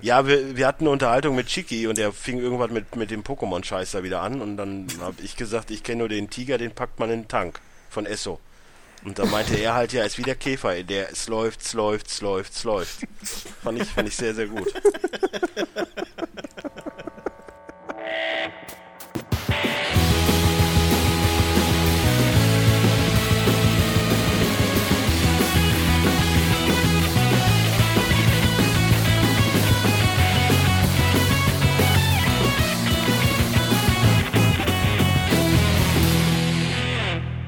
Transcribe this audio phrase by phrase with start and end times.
[0.00, 3.24] Ja, wir, wir hatten eine Unterhaltung mit Chiki und der fing irgendwas mit, mit dem
[3.24, 6.70] Pokémon-Scheiß da wieder an und dann habe ich gesagt, ich kenne nur den Tiger, den
[6.70, 7.58] packt man in den Tank
[7.90, 8.38] von Esso.
[9.04, 12.06] Und dann meinte er halt, ja, ist wie der Käfer, der es läuft, es läuft,
[12.06, 12.98] es läuft, es läuft.
[13.64, 14.72] Fand ich, fand ich sehr, sehr gut.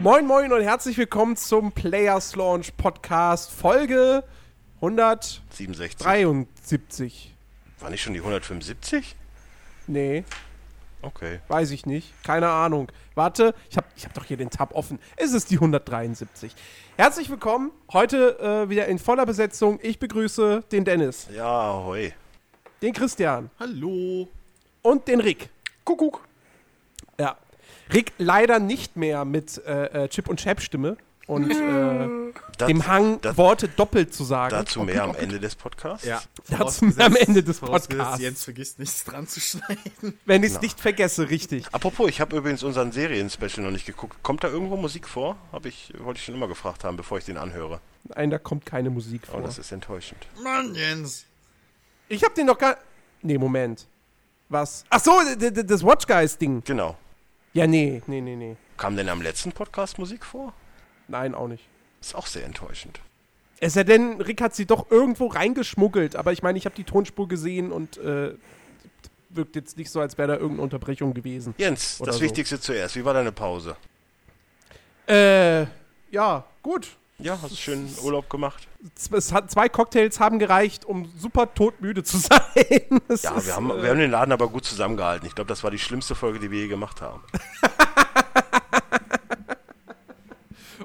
[0.00, 4.24] Moin Moin und herzlich willkommen zum Players Launch Podcast Folge
[4.80, 6.06] 67.
[6.06, 7.34] 173.
[7.80, 9.16] War nicht schon die 175?
[9.86, 10.24] Nee,
[11.02, 11.40] Okay.
[11.48, 12.12] weiß ich nicht.
[12.24, 12.92] Keine Ahnung.
[13.14, 14.98] Warte, ich habe ich hab doch hier den Tab offen.
[15.16, 16.54] Es ist die 173.
[16.98, 17.70] Herzlich willkommen.
[17.92, 19.78] Heute äh, wieder in voller Besetzung.
[19.82, 22.12] Ich begrüße den Dennis, Ja, hoi.
[22.82, 24.28] den Christian Hallo.
[24.82, 25.48] und den Rick.
[25.84, 26.22] Kuckuck.
[27.92, 30.96] Rick leider nicht mehr mit äh, äh, Chip und Chap Stimme
[31.26, 32.08] und äh,
[32.58, 34.50] Das- dem Hang, das- Worte doppelt zu sagen.
[34.50, 36.04] Dazu mehr am Ende des Podcasts.
[36.06, 36.20] Ja.
[36.48, 38.20] Dazu am Ende des Podcasts.
[38.20, 40.18] Jens vergisst nichts dran zu schneiden.
[40.26, 41.66] Wenn ich es nicht vergesse, richtig.
[41.72, 44.16] Apropos, ich habe übrigens unseren Serien-Special noch nicht geguckt.
[44.22, 45.36] Kommt da irgendwo Musik vor?
[45.52, 47.80] Hab ich, wollte ich schon immer gefragt haben, bevor ich den anhöre.
[48.04, 49.42] Nein, da kommt keine Musik Oh, vor.
[49.42, 50.26] das ist enttäuschend.
[50.42, 51.26] Mann, Jens.
[52.08, 52.76] ich hab den noch gar.
[53.22, 53.86] Nee, Moment.
[54.48, 54.84] Was?
[54.90, 56.62] Ach so, das Watch Guys Ding.
[56.64, 56.96] Genau.
[57.52, 58.56] Ja, nee, nee, nee, nee.
[58.76, 60.52] Kam denn am letzten Podcast Musik vor?
[61.08, 61.66] Nein, auch nicht.
[62.00, 63.00] Ist auch sehr enttäuschend.
[63.58, 66.84] Es sei denn, Rick hat sie doch irgendwo reingeschmuggelt, aber ich meine, ich habe die
[66.84, 68.34] Tonspur gesehen und äh,
[69.28, 71.54] wirkt jetzt nicht so, als wäre da irgendeine Unterbrechung gewesen.
[71.58, 72.22] Jens, das so.
[72.22, 72.96] Wichtigste zuerst.
[72.96, 73.76] Wie war deine Pause?
[75.06, 75.66] Äh,
[76.10, 76.96] ja, gut.
[77.22, 78.66] Ja, hast du schön Urlaub gemacht?
[79.12, 83.00] Es hat, zwei Cocktails haben gereicht, um super todmüde zu sein.
[83.08, 85.26] Es Ja, wir haben, äh, wir haben den Laden aber gut zusammengehalten.
[85.26, 87.22] Ich glaube, das war die schlimmste Folge, die wir je gemacht haben.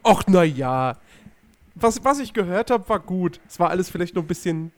[0.04, 0.98] Och, na ja.
[1.76, 3.40] Was, was ich gehört habe, war gut.
[3.48, 4.72] Es war alles vielleicht nur ein bisschen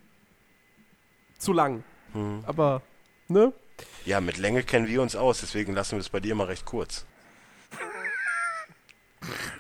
[1.38, 1.84] zu lang.
[2.14, 2.44] Hm.
[2.46, 2.81] Aber,
[3.28, 3.52] ne?
[4.06, 6.66] Ja, mit Länge kennen wir uns aus, deswegen lassen wir es bei dir immer recht
[6.66, 7.06] kurz.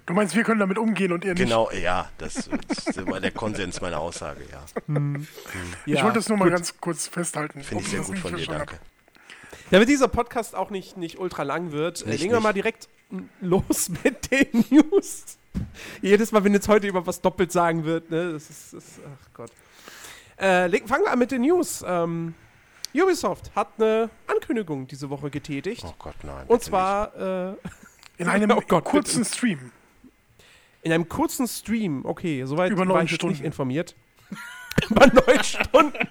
[0.05, 1.43] Du meinst, wir können damit umgehen und ihr nicht?
[1.43, 4.63] Genau, ja, das, das ist immer der Konsens meiner Aussage, ja.
[5.85, 6.53] Ich Ja, wollte das nur mal gut.
[6.53, 7.61] ganz kurz festhalten.
[7.61, 8.79] Finde ich sehr gut von dir, danke.
[9.71, 12.43] Damit dieser Podcast auch nicht, nicht ultra lang wird, äh, Nicht, legen wir nicht.
[12.43, 12.87] mal direkt
[13.41, 15.37] los mit den News.
[16.01, 18.33] Jedes Mal, wenn jetzt heute über was doppelt sagen wird, ne?
[18.33, 19.51] Das ist, das, ach Gott.
[20.37, 21.83] Äh, fangen wir an mit den News.
[21.85, 22.35] Ähm,
[22.93, 25.83] Ubisoft hat eine Ankündigung diese Woche getätigt.
[25.85, 26.45] Oh Gott, nein.
[26.47, 27.15] und zwar
[27.51, 27.53] äh.
[28.17, 29.71] In einem Oh Gott, kurzen Stream.
[30.81, 32.03] in einem kurzen Stream.
[32.05, 33.33] Okay, soweit Über war ich jetzt Stunden.
[33.35, 33.95] nicht informiert.
[34.89, 36.07] über neun Stunden.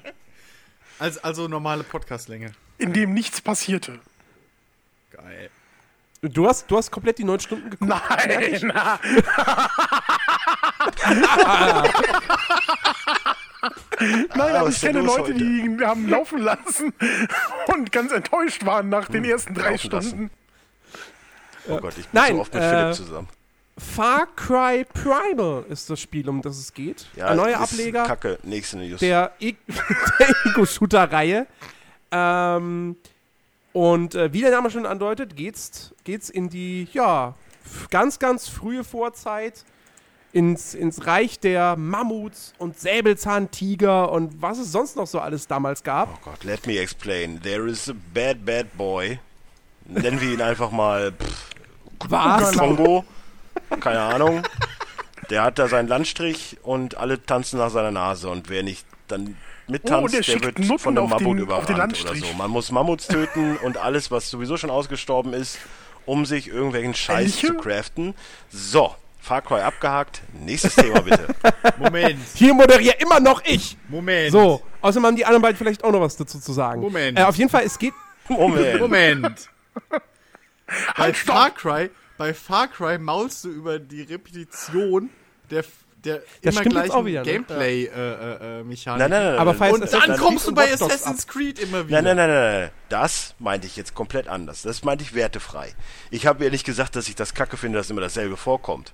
[0.98, 2.52] Also, also normale Podcastlänge.
[2.78, 3.98] in dem nichts passierte.
[5.10, 5.50] Geil.
[6.22, 7.88] Du hast, du hast komplett die neun Stunden geguckt.
[7.90, 8.72] Nein!
[13.98, 15.34] Nein, aber was ich kenne Leute, heute?
[15.34, 16.92] die ihn haben laufen lassen
[17.68, 20.30] und ganz enttäuscht waren nach den ersten drei laufen lassen.
[21.68, 23.28] Oh Gott, ich bin Nein, so oft mit äh, Philipp zusammen.
[23.78, 27.06] Far Cry Primal ist das Spiel, um das es geht.
[27.14, 29.00] Ja, Ein neuer Ableger Kacke, nächste News.
[29.00, 31.46] der, Ego-Shooter-Reihe.
[32.10, 32.96] Ähm,
[33.74, 37.34] und äh, wie der Name schon andeutet, geht's, geht's in die, ja,
[37.90, 39.64] ganz, ganz frühe Vorzeit.
[40.32, 45.82] Ins, ins Reich der Mammuts und Säbelzahntiger und was es sonst noch so alles damals
[45.82, 46.10] gab.
[46.12, 47.40] oh Gott, let me explain.
[47.40, 49.18] There is a bad, bad boy.
[49.86, 51.50] Nennen wir ihn einfach mal pff,
[52.08, 52.56] Was?
[52.56, 53.04] Kongo.
[53.80, 54.42] Keine Ahnung.
[55.30, 58.28] Der hat da seinen Landstrich und alle tanzen nach seiner Nase.
[58.28, 59.36] Und wer nicht dann
[59.66, 62.26] mittanzt, Oh, der der, wird Nutten von einem Mammut den überrannt oder so.
[62.36, 65.58] Man muss Mammuts töten und alles, was sowieso schon ausgestorben ist,
[66.04, 67.46] um sich irgendwelchen Scheiß Elche?
[67.48, 68.14] zu craften.
[68.50, 70.22] So, Far Cry abgehakt.
[70.44, 71.26] Nächstes Thema bitte.
[71.78, 72.20] Moment.
[72.34, 73.76] Hier moderiere immer noch ich.
[73.88, 74.30] Moment.
[74.30, 76.80] So, außerdem haben die anderen beiden vielleicht auch noch was dazu zu sagen.
[76.80, 77.18] Moment.
[77.18, 77.94] Äh, auf jeden Fall, es geht.
[78.28, 78.80] Moment.
[78.80, 79.50] Moment.
[80.66, 81.16] bei Halt!
[81.16, 85.10] Far Cry, bei Far Cry maulst du über die Repetition
[85.50, 85.64] der,
[86.04, 87.32] der Das immer stimmt jetzt gleichen auch wieder, ne?
[87.32, 88.98] Gameplay-Mechanik.
[88.98, 89.38] Nein, nein, nein.
[89.38, 92.02] Aber nein, falls Und dann kommst du bei Assassin's Creed immer wieder.
[92.02, 92.70] Nein, nein, nein, nein, nein.
[92.88, 94.62] Das meinte ich jetzt komplett anders.
[94.62, 95.74] Das meinte ich wertefrei.
[96.10, 98.92] Ich habe ehrlich gesagt, dass ich das kacke finde, dass immer dasselbe vorkommt.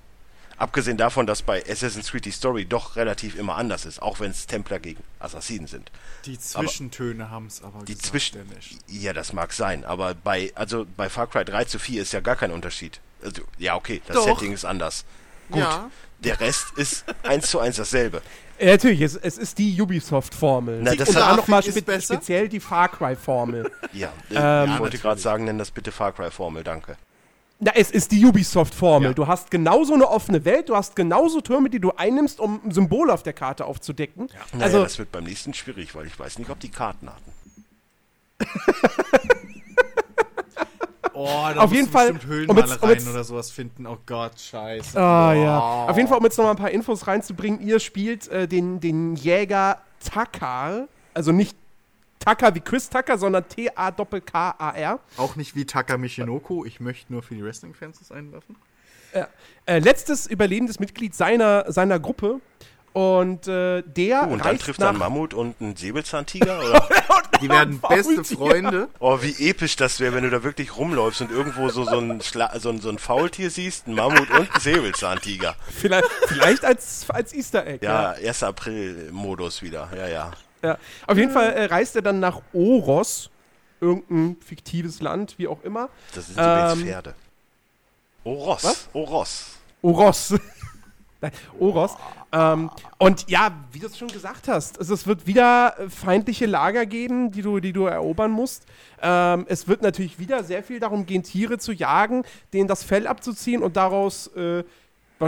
[0.57, 4.31] Abgesehen davon, dass bei Assassin's Creed die Story doch relativ immer anders ist, auch wenn
[4.31, 5.91] es Templer gegen Assassinen sind.
[6.27, 8.49] Die Zwischentöne haben es aber Die gesagt, Zwischen.
[8.49, 8.67] Dennis.
[8.89, 12.21] Ja, das mag sein, aber bei, also bei Far Cry 3 zu 4 ist ja
[12.21, 13.01] gar kein Unterschied.
[13.25, 14.25] Also, ja, okay, das Doch.
[14.27, 15.05] Setting ist anders.
[15.51, 15.91] Gut, Ja.
[16.21, 18.23] der Rest ist eins zu eins dasselbe.
[18.59, 20.81] Ja, natürlich, es, es ist die Ubisoft-Formel.
[20.83, 22.15] Na, das dann nochmal ist spe besser?
[22.15, 23.71] speziell die Far Cry-Formel.
[23.93, 24.35] Ja, äh,
[24.65, 26.97] Ähm, ich wollte Ja, gerade sagen, nenn das bitte Far Cry Formel, danke.
[27.65, 29.11] Na, es ist die Ubisoft-Formel.
[29.11, 29.15] Ja.
[29.15, 32.73] Du hast genauso eine offene Welt, du hast genauso Türme, die du einnimmst, um ein
[32.73, 34.27] Symbol auf der Karte aufzudecken.
[34.53, 37.33] Naja, Also, das wird beim nächsten schwierig, weil ich weiß nicht, ob die Karten hatten.
[41.15, 43.87] Oh, da Auf jeden Fall- um um Höhlenmalereien jetzt- oder sowas finden.
[43.87, 44.99] Oh Gott, scheiße.
[44.99, 45.59] Ah, ja.
[45.87, 48.81] Auf jeden Fall, um jetzt noch mal ein paar Infos reinzubringen, ihr spielt äh, den,
[48.81, 51.55] den Jäger Takar, also nicht
[52.25, 55.01] Tucker wie Chris Tucker, sondern T-A-K-K-A-R.
[55.17, 56.65] Auch nicht wie Taka Michinoko.
[56.65, 58.57] Ich möchte nur für die Wrestling-Fans das einwerfen.
[59.67, 62.41] Äh, letztes überlebendes Mitglied seiner, seiner Gruppe.
[62.93, 66.59] Und äh, der Oh, und dann trifft er einen Mammut und einen Säbelzahntiger?
[66.59, 66.89] Oder?
[67.41, 68.23] Die werden beste.
[68.23, 68.89] Freunde.
[69.01, 72.21] Oh, wie episch das wäre, wenn du da wirklich rumläufst und irgendwo so, so, ein,
[72.21, 75.57] Schla so, ein, so ein Faultier siehst, einen Mammut und einen Säbelzahntiger.
[75.71, 77.85] vielleicht, vielleicht als, als Easter Egg.
[77.85, 78.43] Ja, 1.
[78.43, 80.31] April-Modus wieder, ja, ja.
[80.63, 80.79] Ja.
[81.07, 83.31] Auf jeden Fall äh, reist er dann nach Oros,
[83.81, 85.89] irgendein fiktives Land, wie auch immer.
[86.15, 87.15] Das sind übrigens Ähm, Pferde.
[88.25, 88.89] Oros, was?
[88.93, 89.45] Oros.
[89.83, 90.35] Oros.
[91.21, 91.93] Nein, Oros.
[92.33, 96.85] Ähm, und ja, wie du es schon gesagt hast, es, es wird wieder feindliche Lager
[96.87, 98.65] geben, die du, die du erobern musst.
[99.01, 103.07] Ähm, es wird natürlich wieder sehr viel darum gehen, Tiere zu jagen, denen das Fell
[103.07, 104.65] abzuziehen und daraus, äh,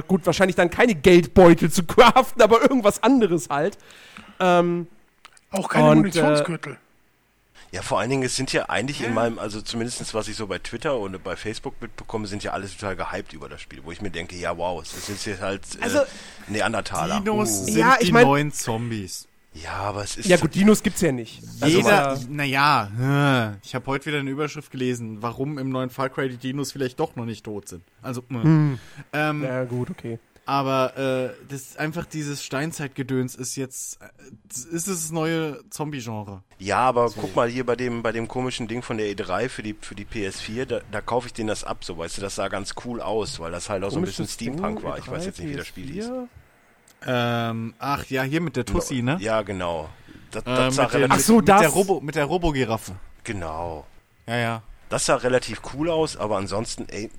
[0.09, 3.79] gut, wahrscheinlich dann keine Geldbeutel zu craften, aber irgendwas anderes halt.
[4.41, 4.89] Ähm,
[5.55, 6.77] Auch keine Und, Munitionsgürtel.
[7.73, 10.47] Ja, vor allen Dingen, es sind ja eigentlich in meinem, also zumindest was ich so
[10.47, 13.91] bei Twitter und bei Facebook mitbekomme, sind ja alle total gehypt über das Spiel, wo
[13.91, 16.01] ich mir denke, ja wow, es ist jetzt halt äh, Also,
[16.47, 17.21] Neandertaler.
[17.21, 17.65] Dinos Uh.
[17.65, 19.27] sind Ja, ich die mein- neuen Zombies.
[19.55, 21.41] Ja, aber es ist ja gut, Dinos gibt's ja nicht.
[21.61, 26.09] Also, Jeder, äh, naja, ich habe heute wieder eine Überschrift gelesen, warum im neuen Far
[26.11, 27.83] Cry die Dinos vielleicht doch noch nicht tot sind.
[28.03, 28.79] Also, mh.
[29.13, 30.19] ähm, ja gut, okay.
[30.47, 34.07] Aber äh, das ist einfach dieses Steinzeitgedöns ist jetzt, äh,
[34.49, 36.43] das ist das neue Zombie-Genre.
[36.59, 39.63] Ja, aber guck mal hier bei dem, bei dem komischen Ding von der E3 für
[39.63, 42.35] die, für die PS4, da, da kaufe ich denen das ab, so weißt du, das
[42.35, 44.99] sah ganz cool aus, weil das halt auch so ein bisschen Steampunk war.
[44.99, 46.07] Ich E3, weiß jetzt nicht, wie das Spiel hieß.
[46.11, 46.27] PS4.
[47.07, 49.19] Ähm, ach ja, hier mit der Tussi, ne?
[49.21, 49.89] Ja, genau.
[50.31, 52.25] Das, Äh, das sah mit, den, relativ, Ach so, mit das- der Robo, mit der
[52.25, 52.93] Robo-Giraffe.
[53.25, 53.87] genau.
[54.27, 54.63] Ja, ja.
[54.89, 57.11] Das sah relativ cool aus, aber ansonsten, ey,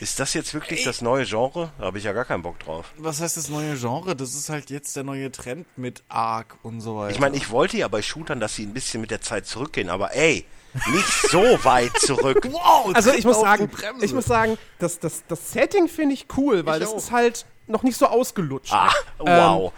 [0.00, 1.70] ist das jetzt wirklich das neue Genre?
[1.78, 2.92] Da habe ich ja gar keinen Bock drauf.
[2.96, 4.14] Was heißt das neue Genre?
[4.16, 7.10] Das ist halt jetzt der neue Trend mit Ark und so weiter.
[7.12, 9.88] Ich meine, ich wollte ja bei Shootern, dass sie ein bisschen mit der Zeit zurückgehen,
[9.88, 10.44] aber ey,
[10.92, 12.46] nicht so weit zurück.
[12.50, 16.64] wow, Also ich muss sagen, ich muss sagen, das, das, das Setting finde ich cool,
[16.66, 16.98] weil Ich das auch.
[16.98, 18.72] ist halt noch nicht so ausgelutscht.
[18.72, 19.72] Ah, wow.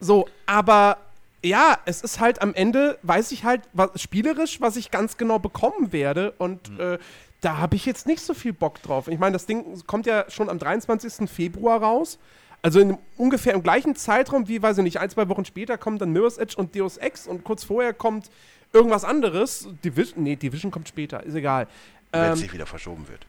[0.00, 0.98] So, aber
[1.44, 5.38] ja, es ist halt am Ende, weiß ich halt was, spielerisch, was ich ganz genau
[5.38, 6.98] bekommen werde und äh,
[7.42, 9.08] da habe ich jetzt nicht so viel Bock drauf.
[9.08, 11.28] Ich meine, das Ding kommt ja schon am 23.
[11.28, 12.18] Februar raus.
[12.62, 15.98] Also in ungefähr im gleichen Zeitraum wie, weiß ich nicht, ein, zwei Wochen später kommen
[15.98, 18.30] dann Mirror's Edge und Deus Ex und kurz vorher kommt
[18.72, 19.68] irgendwas anderes.
[19.84, 21.66] Division, nee, Division kommt später, ist egal.
[22.12, 23.26] Wenn Ähm, es nicht wieder verschoben wird.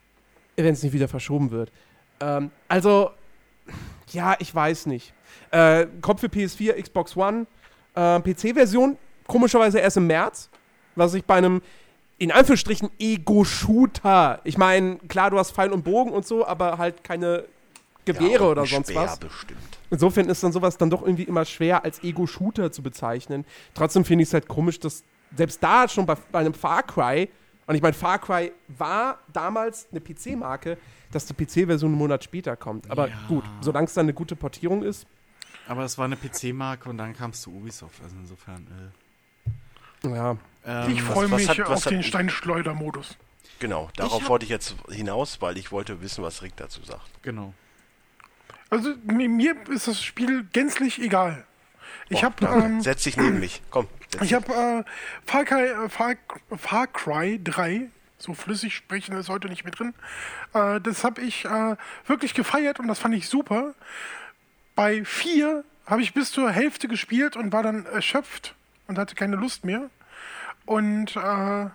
[0.55, 1.71] wenn es nicht wieder verschoben wird.
[2.19, 3.09] Ähm, also,
[4.11, 5.13] ja, ich weiß nicht.
[5.49, 7.47] Äh, kommt für PS4, Xbox One,
[7.95, 10.49] äh, PC-Version, komischerweise erst im März,
[10.95, 11.63] was ich bei einem,
[12.17, 17.03] in Anführungsstrichen, Ego-Shooter, ich meine, klar, du hast Pfeil und Bogen und so, aber halt
[17.03, 17.45] keine
[18.05, 19.19] Gewehre Ja, oder sonst Speer was.
[19.19, 19.59] bestimmt.
[19.89, 23.45] Insofern ist dann sowas dann doch irgendwie immer schwer als Ego-Shooter zu bezeichnen.
[23.73, 25.03] Trotzdem finde ich es halt komisch, dass
[25.35, 27.29] selbst da schon bei, bei einem Far Cry,
[27.65, 30.77] und ich meine, Far Cry war damals eine PC-Marke,
[31.11, 32.89] dass die PC-Version einen Monat später kommt.
[32.91, 33.15] Aber Ja.
[33.27, 35.05] gut, solange es dann eine gute Portierung ist,
[35.67, 38.01] Aber es war eine PC-Marke und dann kam es zu Ubisoft.
[38.03, 38.67] Also insofern.
[40.03, 40.37] ja.
[40.65, 43.17] Äh, ähm, Ich freue mich hat- was auf hat- den Steinschleuder-Modus.
[43.59, 47.01] Genau, darauf hab- wollte ich jetzt hinaus, weil ich wollte wissen, was Rick dazu sagt.
[47.21, 47.53] Genau.
[48.69, 51.45] Also mir, ist das Spiel gänzlich egal.
[52.09, 53.61] Ich Boah, habe ähm, Setz dich neben mich.
[53.69, 53.87] Komm.
[54.21, 54.83] ich habe äh,
[55.25, 56.15] Far, Cry, äh, Far,
[56.57, 59.93] Far Cry 3, so flüssig sprechen ist heute nicht mehr drin.
[60.53, 61.75] Äh, das habe ich äh,
[62.07, 63.73] wirklich gefeiert und das fand ich super.
[64.75, 68.55] Bei 4 habe ich bis zur Hälfte gespielt und war dann erschöpft
[68.87, 69.89] und hatte keine Lust mehr.
[70.65, 71.69] Und äh,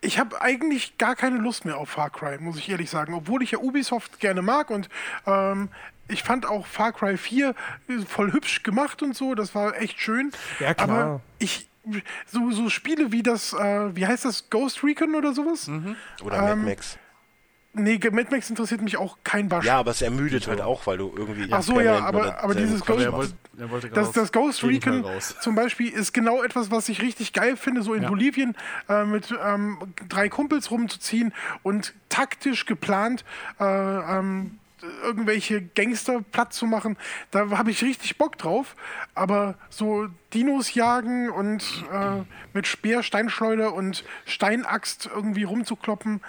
[0.00, 3.14] ich habe eigentlich gar keine Lust mehr auf Far Cry, muss ich ehrlich sagen.
[3.14, 4.88] Obwohl ich ja Ubisoft gerne mag und
[5.26, 5.68] ähm,
[6.08, 7.54] ich fand auch Far Cry 4
[8.08, 9.34] voll hübsch gemacht und so.
[9.34, 10.32] Das war echt schön.
[10.58, 10.88] Ja, klar.
[10.88, 11.68] Aber ich,
[12.26, 15.68] so, so Spiele wie das, äh, wie heißt das, Ghost Recon oder sowas?
[16.22, 16.98] Oder ähm, Mad Max.
[17.72, 19.64] Nee, Mad Max interessiert mich auch kein Barsch.
[19.64, 21.46] Ja, aber es ermüdet halt auch, weil du irgendwie.
[21.52, 25.04] Ach so, ja, aber- aber dieses Ghost- er wollte, er wollte Das, das Ghost Recon
[25.40, 28.08] zum Beispiel ist genau etwas, was ich richtig geil finde, so in Ja.
[28.08, 28.56] Bolivien
[28.88, 33.24] äh, mit ähm, drei Kumpels rumzuziehen und taktisch geplant
[33.60, 34.58] äh, ähm,
[35.02, 36.96] irgendwelche Gangster platt zu machen,
[37.30, 38.76] da habe ich richtig Bock drauf.
[39.14, 42.22] Aber so Dinos jagen und äh,
[42.52, 46.20] mit Speer, Steinschleuder und Steinaxt irgendwie rumzukloppen,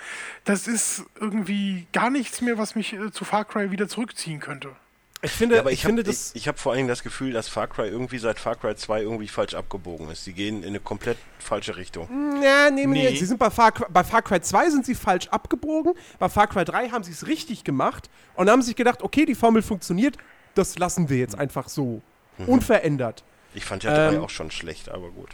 [0.43, 4.75] das ist irgendwie gar nichts mehr, was mich äh, zu Far Cry wieder zurückziehen könnte.
[5.23, 6.31] Ich finde, Ja, aber ich, ich, finde habe das.
[6.31, 8.75] ich, ich hab vor allen Dingen das Gefühl, dass Far Cry irgendwie seit Far Cry
[8.75, 10.25] 2 irgendwie falsch abgebogen ist.
[10.25, 12.07] Die gehen in eine komplett falsche Richtung.
[12.41, 13.09] Ja, nee, nee.
[13.09, 13.15] Nee.
[13.15, 15.93] Sie sind bei Far, Cry, bei Far Cry 2 sind sie falsch abgebogen.
[16.17, 19.35] Bei Far Cry 3 haben sie es richtig gemacht und haben sich gedacht, okay, die
[19.35, 20.17] Formel funktioniert,
[20.55, 22.01] das lassen wir jetzt einfach so.
[22.47, 23.23] Unverändert.
[23.53, 25.29] Ich fand ja 3 Ähm, auch schon schlecht, aber gut.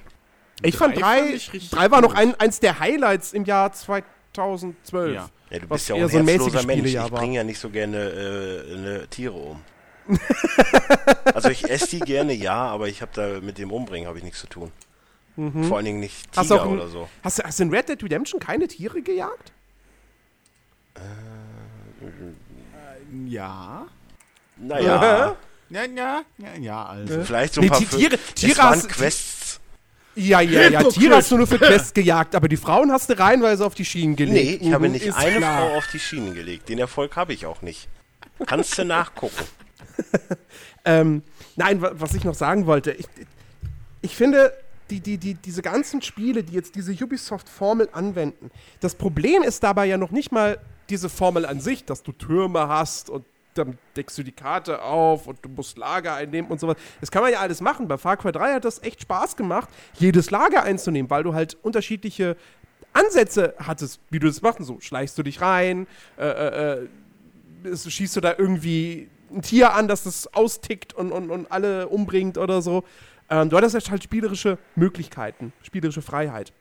[0.64, 3.46] Ich fand Drei 3 fand ich richtig 3 war noch ein, eins der Highlights im
[3.46, 5.16] Jahr 2012.
[5.16, 5.30] Ja.
[5.50, 6.44] Ja, du bist ja auch ein so ein Mensch.
[6.44, 9.62] Spielejahr Ich bringe ja nicht so gerne äh, eine Tiere um.
[11.34, 14.24] also ich esse die gerne, ja, aber ich habe da mit dem Umbringen habe ich
[14.24, 14.72] nichts zu tun.
[15.68, 16.40] Vor allen Dingen nicht Mhm.
[16.40, 17.10] Hast du Tiger auch ein- oder so.
[17.24, 19.52] Hast, du- hast du in Red Dead Redemption keine Tiere gejagt?
[23.26, 23.88] Ja.
[24.58, 25.36] Naja,
[25.70, 27.24] Ja, ja, ja, ja, also.
[27.26, 29.60] vielleicht so ein Nee, paar Tiere- es Tiere waren hast du- Quests.
[30.16, 30.84] Ja, ja, ja.
[30.84, 33.84] Tiere hast du nur für Quests gejagt, aber die Frauen hast du reihenweise auf die
[33.86, 34.64] Schienen Nee, gelegt.
[34.64, 35.58] ich habe Mhm, nicht eine klar.
[35.68, 36.70] Frau auf die Schienen gelegt.
[36.70, 37.90] Den Erfolg habe ich auch nicht.
[38.46, 39.44] Kannst du nachgucken.
[40.86, 41.22] Ähm,
[41.58, 43.08] nein, wa- was ich noch sagen wollte, ich,
[44.02, 44.54] ich finde,
[44.90, 49.86] die, die, die, diese ganzen Spiele, die jetzt diese Ubisoft-Formel anwenden, das Problem ist dabei
[49.86, 53.26] ja noch nicht mal diese Formel an sich, dass du Türme hast und
[53.56, 56.78] dann deckst du die Karte auf und du musst Lager einnehmen und sowas.
[57.02, 57.90] Das kann man ja alles machen.
[57.90, 59.68] Bei Far Cry 3 hat das echt Spaß gemacht,
[60.00, 62.38] jedes Lager einzunehmen, weil du halt unterschiedliche
[62.94, 64.60] Ansätze hattest, wie du das machst.
[64.64, 65.86] So schleichst du dich rein,
[66.18, 66.88] äh, äh,
[67.66, 71.88] äh, schießt du da irgendwie ein Tier an, das das austickt und, und, und alle
[71.88, 72.84] umbringt oder so.
[73.30, 76.54] Ähm, du hattest halt spielerische Möglichkeiten, spielerische Freiheit.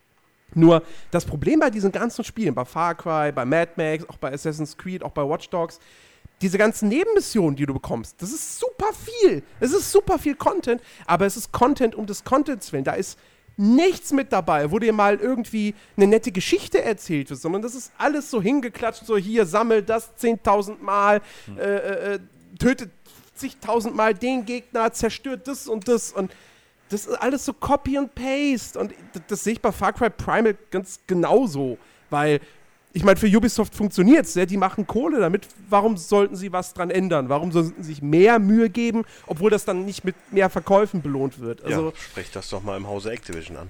[0.54, 4.32] Nur das Problem bei diesen ganzen Spielen, bei Far Cry, bei Mad Max, auch bei
[4.32, 5.80] Assassin's Creed, auch bei Watch Dogs,
[6.42, 9.42] diese ganzen Nebenmissionen, die du bekommst, das ist super viel.
[9.58, 12.85] Es ist super viel Content, aber es ist Content um des Contents willen.
[12.85, 13.18] Da ist
[13.56, 17.90] nichts mit dabei, wo dir mal irgendwie eine nette Geschichte erzählt wird, sondern das ist
[17.96, 21.23] alles so hingeklatscht, so hier, sammel das 10.000 Mal,
[21.56, 22.18] äh, äh, äh,
[22.58, 22.90] tötet
[23.34, 26.32] zigtausend Mal den Gegner, zerstört das und das und
[26.88, 30.10] das ist alles so Copy und Paste und das, das sehe ich bei Far Cry
[30.10, 31.78] Primal ganz genauso,
[32.10, 32.40] weil
[32.96, 35.46] ich meine, für Ubisoft funktioniert es, ja, die machen Kohle damit.
[35.68, 37.28] Warum sollten sie was dran ändern?
[37.28, 41.38] Warum sollten sie sich mehr Mühe geben, obwohl das dann nicht mit mehr Verkäufen belohnt
[41.38, 41.62] wird?
[41.62, 43.68] Also, ja, sprech das doch mal im Hause Activision an.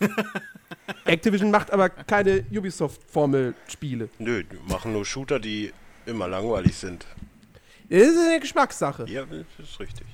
[1.04, 4.08] Activision macht aber keine Ubisoft-Formel-Spiele.
[4.18, 5.74] Nö, die machen nur Shooter, die
[6.06, 7.06] immer langweilig sind.
[7.88, 9.06] Das ist eine Geschmackssache.
[9.08, 10.06] Ja, das ist richtig.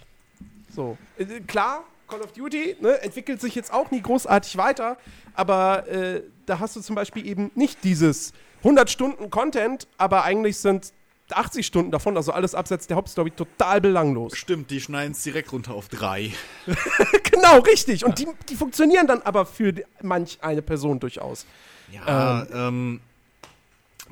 [0.74, 0.96] So.
[1.18, 4.96] Äh, klar, Call of Duty ne, entwickelt sich jetzt auch nie großartig weiter,
[5.34, 10.58] aber äh, da hast du zum Beispiel eben nicht dieses 100 Stunden Content, aber eigentlich
[10.58, 10.92] sind
[11.30, 14.36] 80 Stunden davon, also alles abseits der Hauptstory, total belanglos.
[14.36, 16.32] Stimmt, die schneiden es direkt runter auf drei.
[17.30, 18.04] genau, richtig.
[18.04, 21.46] Und die, die funktionieren dann aber für die- manch eine Person durchaus.
[21.90, 23.00] Ja, ähm,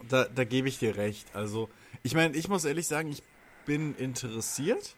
[0.09, 1.27] da, da gebe ich dir recht.
[1.35, 1.69] Also,
[2.03, 3.23] ich meine, ich muss ehrlich sagen, ich
[3.65, 4.97] bin interessiert.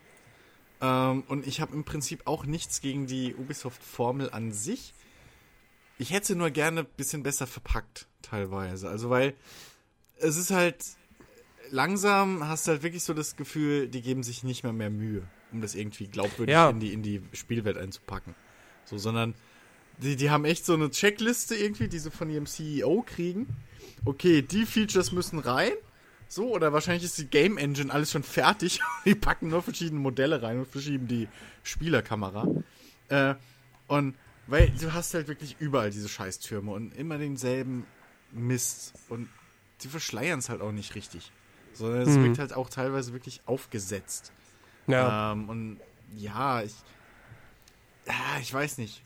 [0.81, 4.93] Ähm, und ich habe im Prinzip auch nichts gegen die Ubisoft-Formel an sich.
[5.99, 8.89] Ich hätte sie nur gerne ein bisschen besser verpackt, teilweise.
[8.89, 9.35] Also, weil
[10.19, 10.85] es ist halt
[11.71, 15.23] langsam hast du halt wirklich so das Gefühl, die geben sich nicht mehr mehr Mühe,
[15.53, 16.69] um das irgendwie glaubwürdig Ja.
[16.71, 18.35] in, die, in die Spielwelt einzupacken.
[18.85, 19.35] So, sondern
[20.03, 23.47] die, die haben echt so eine Checkliste irgendwie, die sie von ihrem CEO kriegen.
[24.05, 25.73] Okay, die Features müssen rein.
[26.35, 28.81] So, oder wahrscheinlich ist die Game Engine alles schon fertig.
[29.05, 31.29] die packen nur verschiedene Modelle rein und verschieben die
[31.63, 32.49] Spielerkamera.
[33.09, 33.37] Äh,
[33.87, 34.17] und
[34.49, 37.87] weil du hast halt wirklich überall diese Scheißtürme und immer denselben
[38.33, 38.95] Mist.
[39.09, 39.29] Und
[39.83, 41.31] die verschleiern es halt auch nicht richtig.
[41.73, 44.33] Sondern es wirkt halt auch teilweise wirklich aufgesetzt.
[44.89, 45.31] Ja.
[45.31, 45.81] Ähm, und
[46.17, 46.75] ja, ich.
[48.09, 49.05] Ah, ich weiß nicht.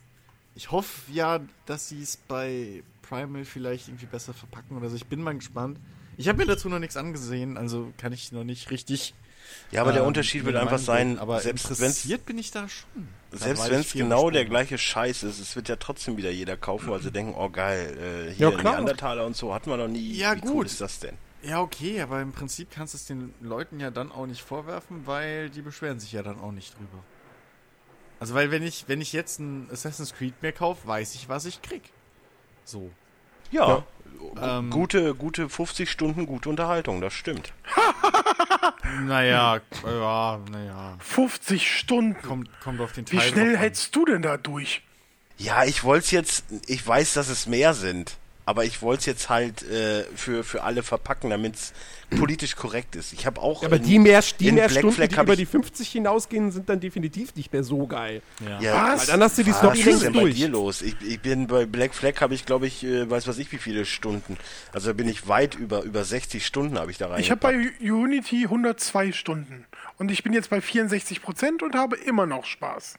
[0.55, 4.97] Ich hoffe ja, dass sie es bei Primal vielleicht irgendwie besser verpacken oder so.
[4.97, 5.79] Ich bin mal gespannt.
[6.19, 9.15] Ich habe mir dazu noch nichts angesehen, also kann ich noch nicht richtig.
[9.71, 12.69] Ja, aber der ähm, Unterschied wird einfach sein, aber selbst wenn's, interessiert bin ich da
[12.69, 13.09] schon.
[13.31, 16.91] selbst wenn es genau der gleiche Scheiß ist, es wird ja trotzdem wieder jeder kaufen,
[16.91, 18.75] weil sie denken, oh geil, äh, hier Ja, klar.
[18.75, 20.15] Neandertaler und so hatten wir noch nie.
[20.15, 20.67] Ja, Wie cool gut.
[20.67, 21.17] ist das denn?
[21.43, 25.07] Ja, okay, aber im Prinzip kannst du es den Leuten ja dann auch nicht vorwerfen,
[25.07, 27.05] weil die beschweren sich ja dann auch nicht drüber.
[28.19, 31.45] Also, weil wenn ich, wenn ich jetzt ein Assassin's Creed mir kaufe, weiß ich, was
[31.45, 31.83] ich krieg.
[32.65, 32.91] So.
[33.53, 33.85] Ja,
[34.41, 37.53] Ähm, gute, gute 50 Stunden, gute Unterhaltung, das stimmt.
[39.03, 40.97] Naja, ja, naja.
[41.01, 42.21] 50 Stunden.
[42.23, 43.61] Kommt, kommt auf den Wie Teil schnell drauf an.
[43.61, 44.83] hältst du denn da durch?
[45.37, 48.17] Ja, ich wollte es jetzt, ich weiß, dass es mehr sind,
[48.49, 51.73] aber ich wollte es jetzt halt äh, für, für alle verpacken, damit es
[52.19, 53.13] politisch korrekt ist.
[53.13, 53.63] Ich habe auch.
[53.63, 56.51] Aber in- die mehr, die mehr Black Stunden, Flag die über ich- die 50 hinausgehen,
[56.51, 58.23] sind dann definitiv nicht mehr so geil.
[58.61, 59.01] Ja, Was?
[59.01, 60.35] Weil dann hast du die Was Story ist längst denn bei durch.
[60.37, 60.81] dir los?
[60.81, 63.59] Ich, ich bin bei Black Flag habe ich glaube ich äh, weiß was ich wie
[63.59, 64.39] viele Stunden.
[64.73, 67.21] Also da bin ich weit über über 60 Stunden habe ich da rein.
[67.21, 69.67] Ich habe bei Unity 102 Stunden.
[69.99, 72.95] Und ich bin jetzt bei 64 Prozent und habe immer noch Spaß.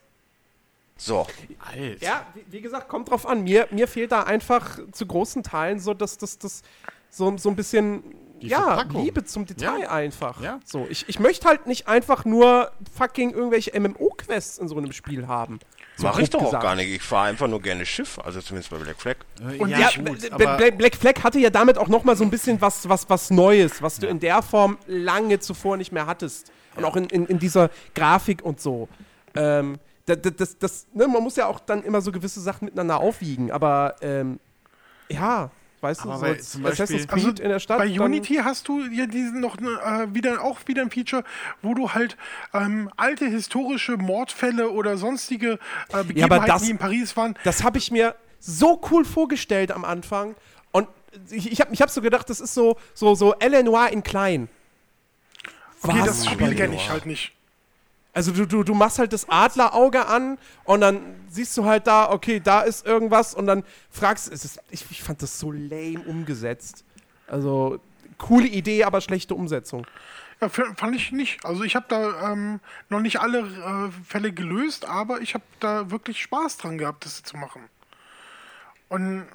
[1.00, 1.26] So.
[1.58, 2.04] Alter.
[2.04, 3.42] Ja, wie, wie gesagt, kommt drauf an.
[3.44, 6.62] Mir, mir fehlt da einfach zu großen Teilen so, dass das, das
[7.10, 8.02] so, so ein bisschen
[8.38, 9.04] ja, Verpackung.
[9.04, 9.90] Liebe zum Detail Ja.
[9.90, 10.40] einfach.
[10.40, 10.60] Ja.
[10.64, 15.26] So, ich, ich möchte halt nicht einfach nur fucking irgendwelche MMO-Quests in so einem Spiel
[15.26, 15.58] haben.
[15.96, 16.62] So Mache ich doch auch gesagt.
[16.62, 16.88] gar nicht.
[16.88, 19.16] Ich fahre einfach nur gerne Schiff, also zumindest bei Black Flag.
[19.58, 22.16] Und ja, Ja, gut, Bla- aber Bla- Black Flag hatte ja damit auch noch mal
[22.16, 25.92] so ein bisschen was, was, was Neues, was du in der Form lange zuvor nicht
[25.92, 26.50] mehr hattest.
[26.76, 28.88] Und auch in, in, in dieser Grafik und so.
[29.34, 32.98] Ähm, das, das, das, ne, man muss ja auch dann immer so gewisse Sachen miteinander
[32.98, 34.40] aufwiegen, aber ähm,
[35.08, 35.50] ja,
[35.82, 37.78] weißt Aber du, so zum Assassin's Beispiel- Creed in der Stadt.
[37.78, 41.24] Bei Unity hast du ja diesen noch ne, äh, wieder auch wieder ein Feature,
[41.62, 42.16] wo du halt
[42.52, 45.58] ähm, alte historische Mordfälle oder sonstige
[45.92, 49.84] äh, Begebenheiten, das- die in Paris waren, Das habe ich mir so cool vorgestellt am
[49.84, 50.34] Anfang.
[50.72, 50.86] Und
[51.30, 53.62] ich, ich habe ich hab so gedacht, das ist so, so, so L.A.
[53.62, 54.48] Noir in klein.
[55.82, 56.06] okay, Was?
[56.06, 57.32] das Spiel kenne ich halt nicht.
[58.12, 62.10] Also du, du, du machst halt das Adlerauge an und dann siehst du halt da,
[62.10, 66.00] okay, da ist irgendwas und dann fragst es ist, ich, ich fand das so lame
[66.00, 66.84] umgesetzt.
[67.28, 67.80] Also
[68.18, 69.86] coole Idee, aber schlechte Umsetzung.
[70.40, 71.44] Ja, fand ich nicht.
[71.44, 75.90] Also ich habe da ähm, noch nicht alle äh, Fälle gelöst, aber ich habe da
[75.90, 77.62] wirklich Spaß dran gehabt, das zu machen.
[78.88, 79.26] Und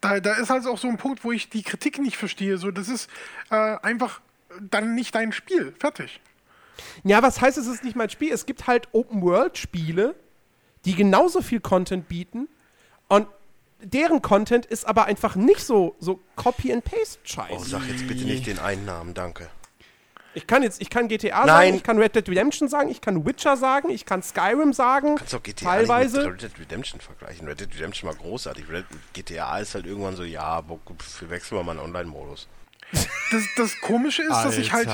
[0.00, 2.58] da, da ist halt auch so ein Punkt, wo ich die Kritik nicht verstehe.
[2.58, 3.08] So, das ist
[3.50, 4.20] äh, einfach
[4.60, 5.74] dann nicht dein Spiel.
[5.78, 6.20] Fertig.
[7.04, 8.32] Ja, was heißt, es ist nicht mein Spiel?
[8.32, 10.14] Es gibt halt Open-World-Spiele,
[10.84, 12.48] die genauso viel Content bieten
[13.08, 13.26] und
[13.82, 17.50] deren Content ist aber einfach nicht so, so Copy-and-Paste-Scheiß.
[17.52, 19.48] Oh, sag jetzt bitte nicht den einen Namen, danke.
[20.34, 21.74] Ich kann jetzt, ich kann GTA sagen, Nein.
[21.74, 25.16] ich kann Red Dead Redemption sagen, ich kann Witcher sagen, ich kann Skyrim sagen.
[25.16, 26.18] Kannst doch GTA teilweise.
[26.18, 27.46] nicht mit Red Dead Redemption vergleichen.
[27.46, 28.64] Red Dead Redemption war großartig.
[28.70, 30.62] Red, GTA ist halt irgendwann so, ja,
[31.20, 32.48] wechseln wir mal einen Online-Modus.
[33.30, 34.88] Das, das Komische ist, dass ich halt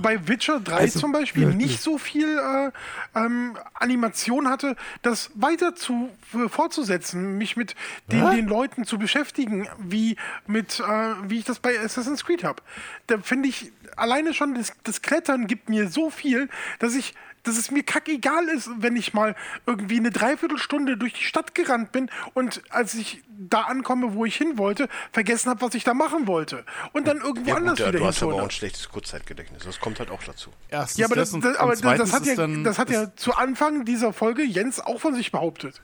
[0.00, 1.70] bei Witcher 3 Also zum Beispiel wirklich.
[1.70, 2.70] nicht so viel äh,
[3.18, 7.74] ähm, Animation hatte, das weiter zu äh, fortzusetzen, mich mit
[8.06, 12.62] den, den Leuten zu beschäftigen, wie mit äh, wie ich das bei Assassin's Creed habe.
[13.08, 17.56] Da finde ich alleine schon das, das Klettern gibt mir so viel, dass ich dass
[17.58, 19.34] es mir kackegal ist, wenn ich mal
[19.66, 24.36] irgendwie eine Dreiviertelstunde durch die Stadt gerannt bin und als ich da ankomme, wo ich
[24.36, 26.64] hin wollte, vergessen habe, was ich da machen wollte.
[26.92, 29.64] Und dann irgendwo Ja, anders gut, wieder du hast aber auch ein schlechtes Kurzzeitgedächtnis.
[29.64, 30.50] Das kommt halt auch dazu.
[30.68, 33.34] erstens Ja, aber das, das, aber das, das hat, ja, dann- das hat ja zu
[33.34, 35.80] Anfang dieser Folge Jens auch von sich behauptet.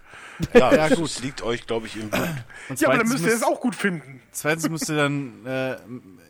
[0.55, 1.07] Ja, Ja, gut.
[1.07, 2.23] Es liegt euch, glaube ich, im Blut.
[2.77, 4.21] Ja, aber dann müsst ihr es müsst- auch gut finden.
[4.31, 5.77] Zweitens müsste dann äh,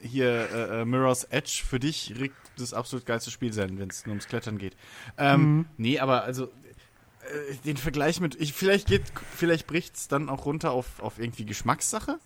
[0.01, 4.05] hier äh, äh, Mirror's Edge für dich Rick, das absolut geilste Spiel sein, wenn es
[4.07, 4.77] nur ums Klettern geht.
[5.17, 9.03] Ähm, Nee, aber also äh, den Vergleich mit, ich, vielleicht geht,
[9.35, 12.19] vielleicht bricht's dann auch runter auf, auf irgendwie Geschmackssache.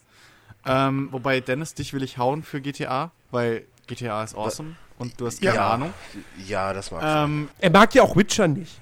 [0.64, 5.26] Ähm, wobei Dennis, dich will ich hauen für GTA, weil GTA ist awesome und du
[5.26, 5.70] hast keine Ja.
[5.70, 5.92] Ahnung.
[6.46, 7.02] Ja, das mag.
[7.04, 8.80] Ähm, Er mag ja auch Witcher nicht.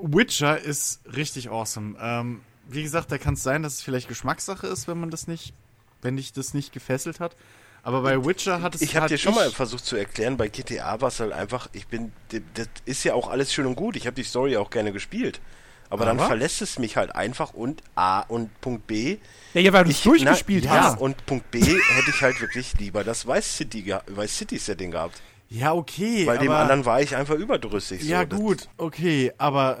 [0.00, 1.96] Witcher ist richtig awesome.
[2.00, 5.26] Ähm, wie gesagt, da kann es sein, dass es vielleicht Geschmackssache ist, wenn man das
[5.26, 5.52] nicht,
[6.02, 7.34] wenn dich das nicht gefesselt hat.
[7.86, 11.00] Aber bei Witcher hat es Ich habe dir schon mal versucht zu erklären, bei GTA
[11.00, 12.10] war es halt einfach, ich bin,
[12.54, 13.94] das ist ja auch alles schön und gut.
[13.94, 15.40] Ich habe die Story auch gerne gespielt.
[15.88, 16.26] Aber, dann Aber?
[16.26, 19.18] verlässt es mich halt einfach und A und Punkt B.
[19.54, 20.94] Ja, ja weil du es durchgespielt na, hast.
[20.94, 24.90] Ja, und Punkt B hätte ich halt wirklich lieber das Vice City, Vice City Setting
[24.90, 25.22] gehabt.
[25.48, 26.24] Ja, okay.
[26.24, 28.02] Bei aber, dem anderen war ich einfach überdrüssig.
[28.02, 28.36] Ja, so.
[28.36, 29.32] Gut, okay.
[29.38, 29.78] Aber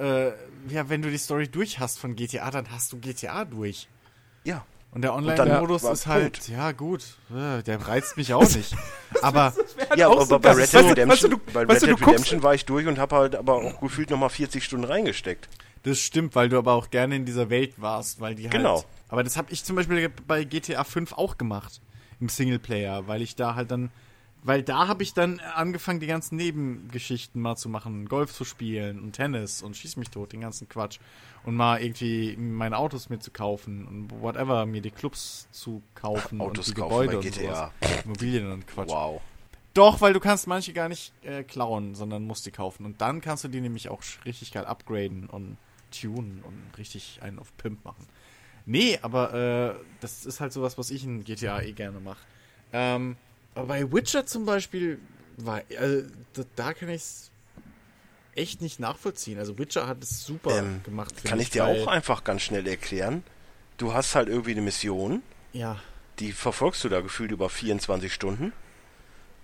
[0.68, 3.88] äh, ja, wenn du die Story durch hast von GTA, dann hast du GTA durch.
[4.44, 4.64] Ja.
[4.92, 6.48] Und der Online-Modus ist halt, Punkt.
[6.48, 8.74] ja gut, äh, der reizt mich auch nicht.
[9.22, 9.52] Aber
[9.94, 10.52] Ja, aber so bei.
[10.52, 13.34] Red Dead Redemption, weißt du, bei Red Dead Redemption war ich durch und habe halt
[13.36, 15.48] aber auch gefühlt nochmal 40 Stunden reingesteckt.
[15.82, 18.52] das stimmt, weil du aber auch gerne in dieser Welt warst, weil die halt.
[18.52, 18.84] Genau.
[19.08, 21.80] Aber das habe ich zum Beispiel bei GTA 5 auch gemacht
[22.20, 23.90] im Singleplayer, weil ich da halt dann,
[24.46, 29.00] weil da habe ich dann angefangen, die ganzen Nebengeschichten mal zu machen, Golf zu spielen
[29.00, 30.98] und Tennis und schieß mich tot, den ganzen Quatsch
[31.44, 36.40] und mal irgendwie meine Autos mir zu kaufen und whatever, mir die Clubs zu kaufen
[36.40, 37.70] Autos und die kaufen Gebäude bei und sowas.
[38.04, 38.88] Immobilien und Quatsch.
[38.88, 39.20] Wow.
[39.74, 42.86] Doch, weil du kannst manche gar nicht äh, klauen, sondern musst die kaufen.
[42.86, 45.58] Und dann kannst du die nämlich auch richtig geil upgraden und
[45.90, 48.06] tunen und richtig einen auf Pimp machen.
[48.64, 52.20] Nee, aber äh, das ist halt sowas, was ich in GTA eh gerne mache.
[52.72, 53.16] Ähm,
[53.56, 54.98] aber bei Witcher zum Beispiel,
[55.38, 56.02] war, also,
[56.34, 57.30] da, da kann ich es
[58.34, 59.38] echt nicht nachvollziehen.
[59.38, 61.14] Also Witcher hat es super Ähm, gemacht.
[61.24, 63.22] Kann ich dir weil- auch einfach ganz schnell erklären.
[63.78, 65.80] Du hast halt irgendwie eine Mission Ja.
[66.18, 68.52] die verfolgst du da gefühlt über 24 Stunden.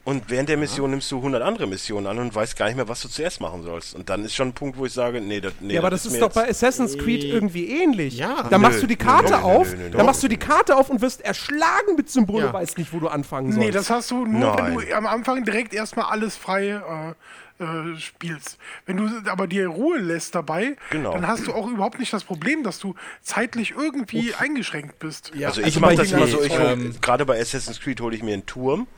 [0.04, 2.88] Und während der Mission nimmst du 100 andere Missionen an und weißt gar nicht mehr,
[2.88, 3.94] was du zuerst machen sollst.
[3.94, 6.04] Und dann ist schon ein Punkt, wo ich sage, nee, das, nee Ja, aber das
[6.04, 8.16] ist mir doch bei Assassin's Creed irgendwie ähnlich.
[8.18, 8.42] Ja.
[8.50, 10.04] Da machst du die Karte nö, auf, nö, nö, dann nö.
[10.04, 12.46] machst du die Karte auf und wirst erschlagen mit Symbol Ja.
[12.48, 13.64] und weißt nicht, wo du anfangen sollst.
[13.64, 14.86] Nee, das hast du nur, wenn Nein.
[14.88, 16.80] du am Anfang direkt erstmal alles frei
[17.60, 18.58] äh, äh, spielst.
[18.86, 21.12] Wenn du aber dir Ruhe lässt dabei, Genau.
[21.12, 25.30] dann hast du auch überhaupt nicht das Problem, dass du zeitlich irgendwie eingeschränkt bist.
[25.36, 28.24] Ja, Also ich also mache das immer so, ähm, gerade bei Assassin's Creed hole ich
[28.24, 28.88] mir einen Turm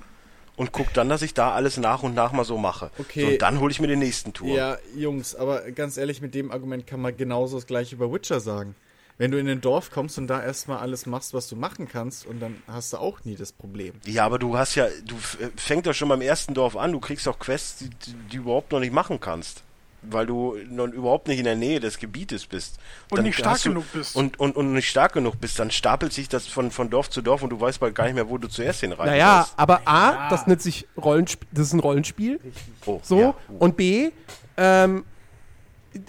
[0.57, 2.91] und guck dann, dass ich da alles nach und nach mal so mache.
[2.99, 3.23] Okay.
[3.23, 4.51] So, und dann hole ich mir den nächsten Turm.
[4.51, 8.41] Ja, Jungs, aber ganz ehrlich, mit dem Argument kann man genauso das gleiche über Witcher
[8.41, 8.75] sagen.
[9.17, 12.27] Wenn du in ein Dorf kommst und da erstmal alles machst, was du machen kannst,
[12.27, 13.93] und dann hast du auch nie das Problem.
[14.07, 15.15] Ja, aber du hast ja, du
[15.55, 18.73] fängst doch schon beim ersten Dorf an, du kriegst doch Quests, die, die du überhaupt
[18.73, 19.63] noch nicht machen kannst.
[20.11, 22.79] Weil du noch überhaupt nicht in der Nähe des Gebietes bist.
[23.11, 24.15] Und Dann nicht stark hast du- genug bist.
[24.17, 27.23] Und, und, und nicht stark genug bist, dann stapelt sich das von, von Dorf zu
[27.23, 29.59] Dorf und du weißt bald gar nicht mehr, wo du zuerst hinreiten Naja, sollst.
[29.59, 32.41] aber A, das nennt sich Rollenspiel, das ist ein Rollenspiel.
[32.87, 33.21] Oh, So.
[33.21, 33.35] ja.
[33.59, 34.11] Und B,
[34.57, 35.05] ähm,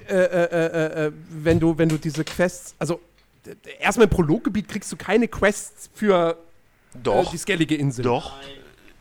[0.07, 2.99] äh, äh, äh, äh, wenn du, wenn du diese Quests, also
[3.79, 6.31] erstmal im Prologgebiet kriegst du keine Quests für
[6.95, 8.03] äh, Doch, die skellige Insel.
[8.03, 8.33] doch.
[8.41, 8.49] Nein,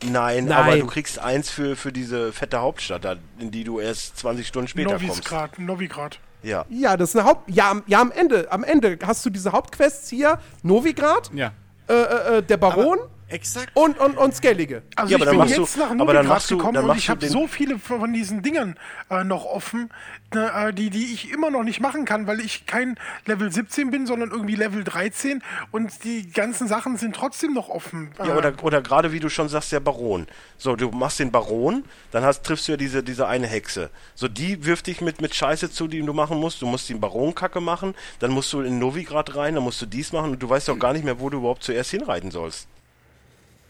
[0.02, 0.50] Nein.
[0.52, 4.68] aber du kriegst eins für, für diese fette Hauptstadt, in die du erst 20 Stunden
[4.68, 5.06] später kommst.
[5.08, 6.18] Novigrad, Novigrad.
[6.42, 6.66] Ja.
[6.68, 7.50] Ja, das ist eine Haupt.
[7.50, 8.50] Ja, am- ja, am Ende.
[8.52, 11.52] Am Ende hast du diese Hauptquests hier: Novigrad, Ja.
[11.88, 12.98] äh, äh, äh, der Baron
[13.34, 13.70] Exakt.
[13.74, 14.82] und, und, und Skellige.
[14.96, 16.96] Also Ja, ich aber dann bin machst du- jetzt nach Novigrad du- gekommen dann und
[16.96, 18.76] ich du habe so viele von diesen Dingern
[19.10, 19.90] äh, noch offen,
[20.32, 23.90] ne, äh, die, die ich immer noch nicht machen kann, weil ich kein Level 17
[23.90, 25.42] bin, sondern irgendwie Level 13
[25.72, 28.12] und die ganzen Sachen sind trotzdem noch offen.
[28.18, 30.26] Ja, Äh, oder, oder gerade wie du schon sagst, der Baron.
[30.56, 33.90] So, du machst den Baron, dann hast, triffst du ja diese, diese eine Hexe.
[34.14, 36.62] So, die wirft dich mit, mit Scheiße zu, die du machen musst.
[36.62, 40.12] Du musst den Baron-Kacke machen, dann musst du in Novigrad rein, dann musst du dies
[40.12, 42.68] machen und du weißt auch gar nicht mehr, wo du überhaupt zuerst hinreiten sollst.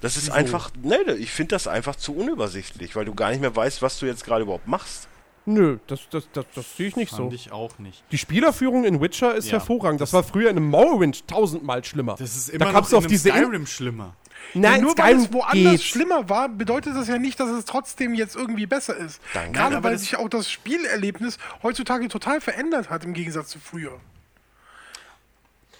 [0.05, 3.55] Das ist einfach, ne, ich finde das einfach zu unübersichtlich, weil du gar nicht mehr
[3.57, 5.09] weißt, was du jetzt gerade überhaupt machst.
[5.47, 7.25] Nö, das, das, das, das sehe ich nicht so.
[7.25, 8.03] Fand ich auch nicht.
[8.13, 10.01] Die Spielerführung in Witcher ist Ja, hervorragend.
[10.01, 12.17] Das, war früher in einem Morrowind tausendmal schlimmer.
[12.19, 14.15] Das ist da immer kamst noch auf in einem diese Skyrim schlimmer.
[14.55, 15.83] Nein, nur weil Skyrim es woanders geht.
[15.83, 19.21] schlimmer war, bedeutet das ja nicht, dass es trotzdem jetzt irgendwie besser ist.
[19.35, 19.53] Danke.
[19.53, 24.01] Gerade weil das- sich auch das Spielerlebnis heutzutage total verändert hat im Gegensatz zu früher.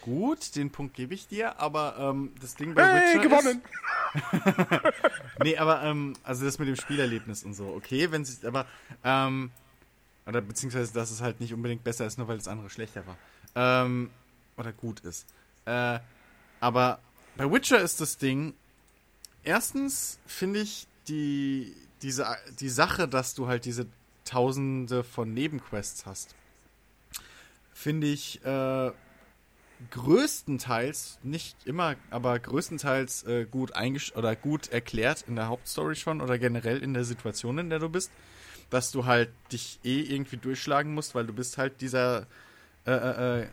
[0.05, 3.63] Gut, den Punkt gebe ich dir, aber ähm, das Ding bei Hey, Witcher gewonnen!
[4.13, 4.93] Ist,
[5.43, 8.67] nee, aber ähm, also das mit dem Spielerlebnis und so, okay, wenn sich, aber
[9.03, 9.49] ähm,
[10.27, 13.17] oder beziehungsweise, dass es halt nicht unbedingt besser ist, nur weil das andere schlechter war.
[13.55, 14.11] Ähm,
[14.57, 15.25] oder gut ist.
[15.65, 15.97] Äh,
[16.59, 16.99] aber
[17.35, 18.53] bei Witcher ist das Ding,
[19.43, 22.27] erstens finde ich die, diese,
[22.59, 23.87] die Sache, dass du halt diese
[24.23, 26.35] tausende von Nebenquests hast,
[27.73, 28.91] finde ich äh,
[29.91, 33.71] größtenteils, nicht immer, aber größtenteils äh, gut
[34.15, 37.89] oder gut erklärt in der Hauptstory schon oder generell in der Situation, in der du
[37.89, 38.11] bist,
[38.69, 42.27] dass du halt dich eh irgendwie durchschlagen musst, weil du bist halt dieser
[42.85, 43.47] äh, äh, äh,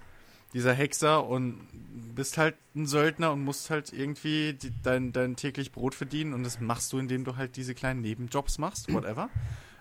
[0.53, 1.67] dieser Hexer und
[2.15, 6.45] bist halt ein Söldner und musst halt irgendwie die, dein, dein täglich Brot verdienen und
[6.45, 9.31] das machst du, indem du halt diese kleinen Nebenjobs machst, whatever.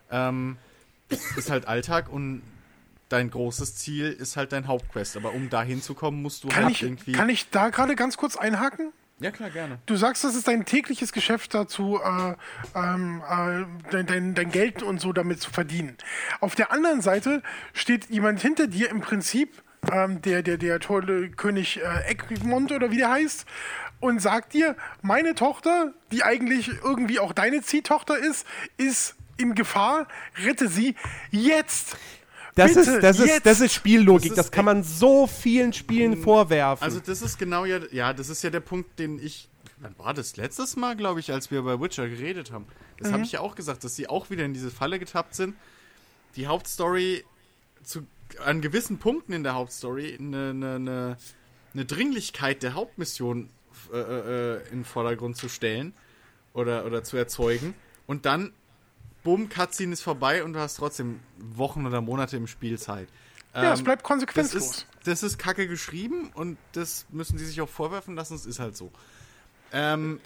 [0.10, 0.58] Ähm,
[1.36, 2.42] ist halt Alltag und
[3.12, 5.18] dein großes Ziel ist halt dein Hauptquest.
[5.18, 7.12] Aber um da hinzukommen, musst du Kann halt ich, irgendwie.
[7.12, 8.92] kann ich da gerade ganz kurz einhaken?
[9.20, 9.78] ja, klar, gerne.
[9.86, 12.34] Du sagst, das ist dein tägliches Geschäft dazu, äh,
[12.76, 15.96] ähm, äh, dein, dein, dein Geld und so damit zu verdienen.
[16.40, 17.44] Auf der anderen Seite
[17.74, 22.90] steht jemand hinter dir im Prinzip, ähm, der, der, der tolle König äh, Egmont oder
[22.90, 23.46] wie der heißt,
[24.00, 28.48] und sagt dir, meine Tochter, die eigentlich irgendwie auch deine Ziehtochter ist,
[28.78, 30.08] ist in Gefahr,
[30.44, 30.96] rette sie
[31.30, 31.96] jetzt.
[32.56, 34.32] Das, Bitte, ist, das, ist, das ist Spiellogik.
[34.32, 36.84] Das Das, ist kann man so vielen Spielen vorwerfen.
[36.84, 37.80] Also, das ist genau ja.
[37.92, 39.48] Ja, das ist ja der Punkt, den ich.
[39.80, 40.38] Wann war das?
[40.38, 42.68] Letztes Mal, glaube ich, als wir bei Witcher geredet haben.
[43.00, 45.56] Das habe ich ja auch gesagt, dass sie auch wieder in diese Falle getappt sind.
[46.36, 47.26] Die Hauptstory
[47.84, 48.06] zu,
[48.46, 51.18] an gewissen Punkten in der Hauptstory eine, eine, eine,
[51.74, 53.50] eine Dringlichkeit der Hauptmission
[53.92, 55.94] äh, äh, in den Vordergrund zu stellen
[56.54, 57.74] oder, oder zu erzeugen.
[58.06, 58.54] Und dann,
[59.24, 63.08] bumm, Cutscene ist vorbei und du hast trotzdem Wochen oder Monate im Spiel Zeit.
[63.54, 64.64] Ja, es Ähm, bleibt das konsequenzlos.
[64.64, 68.60] ist, das ist kacke geschrieben und das müssen die sich auch vorwerfen lassen, es ist
[68.60, 68.92] halt so.
[69.74, 70.20] Ähm,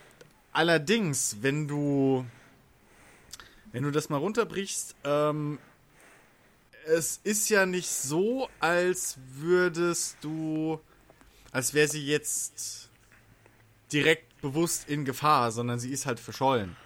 [0.54, 2.26] allerdings, wenn du
[3.72, 5.60] wenn du das mal runterbrichst, ähm,
[6.88, 10.80] es ist ja nicht so, als würdest du,
[11.52, 12.90] als wäre sie jetzt
[13.92, 16.78] direkt bewusst in Gefahr, sondern sie ist halt verschollen.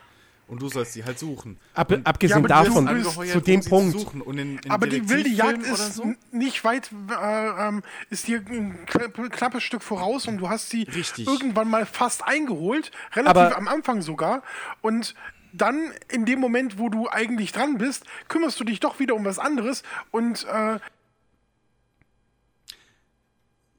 [0.49, 1.57] Und du sollst sie halt suchen.
[1.73, 4.21] Ab, abgesehen Ja, davon, zu dem Punkt, suchen.
[4.21, 6.13] Und in, in Aber die wilde Jagd ist so?
[6.31, 10.83] nicht weit, äh, ähm, ist dir ein knapp- knappes Stück voraus und du hast sie
[10.83, 11.27] Richtig.
[11.27, 14.43] irgendwann mal fast eingeholt, relativ Aber- am Anfang sogar.
[14.81, 15.15] Und
[15.53, 19.25] dann in dem Moment, wo du eigentlich dran bist, kümmerst du dich doch wieder um
[19.25, 20.79] was anderes und äh,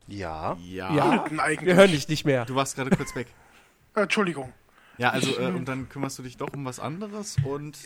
[0.08, 0.56] Ja.
[0.64, 1.24] Ja.
[1.60, 2.44] wir hören dich nicht mehr.
[2.44, 3.28] Du warst gerade kurz weg.
[3.94, 4.52] äh, Entschuldigung.
[5.00, 7.78] Ja, also, äh, und dann kümmerst du dich doch um was anderes und.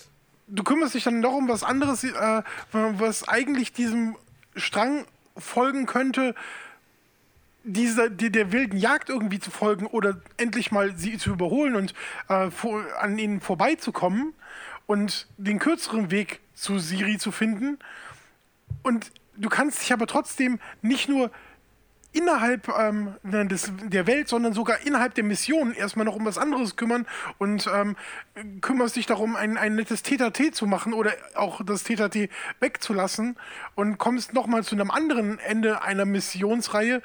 [0.48, 4.16] du kümmerst dich dann noch um was anderes, äh, was eigentlich diesem
[4.56, 6.34] Strang folgen könnte,
[7.62, 11.94] dieser, die, der wilden Jagd irgendwie zu folgen oder endlich mal sie zu überholen und
[12.28, 14.34] äh, vor, an ihnen vorbeizukommen
[14.86, 17.78] und den kürzeren Weg zu Siri zu finden.
[18.82, 21.30] Und du kannst dich aber trotzdem nicht nur
[22.14, 26.76] innerhalb ähm, des, der Welt, sondern sogar innerhalb der Mission erstmal noch um was anderes
[26.76, 27.06] kümmern
[27.38, 27.96] und ähm,
[28.60, 33.36] kümmerst dich darum, ein, ein nettes TTT zu machen oder auch das TTT wegzulassen
[33.74, 37.02] und kommst nochmal zu einem anderen Ende einer Missionsreihe,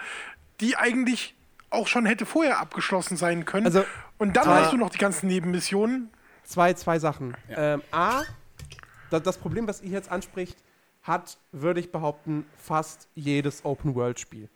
[0.61, 1.35] die eigentlich
[1.71, 3.65] auch schon hätte vorher abgeschlossen sein können.
[3.65, 3.83] Also,
[4.17, 6.09] und dann hast du noch die ganzen Nebenmissionen.
[6.43, 7.35] zwei, zwei Sachen.
[7.49, 8.21] Ähm, A,
[9.09, 10.57] das, das Problem, was ihr jetzt anspricht,
[11.01, 14.49] hat, würde ich behaupten, fast jedes Open-World-Spiel.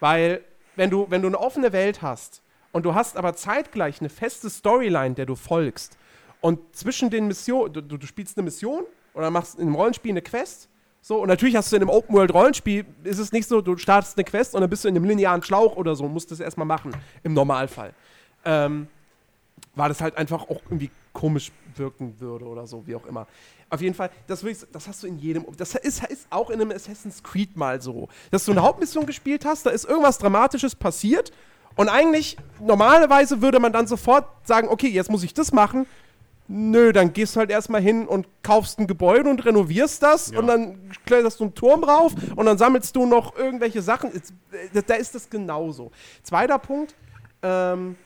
[0.00, 0.42] Weil,
[0.76, 4.50] wenn du, wenn du eine offene Welt hast und du hast aber zeitgleich eine feste
[4.50, 5.98] Storyline, der du folgst,
[6.40, 8.84] und zwischen den Missionen, du, du, spielst eine Mission
[9.14, 10.68] oder machst in einem Rollenspiel eine Quest,
[11.00, 14.24] so, und natürlich hast du in einem Open-World-Rollenspiel, ist es nicht so, du startest eine
[14.24, 16.92] Quest und dann bist du in einem linearen Schlauch oder so musst das erstmal machen,
[17.22, 17.94] im Normalfall.
[18.44, 18.88] Ähm,
[19.74, 23.26] war das halt einfach auch irgendwie komisch wirken würde oder so, wie auch immer.
[23.70, 25.44] Auf jeden Fall, das, will ich, das hast du in jedem.
[25.56, 28.08] Das ist, ist auch in einem Assassin's Creed mal so.
[28.30, 31.32] Dass du eine Hauptmission gespielt hast, da ist irgendwas Dramatisches passiert
[31.76, 35.86] und eigentlich, normalerweise würde man dann sofort sagen: Okay, jetzt muss ich das machen.
[36.48, 40.46] Nö, dann gehst du halt erstmal hin und kaufst ein Gebäude und renovierst das und
[40.46, 44.10] dann kletterst du einen Turm rauf und dann sammelst du noch irgendwelche Sachen.
[44.72, 45.92] Da da ist das genauso.
[46.22, 46.94] Zweiter Punkt,
[47.42, 47.96] ähm,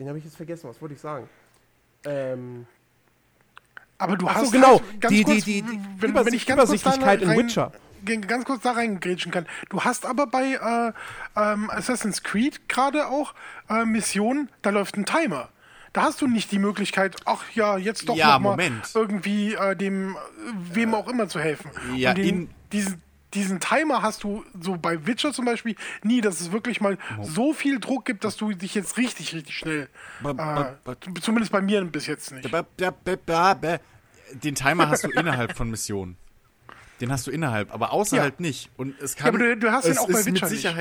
[0.00, 1.28] den habe ich jetzt vergessen, was wollte ich sagen?
[2.04, 2.66] Ähm,
[3.98, 4.80] Aber du Ach so, hast genau.
[4.80, 7.38] halt, ganz Die- kurz, die- die- die wenn, Übersicht- wenn ich ganz Übersichtlichkeit in rein,
[7.38, 7.72] Witcher.
[8.04, 9.46] ge- ganz kurz da reingrätschen kann.
[9.68, 10.92] Du hast aber bei äh,
[11.38, 13.34] ähm, Assassin's Creed gerade auch
[13.68, 15.50] äh, Missionen, da läuft ein Timer.
[15.92, 18.88] Da hast du nicht die Möglichkeit, ach ja, jetzt doch Ja, noch mal Moment.
[18.94, 20.18] irgendwie äh, dem, äh,
[20.72, 21.70] wem auch immer zu helfen.
[21.96, 23.02] ja, den, in- diesen,
[23.34, 27.52] diesen Timer hast du so bei Witcher zum Beispiel nie, dass es wirklich mal so
[27.52, 29.88] viel Druck gibt, dass du dich jetzt richtig, richtig schnell,
[30.84, 32.44] äh, zumindest bei mir bis jetzt nicht.
[34.32, 36.16] Den Timer hast du innerhalb von Missionen.
[37.00, 38.70] Den hast du innerhalb, aber außerhalb nicht.
[38.76, 39.28] Und es kann.
[39.28, 40.76] aber du- du hast ihn auch bei Witcher mit nicht.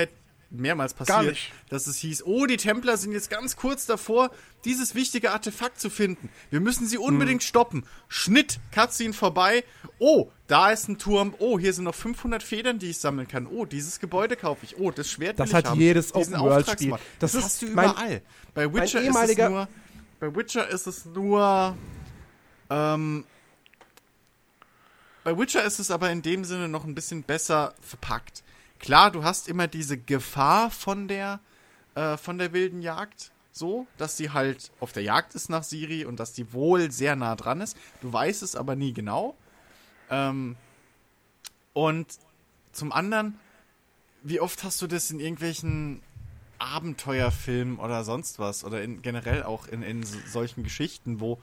[0.51, 1.51] Mehrmals Gar passiert, nicht.
[1.69, 4.31] dass es hieß, oh, die Templer sind jetzt ganz kurz davor,
[4.65, 6.29] dieses wichtige Artefakt zu finden.
[6.49, 7.03] Wir müssen sie Hm.
[7.03, 7.85] unbedingt stoppen.
[8.07, 9.63] Schnitt, Cutscene vorbei.
[9.99, 11.35] Oh, da ist ein Turm.
[11.37, 13.45] Oh, hier sind noch 500 Federn, die ich sammeln kann.
[13.45, 14.77] Oh, dieses Gebäude kaufe ich.
[14.79, 15.79] Oh, das Schwert Das hat haben.
[15.79, 16.91] jedes Open-World-Spiel.
[17.19, 18.21] Das Das, ist hast du überall.
[18.55, 19.67] Bei Witcher ist es nur
[20.19, 21.77] bei Witcher ist es nur.
[22.69, 23.23] Ähm,
[25.23, 28.43] bei Witcher ist es aber in dem Sinne noch ein bisschen besser verpackt.
[28.79, 31.39] Klar, du hast immer diese Gefahr von der,
[31.95, 33.31] äh, von der wilden Jagd.
[33.51, 37.15] So, dass sie halt auf der Jagd ist nach Siri und dass die wohl sehr
[37.15, 37.75] nah dran ist.
[38.01, 39.35] Du weißt es aber nie genau.
[40.09, 40.55] Ähm,
[41.73, 42.07] und
[42.71, 43.37] zum anderen,
[44.23, 46.01] wie oft hast du das in irgendwelchen
[46.59, 51.39] Abenteuerfilmen oder sonst was oder in, generell auch in, in so- solchen Geschichten, wo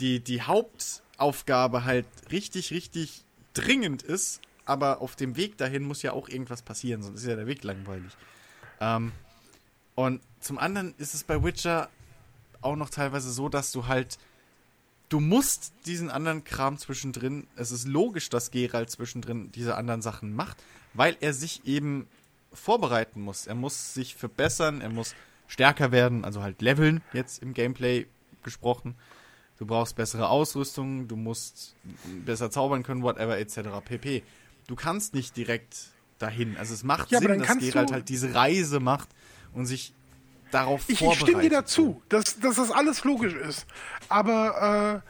[0.00, 6.12] die, die Hauptaufgabe halt richtig, richtig dringend ist, aber auf dem Weg dahin muss ja
[6.12, 8.12] auch irgendwas passieren, sonst ist ja der Weg langweilig.
[8.80, 9.12] Ähm,
[9.94, 11.88] und zum anderen ist es bei Witcher
[12.60, 14.18] auch noch teilweise so, dass du halt,
[15.08, 20.34] du musst diesen anderen Kram zwischendrin, es ist logisch, dass Geralt zwischendrin diese anderen Sachen
[20.36, 20.58] macht,
[20.92, 22.06] weil er sich eben
[22.52, 23.46] vorbereiten muss.
[23.46, 25.14] Er muss sich verbessern, er muss
[25.46, 28.06] stärker werden, also halt leveln, jetzt im Gameplay
[28.42, 28.96] gesprochen.
[29.58, 31.74] Du brauchst bessere Ausrüstung, du musst
[32.24, 33.60] besser zaubern können, whatever, etc.
[33.84, 34.22] pp.
[34.68, 35.76] Du kannst nicht direkt
[36.20, 36.56] dahin.
[36.56, 39.08] Also es macht Ja, Sinn, dann dass Geralt halt diese Reise macht
[39.52, 39.92] und sich
[40.50, 41.26] darauf Ich, ich vorbereitet.
[41.28, 43.66] stimme dir dazu, dass, dass das alles logisch ist.
[44.08, 45.02] Aber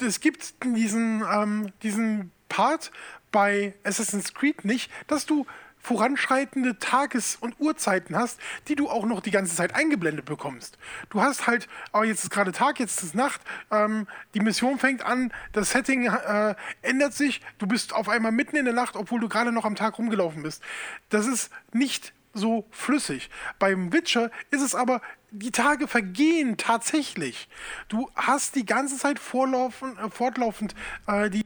[0.00, 2.90] äh, es gibt diesen, ähm, diesen Part
[3.30, 5.46] bei Assassin's Creed nicht, dass du
[5.82, 10.78] voranschreitende Tages- und Uhrzeiten hast, die du auch noch die ganze Zeit eingeblendet bekommst.
[11.10, 13.40] Du hast halt, oh, jetzt ist gerade Tag, jetzt ist Nacht,
[13.70, 18.56] ähm, die Mission fängt an, das Setting äh, ändert sich, du bist auf einmal mitten
[18.56, 20.62] in der Nacht, obwohl du gerade noch am Tag rumgelaufen bist.
[21.08, 23.28] Das ist nicht so flüssig.
[23.58, 27.48] Beim Witcher ist es aber, die Tage vergehen tatsächlich.
[27.88, 30.74] Du hast die ganze Zeit vorlaufen, äh, fortlaufend
[31.08, 31.44] äh, die.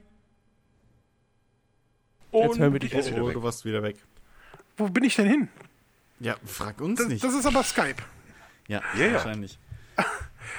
[2.32, 3.34] Jetzt hören wir dich Oh, oh, weg.
[3.34, 3.96] du warst wieder weg.
[4.76, 5.48] Wo bin ich denn hin?
[6.20, 7.22] Ja, frag uns Das, nicht.
[7.24, 7.96] das ist aber Skype.
[8.68, 9.12] ja, ja.
[9.14, 9.58] wahrscheinlich.
[9.98, 10.04] Ja.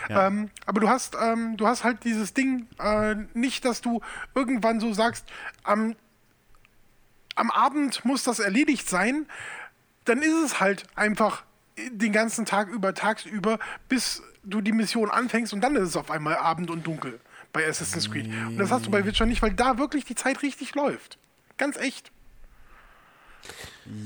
[0.09, 4.01] Ähm, aber du hast, ähm, du hast halt dieses Ding, äh, nicht, dass du
[4.35, 5.25] irgendwann so sagst,
[5.63, 5.95] am,
[7.35, 9.25] am Abend muss das erledigt sein.
[10.05, 11.43] Dann ist es halt einfach
[11.77, 16.11] den ganzen Tag über, tagsüber, bis du die Mission anfängst und dann ist es auf
[16.11, 17.19] einmal Abend und dunkel
[17.53, 18.27] bei Assassin's Creed.
[18.27, 21.17] Und das hast du bei Witcher nicht, weil da wirklich die Zeit richtig läuft.
[21.57, 22.11] Ganz echt.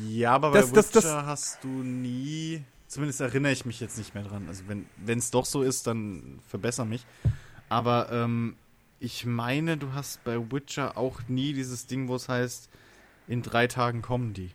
[0.08, 2.64] Ja, aber bei Das- das- Witcher das- hast du nie.
[2.88, 4.46] Zumindest erinnere ich mich jetzt nicht mehr dran.
[4.50, 7.06] Also wenn es doch so ist, dann verbessere mich.
[7.70, 8.56] Aber ähm,
[9.00, 12.70] ich meine, du hast bei Witcher auch nie dieses Ding, wo es heißt,
[13.28, 14.52] in drei Tagen kommen die.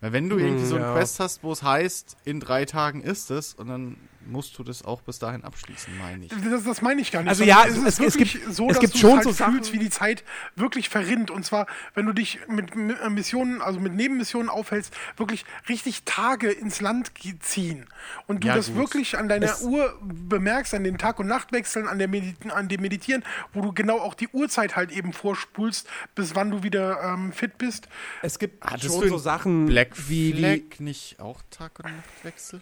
[0.00, 0.94] Weil wenn du irgendwie so eine ja.
[0.94, 3.96] Quest hast, wo es heißt, in drei Tagen ist es, und dann
[4.28, 6.32] musst du das auch bis dahin abschließen, meine ich.
[6.50, 7.30] Das, das meine ich gar nicht.
[7.30, 9.32] Also ja, es, es- ist es- gibt- so, es dass gibt du schon halt so
[9.32, 10.22] Sachen- fühlst, wie die Zeit
[10.56, 11.30] wirklich verrinnt.
[11.30, 16.80] Und zwar, wenn du dich mit, Missionen, also mit Nebenmissionen aufhältst, wirklich richtig Tage ins
[16.80, 17.86] Land ziehen.
[18.26, 18.76] Und du Ja, das gut.
[18.76, 22.68] wirklich an deiner Es- Uhr bemerkst, an den Tag- und Nachtwechseln, an, der Medi an
[22.68, 27.02] dem Meditieren, wo du genau auch die Uhrzeit halt eben vorspulst, bis wann du wieder
[27.02, 27.88] ähm, fit bist.
[28.22, 31.86] Es gibt Hattest schon du so Sachen Black wie, wie Flag nicht auch Tag- und
[31.96, 32.60] Nachtwechsel?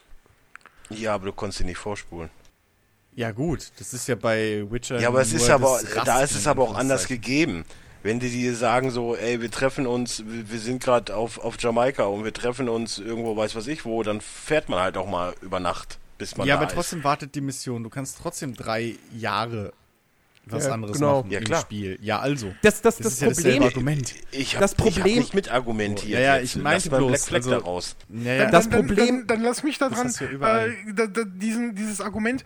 [0.90, 2.30] Ja, aber du konntest ihn nicht vorspulen.
[3.14, 5.00] Ja, gut, das ist ja bei Witcher.
[5.00, 7.64] Ja, aber es ist aber, da ist es aber auch anders gegeben.
[8.02, 12.04] Wenn die dir sagen so, ey, wir treffen uns, wir sind gerade auf, auf Jamaika
[12.04, 15.34] und wir treffen uns irgendwo, weiß was ich wo, dann fährt man halt auch mal
[15.40, 16.74] über Nacht, bis man Ja, aber ist.
[16.74, 17.82] trotzdem wartet die Mission.
[17.82, 19.72] Du kannst trotzdem drei Jahre
[20.48, 21.18] was Ja, anderes genau.
[21.22, 21.54] machen Ja, im.
[21.56, 21.98] Spiel.
[22.00, 22.54] Ja, also.
[22.62, 24.14] Das- das- ist das ja dasselbe Problem- Argument.
[24.30, 26.12] Ich hab, Das ich hab Problem- nicht mitargumentiert.
[26.12, 26.56] Ja, ja, jetzt.
[26.56, 27.96] ich meinte bloß, Black Flag also- da raus.
[28.08, 28.50] Ja, ja.
[28.50, 30.12] Das dann, Problem- Dann, dann lass mich da dran.
[30.40, 30.64] ja.
[30.66, 32.44] Äh, da, da, diesen, dieses Argument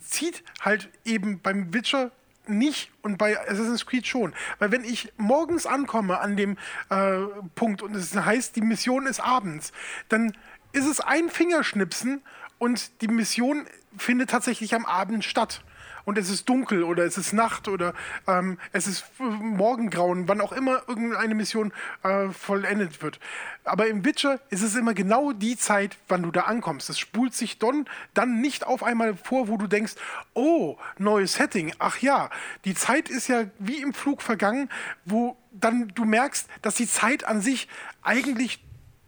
[0.00, 2.10] zieht halt eben beim Witcher
[2.46, 4.32] nicht und bei Assassin's Creed schon.
[4.58, 6.56] Weil wenn ich morgens ankomme an dem
[6.90, 7.18] äh,
[7.54, 9.72] Punkt und es heißt, die Mission ist abends,
[10.08, 10.32] dann
[10.72, 12.22] ist es ein Fingerschnipsen
[12.58, 15.62] und die Mission findet tatsächlich am Abend statt.
[16.04, 17.94] Und es ist dunkel oder es ist Nacht oder
[18.26, 23.20] ähm, es ist Morgengrauen, wann auch immer irgendeine Mission äh, vollendet wird.
[23.64, 26.90] Aber im Witcher ist es immer genau die Zeit, wann du da ankommst.
[26.90, 29.94] Es spult sich dann, dann nicht auf einmal vor, wo du denkst,
[30.34, 31.72] oh, neues Setting.
[31.78, 32.30] Ach ja,
[32.64, 34.68] die Zeit ist ja wie im Flug vergangen,
[35.04, 37.68] wo dann du merkst, dass die Zeit an sich
[38.02, 38.64] eigentlich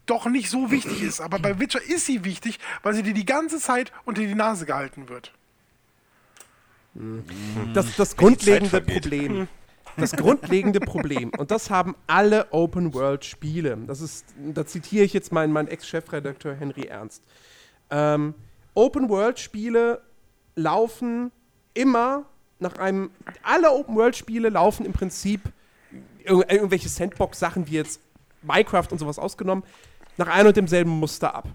[0.07, 1.21] doch nicht so wichtig ist.
[1.21, 4.67] Aber bei Witcher ist sie wichtig, weil sie dir die ganze Zeit unter die Nase
[4.67, 5.33] gehalten wird.
[7.75, 8.81] Das, das Zeit grundlegende.
[8.81, 9.49] Problem.
[9.97, 15.53] Das grundlegende Problem, und das haben alle Open-World-Spiele, das ist, da zitiere ich jetzt meinen,
[15.53, 17.23] meinen Ex-Chefredakteur Henry Ernst.
[17.91, 18.35] Ähm,
[18.75, 20.01] Open-World-Spiele
[20.57, 21.31] laufen
[21.75, 22.25] immer
[22.59, 23.11] nach einem,
[23.45, 25.43] alle Open-World-Spiele laufen im Prinzip
[26.25, 28.01] irg irgendwelche Sandbox-Sachen wie jetzt
[28.43, 29.63] Minecraft und sowas ausgenommen,
[30.17, 31.49] nach einem und demselben Muster ab.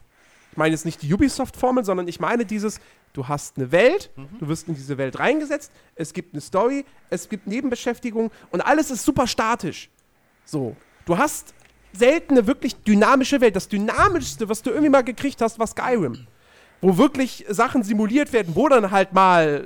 [0.51, 2.79] Ich meine jetzt nicht die Ubisoft-Formel, sondern ich meine dieses,
[3.13, 7.29] du hast eine Welt, du wirst in diese Welt reingesetzt, es gibt eine Story, es
[7.29, 9.89] gibt Nebenbeschäftigung und alles ist super statisch.
[10.45, 11.53] So, du hast
[11.93, 13.55] selten eine wirklich dynamische Welt.
[13.55, 16.27] Das dynamischste, was du irgendwie mal gekriegt hast, war Skyrim.
[16.81, 19.65] Wo wirklich Sachen simuliert werden, wo dann halt mal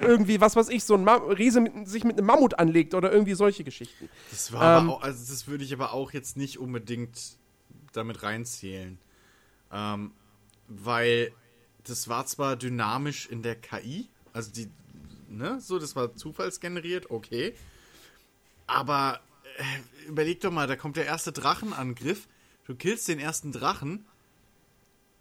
[0.00, 2.94] äh, irgendwie, was weiß ich, so ein Ma Riese mit, sich mit einem Mammut anlegt
[2.94, 4.08] oder irgendwie solche Geschichten.
[4.30, 7.18] Das war Ähm, aber auch, also das würde ich aber auch jetzt nicht unbedingt
[7.92, 8.98] damit reinzählen.
[9.72, 10.12] Ähm,
[10.68, 11.32] weil
[11.88, 14.68] das war zwar dynamisch in der KI, also die,
[15.28, 17.54] ne, so, das war zufallsgeneriert, okay.
[18.66, 19.20] Aber
[19.58, 22.26] äh, überleg doch mal, da kommt der erste Drachenangriff,
[22.64, 24.04] du killst den ersten Drachen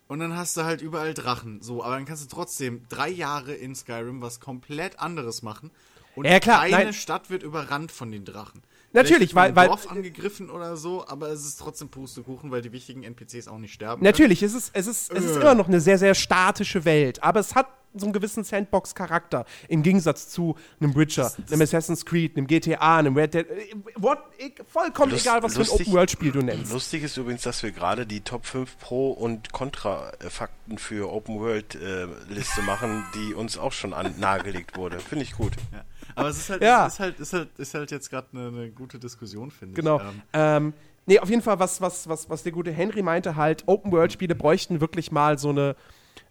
[0.08, 1.62] und dann hast du halt überall Drachen.
[1.62, 5.72] So, aber dann kannst du trotzdem drei Jahre in Skyrim was komplett anderes machen.
[6.16, 6.94] Und Ja, klar, keine nein.
[6.94, 8.62] Stadt wird überrannt von den Drachen.
[8.96, 13.04] Natürlich, weil- weil- Dorf angegriffen oder so, aber es ist trotzdem Pustekuchen, weil die wichtigen
[13.04, 14.04] NPCs auch nicht sterben.
[14.04, 15.42] Natürlich, es ist, es, ist, es ist Äh.
[15.42, 19.82] immer noch eine sehr, sehr statische Welt, aber es hat so einen gewissen Sandbox-Charakter im
[19.82, 23.50] Gegensatz zu einem Witcher, einem Assassin's Creed, einem GTA, einem Red Dead.
[23.50, 26.74] äh, What, ich, vollkommen Lust- egal, was für ein lustig- Open-World-Spiel du nennst.
[26.74, 33.06] Lustig ist übrigens, dass wir gerade die Top 5 Pro- und Contra-Fakten für Open-World-Liste machen,
[33.16, 35.00] die uns auch schon an, nahegelegt wurde.
[35.00, 35.54] Finde ich gut.
[35.72, 35.84] Ja.
[36.16, 36.88] Aber es ist halt, Ja.
[36.88, 39.98] es ist halt, ist halt, ist halt jetzt gerade eine, eine gute Diskussion, finde Genau.
[39.98, 40.04] ich.
[40.04, 40.74] Ähm, Ähm,
[41.06, 44.80] nee, auf jeden Fall, was, was, was, was der gute Henry meinte, halt, Open-World-Spiele bräuchten
[44.82, 45.76] wirklich mal so eine.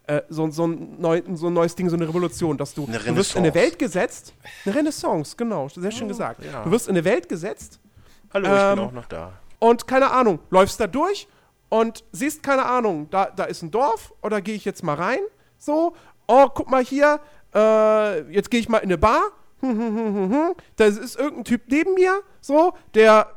[0.06, 2.98] äh, So, so, ein neu, so ein neues Ding, so eine Revolution, dass du, Eine
[2.98, 3.54] du wirst in eine Renaissance.
[3.54, 4.34] Welt gesetzt.
[4.66, 6.44] Eine Renaissance, genau, sehr schön gesagt.
[6.44, 6.62] ja.
[6.62, 7.80] Du wirst in eine Welt gesetzt
[8.32, 9.32] Hallo, ich Ähm, bin auch noch da.
[9.60, 11.26] und keine Ahnung, läufst da durch
[11.70, 15.20] und siehst, keine Ahnung, da, da ist ein Dorf oder gehe ich jetzt mal rein?
[15.58, 15.94] So,
[16.26, 17.18] oh, guck mal hier,
[17.54, 19.22] äh, jetzt gehe ich mal in eine Bar.
[19.60, 20.54] Hm, hm, hm, hm, hm.
[20.76, 23.28] Da ist irgendein Typ neben mir, so, der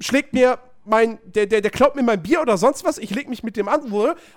[0.00, 3.28] schlägt mir mein, der, der, der klaut mir mein Bier oder sonst was, ich leg
[3.28, 3.82] mich mit dem an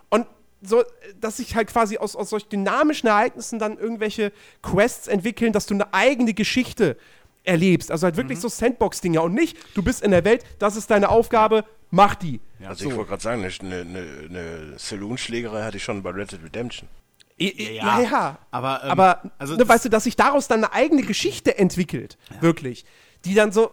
[0.10, 0.28] und
[0.62, 0.84] so,
[1.20, 4.32] dass sich halt quasi aus, aus solch dynamischen Ereignissen dann irgendwelche
[4.62, 6.98] Quests entwickeln, dass du eine eigene Geschichte
[7.44, 7.92] erlebst.
[7.92, 11.10] Also halt wirklich so Sandbox-Dinger und nicht, du bist in der Welt, das ist deine
[11.10, 12.40] Aufgabe, mach die.
[12.64, 16.44] Also ich wollte gerade sagen, eine, eine, eine Saloon-Schlägerei hatte ich schon bei Red Dead
[16.44, 16.88] Redemption.
[17.50, 18.38] Ja, ja.
[18.52, 22.18] Aber, ähm, Aber also ne, weißt du, dass sich daraus dann eine eigene Geschichte entwickelt,
[22.40, 22.86] wirklich.
[23.26, 23.72] Die dann so.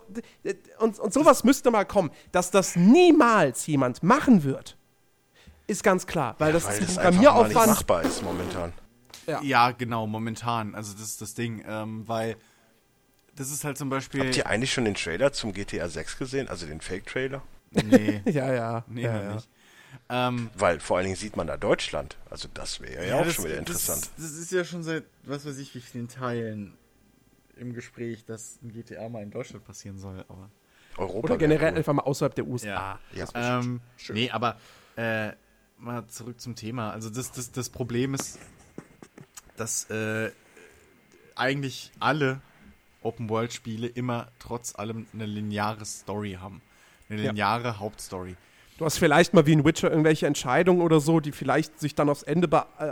[0.79, 4.77] Und, und sowas müsste mal kommen, dass das niemals jemand machen wird.
[5.67, 7.67] Ist ganz klar, weil das Weil ist das ein Programmieraufwand.
[7.67, 8.73] machbar ist momentan.
[9.43, 9.71] Ja.
[9.73, 10.75] genau, momentan.
[10.75, 12.37] Also das ist das Ding, ähm, weil
[13.37, 14.25] das ist halt zum Beispiel.
[14.25, 16.49] Habt ihr eigentlich schon den Trailer zum GTA 6 gesehen?
[16.49, 17.43] Also den Fake-Trailer?
[17.71, 18.85] Nee, Ja, ja.
[18.89, 19.35] nee, ja, ja.
[19.35, 19.49] nicht.
[20.11, 22.17] Ähm, Weil vor allen Dingen sieht man da Deutschland.
[22.31, 24.11] Also das wäre ja, auch das- schon wieder interessant.
[24.17, 26.77] Das, das ist ja schon seit, was weiß ich, wie vielen Teilen
[27.57, 30.51] im Gespräch, dass ein GTA mal in Deutschland passieren soll, aber.
[30.97, 31.79] Europa Oder generell cool.
[31.79, 32.99] einfach mal außerhalb der USA.
[33.13, 34.59] Ja, Ähm, nee, aber
[34.97, 35.33] äh,
[35.77, 36.91] mal zurück zum Thema.
[36.91, 38.39] Also das, das, das Problem ist,
[39.57, 40.33] dass äh,
[41.37, 42.41] eigentlich alle
[43.03, 46.61] Open-World-Spiele immer trotz allem eine lineare Story haben.
[47.09, 47.31] Eine Ja.
[47.31, 48.37] lineare Hauptstory.
[48.79, 52.09] Du hast vielleicht mal wie in Witcher irgendwelche Entscheidungen oder so, die vielleicht sich dann
[52.09, 52.49] aufs Ende
[52.79, 52.87] äh,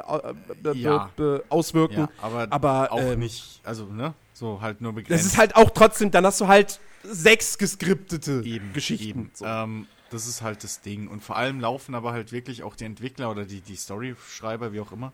[0.69, 1.11] äh, Ja.
[1.49, 2.01] auswirken.
[2.01, 4.13] Ja, aber, aber auch ähm, nicht, also, ne?
[4.33, 5.27] So halt nur Das begrenzt.
[5.27, 9.09] ist halt auch trotzdem, dann hast du halt sechs geskriptete eben, Geschichten.
[9.09, 9.31] Eben.
[9.33, 9.45] So.
[9.47, 11.07] Ähm, das ist halt das Ding.
[11.07, 14.81] Und vor allem laufen aber halt wirklich auch die Entwickler oder die, die Storyschreiber, wie
[14.81, 15.13] auch immer,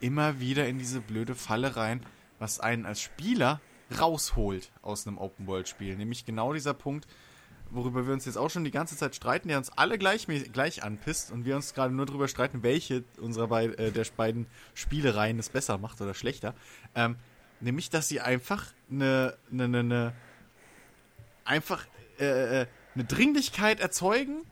[0.00, 2.00] immer wieder in diese blöde Falle rein,
[2.38, 3.60] was einen als Spieler
[4.00, 5.96] rausholt aus einem Open-World-Spiel.
[5.96, 7.08] Nämlich genau dieser Punkt,
[7.70, 10.82] worüber wir uns jetzt auch schon die ganze Zeit streiten, der uns alle gleich, gleich
[10.82, 15.38] anpisst und wir uns gerade nur darüber streiten, welche unserer beid, äh, der beiden Spielereien
[15.38, 16.54] es besser macht oder schlechter.
[16.94, 17.16] Ähm,
[17.60, 20.12] nämlich, dass sie einfach eine, eine, eine, eine
[21.44, 21.86] einfach
[22.18, 24.42] äh, äh, eine Dringlichkeit erzeugen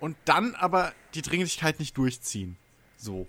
[0.00, 2.56] und dann aber die Dringlichkeit nicht durchziehen.
[2.96, 3.26] So.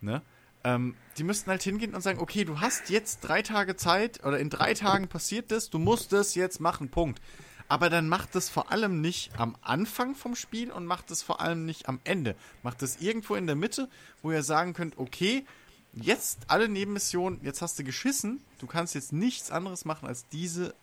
[0.00, 0.22] Ne?
[0.64, 4.38] Ähm, die müssten halt hingehen und sagen, okay, du hast jetzt drei Tage Zeit oder
[4.38, 7.20] in drei Tagen passiert das, du musst das jetzt machen, Punkt.
[7.68, 11.40] Aber dann macht das vor allem nicht am Anfang vom Spiel und macht es vor
[11.40, 12.34] allem nicht am Ende.
[12.62, 13.88] Macht es irgendwo in der Mitte,
[14.22, 15.44] wo ihr sagen könnt, okay,
[15.92, 20.74] jetzt alle Nebenmissionen, jetzt hast du geschissen, du kannst jetzt nichts anderes machen als diese,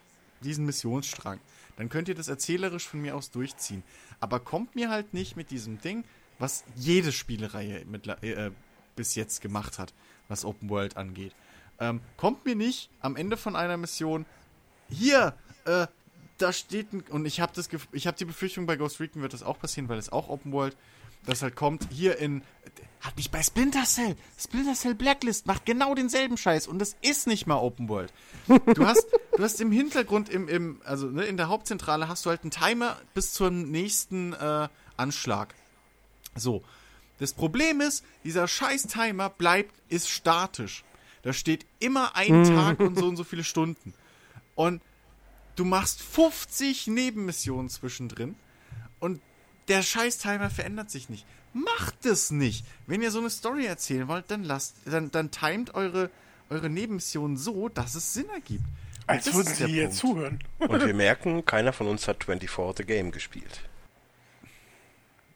[0.41, 1.39] diesen Missionsstrang.
[1.77, 3.83] Dann könnt ihr das erzählerisch von mir aus durchziehen.
[4.19, 6.05] Aber kommt mir halt nicht mit diesem Ding,
[6.39, 8.51] was jede Spielereihe mit, äh,
[8.95, 9.93] bis jetzt gemacht hat,
[10.27, 11.33] was Open World angeht.
[11.79, 14.25] Ähm, kommt mir nicht am Ende von einer Mission,
[14.88, 15.88] hier, äh,
[16.38, 19.33] da steht ein, und ich habe das, ich habe die Befürchtung, bei Ghost Recon wird
[19.33, 20.75] das auch passieren, weil es auch Open World,
[21.25, 22.43] das halt kommt, hier in,
[23.01, 27.25] hat mich bei Splinter Cell, Splinter Cell Blacklist macht genau denselben Scheiß und das ist
[27.27, 28.13] nicht mal Open World.
[28.47, 32.29] Du hast, du hast im Hintergrund, im, im, also ne, in der Hauptzentrale hast du
[32.29, 34.67] halt einen Timer bis zum nächsten äh,
[34.97, 35.55] Anschlag.
[36.36, 36.63] So.
[37.17, 40.83] Das Problem ist, dieser scheiß Timer bleibt, ist statisch.
[41.21, 43.93] Da steht immer ein Tag und so und so viele Stunden.
[44.53, 44.81] Und
[45.55, 48.35] du machst 50 Nebenmissionen zwischendrin
[48.99, 49.21] und
[49.67, 51.25] der scheiß Timer verändert sich nicht.
[51.53, 52.65] Macht es nicht.
[52.85, 56.09] Wenn ihr so eine Story erzählen wollt, dann lasst, dann, dann timet eure,
[56.49, 58.65] eure Nebenmissionen so, dass es Sinn ergibt.
[58.65, 59.97] Und Als das würden ist sie der hier Punkt.
[59.97, 60.39] zuhören.
[60.59, 63.61] Und wir merken, keiner von uns hat 24 The Game gespielt.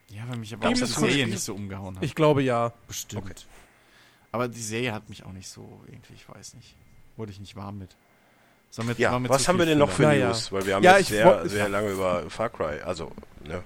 [0.09, 2.03] Ja, weil mich aber auch die Serie nicht so umgehauen hat.
[2.03, 2.73] Ich glaube ja.
[2.87, 3.47] Bestimmt.
[4.31, 6.75] Aber die Serie hat mich auch nicht so irgendwie, ich weiß nicht.
[7.15, 7.95] Wurde ich nicht warm mit.
[8.71, 10.03] So mit Ja, mit was haben wir denn noch für.
[10.03, 10.27] Ja, ja.
[10.27, 10.51] News?
[10.51, 13.11] Weil wir haben Ja, jetzt sehr, sehr lange über Far Cry, also,
[13.47, 13.63] ne.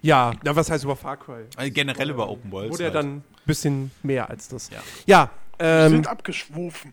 [0.00, 1.44] Ja, na, was heißt über Far Cry?
[1.56, 2.72] Also generell über Open Worlds.
[2.72, 2.96] Wurde ja halt.
[2.96, 4.70] dann ein bisschen mehr als das.
[4.70, 4.78] Ja.
[5.06, 6.92] Ja, Wir ähm, sind abgeschwofen.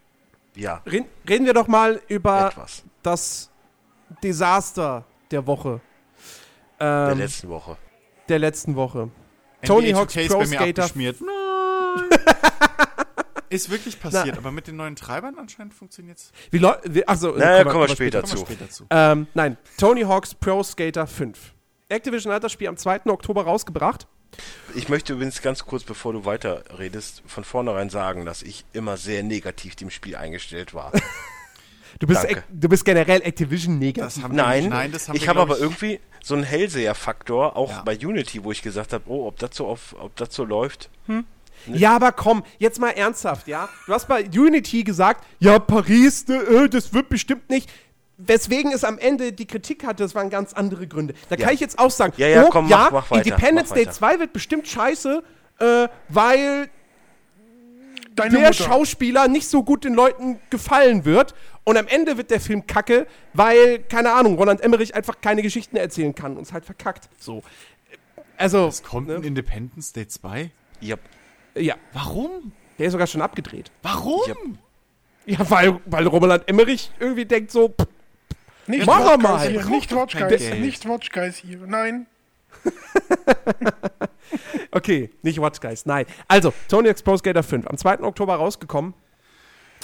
[0.56, 2.84] Ja, reden, reden wir doch mal über etwas.
[3.04, 3.50] das
[4.24, 5.80] Desaster der Woche.
[6.80, 7.78] Der Ähm, letzten Woche.
[8.30, 9.10] der letzten Woche.
[9.64, 10.84] Tony NBA Hawk's 2K ist Pro bei mir Skater.
[10.84, 11.18] abgeschmiert.
[13.52, 16.32] Ist wirklich passiert, aber mit den neuen Treibern anscheinend funktioniert es.
[16.52, 18.46] Wie wie, achso, Na, kommen wir später Kommen wir zu.
[18.46, 18.86] später zu.
[18.90, 21.54] Ähm, nein, Tony Hawk's Pro Skater 5.
[21.90, 23.08] Activision hat das Spiel am 2.
[23.08, 24.08] Oktober rausgebracht.
[24.76, 28.96] Ich möchte übrigens ganz kurz, bevor du weiter redest, von vornherein sagen, dass ich immer
[28.96, 30.92] sehr negativ dem Spiel eingestellt war.
[32.00, 34.16] Du bist, du bist generell Activision negativ.
[34.16, 37.58] Das haben wir Nein, nicht- nein das haben ich habe aber irgendwie so einen Hellseher-Faktor,
[37.58, 37.82] auch Ja.
[37.84, 40.90] bei Unity, wo ich gesagt habe, oh, ob das so, auf, ob das so läuft.
[41.68, 43.70] Ja, aber komm, jetzt mal ernsthaft, ja?
[43.88, 47.70] Du hast bei Unity gesagt, ja, Paris, ne, äh, das wird bestimmt nicht.
[48.24, 51.16] weswegen es am Ende die Kritik hatte, das waren ganz andere Gründe.
[51.30, 53.70] Da kann ich jetzt auch sagen, Ja, ja, oh, komm, ja, mach- mach weiter, Independence
[53.72, 53.96] mach Day weiter.
[53.96, 55.24] 2 wird bestimmt scheiße,
[55.60, 56.70] äh, weil
[58.16, 58.54] Deine der Mutter.
[58.66, 61.34] Schauspieler nicht so gut den Leuten gefallen wird.
[61.64, 65.78] Und am Ende wird der Film kacke, weil, keine Ahnung, Roland Emmerich einfach keine Geschichten
[65.78, 67.08] erzählen kann und es halt verkackt.
[67.20, 67.42] So.
[68.38, 70.52] Also, Es kommt ein Independence Day 2?
[70.82, 70.96] Ja,
[71.56, 72.52] ja, Warum?
[72.78, 73.72] der ist sogar schon abgedreht.
[73.82, 74.22] Warum?
[74.28, 74.36] Ja.
[75.38, 77.88] Ja, weil, weil Roland Emmerich irgendwie denkt so, pff,
[78.68, 79.40] Nicht Mach er mal.
[79.48, 81.60] Hier, nicht Watch Guys, nicht Watch Guys hier.
[81.68, 82.08] Nein.
[84.72, 86.06] Okay, nicht Watch Guys, nein.
[86.28, 88.00] Also, Tony Hawk's Pro Skater 5, am 2.
[88.00, 88.94] Oktober rausgekommen.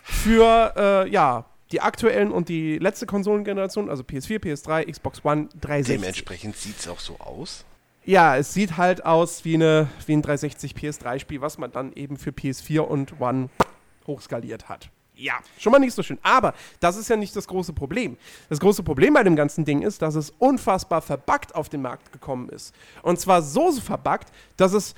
[0.03, 5.95] Für, äh, ja, die aktuellen und die letzte Konsolengeneration, also PS4, PS3, Xbox One, 360.
[5.99, 7.65] dementsprechend sieht es auch so aus.
[8.08, 12.16] Ja, es sieht halt aus wie, eine, wie ein 360 PS3-Spiel, was man dann eben
[12.16, 13.49] für PS4 und One
[14.08, 14.89] hochskaliert hat.
[15.14, 16.18] Ja, schon mal nicht so schön.
[16.22, 18.16] Aber das ist ja nicht das große Problem.
[18.47, 22.14] Das große Problem bei dem ganzen Ding ist, dass es unfassbar verbuggt auf den Markt
[22.14, 22.74] gekommen ist.
[23.01, 24.95] Und zwar so, so verbuggt, dass es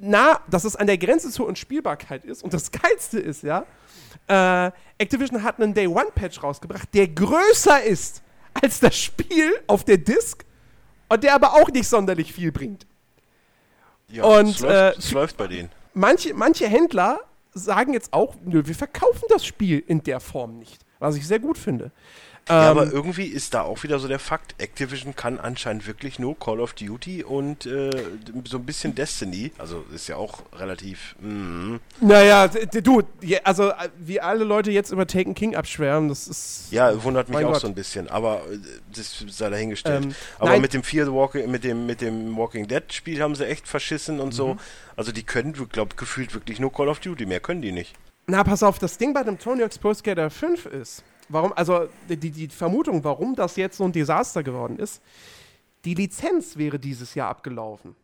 [0.00, 2.42] na, dass es an der Grenze zur Unspielbarkeit ist.
[2.42, 3.66] Und das Geilste ist, ja,
[4.26, 8.22] äh, Activision hat einen Day One Patch rausgebracht, der größer ist
[8.54, 10.46] als das Spiel auf der Disk
[11.08, 12.86] und der aber auch nicht sonderlich viel bringt.
[14.10, 15.70] Ja, Und, es, läuft, äh, läuft bei denen.
[15.94, 17.20] Manche, manche Händler
[17.52, 20.84] sagen jetzt auch, nö, wir verkaufen das Spiel in der Form nicht.
[20.98, 21.90] Was ich sehr gut finde.
[22.48, 26.18] Ja, Ähm, aber irgendwie ist da auch wieder so der Fakt, Activision kann anscheinend wirklich
[26.18, 27.90] nur Call of Duty und äh,
[28.44, 29.52] so ein bisschen Destiny.
[29.58, 31.14] Also ist ja auch relativ.
[31.20, 33.02] Mm, naja, du,
[33.44, 36.68] also äh, wie alle Leute jetzt über Taken King abschwärmen, das ist.
[36.70, 37.60] ja, wundert mich auch Gott.
[37.60, 38.58] so ein bisschen, aber äh,
[38.96, 40.04] das sei dahingestellt.
[40.06, 40.62] Ähm, aber nein.
[40.62, 44.20] mit dem Fear Walking, mit dem, mit dem Walking Dead Spiel haben sie echt verschissen
[44.20, 44.32] und Mhm.
[44.32, 44.56] so.
[44.96, 47.94] Also die können, glaub, gefühlt wirklich nur Call of Duty, mehr können die nicht.
[48.30, 51.88] Na, pass auf, das Ding bei dem Tony Hawk's Pro Skater 5 ist, warum, also
[52.10, 55.00] die, die Vermutung, warum das jetzt so ein Desaster geworden ist,
[55.86, 57.96] die Lizenz wäre dieses Jahr abgelaufen.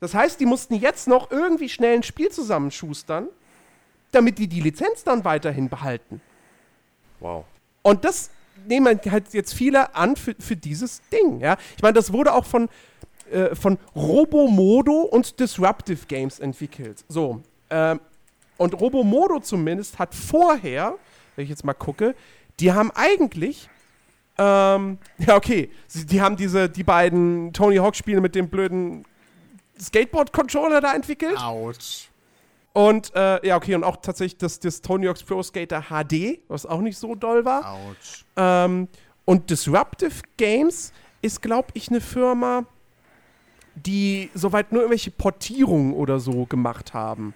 [0.00, 3.28] Das heißt, die mussten jetzt noch irgendwie schnell ein Spiel zusammenschustern,
[4.10, 6.22] damit die die Lizenz dann weiterhin behalten.
[7.20, 7.44] Wow.
[7.82, 8.30] Und das
[8.66, 11.40] nehmen halt jetzt viele an für, für dieses Ding.
[11.40, 11.58] Ja?
[11.76, 12.70] Ich meine, das wurde auch von,
[13.30, 17.04] äh, von Robomodo und Disruptive Games entwickelt.
[17.08, 17.42] So.
[17.68, 18.00] Ähm,
[18.62, 20.96] und Robomodo zumindest hat vorher,
[21.36, 22.14] wenn ich jetzt mal gucke,
[22.60, 23.68] die haben eigentlich.
[24.38, 25.70] Ähm, ja, okay.
[25.86, 29.04] Sie, die haben diese, die beiden Tony Hawk-Spiele mit dem blöden
[29.80, 31.38] Skateboard-Controller da entwickelt.
[31.38, 32.08] Autsch.
[32.72, 36.64] Und äh, ja, okay, und auch tatsächlich das, das Tony Hawk's Pro Skater HD, was
[36.64, 37.74] auch nicht so doll war.
[37.74, 38.24] Autsch.
[38.36, 38.88] Ähm,
[39.24, 42.64] und Disruptive Games ist, glaube ich, eine Firma,
[43.74, 47.34] die soweit nur irgendwelche Portierungen oder so gemacht haben.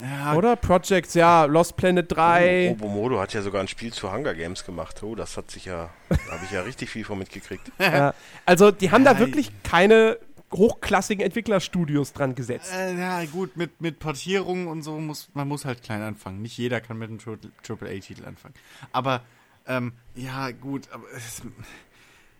[0.00, 0.56] Ja, Oder?
[0.56, 2.70] Projects, ja, Lost Planet 3.
[2.72, 5.02] Obomodo hat ja sogar ein Spiel zu Hunger Games gemacht.
[5.02, 7.70] Oh, das hat sich ja, da habe ich ja richtig viel von mitgekriegt.
[7.78, 8.14] Ja.
[8.46, 10.18] Also, die haben Ja, da wirklich keine
[10.52, 12.72] hochklassigen Entwicklerstudios dran gesetzt.
[12.74, 16.42] Äh, ja, gut, mit, mit Portierungen und so muss man muss halt klein anfangen.
[16.42, 17.18] Nicht jeder kann mit einem
[17.62, 18.54] Triple-A-Titel anfangen.
[18.92, 19.22] Aber,
[19.66, 21.42] ähm, ja, gut, aber es,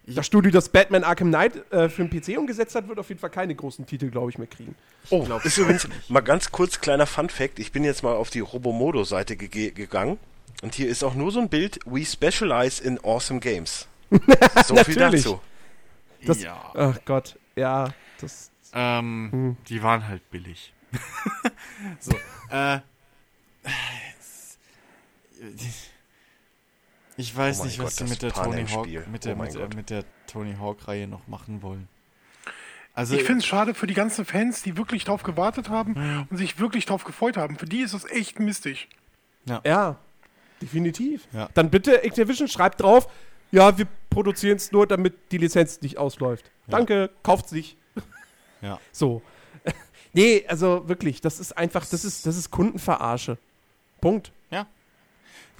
[0.06, 3.20] Das Studio, das Batman Arkham Knight äh, für den PC umgesetzt hat, wird auf jeden
[3.20, 4.74] Fall keine großen Titel, glaube ich, mehr kriegen.
[5.10, 7.60] Oh, ist übrigens mal ganz kurz kleiner Fun Fact.
[7.60, 10.18] Ich bin jetzt mal auf die Robomodo-Seite ge gegangen
[10.62, 11.78] und hier ist auch nur so ein Bild.
[11.86, 13.86] We specialize in awesome games.
[14.66, 15.40] So viel dazu.
[16.24, 16.60] Das- ja.
[16.74, 17.88] Ach Gott, ja,
[18.20, 18.50] das.
[18.74, 19.56] Ähm, Hm.
[19.68, 20.72] die waren halt billig.
[22.00, 22.12] so,
[22.50, 22.78] äh.
[27.16, 29.04] Ich weiß Oh nicht, was Gott, sie das mit der Tony Hawk, Panem-Spiel.
[29.10, 29.74] mit der, Oh mit, Gott.
[29.76, 31.88] mit der Tony Hawk-Reihe noch machen wollen.
[32.94, 36.36] Also, Ich finde es schade für die ganzen Fans, die wirklich drauf gewartet haben und
[36.36, 37.56] sich wirklich drauf gefreut haben.
[37.58, 38.88] Für die ist es echt mistig.
[39.64, 39.96] Ja,
[40.60, 41.26] definitiv.
[41.32, 41.48] Ja.
[41.54, 43.08] Dann bitte Activision schreibt drauf,
[43.50, 46.50] ja, wir produzieren es nur, damit die Lizenz nicht ausläuft.
[46.68, 47.76] Danke, kauft's nicht.
[48.60, 48.78] Ja.
[48.92, 49.22] So.
[50.12, 53.36] nee, also wirklich, das ist einfach, das ist, das ist Kundenverarsche.
[54.00, 54.32] Punkt.
[54.50, 54.66] Ja.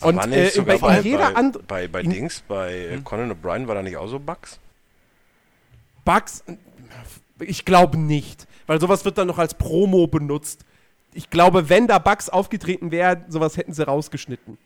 [0.00, 3.00] Und War äh, nicht bei, sogar in jeder bei, bei, bei in- Dings, bei äh,
[3.04, 4.58] Conan O'Brien war da nicht auch so Bugs?
[6.04, 6.42] Bugs,
[7.38, 10.64] ich glaube nicht, weil sowas wird dann noch als Promo benutzt.
[11.14, 14.58] Ich glaube, wenn da Bugs aufgetreten wären, sowas hätten sie rausgeschnitten.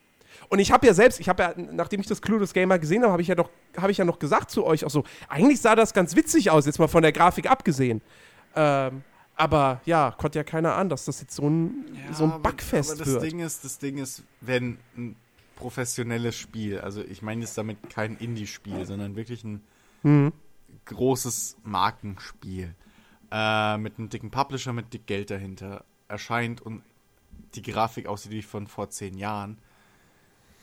[0.48, 3.12] Und ich habe ja selbst, ich habe ja, nachdem ich das Clueless Gamer gesehen habe,
[3.12, 5.74] habe ich ja doch, habe ich ja noch gesagt zu euch auch so, eigentlich sah
[5.74, 8.00] das ganz witzig aus, jetzt mal von der Grafik abgesehen.
[8.54, 9.02] Ähm,
[9.36, 12.90] aber ja, konnte ja keiner an, dass das jetzt so ein, so ein aber- Bugfest
[12.90, 13.22] aber das wird.
[13.22, 15.16] Ding ist, das Ding ist, wenn ein
[15.56, 19.62] professionelles Spiel, also ich meine jetzt damit kein Indie-Spiel, sondern wirklich ein
[20.02, 20.32] Mhm.
[20.84, 22.74] großes Markenspiel
[23.32, 26.82] äh, mit einem dicken Publisher mit dick Geld dahinter erscheint und
[27.54, 29.58] die Grafik aussieht wie von vor zehn Jahren,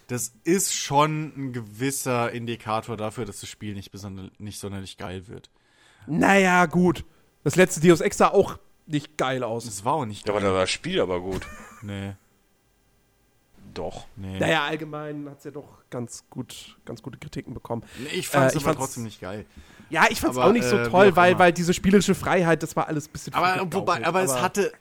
[0.07, 5.27] das ist schon ein gewisser Indikator dafür, dass das Spiel nicht, besonder, nicht sonderlich geil
[5.27, 5.49] wird.
[6.07, 7.03] Naja, gut.
[7.43, 9.65] Das letzte Deus Ex sah auch nicht geil aus.
[9.65, 10.41] Es war auch nicht Ja, geil.
[10.41, 11.45] aber da war das Spiel aber gut.
[11.81, 12.13] nee,
[13.73, 14.05] Doch.
[14.15, 14.39] nee.
[14.39, 17.83] Naja, allgemein hat es ja doch ganz gut, ganz gute Kritiken bekommen.
[17.99, 19.45] Nee, ich fand es Äh, aber trotzdem nicht geil.
[19.89, 22.75] Ja, ich fand's Aber, auch nicht so äh, toll, weil, weil diese spielerische Freiheit, das
[22.75, 24.71] war alles ein bisschen Aber, wobei, gegaukelt, aber es hatte,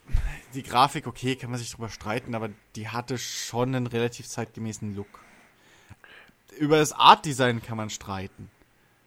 [0.55, 4.95] die Grafik, okay, kann man sich drüber streiten, aber die hatte schon einen relativ zeitgemäßen
[4.95, 5.07] Look.
[6.59, 8.51] Über das Art-Design kann man streiten.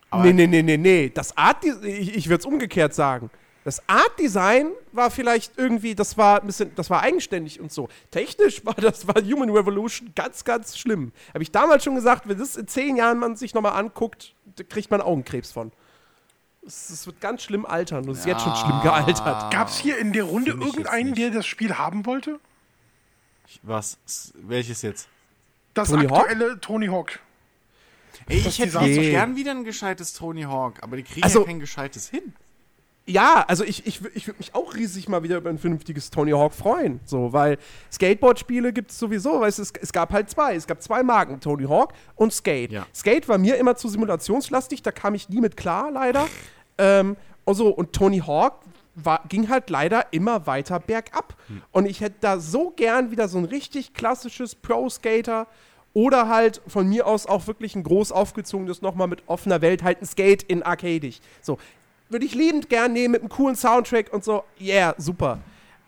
[0.10, 1.10] Aber Nee, nee, nee, nee, nee.
[1.14, 3.30] Das Art, ich, ich würde es umgekehrt sagen.
[3.66, 7.90] Das Art-Design war vielleicht irgendwie, das war ein bisschen, das war eigenständig und so.
[8.12, 11.12] Technisch war das war Human Revolution ganz, ganz schlimm.
[11.34, 14.64] Habe ich damals schon gesagt, wenn das in zehn Jahren man sich nochmal anguckt, da
[14.64, 15.72] kriegt man Augenkrebs von.
[16.64, 18.06] Es, es wird ganz schlimm altern.
[18.06, 19.26] Und es ist jetzt schon schlimm gealtert.
[19.52, 22.40] Gab es hier in der Runde irgendeinen, der das Spiel haben wollte?
[23.64, 23.98] Was?
[24.36, 25.08] Welches jetzt?
[25.74, 26.20] Das Tony Hawk?
[26.20, 27.20] aktuelle Tony Hawk.
[28.28, 31.46] Ey, ich hätte so gern wieder ein gescheites Tony Hawk, aber die kriegen Also- ja
[31.46, 32.34] kein gescheites hin.
[33.08, 36.32] Ja, also ich, ich, ich würde mich auch riesig mal wieder über ein vernünftiges Tony
[36.32, 37.00] Hawk freuen.
[37.06, 37.58] So, weil
[37.92, 40.56] Skateboard-Spiele gibt es sowieso, weißt du, es, es gab halt zwei.
[40.56, 42.72] Es gab zwei Marken, Tony Hawk und Skate.
[42.72, 42.88] Ja.
[42.96, 46.28] Skate war mir immer zu simulationslastig, da kam ich nie mit klar, leider.
[46.80, 48.62] ähm, und so, und Tony Hawk
[48.96, 51.36] war, ging halt leider immer weiter bergab.
[51.72, 55.48] Und ich hätte da so gern wieder so ein richtig klassisches Pro-Skater
[55.94, 60.02] oder halt von mir aus auch wirklich ein groß aufgezogenes nochmal mit offener Welt, halt
[60.02, 61.22] ein Skate in arcadig.
[61.42, 61.58] So,
[62.10, 64.44] würde ich liebend gern nehmen mit einem coolen Soundtrack und so.
[64.60, 65.40] Yeah, super.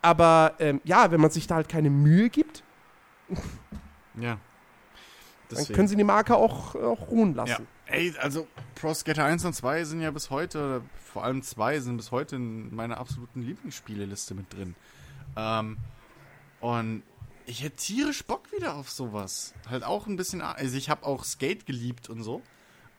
[0.01, 2.63] Aber ähm, ja, wenn man sich da halt keine Mühe gibt,
[4.19, 4.37] Ja.
[5.49, 7.43] dann können sie die Marke auch, auch ruhen Ja.
[7.45, 7.67] lassen.
[7.87, 11.79] Ey, also Pro Skater 1 und 2 sind ja bis heute, oder vor allem 2
[11.79, 14.75] sind bis heute in meiner absoluten Lieblingsspieleliste mit drin.
[15.37, 15.77] Ähm,
[16.59, 17.03] und
[17.45, 19.53] ich hätte tierisch Bock wieder auf sowas.
[19.69, 22.41] Halt auch ein bisschen, also ich habe auch Skate geliebt und so.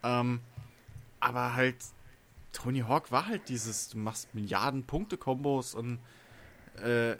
[0.03, 0.41] Ähm,
[1.21, 1.77] aber halt,
[2.53, 5.99] Tony Hawk war halt dieses, du machst Milliarden Punkte-Kombos und
[6.83, 7.17] äh,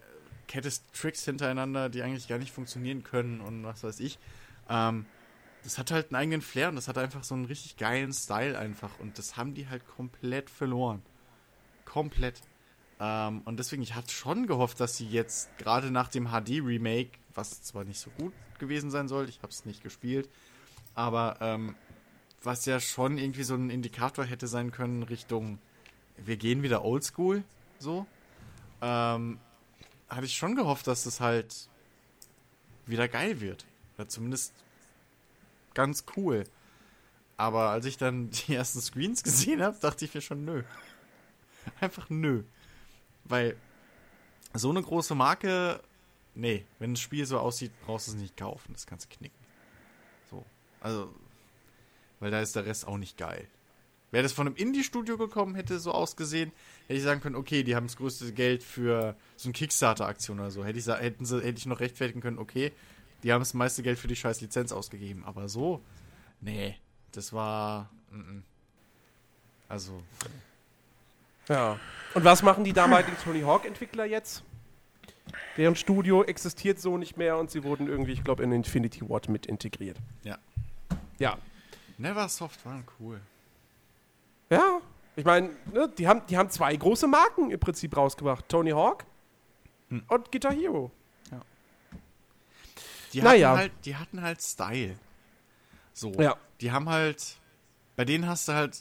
[0.47, 4.19] kettest Tricks hintereinander, die eigentlich gar nicht funktionieren können und was weiß ich.
[4.69, 5.07] Ähm,
[5.63, 8.59] das hat halt einen eigenen Flair und das hat einfach so einen richtig geilen Style
[8.59, 8.99] einfach.
[9.01, 11.03] Und das haben die halt komplett verloren.
[11.85, 12.41] Komplett.
[13.01, 17.63] Ähm, und deswegen, ich hatte schon gehofft, dass sie jetzt gerade nach dem HD-Remake, was
[17.63, 20.29] zwar nicht so gut gewesen sein soll, ich habe es nicht gespielt,
[20.95, 21.77] aber ähm,
[22.43, 25.59] was ja schon irgendwie so ein Indikator hätte sein können Richtung,
[26.17, 27.43] wir gehen wieder oldschool,
[27.79, 28.07] so,
[28.81, 29.39] ähm,
[30.09, 31.69] hatte ich schon gehofft, dass es halt
[32.87, 33.67] wieder geil wird.
[33.97, 34.55] Oder zumindest
[35.75, 36.45] ganz cool.
[37.37, 40.63] Aber als ich dann die ersten Screens gesehen habe, dachte ich mir schon, nö.
[41.81, 42.45] Einfach nö.
[43.25, 43.57] Weil
[44.55, 45.81] so eine große Marke,
[46.35, 48.73] nee, wenn das Spiel so aussieht, brauchst du es nicht kaufen.
[48.73, 49.39] Das kannst du knicken.
[50.31, 50.45] So.
[50.81, 51.15] Also,
[52.21, 53.47] weil da ist der Rest auch nicht geil.
[54.11, 56.51] Wäre das von einem Indie-Studio gekommen, hätte so ausgesehen,
[56.87, 60.51] hätte ich sagen können, okay, die haben das größte Geld für so eine Kickstarter-Aktion oder
[60.51, 60.65] so.
[60.65, 62.73] Hätte ich, hätten sie, hätte ich noch rechtfertigen können, okay,
[63.23, 65.25] die haben das meiste Geld für die scheiß Lizenz ausgegeben.
[65.25, 65.83] Aber so,
[66.41, 66.77] nee,
[67.13, 68.43] das war, mm, mm.
[69.69, 70.03] also,
[71.49, 71.79] Ja.
[72.15, 74.43] Und was machen die damaligen Tony Hawk-Entwickler jetzt?
[75.59, 79.29] Deren Studio existiert so nicht mehr und sie wurden irgendwie, ich glaube, in Infinity Ward
[79.29, 79.99] mit integriert.
[80.25, 80.39] ja.
[81.19, 81.37] Ja.
[81.99, 83.21] Neversoft waren cool.
[84.51, 84.81] Ja.
[85.17, 89.05] Ich meine, ne, die, haben, die haben zwei große Marken im Prinzip rausgebracht: Tony Hawk
[89.91, 90.03] Hm.
[90.09, 90.91] und Guitar Hero.
[93.13, 93.49] Die Naja.
[93.51, 94.99] hatten halt, die hatten halt Style.
[95.95, 96.13] So.
[96.13, 96.37] Ja.
[96.61, 97.37] Die haben halt,
[97.97, 98.81] bei denen hast du halt,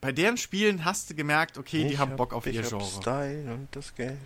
[0.00, 2.62] bei deren Spielen hast du gemerkt, okay, die Ich haben hab- Bock auf ich ihr
[2.64, 2.84] hab Genre.
[2.84, 4.18] Style und das Geld.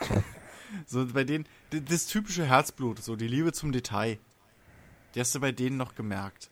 [0.86, 4.18] So, bei denen, das typische Herzblut, so die Liebe zum Detail.
[5.14, 6.50] Die hast du bei denen noch gemerkt.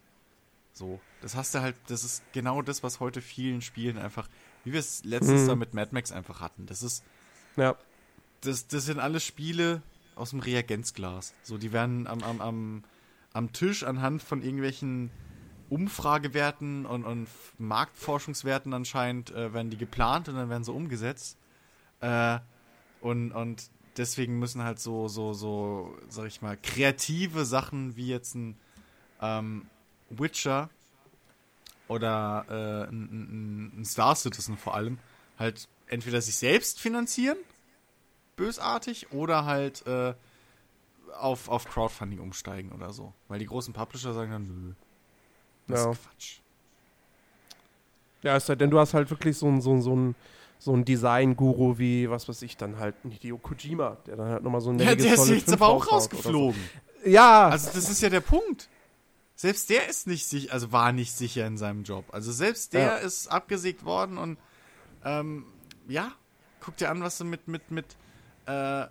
[0.72, 4.28] So, das hast du halt, das ist genau das, was heute vielen Spielen einfach,
[4.64, 5.48] wie wir es letztens Mhm.
[5.48, 6.66] da mit Mad Max einfach hatten.
[6.66, 7.04] Das ist,
[7.56, 7.76] Ja.
[8.40, 9.82] das, das sind alles Spiele
[10.14, 11.34] aus dem Reagenzglas.
[11.42, 12.84] So, die werden am, am, am,
[13.32, 15.10] am Tisch anhand von irgendwelchen
[15.68, 21.38] Umfragewerten und, und Marktforschungswerten anscheinend äh, werden die geplant und dann werden sie umgesetzt.
[22.00, 22.38] Äh,
[23.00, 28.34] und, und deswegen müssen halt so, so, so, sag ich mal, kreative Sachen wie jetzt
[28.34, 28.56] ein
[29.20, 29.66] ähm,
[30.18, 30.70] Witcher
[31.88, 34.98] oder äh, ein, ein, ein Star Citizen vor allem
[35.38, 37.36] halt entweder sich selbst finanzieren,
[38.36, 40.14] bösartig, oder halt äh,
[41.18, 43.12] auf, auf Crowdfunding umsteigen oder so.
[43.28, 44.72] Weil die großen Publisher sagen dann, nö.
[45.68, 45.90] Das Ja.
[45.90, 46.38] ist Quatsch.
[48.22, 50.14] Ja, ist halt, denn du hast halt wirklich so ein, so ein, so ein,
[50.58, 54.60] so ein Design-Guru wie, was weiß ich, dann halt Hideo Kojima, der dann halt nochmal
[54.60, 56.46] so ein Ja, der ist jetzt 5 aber auch raushaut oder so.
[56.48, 56.62] rausgeflogen.
[57.04, 58.68] Ja, Also das ist ja der Punkt.
[59.42, 62.04] Selbst der ist nicht sicher, also war nicht sicher in seinem Job.
[62.12, 62.96] Also selbst der Ja.
[62.98, 64.38] ist abgesägt worden und
[65.04, 65.46] ähm,
[65.88, 66.12] ja,
[66.60, 67.86] guck dir an, was du mit mit mit
[68.46, 68.84] äh,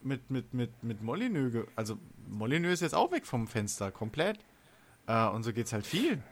[0.00, 4.38] mit mit mit mit Molyneux, also Molyneux ist jetzt auch weg vom Fenster komplett.
[5.06, 6.22] Äh, und so geht's halt vielen.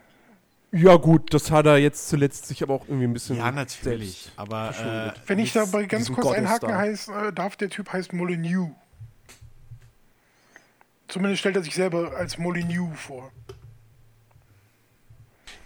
[0.73, 4.33] ja gut, das hat er jetzt zuletzt sich aber auch irgendwie ein bisschen Ja, natürlich.
[4.37, 4.71] Aber
[5.15, 5.29] äh.
[5.29, 8.71] Wenn ich dabei ganz kurz einhaken heißt, äh, darf, der Typ heißt Molyneux.
[11.07, 13.31] Zumindest stellt er sich selber als Molyneux vor.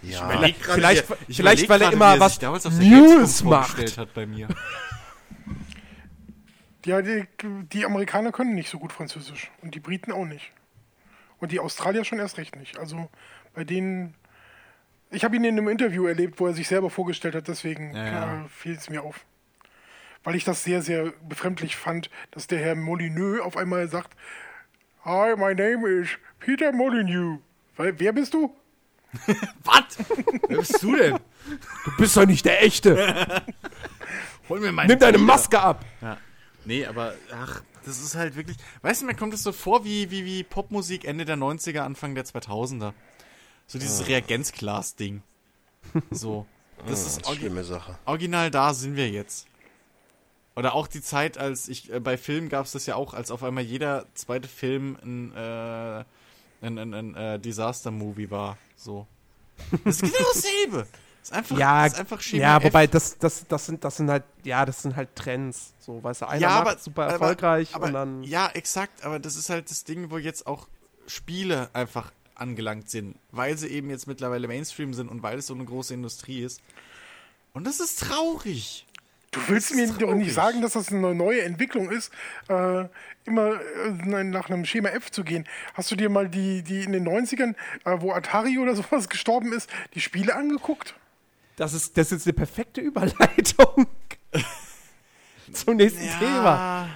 [0.02, 3.96] Ja, vielleicht- wie er- ich vielleicht, weil er immer wie er was News macht.
[3.98, 4.48] hat bei mir.
[6.84, 7.24] Ja, die,
[7.72, 10.50] die Amerikaner können nicht so gut Französisch und die Briten auch nicht.
[11.38, 12.76] Und die Australier schon erst recht nicht.
[12.78, 13.08] Also
[13.54, 14.14] bei denen.
[15.10, 18.04] Ich habe ihn in einem Interview erlebt, wo er sich selber vorgestellt hat, deswegen Ja,
[18.06, 18.44] ja.
[18.44, 19.24] äh, fiel es mir auf.
[20.24, 24.16] Weil ich das sehr, sehr befremdlich fand, dass der Herr Molyneux auf einmal sagt:
[25.04, 26.08] Hi, my name is
[26.40, 27.38] Peter Molyneux.
[27.76, 28.52] Wer bist du?
[29.64, 29.98] Was?
[30.48, 31.18] Wer bist du denn?
[31.84, 33.42] Du bist doch nicht der Echte.
[34.48, 35.32] Hol mir meinen Nimm deine Bruder.
[35.32, 35.84] Maske ab.
[36.00, 36.18] Ja.
[36.64, 38.56] Nee, aber ach, das ist halt wirklich.
[38.82, 42.14] Weißt du, mir kommt es so vor wie, wie, wie Popmusik Ende der 90er, Anfang
[42.14, 42.92] der 2000er.
[43.66, 45.22] So dieses Reagenzglas-Ding.
[46.10, 46.46] So.
[46.86, 47.98] Das ist orgi schlimme Sache.
[48.06, 49.46] original da sind wir jetzt.
[50.54, 53.30] Oder auch die Zeit, als ich, äh, bei Filmen gab es das ja auch, als
[53.30, 56.04] auf einmal jeder zweite Film ein, äh,
[56.60, 58.58] ein, ein, ein äh, Disaster-Movie war.
[58.82, 59.06] So.
[59.84, 60.86] Das ist genau dasselbe.
[61.20, 62.64] Das ist einfach, Ja, das ist einfach Schema ja, F.
[62.64, 65.72] wobei das, das, das sind, das sind halt, ja, das sind halt Trends.
[65.78, 68.22] So, weißt du, einer macht super aber- erfolgreich aber, und dann.
[68.24, 70.66] Ja, exakt, aber das ist halt das Ding, wo jetzt auch
[71.06, 75.54] Spiele einfach angelangt sind, weil sie eben jetzt mittlerweile Mainstream sind und weil es so
[75.54, 76.60] eine große Industrie ist.
[77.52, 78.86] Und das ist traurig.
[79.32, 82.12] Du willst mir doch nicht sagen, dass das eine neue Entwicklung ist,
[82.48, 82.84] äh,
[83.24, 85.48] immer äh, nach einem Schema F zu gehen.
[85.72, 87.54] Hast du dir mal die, die in den 90ern,
[87.86, 90.94] äh, wo Atari oder sowas gestorben ist, die Spiele angeguckt?
[91.56, 93.86] Das ist, das ist eine perfekte Überleitung
[95.52, 96.90] zum nächsten Thema.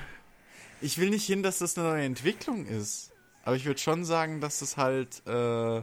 [0.82, 3.12] Ich will nicht hin, dass das eine neue Entwicklung ist.
[3.45, 5.82] Aber ich würde schon sagen, dass es halt, äh,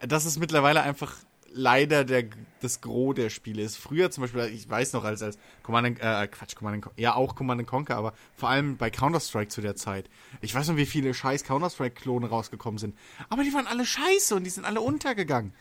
[0.00, 1.14] dass es mittlerweile einfach
[1.52, 2.24] leider der,
[2.60, 3.76] das Gros der Spiele ist.
[3.76, 7.34] Früher zum Beispiel, ich weiß noch, als, als Command, and- äh, Quatsch, Command, ja auch
[7.34, 10.08] Command and Conquer, aber vor allem bei Counter-Strike zu der Zeit.
[10.40, 12.96] Ich weiß noch, wie viele scheiß Counter-Strike-Klone rausgekommen sind.
[13.28, 15.52] Aber die waren alle scheiße und die sind alle untergegangen.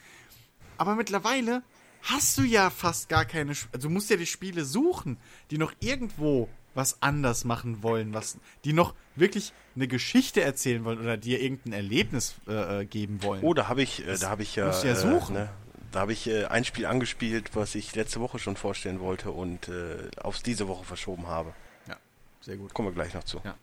[0.78, 1.64] Aber mittlerweile
[2.04, 3.52] hast du ja fast gar keine.
[3.52, 5.18] Also du musst ja die Spiele suchen,
[5.52, 11.00] die noch irgendwo was anders machen wollen, was, die noch wirklich eine Geschichte erzählen wollen
[11.00, 13.44] oder dir irgendein Erlebnis äh, äh, geben wollen.
[13.44, 15.36] Oh, da habe ich, äh, da habe ich ja, ja suchen.
[15.36, 15.50] Äh, ne,
[15.92, 19.68] da habe ich äh, ein Spiel angespielt, was ich letzte Woche schon vorstellen wollte und
[19.70, 21.54] äh, aufs diese Woche verschoben habe.
[21.88, 21.98] Ja,
[22.42, 22.74] sehr gut.
[22.74, 23.42] Kommen wir gleich noch zu.
[23.44, 23.56] Ja.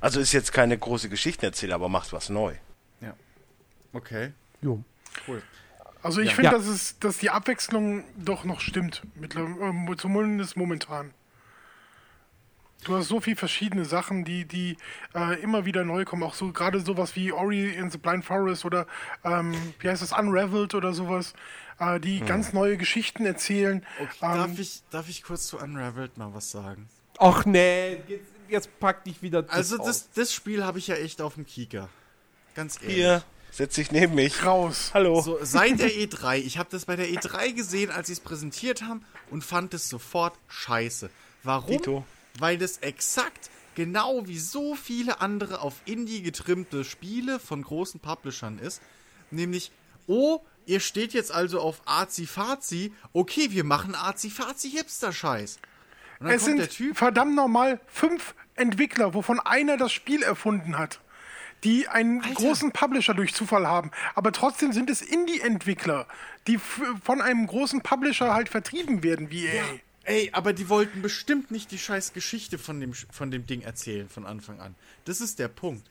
[0.00, 2.54] Also ist jetzt keine große Geschichtenerzähler, aber macht was neu.
[3.00, 3.14] Ja.
[3.92, 4.82] Okay, Jo.
[5.28, 5.42] cool.
[6.02, 6.34] Also ich Ja.
[6.34, 6.58] finde, Ja.
[6.58, 9.02] dass, es, dass die Abwechslung doch noch stimmt,
[9.36, 11.12] ähm, zumindest momentan.
[12.84, 14.76] Du hast so viele verschiedene Sachen, die, die
[15.14, 16.22] äh, immer wieder neu kommen.
[16.22, 18.86] Auch so gerade sowas wie Ori in the Blind Forest oder
[19.24, 21.32] ähm, wie heißt das, Unraveled oder sowas,
[21.78, 23.84] äh, die ganz neue Geschichten erzählen.
[24.00, 26.88] okay Ähm, darf, ich, darf ich kurz zu Unraveled mal was sagen?
[27.18, 29.42] Ach nee, jetzt, jetzt pack dich wieder.
[29.42, 29.86] das Also aus.
[29.86, 31.88] das, das Spiel habe ich ja echt auf dem Kieker.
[32.54, 32.96] Ganz ehrlich.
[32.96, 34.44] Hier, setz dich neben mich.
[34.44, 34.90] raus.
[34.94, 35.20] Hallo.
[35.20, 36.36] So, seit der E3.
[36.38, 39.88] Ich habe das bei der E3 gesehen, als sie es präsentiert haben und fand es
[39.88, 41.10] sofort scheiße.
[41.42, 41.70] Warum?
[41.76, 42.04] Dito.
[42.38, 48.58] Weil das exakt genau wie so viele andere auf Indie getrimmte Spiele von großen Publishern
[48.58, 48.80] ist.
[49.30, 49.70] Nämlich,
[50.06, 52.92] oh, ihr steht jetzt also auf Azi-Fazi.
[53.12, 55.58] Okay, wir machen Azi-Fazi-Hipster-Scheiß.
[56.20, 56.96] Es sind Typ.
[56.96, 61.00] verdammt normal fünf Entwickler, wovon einer das Spiel erfunden hat,
[61.64, 62.34] die einen Alter.
[62.34, 63.90] großen Publisher durch Zufall haben.
[64.14, 66.06] Aber trotzdem sind es Indie-Entwickler,
[66.46, 69.64] die von einem großen Publisher halt vertrieben werden, wie EA.
[70.04, 74.08] Ey, aber die wollten bestimmt nicht die scheiß Geschichte von dem, von dem Ding erzählen
[74.08, 74.74] von Anfang an.
[75.06, 75.90] Das ist der Punkt.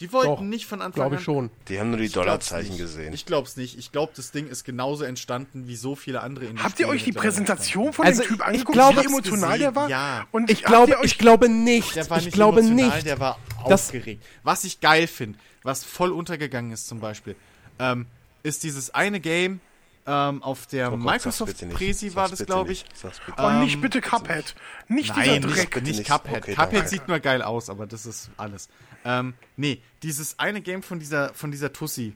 [0.00, 1.20] Die wollten Doch, nicht von Anfang Glaube an.
[1.20, 1.50] ich schon.
[1.68, 2.80] Die haben nur die Ich Dollarzeichen nicht.
[2.80, 3.14] gesehen.
[3.14, 3.78] Ich glaub's nicht.
[3.78, 7.04] Ich glaube, das Ding ist genauso entstanden wie so viele andere Indie Habt ihr euch
[7.04, 9.88] die Präsentation von Also, dem Typ ich angeguckt, glaube- wie emotional der war?
[9.88, 10.26] Ja.
[10.32, 11.96] Und Ich habt glaube, ihr euch ich glaube nicht.
[11.96, 13.06] Der war ich nicht glaube emotional, nicht.
[13.06, 13.38] der war
[13.68, 14.22] Das- aufgeregt.
[14.42, 17.34] Was ich geil finde, was voll untergegangen ist zum Beispiel,
[17.78, 18.06] ähm,
[18.42, 19.60] ist dieses eine Game
[20.08, 21.74] ähm, auf der Oh Microsoft nicht.
[21.74, 22.86] Presi war das, glaube nicht.
[22.94, 23.04] ich.
[23.04, 24.54] Und Ähm, nicht bitte Cuphead.
[24.86, 25.82] Nicht Nein, dieser nicht, Dreck.
[25.82, 26.08] nicht nicht.
[26.08, 26.36] Cuphead.
[26.44, 26.88] Okay, Cuphead danke.
[26.88, 28.68] sieht nur geil aus, aber das ist alles.
[29.06, 32.14] Ähm, nee, dieses eine Game von dieser, von dieser Tussi.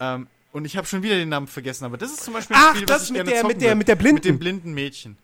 [0.00, 2.74] Ähm, und ich habe schon wieder den Namen vergessen, aber das ist zum Beispiel Ach,
[2.74, 3.74] was das ich mit gerne der- zocken mit der- will.
[3.76, 4.14] mit der Blinden.
[4.16, 5.18] Mit dem blinden Mädchen.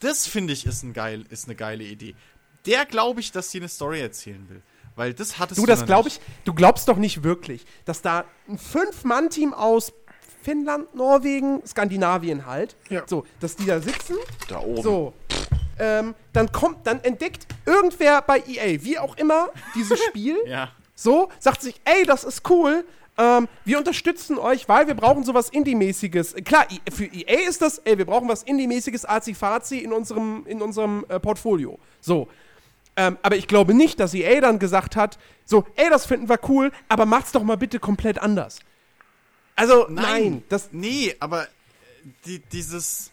[0.00, 2.14] Das finde ich ist, ein geil, ist eine geile Idee.
[2.66, 4.62] Der glaube ich, dass sie eine Story erzählen will.
[4.96, 8.24] Weil das hattest Du, du das glaube ich, du glaubst doch nicht wirklich, dass da
[8.48, 9.92] ein Fünf-Mann-Team aus
[10.42, 13.02] Finnland, Norwegen, Skandinavien halt, Ja.
[13.06, 14.16] so, dass die da sitzen,
[14.48, 14.82] Da oben.
[14.82, 15.14] so,
[15.78, 20.70] ähm, dann kommt, dann entdeckt irgendwer bei EA, wie auch immer, dieses Spiel, Ja.
[20.94, 22.84] so, sagt sich, ey, das ist cool,
[23.16, 26.34] ähm, wir unterstützen euch, weil wir brauchen sowas Indie-mäßiges.
[26.44, 30.60] Klar, I- für EA ist das, ey, wir brauchen was Indie-mäßiges, Azi-Fazi in unserem, in
[30.60, 31.78] unserem äh, Portfolio.
[32.00, 32.26] So.
[32.96, 36.38] Ähm, aber ich glaube nicht, dass EA dann gesagt hat, so, ey, das finden wir
[36.48, 38.58] cool, aber macht's doch mal bitte komplett anders.
[39.56, 41.46] Also, nein, das, Nee, aber äh,
[42.26, 43.10] die, dieses.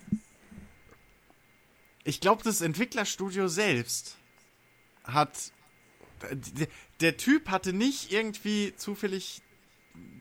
[2.03, 4.17] Ich glaube, das Entwicklerstudio selbst
[5.03, 5.51] hat.
[7.01, 9.41] Der, Typ hatte nicht irgendwie zufällig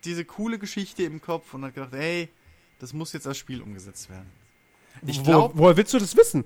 [0.05, 2.31] diese coole Geschichte im Kopf und hat gedacht, ey,
[2.78, 4.31] das muss jetzt als Spiel umgesetzt werden.
[5.07, 6.45] Ich wo, glaube, woher willst du das wissen?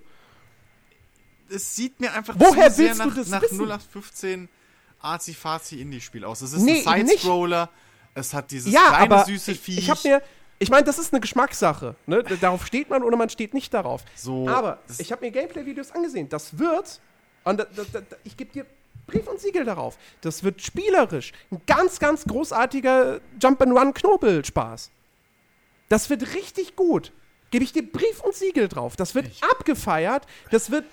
[1.51, 3.61] es sieht mir einfach Woher zu sehr willst du nach, nach wissen?
[3.61, 4.49] 0815
[5.01, 6.41] Arzi-Fazi Indie-Spiel aus.
[6.43, 7.07] Es ist Nee, ein.
[7.07, 7.71] Side-Scroller,
[8.15, 9.79] es hat dieses Ja, kleine aber süße ich, Viech.
[9.79, 10.23] ich habe mir,
[10.59, 11.95] ich meine, das ist eine Geschmackssache.
[12.07, 12.23] Ne?
[12.41, 14.03] Darauf steht man oder man steht nicht darauf.
[14.15, 16.29] So, aber ich habe mir Gameplay-Videos angesehen.
[16.29, 17.01] Das wird,
[17.45, 18.67] und da, da, da, ich gebe dir
[19.07, 24.91] Brief und Siegel darauf, das wird spielerisch ein ganz, ganz großartiger Jump-and-Run-Knobelspaß.
[25.89, 27.13] Das wird richtig gut.
[27.51, 28.97] Gebe ich dir Brief und Siegel drauf.
[28.97, 30.27] Das wird abgefeiert.
[30.51, 30.85] Das wird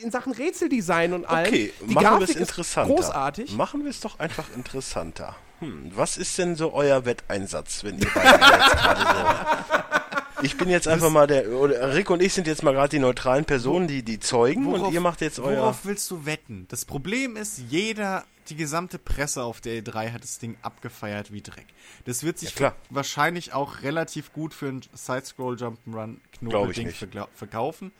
[0.00, 1.46] in Sachen Rätseldesign und allem.
[1.46, 2.94] Okay, die machen wir es interessanter.
[2.94, 3.52] großartig.
[3.52, 5.36] Machen wir es doch einfach interessanter.
[5.62, 10.42] Hm, was ist denn so euer Wetteinsatz, wenn ihr beide jetzt gerade so.
[10.44, 11.48] Ich bin jetzt einfach mal der.
[11.50, 14.92] Oder Rick und ich sind jetzt mal gerade die neutralen Personen, die, die Zeugen und
[14.92, 15.58] ihr macht jetzt euer.
[15.62, 16.66] Worauf willst du wetten?
[16.68, 21.42] Das Problem ist, jeder, die gesamte Presse auf der E3 hat das Ding abgefeiert wie
[21.42, 21.66] Dreck.
[22.06, 26.92] Das wird sich Ja, wahrscheinlich auch relativ gut für ein Side-Scroll Jump'n'Run Knobelding
[27.34, 27.92] verkaufen.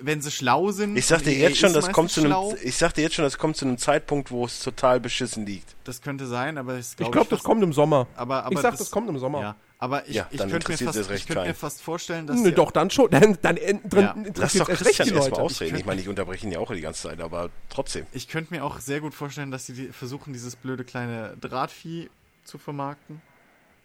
[0.00, 0.96] Wenn sie schlau sind.
[0.96, 3.02] Ich sag dir EA jetzt schon, ist das kommt zu einem, schlau, ich sag dir
[3.02, 5.74] jetzt schon, das kommt zu einem Zeitpunkt, wo es total beschissen liegt.
[5.84, 8.06] Das könnte sein, aber das Ich glaub glaube, das fast- kommt im Sommer.
[8.14, 9.40] Aber, aber ich sag, das, kommt im Sommer.
[9.40, 12.26] Ja, aber ich, Ja, ich könnte mir, fast- das recht ich könnte mir fast vorstellen,
[12.28, 13.10] dass Nö, die- doch, dann schon.
[13.10, 14.14] Dann, dann in- drin Ja.
[14.16, 15.42] Lass interessiert doch erst recht die Christian erstmal Leute.
[15.42, 15.74] ausreden.
[15.74, 18.06] Ich Ich meine, ich unterbreche ihn ja auch die ganze Zeit, aber trotzdem.
[18.12, 22.08] Ich könnte mir auch sehr gut vorstellen, dass sie die versuchen, dieses blöde kleine Drahtvieh
[22.44, 23.20] zu vermarkten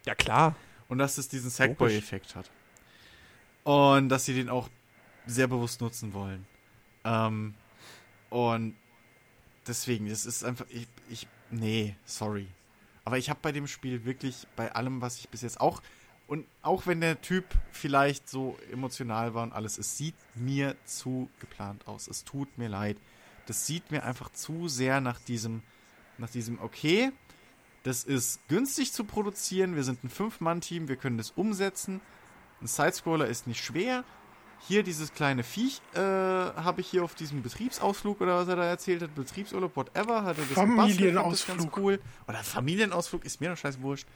[0.06, 0.56] Ja, klar.
[0.90, 2.52] und dass es diesen Sackboy-Effekt hat.
[3.64, 4.70] Und dass sie den auch
[5.26, 6.46] sehr bewusst nutzen wollen.
[7.04, 7.54] Ähm,
[8.30, 8.76] und
[9.68, 12.48] deswegen, das ist einfach, ich, ich nee, sorry.
[13.06, 15.82] Aber ich habe bei dem Spiel wirklich, bei allem, was ich bis jetzt auch,
[16.28, 21.30] und auch wenn der Typ vielleicht so emotional war und alles, es sieht mir zu
[21.40, 22.08] geplant aus.
[22.08, 22.98] Es tut mir leid.
[23.46, 25.62] Das sieht mir einfach zu sehr nach diesem,
[26.18, 27.12] nach diesem, okay,
[27.84, 32.00] das ist günstig zu produzieren, wir sind ein Fünf-Mann-Team, wir können das umsetzen.
[32.62, 34.06] Ein Sidescroller ist nicht schwer.
[34.68, 38.64] Hier dieses kleine Viech äh, habe ich hier auf diesem Betriebsausflug oder was er da
[38.64, 41.58] erzählt hat, Betriebsurlaub, whatever, hat er das gebastelt, fand das Familienausflug.
[41.58, 42.00] ganz cool.
[42.28, 44.08] Oder Familienausflug, ist mir doch scheiß wurscht.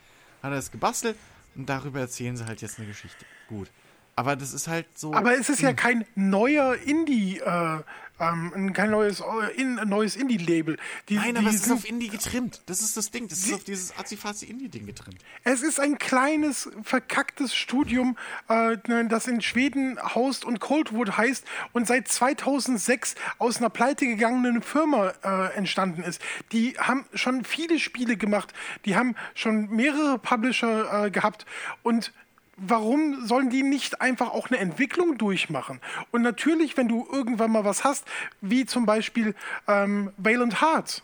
[0.41, 1.17] Hat er das gebastelt
[1.55, 3.25] und darüber erzählen sie halt jetzt eine Geschichte.
[3.49, 3.69] Gut.
[4.17, 5.13] Aber das ist halt so.
[5.13, 7.77] Aber es ist ja kein neuer Indie, äh,
[8.19, 10.77] ähm, kein neues, äh, in, neues Indie-Label.
[11.07, 12.63] Die- Nein, die aber es ist auf Indie getrimmt.
[12.65, 13.27] Das ist das Ding.
[13.27, 15.19] Das ist auf dieses Azifazi-Indie-Ding getrimmt.
[15.43, 18.17] Es ist ein kleines, verkacktes Studium,
[18.49, 18.75] äh,
[19.07, 25.13] das in Schweden haust und Coldwood heißt und seit 2006 aus einer pleite gegangenen Firma
[25.23, 26.19] äh, entstanden ist.
[26.53, 28.51] Die haben schon viele Spiele gemacht,
[28.85, 31.45] die haben schon mehrere Publisher äh, gehabt
[31.83, 32.11] und
[32.57, 35.79] Warum sollen die nicht einfach auch eine Entwicklung durchmachen?
[36.11, 38.05] Und natürlich, wenn du irgendwann mal was hast,
[38.41, 39.35] wie zum Beispiel
[39.67, 41.03] ähm, Valiant Hearts,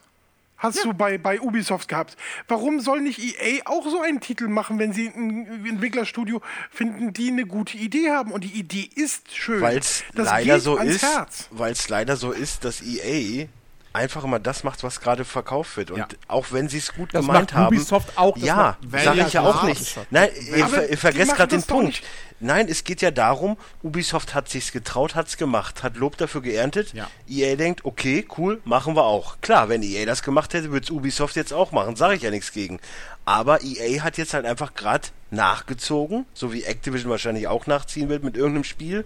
[0.63, 2.15] Hast du bei, bei Ubisoft gehabt.
[2.47, 6.41] Warum soll nicht EA auch so einen Titel machen, wenn sie ein Entwicklerstudio
[6.71, 8.31] finden, die eine gute Idee haben?
[8.31, 9.59] Und die Idee ist schön.
[9.59, 11.05] Weil es Das leider so ist,
[11.51, 13.47] weil es leider so ist, dass EA
[13.93, 15.91] einfach immer das macht, was gerade verkauft wird.
[15.91, 16.07] Und Ja.
[16.27, 17.75] auch wenn sie es gut Das gemeint haben.
[17.75, 19.97] Ubisoft auch, das Ja, sage ich ja auch nicht.
[20.09, 21.87] Nein, ihr, ver, ihr vergesst gerade den Punkt.
[21.87, 22.03] nicht.
[22.39, 26.91] Nein, es geht ja darum, Ubisoft hat sich's getraut, hat's gemacht, hat Lob dafür geerntet.
[26.93, 27.07] Ja.
[27.29, 29.37] EA denkt, okay, cool, machen wir auch.
[29.39, 32.51] Klar, wenn EA das gemacht hätte, würde Ubisoft jetzt auch machen, sage ich ja nichts
[32.51, 32.81] gegen.
[33.23, 38.23] Aber EA hat jetzt halt einfach gerade nachgezogen, so wie Activision wahrscheinlich auch nachziehen wird
[38.23, 39.05] mit irgendeinem Spiel.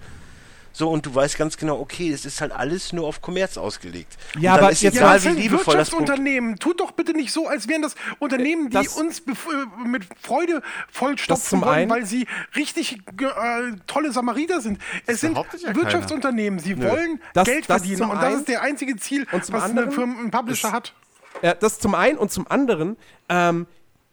[0.78, 4.16] So, und du weißt ganz genau, okay, es ist halt alles nur auf Kommerz ausgelegt.
[4.38, 6.60] Ja, aber ist jetzt Ja, egal, das wie sind liebevoll das Wirtschaftsunternehmen.
[6.60, 10.04] Tut doch bitte nicht so, als wären das Unternehmen, die Das- uns bef- äh, mit
[10.22, 10.62] Freude
[10.92, 11.90] vollstopfen zum wollen, einen.
[11.90, 14.80] weil sie richtig äh, tolle Samariter sind.
[15.08, 16.60] Es sind ja Wirtschaftsunternehmen.
[16.60, 18.12] Sie wollen Das- Geld das verdienen.
[18.12, 20.94] Und das ist der einzige Ziel, was eine Firma, ein Publisher hat.
[21.42, 22.98] Ja, das zum einen und zum anderen,
[23.30, 23.66] ähm,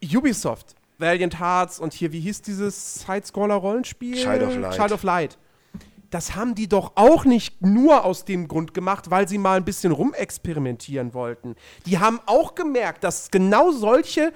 [0.03, 4.15] Ubisoft, Valiant Hearts und hier, wie hieß dieses Side-Scroller-Rollenspiel?
[4.17, 4.75] Child of Light.
[4.77, 5.37] Child of Light.
[6.15, 9.65] Das haben die doch auch nicht nur aus dem Grund gemacht, weil sie mal ein
[9.65, 11.57] bisschen rumexperimentieren wollten.
[11.87, 14.33] Die haben auch gemerkt, dass genau solche,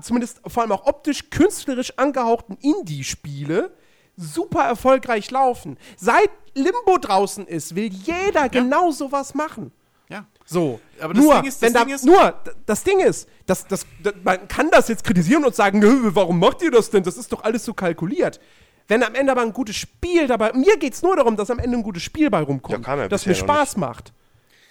[0.00, 3.72] zumindest vor allem auch optisch, künstlerisch angehauchten Indie-Spiele
[4.16, 5.78] super erfolgreich laufen.
[5.96, 9.72] Seit Limbo draußen ist, will jeder genau sowas machen.
[10.08, 10.26] Ja.
[10.44, 12.34] So, Aber das nur, Ding ist- das da, Ding ist- nur,
[12.66, 16.38] das Ding ist, das, das, das, man kann das jetzt kritisieren und sagen, "Nö, warum
[16.40, 17.02] macht ihr das denn?
[17.02, 18.40] Das ist doch alles so kalkuliert.
[18.88, 21.58] Wenn am Ende aber ein gutes Spiel dabei, mir geht es nur darum, dass am
[21.58, 24.12] Ende ein gutes Spiel bei rumkommt, Ja, kam ja das mir Spaß macht.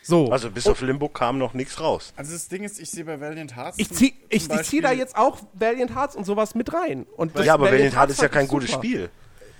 [0.01, 2.13] So, Also bis auf Limbo kam noch nichts raus.
[2.15, 3.77] Also das Ding ist, ich sehe bei Valiant Hearts.
[3.77, 6.73] ich zum- zieh, zum ich, ich zieh da jetzt auch Valiant Hearts und sowas mit
[6.73, 7.05] rein.
[7.17, 8.81] Und das ja, aber Valiant Heart ist ja kein gutes super.
[8.83, 9.09] Spiel.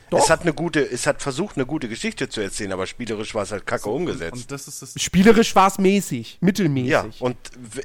[0.10, 0.20] Doch.
[0.20, 3.44] Es hat eine gute, es hat versucht, eine gute Geschichte zu erzählen, aber spielerisch war
[3.44, 4.36] es halt kacke umgesetzt.
[4.36, 4.94] Und das ist das.
[4.98, 6.90] Spielerisch war es mäßig, mittelmäßig.
[6.92, 7.36] ja, und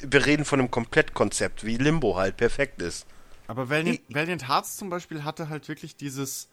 [0.08, 3.06] wir reden von einem Komplettkonzept, wie Limbo halt perfekt ist.
[3.48, 6.46] Aber Valiant, Valiant Hearts zum Beispiel hatte halt wirklich dieses.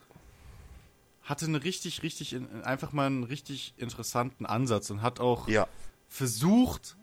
[1.29, 5.67] Hatte eine richtig, richtig, in- einfach mal einen richtig interessanten Ansatz und hat auch Ja.
[6.07, 6.97] versucht,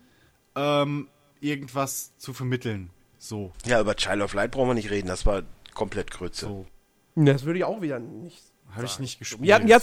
[0.57, 1.09] ähm,
[1.41, 2.91] irgendwas zu vermitteln.
[3.19, 3.53] So.
[3.65, 5.43] Ja, über Child of Light brauchen wir nicht reden, das war
[5.75, 6.47] komplett Grütze.
[6.47, 6.67] So.
[7.15, 8.43] Das würde ich auch wieder nicht.
[8.73, 9.41] Habe ich nicht gespielt.
[9.41, 9.81] Mir, mir,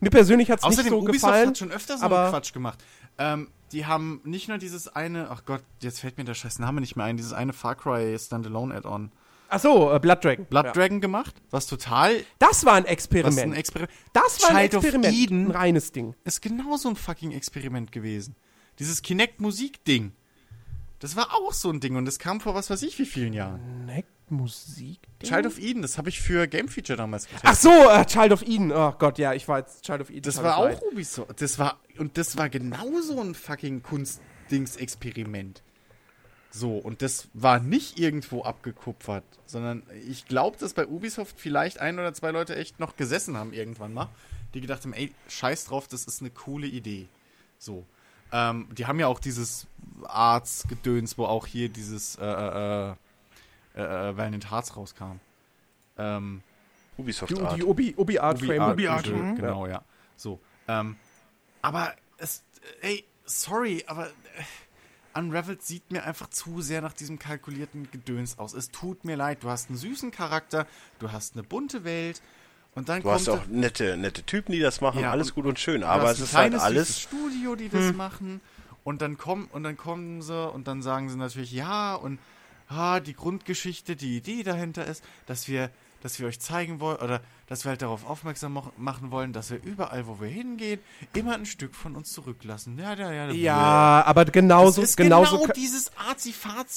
[0.00, 1.48] mir persönlich hat es nicht Außerdem, so Ubisoft gefallen.
[1.48, 2.78] hat schon öfter so aber- einen Quatsch gemacht.
[3.18, 6.80] Ähm, die haben nicht nur dieses eine, ach Gott, jetzt fällt mir der scheiß Name
[6.80, 9.10] nicht mehr ein, dieses eine Far Cry Standalone Add-on.
[9.48, 10.44] Achso, äh, Blood Dragon.
[10.46, 10.72] Blood ja.
[10.72, 13.38] Dragon gemacht, was total, Das war ein was Experiment.
[13.38, 13.92] ein Experiment.
[14.12, 15.14] das war ein Child of Experiment.
[15.14, 16.14] Eden Ein reines Ding.
[16.24, 18.34] ist genauso ein fucking Experiment gewesen.
[18.78, 20.12] Dieses Kinect-Musik-Ding.
[20.98, 23.32] Das war auch so ein Ding und das kam vor was weiß ich wie vielen
[23.32, 23.84] Jahren.
[23.86, 24.98] Neck Musik.
[25.22, 27.48] Child of Eden, das habe ich für Game Feature damals getestet.
[27.48, 28.72] Ach so, äh, Child of Eden.
[28.72, 30.22] Oh Gott, ja, ich war jetzt Child of Eden.
[30.22, 31.40] Das war auch Ubisoft.
[31.40, 35.62] Das war, und das war genauso ein fucking Kunstdings-Experiment.
[36.56, 41.98] So, und das war nicht irgendwo abgekupfert, sondern ich glaube, dass bei Ubisoft vielleicht ein
[41.98, 44.08] oder zwei Leute echt noch gesessen haben irgendwann mal,
[44.54, 47.08] die gedacht haben, ey, scheiß drauf, das ist eine coole Idee.
[47.58, 47.84] So.
[48.32, 49.66] Ähm, die haben ja auch dieses
[50.04, 52.90] Arts-Gedöns, wo auch hier dieses äh, äh,
[53.74, 55.20] äh, äh, Valiant Hearts rauskam.
[55.98, 56.42] Ähm,
[56.96, 57.58] Ubisoft Die, Art.
[57.58, 58.70] die Obi, Obi Art Ubi Framework.
[58.70, 59.36] Art, Ubi Art, Ubi, mhm.
[59.36, 59.82] genau, ja.
[60.16, 60.40] So.
[60.68, 60.96] Ähm,
[61.60, 62.42] aber es,
[62.80, 64.10] ey, sorry, aber äh,
[65.16, 68.52] Unraveled sieht mir einfach zu sehr nach diesem kalkulierten Gedöns aus.
[68.54, 70.66] Es tut mir leid, du hast einen süßen Charakter,
[70.98, 72.20] du hast eine bunte Welt
[72.74, 75.58] und dann Du hast auch nette, nette Typen, die das machen, Ja, alles gut und
[75.58, 77.00] schön, aber es ist halt kleines, süßes alles.
[77.00, 78.40] Studio, die das machen
[78.84, 82.18] und dann kommen und dann kommen sie und dann sagen sie natürlich ja und
[82.68, 85.70] ah, die Grundgeschichte, die Idee dahinter ist, dass wir
[86.02, 89.50] dass wir euch zeigen wollen oder dass wir halt darauf aufmerksam mach- machen wollen, dass
[89.50, 90.80] wir überall, wo wir hingehen,
[91.14, 92.76] immer ein Stück von uns zurücklassen.
[92.78, 93.30] Ja, ja, ja.
[93.30, 95.38] Ja, aber genauso, das ist genauso.
[95.38, 95.92] genau dieses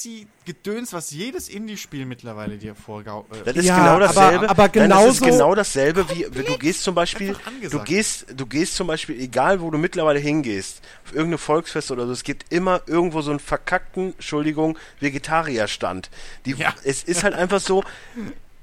[0.00, 3.26] Arzi-Fazi-Gedöns, was jedes Indie-Spiel mittlerweile dir vorgaut.
[3.44, 4.50] Das ist Ja, genau aber- dasselbe.
[4.50, 7.36] aber Nein, das ist genauso- genau dasselbe wie wie du gehst zum Beispiel,
[7.70, 12.06] du gehst, du gehst zum Beispiel, egal wo du mittlerweile hingehst, auf irgendeine Volksfest oder
[12.06, 16.10] so, es gibt immer irgendwo so einen verkackten, Entschuldigung, Vegetarierstand.
[16.46, 16.74] Die, Ja.
[16.84, 17.82] Es ist halt einfach so,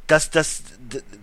[0.07, 0.63] dass das,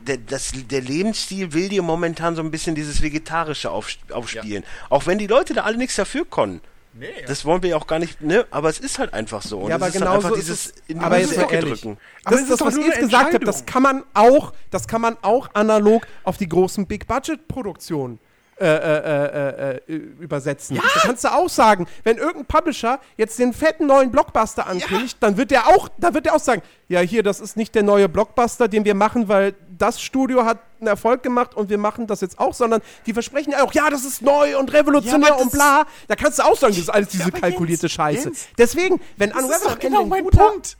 [0.06, 4.62] der, das, der Lebensstil will dir momentan so ein bisschen dieses Vegetarische auf, aufspielen.
[4.90, 6.60] Auch wenn die Leute da alle nichts dafür können.
[6.96, 7.26] Nee, ja.
[7.26, 8.46] Das wollen wir ja auch gar nicht, ne?
[8.52, 9.58] Aber es ist halt einfach so.
[9.58, 11.36] Und Ja, es aber ist halt genauso einfach ist dieses es- in die aber jetzt
[11.36, 11.80] mal ehrlich.
[11.80, 11.98] drücken.
[12.24, 13.44] Aber Das es ist das, was ich jetzt gesagt habe.
[13.44, 18.18] Das kann man auch, das kann man auch analog auf die großen Big-Budget-Produktionen äh,
[18.60, 20.76] äh, äh, äh, übersetzen.
[20.76, 25.36] Da kannst du auch sagen, wenn irgendein Publisher jetzt den fetten neuen Blockbuster ankündigt, dann
[25.36, 28.08] wird der auch, dann wird der auch sagen, ja hier, das ist nicht der neue
[28.08, 32.20] Blockbuster, den wir machen, weil das Studio hat einen Erfolg gemacht und wir machen das
[32.20, 35.50] jetzt auch, sondern die versprechen ja auch, ja, das ist neu und revolutionär Ja, und
[35.50, 35.86] bla.
[36.08, 38.24] Da kannst du auch sagen, das ist alles diese kalkulierte Jens, Scheiße.
[38.28, 40.76] Jens, Deswegen, wenn Unravel am Ende genau ein mein guter, Punkt.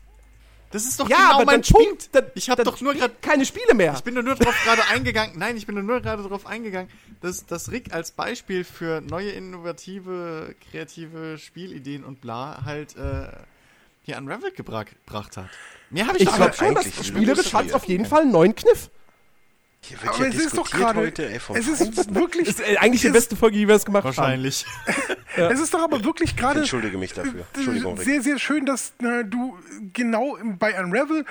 [0.74, 2.08] Das ist doch ja, genau aber mein Punkt.
[2.10, 3.94] dann, ich habe doch nur spielt gerade keine Spiele mehr.
[3.94, 5.38] Ich bin nur darauf gerade eingegangen.
[5.38, 10.56] Nein, ich bin nur gerade darauf eingegangen, dass, dass Rick als Beispiel für neue, innovative,
[10.68, 13.28] kreative Spielideen und bla halt äh,
[14.02, 15.48] hier Unravel gebra gebracht hat.
[15.90, 18.32] Mehr habe ich, Ich doch glaube schon, dass spielerisch hat es auf jeden Fall einen
[18.32, 18.90] neuen Kniff.
[19.86, 20.98] Hier wird Aber ja es ist doch gerade.
[20.98, 22.48] heute, ey, vom Es ist wirklich.
[22.48, 24.16] Ist äh, eigentlich die es- beste Folge, die wir es gemacht haben.
[24.16, 24.64] Wahrscheinlich.
[25.36, 27.44] Es ist doch aber wirklich Ich gerade entschuldige mich dafür.
[27.54, 28.04] Entschuldigung, Rick.
[28.06, 29.58] sehr, sehr schön, dass äh, du
[29.92, 31.24] genau bei Unravel.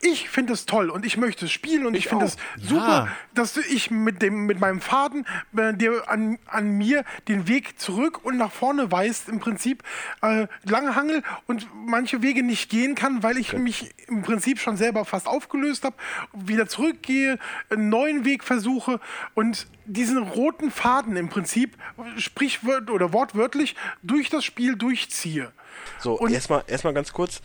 [0.00, 3.54] Ich finde es toll und ich möchte es spielen und ich, finde es super, dass
[3.54, 5.26] du ich mit dem mit meinem Faden
[5.56, 9.82] äh, dir an, an mir den Weg zurück und nach vorne weist im Prinzip
[10.22, 14.76] äh, lange hangel und manche Wege nicht gehen kann, weil ich mich im Prinzip schon
[14.76, 15.96] selber fast aufgelöst habe,
[16.32, 17.38] wieder zurückgehe,
[17.68, 19.00] einen neuen Weg versuche
[19.34, 21.76] und diesen roten Faden im Prinzip
[22.18, 25.50] sprichwörtlich oder wortwörtlich durch das Spiel durchziehe.
[25.98, 27.40] So, Und- erstmal erstmal ganz kurz,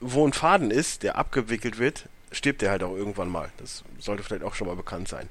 [0.00, 3.50] wo ein Faden ist, der abgewickelt wird, stirbt der halt auch irgendwann mal.
[3.58, 5.28] Das sollte vielleicht auch schon mal bekannt sein.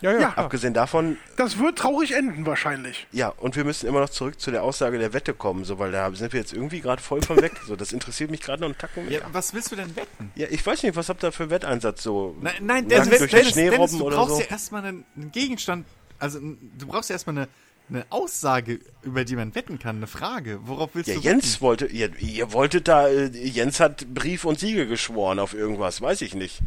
[0.00, 0.20] Ja, ja.
[0.20, 0.28] Ja.
[0.34, 3.06] Abgesehen davon, Das wird traurig enden wahrscheinlich.
[3.12, 5.92] ja, und wir müssen immer noch zurück zu der Aussage der Wette kommen, so, weil
[5.92, 7.52] da sind wir jetzt irgendwie gerade voll von weg.
[7.68, 9.20] So, das interessiert mich gerade noch einen Tacken mehr.
[9.20, 10.32] Ja, was willst du denn wetten?
[10.34, 12.36] Ja, ich weiß nicht, was habt ihr für Wetteinsatz so?
[12.40, 14.40] Nein, nein Dennis, durch Dennis, Dennis, du oder brauchst so?
[14.40, 15.86] ja erstmal einen, einen Gegenstand,
[16.18, 17.48] also du brauchst ja erstmal eine,
[17.94, 20.60] eine Aussage, über die man wetten kann, eine Frage.
[20.64, 24.58] Worauf willst Ja, du Jens wollte, ihr, ihr wolltet da, äh, Jens hat Brief und
[24.58, 26.60] Siegel geschworen auf irgendwas, weiß ich nicht.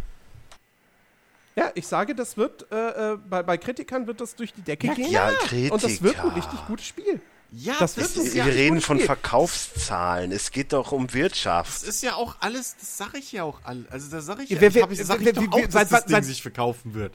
[1.56, 4.90] Ja, ich sage, das wird, äh, äh, bei, bei Kritikern wird das durch die Decke
[4.90, 5.10] gehen.
[5.10, 5.30] Ja,
[5.72, 6.36] Und das wird ein Kritiker.
[6.36, 7.22] richtig gutes Spiel.
[7.52, 9.06] Ja, Das ist- ist, Wir ja, reden von Spiel.
[9.06, 10.34] Verkaufszahlen.
[10.34, 11.70] Es geht doch um Wirtschaft.
[11.74, 14.50] das ist ja auch alles, das sage ich ja auch all, Also da sage ich
[14.50, 16.42] Ja, ja, wer- ich, sag ich doch auch, wie- dass seit- das Ding seit- sich
[16.42, 17.14] verkaufen wird.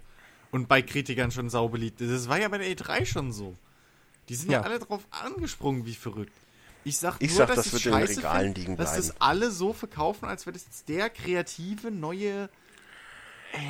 [0.53, 2.01] Und bei Kritikern schon saubeliebt.
[2.01, 3.55] Das war ja bei der E3 schon so.
[4.31, 4.65] Die sind ja, Ja.
[4.65, 6.33] alle drauf angesprungen, wie verrückt.
[6.85, 8.77] Ich sag, Ich nur, sag, dass das ich's wird in den scheiße Regalen find, liegen
[8.77, 12.49] Dass das alle so verkaufen, als wäre das jetzt der kreative, neue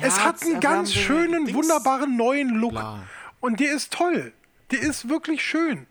[0.01, 1.57] Es hat einen ganz schönen, Dings.
[1.57, 2.71] wunderbaren neuen Look.
[2.71, 3.03] Bla.
[3.41, 4.31] Und der ist toll.
[4.69, 5.87] Der ist wirklich schön.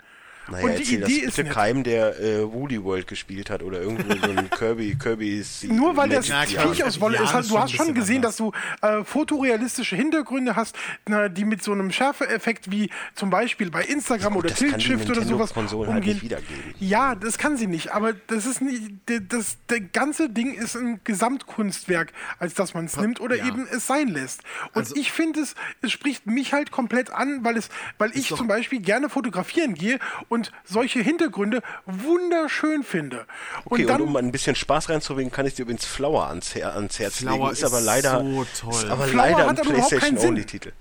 [0.51, 1.53] Naja, und die erzähl Idee das ist nett.
[1.53, 6.09] keinem, der äh, Woody World gespielt hat oder irgendwo so ein Kirby, Kirby's Nur weil
[6.09, 6.43] das Ja.
[6.45, 8.37] Viech aus Wolle Ja, ist, halt, du hast schon gesehen, anders.
[8.37, 10.77] dass du äh, fotorealistische Hintergründe hast,
[11.07, 14.85] na, die mit so einem Schärfeeffekt wie zum Beispiel bei Instagram oder das kann die
[14.87, 16.15] Tilt-Shift oder sowas halt umgehen.
[16.15, 16.75] nicht wiedergeben.
[16.81, 20.75] Ja, das kann sie nicht, aber das ist nicht, das, das, das ganze Ding ist
[20.77, 23.47] ein Gesamtkunstwerk, als dass man es nimmt oder ja.
[23.47, 24.43] eben es sein lässt.
[24.73, 28.29] Und Also- ich finde es, es spricht mich halt komplett an, weil es, weil ich
[28.29, 29.99] zum Beispiel gerne fotografieren gehe
[30.29, 33.27] und solche Hintergründe wunderschön finde.
[33.65, 36.57] Okay, und dann und um ein bisschen Spaß reinzubringen, kann ich dir übrigens Flower ans,
[36.57, 37.53] ans Herz Flower legen.
[37.53, 38.73] Ist, aber ist leider, so toll.
[38.75, 40.35] ist aber Flower leider ein hat aber überhaupt keinen Sinn.
[40.35, 40.73] PlayStation-Only-Titel.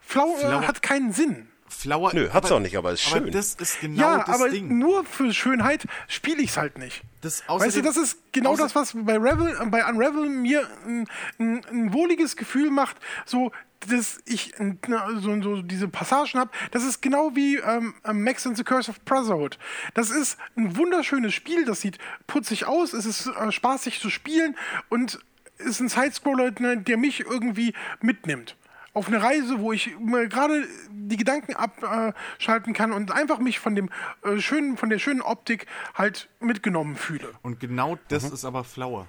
[0.00, 1.48] Flower, Flower- hat keinen Sinn.
[1.66, 2.10] Flower.
[2.14, 3.32] Nö, hat's auch nicht, aber ist Aber schön.
[3.32, 4.78] das ist genau ja, das aber Ding.
[4.78, 7.02] nur für Schönheit spiele ich es halt nicht.
[7.20, 11.08] Das weißt du, das ist genau das, was bei, Revel, äh, bei Unravel mir ein,
[11.40, 13.50] ein, ein wohliges Gefühl macht, so
[13.86, 14.74] dass ich äh,
[15.20, 16.50] so, so diese Passagen habe.
[16.70, 19.58] Das ist genau wie ähm, ähm, Max and the Curse of Brotherhood.
[19.94, 24.56] Das ist ein wunderschönes Spiel, das sieht putzig aus, es ist äh, spaßig zu spielen
[24.88, 25.18] und
[25.58, 28.56] ist ein Sidescroller, ne, der mich irgendwie mitnimmt.
[28.92, 33.74] Auf eine Reise, wo ich mir gerade die Gedanken abschalten kann und einfach mich von
[33.74, 33.90] dem
[34.22, 37.32] äh, schönen, von der schönen Optik halt mitgenommen fühle.
[37.42, 38.34] Und genau das Mhm.
[38.34, 39.08] ist aber Flower.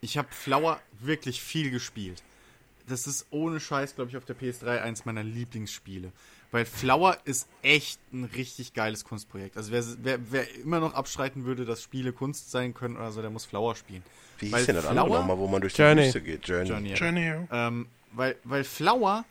[0.00, 2.22] Ich habe Flower wirklich viel gespielt.
[2.88, 6.12] Das ist ohne Scheiß, glaube ich, auf der PS3 eins meiner Lieblingsspiele.
[6.50, 9.56] Weil Flower ist echt ein richtig geiles Kunstprojekt.
[9.58, 13.20] Also wer, wer, wer immer noch abstreiten würde, dass Spiele Kunst sein können oder so,
[13.20, 14.02] der muss Flower spielen.
[14.38, 16.06] Wie Weil hieß denn das andere Flower- nochmal, wo man durch die Journey.
[16.06, 16.48] Wüste geht?
[16.48, 16.68] Journey.
[16.94, 16.94] Journey.
[16.94, 17.46] Journey.
[17.52, 19.24] Ähm, weil, weil Flower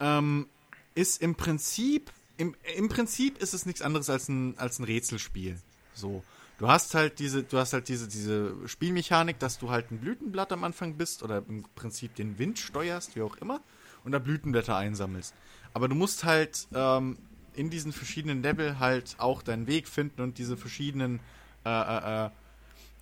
[0.00, 0.48] ähm,
[0.96, 5.56] ist im Prinzip, im, im Prinzip ist es nichts anderes als ein, als ein Rätselspiel.
[5.94, 6.24] So.
[6.58, 10.52] Du hast halt diese, du hast halt diese, diese Spielmechanik, dass du halt ein Blütenblatt
[10.52, 13.60] am Anfang bist oder im Prinzip den Wind steuerst, wie auch immer,
[14.04, 15.34] und da Blütenblätter einsammelst.
[15.72, 17.18] Aber du musst halt ähm,
[17.54, 21.20] in diesen verschiedenen Level halt auch deinen Weg finden und diese verschiedenen,
[21.64, 22.30] äh, äh, äh,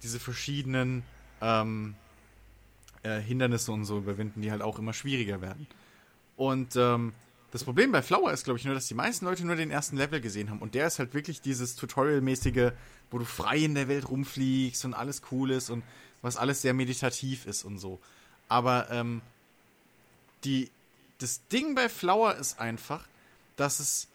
[0.02, 1.02] diese verschiedenen
[1.42, 1.94] ähm,
[3.02, 5.66] äh, Hindernisse und so überwinden, die halt auch immer schwieriger werden.
[6.36, 7.12] Und ähm,
[7.52, 9.98] das Problem bei Flower ist, glaube ich, nur, dass die meisten Leute nur den ersten
[9.98, 10.60] Level gesehen haben.
[10.60, 12.72] Und der ist halt wirklich dieses Tutorial-mäßige,
[13.10, 15.84] wo du frei in der Welt rumfliegst und alles cool ist und
[16.22, 18.00] was alles sehr meditativ ist und so.
[18.48, 19.20] Aber ähm,
[20.44, 20.70] die,
[21.18, 23.06] das Ding bei Flower ist einfach,
[23.56, 24.08] dass es,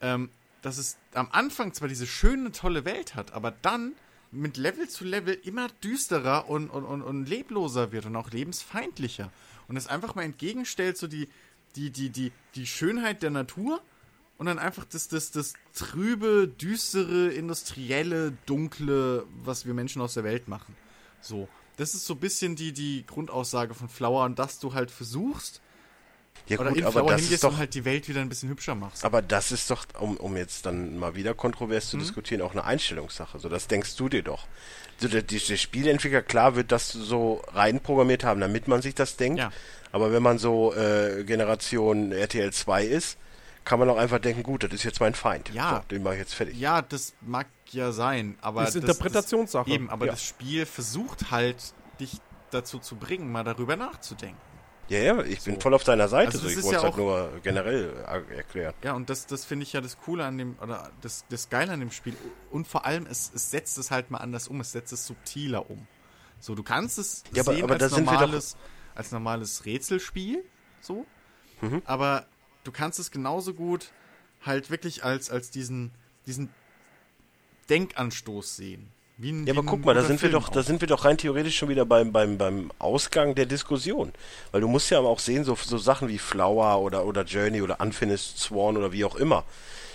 [0.00, 0.30] ähm,
[0.62, 3.92] dass es am Anfang zwar diese schöne, tolle Welt hat, aber dann
[4.30, 9.32] mit Level zu Level immer düsterer und, und, und, und lebloser wird und auch lebensfeindlicher.
[9.66, 11.28] Und es einfach mal entgegenstellt, so die,
[11.76, 13.80] die, die, die, die Schönheit der Natur
[14.38, 20.24] und dann einfach das, das, das trübe, düstere, industrielle, dunkle, was wir Menschen aus der
[20.24, 20.76] Welt machen.
[21.20, 21.48] So.
[21.76, 25.62] Das ist so ein bisschen die, die Grundaussage von Flower und dass du halt versuchst,
[26.48, 29.04] Ja oder gut, aber das ist doch halt die Welt wieder ein bisschen hübscher machst.
[29.04, 31.88] Aber das ist doch, um, um jetzt dann mal wieder kontrovers Mhm.
[31.90, 33.38] zu diskutieren, auch eine Einstellungssache.
[33.38, 34.46] So, das denkst du dir doch.
[34.98, 39.16] So, der, die, der Spieleentwickler, klar, wird das so reinprogrammiert haben, damit man sich das
[39.16, 39.38] denkt.
[39.38, 39.50] Ja.
[39.92, 43.18] Aber wenn man so äh, Generation RTL 2 ist,
[43.64, 45.50] kann man auch einfach denken, gut, das ist jetzt mein Feind.
[45.54, 45.76] Ja.
[45.82, 46.58] So, den mache ich jetzt fertig.
[46.58, 49.66] Ja, das mag ja sein, aber Das ist Interpretationssache.
[49.68, 50.12] Das, eben, aber Ja.
[50.12, 51.56] das Spiel versucht halt,
[52.00, 52.16] dich
[52.50, 54.36] dazu zu bringen, mal darüber nachzudenken.
[54.88, 56.32] Ja, ja, ich bin voll auf deiner Seite.
[56.32, 58.74] Also so, ich wollte es ja halt nur generell äh, erklären.
[58.82, 61.72] Ja, und das, das finde ich ja das Coole an dem, oder das, das Geile
[61.72, 62.16] an dem Spiel.
[62.50, 65.70] Und vor allem, es, es setzt es halt mal anders um, es setzt es subtiler
[65.70, 65.86] um.
[66.40, 68.56] So, du kannst es Ja, aber- sehen aber da als, normales,
[68.94, 70.44] als normales Rätselspiel,
[70.80, 71.06] so.
[71.60, 71.80] Mhm.
[71.84, 72.26] Aber
[72.64, 73.92] du kannst es genauso gut
[74.44, 75.92] halt wirklich als, als diesen,
[76.26, 76.50] diesen
[77.70, 78.91] Denkanstoß sehen.
[79.18, 80.64] Wie Ja, aber guck mal, da sind wir Film doch, da auch.
[80.64, 84.12] sind wir doch rein theoretisch schon wieder beim, beim, beim Ausgang der Diskussion.
[84.50, 87.80] Weil du musst ja auch sehen, so, so Sachen wie Flower oder, oder Journey oder
[87.80, 89.44] Unfinished Sworn oder wie auch immer.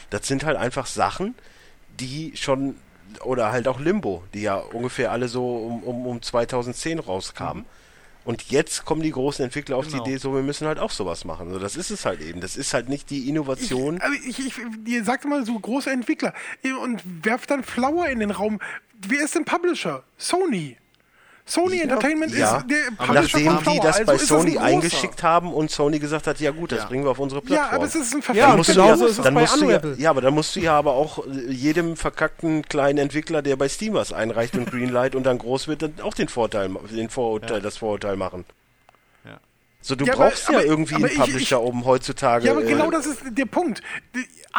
[0.10, 1.36] Das sind halt einfach Sachen,
[2.00, 2.76] die schon,
[3.24, 7.66] oder halt auch Limbo, die ja ungefähr alle so um, um, um 2010 rauskamen.
[8.28, 10.04] Und jetzt kommen die großen Entwickler auf Genau.
[10.04, 11.50] die Idee, so, wir müssen halt auch sowas machen.
[11.50, 12.42] So, das ist es halt eben.
[12.42, 14.02] Das ist halt nicht die Innovation.
[14.02, 14.54] Aber ich, ich,
[14.86, 16.34] ihr sagt immer so große Entwickler
[16.84, 18.60] und werft dann Flower in den Raum.
[19.08, 20.04] Wer ist denn Publisher?
[20.18, 20.76] Sony.
[21.50, 25.24] Sony Entertainment ja, ist der aber Publisher nachdem die das also bei das Sony eingeschickt
[25.24, 26.86] haben und Sony gesagt hat, ja gut, das Ja.
[26.86, 27.70] bringen wir auf unsere Plattform.
[27.72, 29.82] Ja, aber es ist ein verfickter genauso ja, ist es dann bei musst du ja,
[29.98, 33.70] ja, aber dann musst du ja aber auch äh, jedem verkackten kleinen Entwickler, der bei
[33.70, 37.62] Steam was einreicht und Greenlight und dann groß wird, dann auch den Vorteil, den Vorurteil,
[37.62, 38.44] das Vorurteil machen.
[39.24, 39.40] Ja.
[39.80, 42.46] So, du Ja, aber- brauchst ja aber- irgendwie aber einen ich- Publisher, um heutzutage.
[42.48, 43.82] Ja, aber äh, genau das ist der Punkt.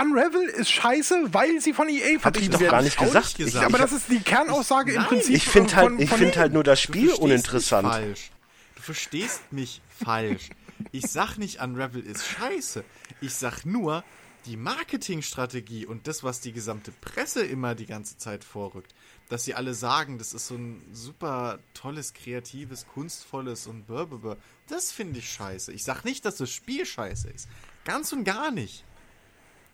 [0.01, 3.25] Unravel ist scheiße, weil sie von EA hab ich vertrieben doch gar nicht gesagt.
[3.25, 3.63] nicht Ich, gesagt.
[3.63, 5.35] Ja, aber ich, das ist die Kernaussage im Nein, Prinzip.
[5.35, 6.41] ich finde halt, von- ich von finde EA.
[6.41, 7.87] halt nur das Du Spiel verstehst uninteressant.
[7.89, 8.31] Mich falsch.
[8.77, 10.51] Du verstehst mich falsch.
[10.93, 12.85] Ich sag nicht, Unravel ist scheiße.
[13.21, 14.05] Ich sag nur,
[14.47, 18.95] die Marketingstrategie und das, was die gesamte Presse immer die ganze Zeit vorrückt,
[19.29, 24.37] dass sie alle sagen, das ist so ein super tolles, kreatives, kunstvolles und blablabla,
[24.69, 25.73] das finde ich scheiße.
[25.73, 27.49] Ich sag nicht, dass das Spiel scheiße ist.
[27.85, 28.85] Ganz und gar nicht.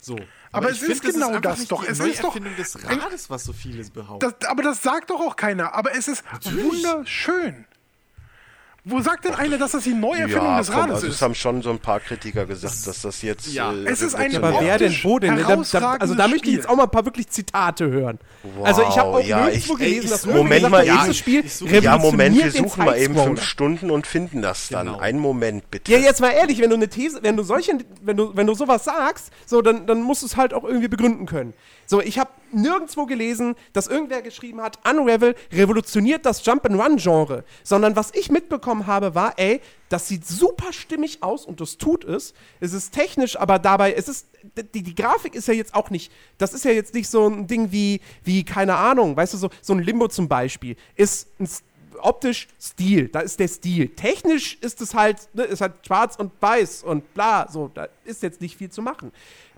[0.04, 0.18] So.
[0.52, 1.82] Aber ich es ist find, genau das nicht doch.
[1.82, 4.34] Die Es ist doch des Rades, was so vieles behaupten.
[4.38, 5.74] Das, aber das sagt doch auch keiner.
[5.74, 6.64] Aber es ist Natürlich.
[6.64, 7.64] wunderschön.
[8.86, 11.22] Wo sagt denn einer, dass das die Neuerfindung Ja, des komm, Rades also es ist?
[11.22, 13.46] haben schon so ein paar Kritiker gesagt, dass das jetzt.
[13.50, 13.72] Ja.
[13.72, 15.36] äh, Es ist ein Ja, aber wer denn wo denn?
[15.38, 18.18] Da, da, also da möchte ich jetzt auch mal ein paar wirklich Zitate hören.
[18.62, 20.98] also ich habe auch ja, nirgendwo ich- gelesen, dass Moment gesagt mal eben.
[21.00, 21.44] dieses Spiel
[21.82, 24.86] Ja, Moment, wir suchen mal eben fünf Stunden und finden das dann.
[24.88, 24.98] Genau.
[24.98, 25.90] Einen Moment, bitte.
[25.90, 28.54] Ja, jetzt mal ehrlich, wenn du eine These, wenn du solche, wenn du, wenn du
[28.54, 31.54] sowas sagst, so, dann, dann musst du es halt auch irgendwie begründen können.
[31.86, 38.12] So, ich habe nirgendwo gelesen, dass irgendwer geschrieben hat, Unravel revolutioniert das Jump-and-Run-Genre, sondern was
[38.14, 42.34] ich mitbekommen habe, war, ey, das sieht super stimmig aus und das tut es.
[42.60, 44.28] Es ist technisch, aber dabei, es ist,
[44.74, 47.46] die, die Grafik ist ja jetzt auch nicht, das ist ja jetzt nicht so ein
[47.46, 51.48] Ding wie, wie, keine Ahnung, weißt du, so, so ein Limbo zum Beispiel, ist ein
[52.00, 53.88] optisch Stil, da ist der Stil.
[53.88, 58.22] Technisch ist es halt, ne, ist halt schwarz und weiß und bla, so, da ist
[58.22, 59.12] jetzt nicht viel zu machen.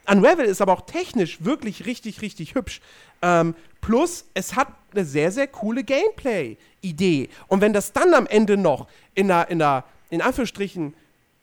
[0.08, 2.80] Unravel ist aber auch technisch wirklich richtig, richtig hübsch.
[3.22, 7.28] Ähm, plus, es hat eine sehr, sehr coole Gameplay-Idee.
[7.48, 10.94] Und wenn das dann am Ende noch in einer, in einer, in Anführungsstrichen,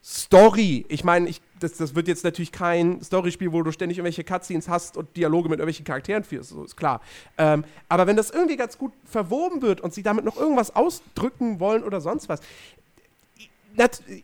[0.04, 0.84] Story.
[0.88, 4.68] Ich meine, ich, das, das wird jetzt natürlich kein Storyspiel, wo du ständig irgendwelche Cutscenes
[4.68, 7.00] hast und Dialoge mit irgendwelchen Charakteren führst, so ist klar.
[7.38, 11.58] Ähm, aber wenn das irgendwie ganz gut verwoben wird und sie damit noch irgendwas ausdrücken
[11.58, 12.40] wollen oder sonst was.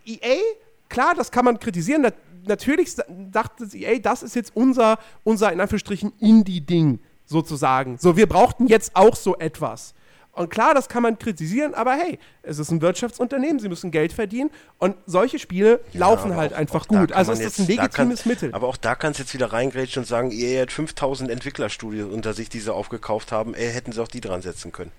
[0.04, 0.36] EA,
[0.90, 2.06] klar, das kann man kritisieren.
[2.42, 2.94] Nat natürlich
[3.30, 7.96] dachte EA, das ist jetzt unser, unser in Anführungsstrichen, Indie-Ding sozusagen.
[7.98, 9.94] So, wir brauchten jetzt auch so etwas.
[10.32, 14.12] Und klar, das kann man kritisieren, aber hey, es ist ein Wirtschaftsunternehmen, sie müssen Geld
[14.12, 17.12] verdienen und solche Spiele laufen aber halt auch- einfach auch gut.
[17.12, 18.54] Also ist das ein jetzt- legitimes kann, Mittel.
[18.54, 22.32] Aber auch da kannst du jetzt wieder reingrätschen und sagen, EA hat 5000 Entwicklerstudios unter
[22.32, 23.54] sich, die sie aufgekauft haben.
[23.54, 24.92] Ey, hätten sie auch die dran setzen können.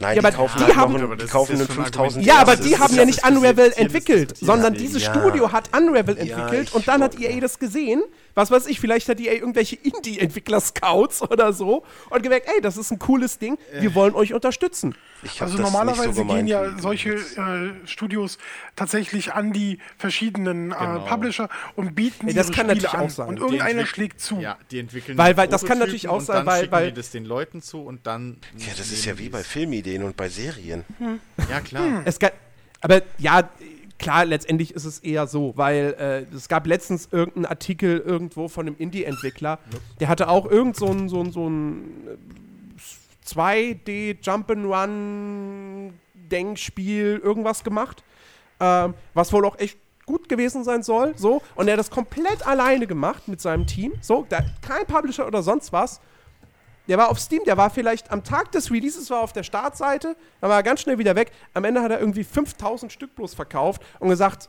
[0.00, 2.36] Nein, Ja, die aber kaufen, die halt haben- noch, aber die kaufen schon 5000 Ja,
[2.36, 5.02] aber die haben ja nicht Unravel entwickelt, sondern dieses.
[5.04, 8.02] Studio hat Unravel entwickelt und dann hat EA das gesehen.
[8.34, 12.90] Was weiß ich, vielleicht hat EA irgendwelche Indie-Entwickler-Scouts oder so und gemerkt, ey, das ist
[12.90, 14.94] ein cooles Ding, wir wollen euch unterstützen
[15.40, 18.38] also normalerweise so gemeint, gehen ja solche äh, Studios
[18.76, 21.04] tatsächlich an die verschiedenen äh, genau.
[21.06, 23.00] Publisher und bieten Ey, das kann Spiele natürlich an.
[23.06, 23.28] auch sein.
[23.28, 24.40] Und irgendeiner schlägt zu.
[24.40, 27.24] Ja, die entwickeln weil, weil das kann natürlich auch sein, weil, weil die das den
[27.24, 30.84] Leuten zu und dann Ja, das ist ja wie bei Filmideen und bei Serien.
[30.98, 31.20] Hm.
[31.50, 31.84] Ja, klar.
[31.84, 32.02] Hm.
[32.04, 32.30] Es kann,
[32.80, 33.48] aber ja,
[33.98, 38.66] klar, letztendlich ist es eher so, weil äh, es gab letztens irgendeinen Artikel irgendwo von
[38.66, 39.58] einem Indie-Entwickler,
[40.00, 42.47] der hatte auch irgend so einen so einen, so einen äh,
[43.34, 48.04] 2D Jump'n'Run Denkspiel irgendwas gemacht,
[48.60, 52.46] ähm, was wohl auch echt gut gewesen sein soll, so und er hat das komplett
[52.46, 56.00] alleine gemacht mit seinem Team, so da, kein Publisher oder sonst was.
[56.88, 60.16] Der war auf Steam, der war vielleicht am Tag des Releases war auf der Startseite,
[60.40, 61.30] dann war er ganz schnell wieder weg.
[61.52, 64.48] Am Ende hat er irgendwie 5000 Stück bloß verkauft und gesagt,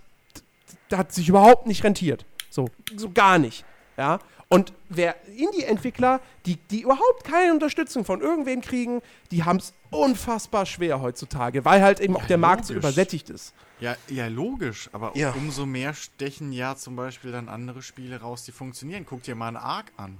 [0.88, 2.26] das hat sich überhaupt nicht rentiert.
[2.50, 3.66] So, so gar nicht.
[3.98, 4.20] Ja,
[4.52, 10.66] und wer Indie-Entwickler, die, die überhaupt keine Unterstützung von irgendwen kriegen, die haben es unfassbar
[10.66, 12.84] schwer heutzutage, weil halt eben auch der Markt so logisch.
[12.90, 13.54] übersättigt ist.
[13.80, 14.90] Ja, ja, logisch.
[14.92, 15.32] Aber Ja.
[15.34, 19.06] umso mehr stechen ja zum Beispiel dann andere Spiele raus, die funktionieren.
[19.08, 20.18] Guck dir mal einen Arc an.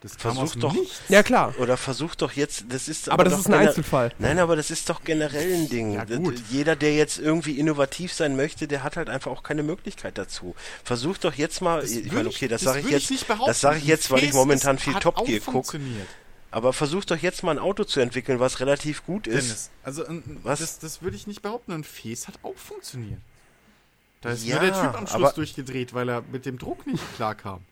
[0.00, 1.00] Das kam Versuch doch- Nichts.
[1.08, 1.54] Ja, klar.
[1.58, 4.12] Oder versuch doch jetzt, das ist Aber das doch ist ein Einzelfall.
[4.20, 5.94] Nein, aber das ist doch generell ein Ding.
[5.94, 6.40] Ja, Das- gut.
[6.50, 10.54] Jeder, der jetzt irgendwie innovativ sein möchte, der hat halt einfach auch keine Möglichkeit dazu.
[10.84, 13.48] Versuch doch jetzt mal, ich würd meine, okay, das, das sage ich jetzt, nicht behaupten.
[13.48, 15.50] das sage ich jetzt, weil ich momentan viel Top Gear gucke.
[15.52, 16.06] funktioniert.
[16.52, 19.34] Aber versuch doch jetzt mal ein Auto zu entwickeln, was relativ gut ist.
[19.48, 20.60] Dennis, also ein, ein- Was?
[20.60, 21.72] das, das würde ich nicht behaupten.
[21.72, 23.18] Ein Fes hat auch funktioniert.
[24.20, 26.86] Da ist Ja, nur der Typ am Schluss aber- durchgedreht, weil er mit dem Druck
[26.86, 27.62] nicht klarkam.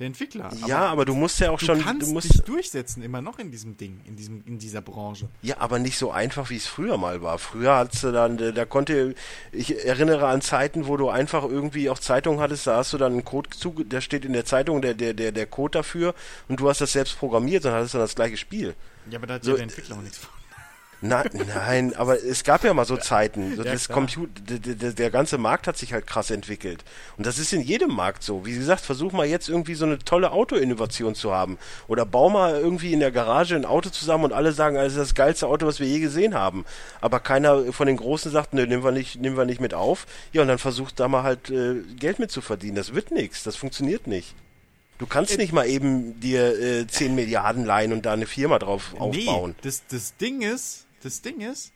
[0.00, 0.50] Der Entwickler.
[0.66, 3.38] ja, aber du musst ja auch du schon, kannst du musst, dich durchsetzen, immer noch
[3.38, 5.28] in diesem Ding, in, diesem, in dieser Branche.
[5.42, 7.38] ja, aber nicht so einfach, wie es früher mal war.
[7.38, 9.14] Früher hattest du dann, da konnte,
[9.52, 13.12] ich erinnere an Zeiten, wo du einfach irgendwie auch Zeitungen hattest, da hast du dann
[13.12, 16.14] einen Code zu, da steht in der Zeitung der, der, der, der Code dafür
[16.48, 18.74] und du hast das selbst programmiert und hattest dann das gleiche Spiel.
[19.08, 20.30] Ja, aber da hat So, ja der Entwickler auch nichts von.
[21.04, 23.56] Nein, nein, aber es gab ja mal so Zeiten.
[23.56, 23.88] So Ja, das.
[23.88, 26.82] Computer, der, ganze Markt hat sich halt krass entwickelt.
[27.18, 28.46] Und das ist in jedem Markt so.
[28.46, 31.58] Wie gesagt, versuch mal jetzt irgendwie so eine tolle Auto-Innovation zu haben.
[31.88, 34.98] Oder bau mal irgendwie in der Garage ein Auto zusammen und alle sagen, das ist
[34.98, 36.64] das geilste Auto, was wir je gesehen haben.
[37.02, 40.06] Aber keiner von den Großen sagt, nö, nehmen wir nicht, nehmen wir nicht mit auf.
[40.32, 42.76] Ja, und dann versucht da mal halt äh, Geld mit zu verdienen.
[42.76, 43.42] Das wird nichts.
[43.42, 44.34] Das funktioniert nicht.
[44.96, 48.94] Du kannst nicht mal eben dir äh, 10 Milliarden leihen und da eine Firma drauf
[48.98, 49.50] aufbauen.
[49.50, 51.72] Nee, das, das Ding ist, das Ding ist,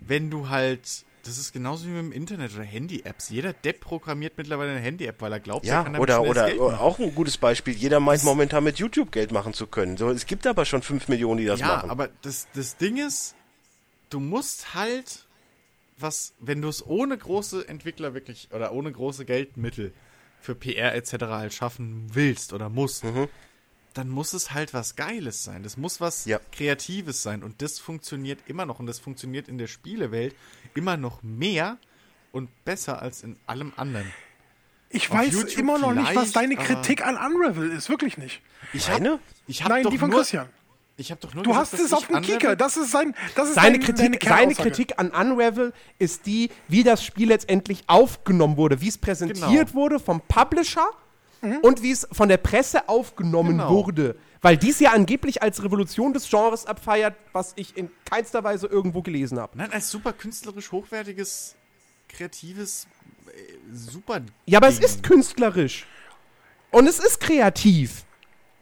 [0.00, 3.28] wenn du halt, das ist genauso wie mit dem Internet oder Handy-Apps.
[3.28, 6.46] Jeder Depp programmiert mittlerweile eine Handy-App, weil er glaubt, er Ja, kann damit oder, oder
[6.46, 6.74] Geld machen.
[6.76, 7.74] auch ein gutes Beispiel.
[7.74, 9.96] Jeder meint momentan mit YouTube Geld machen zu können.
[9.96, 11.90] So, es gibt aber schon 5 Millionen, die das ja, machen.
[11.90, 13.34] aber das, das Ding ist,
[14.10, 15.26] du musst halt
[15.98, 19.92] was, wenn du es ohne große Entwickler wirklich oder ohne große Geldmittel
[20.40, 21.12] für PR etc.
[21.26, 23.28] halt schaffen willst oder musst, Mhm.
[23.92, 25.62] Dann muss es halt was Geiles sein.
[25.62, 26.40] Das muss was Ja.
[26.52, 27.42] Kreatives sein.
[27.42, 28.78] Und das funktioniert immer noch.
[28.78, 30.34] Und das funktioniert in der Spielewelt
[30.74, 31.78] immer noch mehr
[32.32, 34.10] und besser als in allem anderen.
[34.90, 37.88] Ich Auf weiß YouTube immer noch nicht, was deine Kritik an Unravel ist.
[37.88, 38.42] Wirklich nicht.
[38.72, 39.18] Ich Meine?
[39.46, 40.48] Ich hab Nein, doch die von nur, Christian.
[40.98, 42.54] Ich habe doch nur Du gesagt, hast es auf dem Kicker.
[42.56, 43.14] Das ist sein.
[43.34, 44.70] Das ist Seine dein, Kritik, deine seine Kernaussage.
[44.70, 49.74] Kritik an Unravel ist die, wie das Spiel letztendlich aufgenommen wurde, wie es präsentiert Genau.
[49.74, 50.86] wurde vom Publisher
[51.62, 53.70] und wie es von der Presse aufgenommen Genau.
[53.70, 54.16] wurde.
[54.40, 59.02] Weil dies ja angeblich als Revolution des Genres abfeiert, was ich in keinster Weise irgendwo
[59.02, 59.56] gelesen habe.
[59.58, 61.54] Nein, als super künstlerisch hochwertiges,
[62.08, 62.86] kreatives,
[63.28, 63.30] äh,
[63.72, 64.20] super.
[64.46, 64.84] Ja, aber es Ding.
[64.84, 65.86] ist künstlerisch.
[66.70, 68.04] Und es ist kreativ.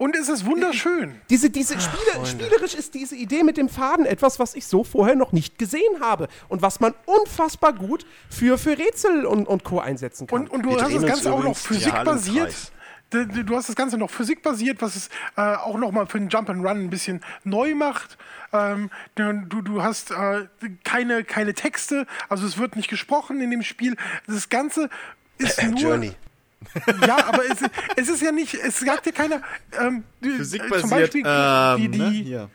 [0.01, 1.21] Und es ist wunderschön.
[1.29, 5.15] Diese, diese Spiele, spielerisch ist diese Idee mit dem Faden etwas, was ich so vorher
[5.15, 9.79] noch nicht gesehen habe und was man unfassbar gut für, für Rätsel und, und Co.
[9.79, 10.45] einsetzen kann.
[10.45, 12.73] Und, und du Wir hast das Ganze auch noch physikbasiert.
[13.11, 16.49] Du, hast das Ganze noch physikbasiert, was es äh, auch noch mal für den Jump
[16.49, 18.17] and Run ein bisschen neu macht.
[18.55, 20.47] Ähm, du, du hast äh,
[20.83, 23.97] keine, keine Texte, also es wird nicht gesprochen in dem Spiel.
[24.27, 24.89] Das Ganze
[25.37, 26.15] ist nur Journey.
[27.07, 27.59] Ja, aber es,
[27.97, 29.41] es ist ja nicht, es sagt ja keiner.
[29.81, 30.81] Ähm, die- Physikbasiert.
[30.81, 32.51] zum Beispiel ähm, die, die, ne?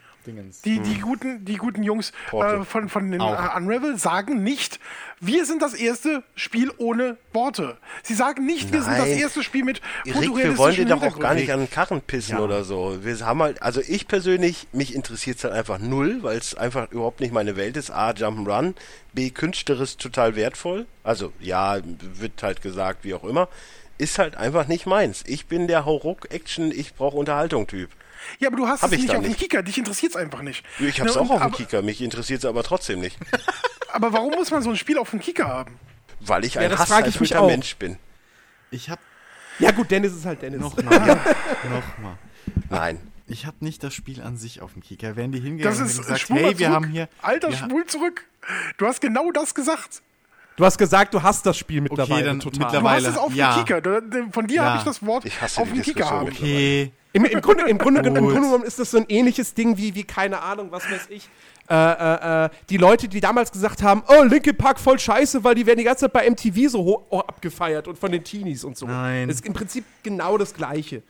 [0.64, 3.23] Die, die, guten, die guten Jungs äh, von, von den äh.
[3.23, 4.80] Unravel sagen nicht,
[5.19, 7.77] wir sind das erste Spiel ohne Worte.
[8.02, 9.19] Sie sagen nicht, wir sind das Nein.
[9.19, 12.40] erste Spiel mit Rick, wir wollen dir doch auch gar nicht an den Karren pissen
[12.40, 12.98] oder so.
[13.03, 16.91] Wir haben halt, also ich persönlich, mich interessiert es halt einfach null, weil es einfach
[16.91, 17.91] überhaupt nicht meine Welt ist.
[17.91, 18.73] A, Jump'n'Run,
[19.14, 20.88] B, künstlerisch total wertvoll.
[21.03, 23.48] Also, ja, wird halt gesagt, wie auch immer.
[23.97, 25.23] Ist halt einfach nicht meins.
[25.26, 27.89] Ich bin der Hauruck-Action, ich brauche Unterhaltung-Typ.
[28.39, 29.35] Ja, aber du hast Hab es ich nicht auf dem.
[29.38, 30.65] Kicker, dich interessiert es einfach nicht.
[30.80, 33.17] Ich hab's Ne, auch auf dem Kicker, mich interessiert es aber trotzdem nicht.
[33.93, 35.80] Aber warum muss man so ein Spiel auf dem Kicker haben?
[36.19, 37.47] Weil ich ein mich hasserfüllter auch.
[37.47, 37.97] Mensch bin.
[38.69, 38.99] Ich hab
[39.59, 40.59] ja gut, Dennis ist halt Dennis.
[40.59, 40.99] noch mal.
[41.69, 42.17] noch mal.
[42.69, 42.99] Nein.
[43.27, 45.15] Ich habe nicht das Spiel an sich auf dem Kicker.
[45.15, 46.73] Wären die hingegangen Das und gesagt, schwul hey, wir zurück.
[46.73, 47.07] haben hier.
[47.22, 48.26] Alter, wir, schwul zurück.
[48.77, 50.01] Du hast genau das gesagt.
[50.57, 52.60] Du hast gesagt, du hast das Spiel mittlerweile dann total.
[52.60, 53.56] Du mittlerweile- hast es auf Ja.
[53.56, 53.82] dem Kicker.
[53.82, 54.65] Du- Von dir Ja.
[54.65, 56.91] habe ich das Wort Ich hasse auf dem Kicker Okay.
[57.14, 58.14] Im, im, Grunde, im, Grunde, Im.
[58.14, 61.30] Grunde genommen ist das so ein ähnliches Ding wie, wie keine Ahnung, was weiß ich.
[61.69, 65.56] Äh, äh, äh, die Leute, die damals gesagt haben, oh, Linkin Park voll scheiße, weil
[65.56, 68.64] die werden die ganze Zeit bei MTV so ho- oh, abgefeiert und von den Teenies
[68.64, 68.86] und so.
[68.86, 69.27] Nein.
[69.30, 71.02] Das ist im Prinzip genau das Gleiche.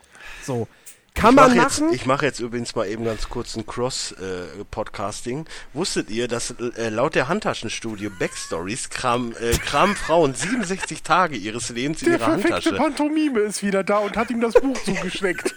[0.44, 0.68] So.
[1.16, 1.94] Kann Ich man mache jetzt, machen.
[1.94, 5.46] ich mache jetzt übrigens mal eben ganz kurz ein Cross-Podcasting.
[5.74, 11.70] Wusstet ihr, dass äh, laut der Handtaschenstudie Backstories kram, äh, kramen Frauen 67 Tage ihres
[11.70, 12.76] Lebens in Der ihrer perfekte Handtasche?
[12.76, 15.56] Pantomime ist wieder da und hat ihm das Buch zugesteckt.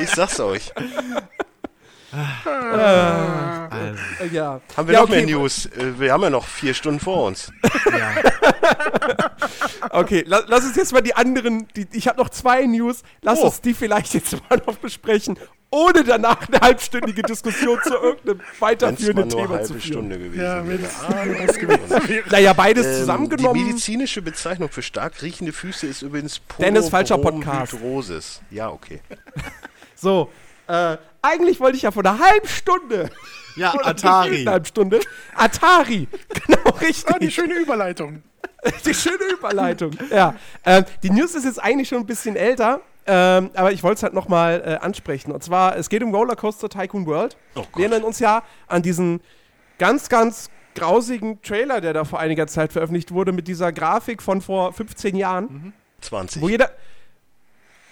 [0.00, 0.72] Ich sag's euch.
[2.10, 4.60] Also, äh, ja.
[4.76, 5.66] Haben wir ja, noch mehr okay, News?
[5.66, 7.52] Äh, wir haben ja noch vier Stunden vor uns.
[7.90, 8.10] ja.
[9.90, 11.66] Okay, la lass uns jetzt mal die anderen.
[11.74, 13.02] Die, ich habe noch zwei News.
[13.22, 13.46] Lass Oh.
[13.46, 15.38] uns die vielleicht jetzt mal noch besprechen,
[15.70, 19.80] ohne danach eine halbstündige Diskussion zu irgendeinem weiterführenden mal nur eine Thema zu halbe führen.
[19.80, 21.52] Stunde gewesen Ja, wäre.
[21.58, 22.22] gewesen.
[22.30, 23.64] Naja, beides Ähm, die zusammengenommen.
[23.66, 27.74] medizinische Bezeichnung für stark riechende Füße ist übrigens Dennis, falscher Podcast.
[28.50, 29.00] Ja, okay.
[29.94, 30.30] So,
[30.66, 33.10] äh, eigentlich wollte ich ja vor einer halben Stunde.
[33.56, 34.40] ja, Atari.
[34.42, 35.00] Eine halbe Stunde.
[35.34, 36.08] Atari.
[36.46, 37.14] Genau richtig.
[37.14, 38.22] Ah, die schöne Überleitung.
[38.84, 39.92] Die schöne Überleitung.
[40.10, 40.34] Ja.
[40.64, 42.80] Ähm, die News ist jetzt eigentlich schon ein bisschen älter.
[43.06, 45.30] Ähm, aber ich wollte es halt nochmal äh, ansprechen.
[45.30, 47.36] Und zwar, es geht um Rollercoaster Tycoon World.
[47.54, 47.76] Oh Gott.
[47.76, 49.20] Wir erinnern uns ja an diesen
[49.78, 54.40] ganz, ganz grausigen Trailer, der da vor einiger Zeit veröffentlicht wurde, mit dieser Grafik von
[54.40, 56.42] vor 15 Jahren, 20.
[56.42, 56.70] wo jeder.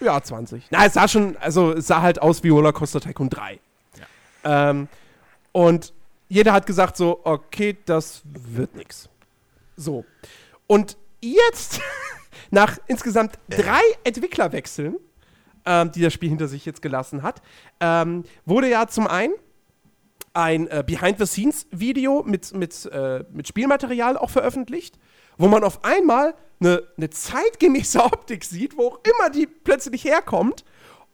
[0.01, 0.65] Ja, 20.
[0.71, 3.61] Na, es sah schon, also es sah halt aus wie Rollercoaster Tycoon 3.
[4.45, 4.89] Ähm,
[5.53, 5.93] und
[6.29, 9.09] jeder hat gesagt so, okay, das wird nix.
[9.77, 10.05] So.
[10.67, 11.81] Und jetzt,
[12.51, 14.97] nach insgesamt drei Entwicklerwechseln,
[15.65, 17.43] ähm, die das Spiel hinter sich jetzt gelassen hat,
[17.81, 19.35] ähm, wurde ja zum einen
[20.33, 24.99] ein äh, Behind-the-Scenes-Video mit, mit, äh, mit Spielmaterial auch veröffentlicht,
[25.39, 30.65] wo man auf einmal eine, eine zeitgemäße Optik sieht, wo auch immer die plötzlich herkommt.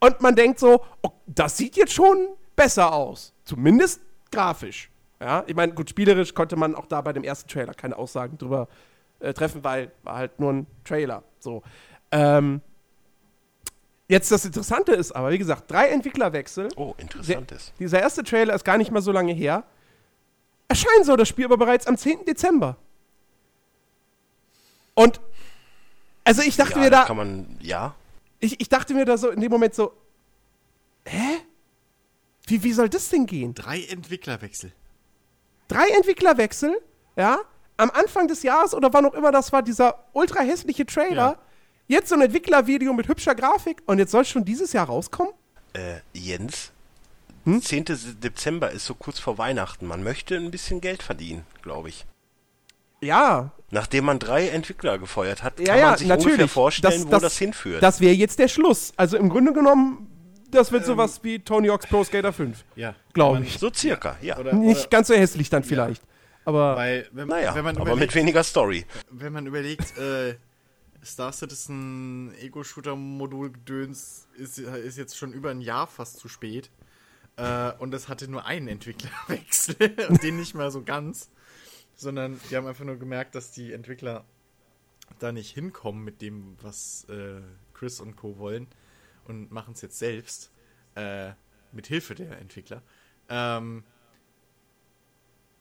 [0.01, 3.33] Und man denkt so, oh, das sieht jetzt schon besser aus.
[3.45, 4.01] Zumindest
[4.31, 4.91] grafisch.
[5.21, 8.39] Ja, ich meine, gut, spielerisch konnte man auch da bei dem ersten Trailer keine Aussagen
[8.39, 8.67] drüber
[9.21, 11.23] äh, treffen, weil war halt nur ein Trailer.
[11.39, 11.63] So.
[12.11, 12.61] Ähm,
[14.09, 16.69] jetzt das Interessante ist aber, wie gesagt, drei Entwicklerwechsel.
[16.77, 17.73] Oh, interessantes.
[17.79, 19.63] Dieser erste Trailer ist gar nicht mal so lange her.
[20.67, 22.25] Erscheinen soll das Spiel aber bereits am 10.
[22.25, 22.77] Dezember.
[24.95, 25.21] Und
[26.25, 27.95] also ich dachte Ja, mir da kann man, ja.
[28.41, 29.93] ich, ich dachte mir da so in dem Moment so,
[31.07, 31.39] hä?
[32.47, 33.55] Wie, wie soll das denn gehen?
[33.55, 34.73] Drei Entwicklerwechsel.
[35.69, 36.81] Drei Entwicklerwechsel,
[37.17, 37.39] ja,
[37.77, 41.33] am Anfang des Jahres oder wann auch immer das war, dieser ultra hässliche Trailer.
[41.33, 41.39] Ja.
[41.89, 45.33] Jetzt so ein Entwicklervideo mit hübscher Grafik und jetzt soll es schon dieses Jahr rauskommen?
[45.73, 46.71] Äh, Jens,
[47.45, 47.61] Hm?
[47.61, 47.85] 10.
[48.23, 49.87] Dezember ist so kurz vor Weihnachten.
[49.87, 52.07] Man möchte ein bisschen Geld verdienen, glaube ich.
[53.03, 56.51] Ja, Nachdem man drei Entwickler gefeuert hat, ja, kann ja, man sich ungefähr natürlich.
[56.51, 57.83] vorstellen, wo das hinführt.
[57.83, 58.93] Das wäre jetzt der Schluss.
[58.99, 60.11] Also im Grunde genommen,
[60.51, 62.63] das wird sowas wie Tony Hawk's Pro Skater 5.
[62.77, 62.95] Ja.
[63.15, 63.59] Glaube ich.
[63.59, 64.39] so circa, ja.
[64.39, 66.03] Oder, Nicht oder, ganz so hässlich dann vielleicht.
[66.45, 68.85] Aber weil, wenn, naja, wenn man aber überlegt, mit weniger Story.
[69.11, 70.35] wenn man überlegt, äh,
[71.03, 76.69] Star Citizen Ego-Shooter-Modul-Gedöns ist, ist jetzt schon über ein Jahr fast zu spät.
[77.37, 79.77] Äh, und es hatte nur einen Entwicklerwechsel
[80.11, 81.31] und den nicht mal so ganz.
[82.03, 84.25] Sondern die haben einfach nur gemerkt, dass die Entwickler
[85.19, 87.41] da nicht hinkommen mit dem, was äh,
[87.75, 88.39] Chris und Co.
[88.39, 88.67] wollen
[89.25, 90.51] und machen es jetzt selbst.
[90.95, 91.33] Äh,
[91.73, 92.83] mit Hilfe der Entwickler.
[93.29, 93.85] Ähm,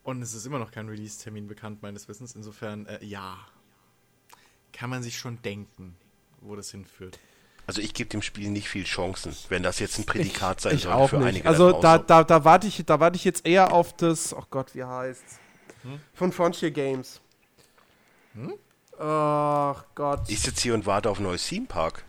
[0.04, 2.36] und es ist immer noch kein Release-Termin bekannt, meines Wissens.
[2.36, 3.38] Insofern, äh, ja,
[4.74, 5.96] kann man sich schon denken,
[6.42, 7.20] wo das hinführt.
[7.68, 10.84] Also ich gebe dem Spiel nicht viel Chancen, wenn das jetzt ein Prädikat sein ich
[10.84, 11.28] soll auch für nicht.
[11.28, 14.44] einige Also da, da, da warte ich, da warte ich jetzt eher auf das, oh
[14.50, 15.40] Gott, wie heißt's?
[15.84, 16.00] Hm?
[16.14, 17.22] Von Frontier Games.
[19.00, 20.22] Ach Gott.
[20.28, 22.04] Ich sitze hier und warte auf ein neues Theme Park.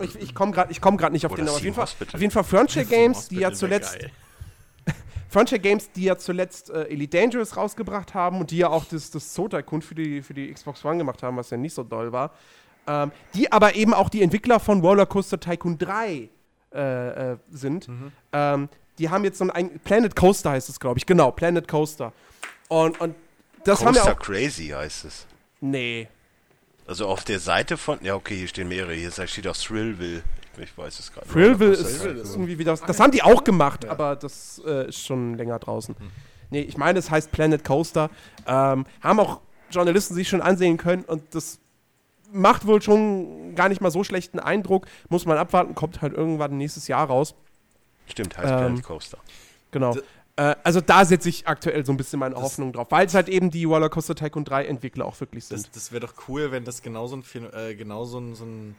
[0.00, 2.20] Ich, ich komme gerade komm grad nicht auf Oder den, aber auf jeden, Fall, auf
[2.20, 3.98] jeden Fall Frontier Games, die ja zuletzt.
[5.28, 9.10] Frontier Games, die ja zuletzt äh, Elite Dangerous rausgebracht haben und die ja auch das,
[9.10, 11.82] das Zoo Tycoon für die, für die Xbox One gemacht haben, was ja nicht so
[11.82, 12.32] doll war.
[12.86, 16.28] Ähm, die aber eben auch die Entwickler von Rollercoaster Tycoon 3
[16.72, 17.88] äh, äh, sind.
[17.88, 18.12] Mhm.
[18.32, 18.68] Ähm,
[18.98, 21.06] die haben jetzt so ein, Planet Coaster heißt es, glaube ich.
[21.06, 22.12] Genau, Planet Coaster.
[22.68, 23.14] Und, und
[23.64, 24.20] das haben Coaster ja auch.
[24.20, 25.26] Crazy heißt es.
[25.60, 26.08] Nee.
[26.86, 30.22] Also auf der Seite von, ja okay, hier stehen mehrere, hier steht auch Thrillville.
[30.58, 31.26] Ich, weiß es gerade.
[31.26, 32.76] Thrillville ist, ist irgendwie wieder.
[32.76, 35.96] Das haben die auch gemacht, aber das äh, ist schon länger draußen.
[36.50, 38.10] Nee, ich meine, es heißt Planet Coaster.
[38.46, 39.40] Ähm, haben auch
[39.70, 41.58] Journalisten sich schon ansehen können und das
[42.32, 44.86] macht wohl schon gar nicht mal so schlechten Eindruck.
[45.08, 47.34] Muss man abwarten, kommt halt irgendwann nächstes Jahr raus.
[48.06, 49.18] Stimmt, heißt Ähm, Planet Coaster.
[49.70, 49.96] Genau.
[50.36, 53.28] Äh, also da setze ich aktuell so ein bisschen meine Hoffnung drauf, weil es halt
[53.28, 55.60] eben die Rollercoaster Tycoon 3 Entwickler auch wirklich sind.
[55.66, 58.76] Das, das wäre doch cool, wenn das genauso ein, äh, genauso ein, so ein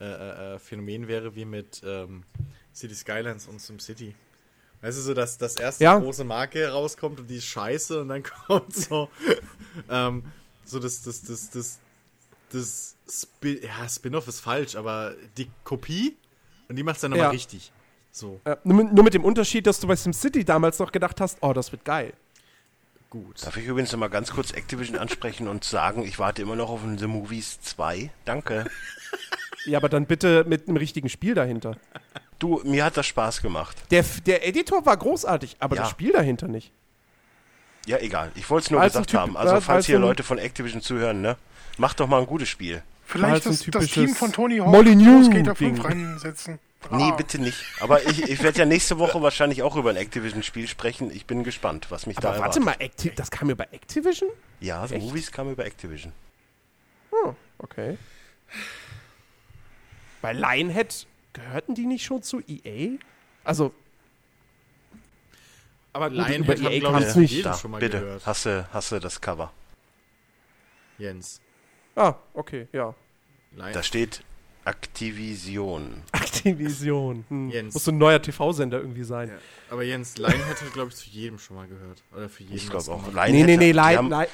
[0.00, 2.22] äh, äh, äh, Phänomen wäre wie mit ähm,
[2.74, 4.14] City Skylines und SimCity.
[4.80, 5.98] Weißt du, so, dass das erste Ja.
[5.98, 9.08] große Marke rauskommt und die ist scheiße und dann kommt so,
[9.88, 10.24] ähm,
[10.64, 11.78] so das, das, das, das,
[12.50, 16.16] das Spin ja, Spin-off ist falsch, aber die Kopie
[16.68, 17.30] und die macht es dann nochmal Ja.
[17.30, 17.72] richtig.
[18.12, 21.20] So, Äh, nur, mit- nur mit dem Unterschied, dass du bei SimCity damals noch gedacht
[21.20, 22.12] hast, oh, das wird geil.
[23.10, 23.44] gut.
[23.44, 26.70] Darf ich übrigens noch mal ganz kurz Activision ansprechen und sagen, ich warte immer noch
[26.70, 28.10] auf The Movies 2.
[28.24, 28.66] Danke.
[29.64, 31.76] Ja, aber dann bitte mit einem richtigen Spiel dahinter.
[32.40, 33.76] Du, mir hat das Spaß gemacht.
[33.92, 35.82] Der, der Editor war großartig, aber Ja.
[35.82, 36.72] das Spiel dahinter nicht.
[37.86, 38.32] Ja, egal.
[38.34, 39.36] Ich wollte es nur gesagt Typ- haben.
[39.36, 41.36] Also weil- falls hier Leute von Activision zuhören, ne?
[41.78, 42.82] Macht doch mal ein gutes Spiel.
[43.06, 45.80] Vielleicht das, das Team von Tony Hawk Molyneux Skater 5 Ding.
[45.86, 46.58] reinsetzen.
[46.90, 47.64] Nee, bitte nicht.
[47.80, 51.10] Aber ich, ich werde ja nächste Woche wahrscheinlich auch über ein Activision-Spiel sprechen.
[51.10, 52.64] Ich bin gespannt, was mich da Aber erwartet.
[52.64, 54.30] warte mal, Acti das kam über Activision?
[54.60, 55.04] Ja, The Echt?
[55.06, 56.12] Movies kam über Activision.
[57.10, 57.98] Hm, okay.
[60.20, 62.98] Bei Lionhead gehörten die nicht schon zu EA?
[63.44, 63.72] Also.
[65.92, 67.46] Aber Lionhead über EA kam ich, es nicht.
[67.46, 68.26] Da, schon mal bitte, gehört.
[68.26, 68.44] hast
[68.92, 69.52] du das Cover.
[70.98, 71.40] Jens.
[71.96, 72.94] Ah, okay, ja.
[73.52, 74.22] Lion Da steht
[74.64, 76.02] Activision.
[76.44, 77.24] Activision.
[77.28, 77.50] Hm.
[77.50, 77.74] Jens.
[77.74, 79.28] Muss so ein neuer TV-Sender irgendwie sein.
[79.28, 79.34] Ja.
[79.70, 82.02] Aber Jens, Lionhead hat, glaube ich, zu jedem schon mal gehört.
[82.14, 82.56] Oder für jeden.
[82.56, 83.04] Ich glaube auch.
[83.06, 83.14] gemacht.
[83.14, 84.26] Lionhead Nee, nee, nee, die haben, Lion,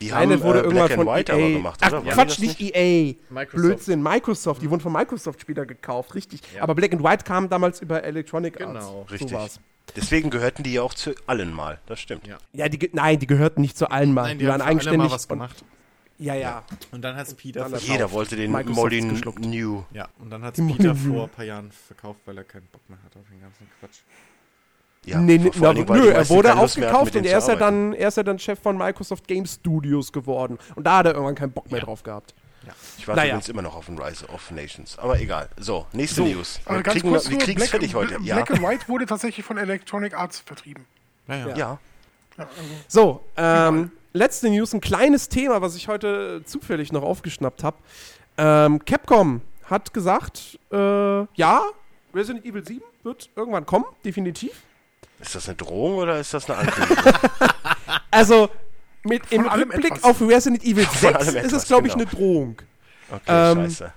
[0.00, 1.34] die haben Lionhead wurde äh, irgendwann Black von and White EA.
[1.36, 1.96] aber gemacht, Ach, oder?
[1.96, 3.14] Waren die Quatsch, nicht EA.
[3.30, 3.52] Microsoft.
[3.52, 4.62] Blödsinn, Microsoft.
[4.62, 6.40] Die wurden von Microsoft später gekauft, richtig.
[6.54, 6.62] Ja.
[6.62, 8.72] Aber Black and White kam damals über Electronic Arts.
[8.86, 9.30] Genau, Richtig.
[9.30, 9.60] So war's.
[9.96, 11.78] Deswegen gehörten die ja auch zu allen mal.
[11.86, 12.26] Das stimmt.
[12.26, 12.38] Ja.
[12.52, 14.22] Ja, die, nein, die gehörten nicht zu allen mal.
[14.22, 15.08] Nein, die, haben für alle eigenständig.
[15.10, 15.64] mal was und- gemacht.
[16.22, 16.62] Ja, ja.
[16.92, 17.88] Und dann hat es Peter verkauft.
[17.88, 19.40] Jeder wollte den Molin geschluckt.
[19.40, 19.82] New.
[19.92, 22.82] Ja, und dann hat es Peter vor ein paar Jahren verkauft, weil er keinen Bock
[22.88, 23.98] mehr hat auf den ganzen Quatsch.
[25.04, 27.56] Ja, nee, vor- nee, vor allen Dingen, nö, er wurde aufgekauft und er ist, ja
[27.56, 30.58] dann, er ist ja dann Chef von Microsoft Game Studios geworden.
[30.76, 32.34] Und da hat er irgendwann keinen Bock mehr drauf gehabt.
[32.96, 33.32] Ich warte Naja.
[33.32, 34.96] übrigens immer noch auf den Rise of Nations.
[35.00, 35.48] Aber egal.
[35.58, 36.60] So, nächste So, News.
[36.64, 38.14] Aber Wir ganz kriegen, kurz wir Black, fertig heute.
[38.22, 38.36] Ja.
[38.36, 40.86] Black and White wurde tatsächlich von Electronic Arts vertrieben.
[41.26, 41.48] Ja, ja.
[41.48, 41.56] Ja.
[41.56, 41.78] ja.
[42.38, 47.64] Ja, also, So, ähm, letzte News, ein kleines Thema, was ich heute zufällig noch aufgeschnappt
[47.64, 47.76] habe.
[48.36, 50.76] Ähm, Capcom hat gesagt, äh,
[51.34, 51.62] ja,
[52.14, 54.52] Resident Evil 7 wird irgendwann kommen, definitiv.
[55.20, 57.04] Ist das eine Drohung oder ist das eine Ankündigung?
[58.10, 58.50] Also,
[59.04, 60.04] mit, im Von Rückblick etwas.
[60.04, 62.04] auf Resident Evil 6 allem ist es, glaube ich, genau.
[62.06, 62.56] eine Drohung.
[63.10, 63.92] Okay, Ähm, scheiße.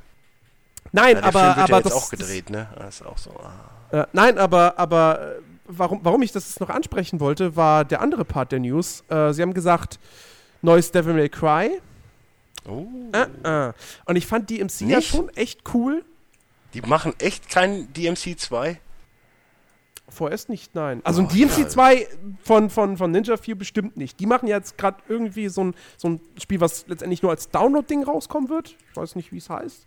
[0.94, 2.70] Nein, Ja, der aber, Film wird aber ja jetzt das auch gedreht, ne?
[2.78, 3.32] Das ist auch so.
[3.32, 4.02] ah.
[4.02, 8.02] Äh, nein, aber, aber äh, warum, warum ich das jetzt noch ansprechen wollte, war der
[8.02, 9.04] andere Part der News.
[9.10, 10.00] Äh, sie haben gesagt,
[10.62, 11.82] neues Devil May Cry.
[12.68, 12.88] Oh.
[13.12, 13.74] Äh, äh.
[14.06, 15.10] Und ich fand DMC ja Nicht?
[15.10, 16.04] schon echt cool.
[16.74, 18.80] Die machen echt kein DMC 2?
[20.08, 21.02] Vorerst nicht, nein.
[21.04, 21.68] Also ein Oh, DMC ja.
[21.68, 22.08] 2
[22.44, 24.20] von, von, von Ninja 4 bestimmt nicht.
[24.20, 28.04] Die machen jetzt gerade irgendwie so ein, so ein Spiel, was letztendlich nur als Download-Ding
[28.04, 28.76] rauskommen wird.
[28.92, 29.86] Ich weiß nicht, wie es heißt.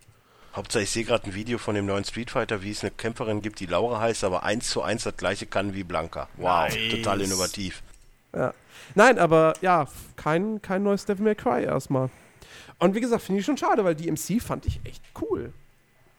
[0.55, 3.41] Hauptsache, ich sehe gerade ein Video von dem neuen Street Fighter, wie es eine Kämpferin
[3.41, 6.27] gibt, die Laura heißt, aber eins zu eins das gleiche kann wie Blanca.
[6.37, 6.91] Wow, Nice.
[6.91, 7.83] total innovativ.
[8.33, 8.53] Ja.
[8.95, 12.09] Nein, aber ja, kein, kein neues Devil May Cry erstmal.
[12.79, 15.53] Und wie gesagt, finde ich schon schade, weil DMC fand ich echt cool.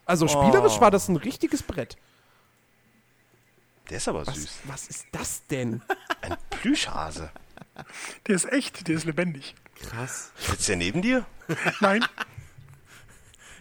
[0.06, 0.80] Also spielerisch Oh.
[0.80, 1.96] war das ein richtiges Brett.
[3.88, 4.58] Der ist aber Was, süß.
[4.64, 5.82] was ist das denn?
[6.22, 7.30] Ein Plüschhase.
[8.26, 9.54] der ist echt, der ist lebendig.
[9.80, 10.32] Krass.
[10.36, 11.24] Sitzt der neben dir?
[11.80, 12.04] Nein,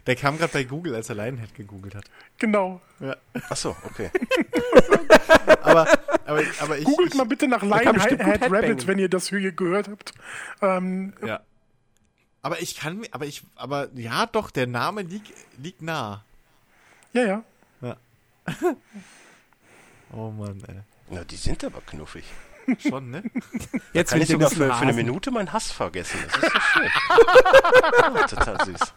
[0.08, 2.06] Der kam gerade bei Google, als er Lionhead gegoogelt hat.
[2.38, 2.82] genau.
[3.50, 4.10] Achso, okay.
[5.62, 5.88] Aber,
[6.26, 6.86] aber, aber ich.
[6.86, 8.20] Googelt ich, mal bitte nach Lionhead.
[8.52, 10.14] Rabbit, wenn ihr das hier gehört habt.
[10.62, 11.42] Ähm, Ja.
[12.42, 16.24] Aber ich kann mir, aber ich, aber ja, doch, der Name liegt, liegt nah.
[17.14, 17.44] ja, ja.
[20.12, 20.76] Oh Mann, ey.
[21.10, 22.24] Na, die sind aber knuffig.
[22.80, 23.24] Schon, ne?
[23.94, 24.94] Jetzt Kann will ich sogar für, für eine.
[24.94, 26.20] Minute meinen Hass vergessen.
[26.26, 26.90] Das ist doch schön.
[28.14, 28.94] oh, total süß.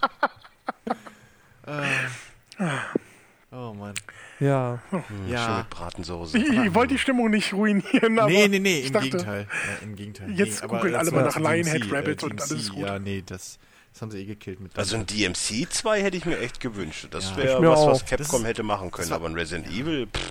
[3.55, 3.95] Oh Mann.
[4.41, 4.79] Ja.
[4.91, 5.59] Hm, Schön Ja.
[5.59, 6.39] mit Bratensoße.
[6.39, 9.47] Ich, ich wollte die Stimmung nicht ruinieren, aber nee, nee, nee, im dachte, Gegenteil.
[9.51, 10.31] Ja, Im Gegenteil.
[10.33, 12.87] Jetzt nee, googeln alle mal nach Lionhead DMC, Rabbit und DMC, alles ist gut.
[12.87, 13.59] Ja, nee, das,
[13.93, 14.77] das haben sie eh gekillt mit.
[14.79, 17.09] Also ein DMC 2 hätte ich mir echt gewünscht.
[17.11, 17.37] Das Ja.
[17.37, 18.05] wäre Ich mir was, was.
[18.07, 19.11] Capcom Das- hätte machen können.
[19.11, 20.23] war- Aber ein Resident Evil, pff,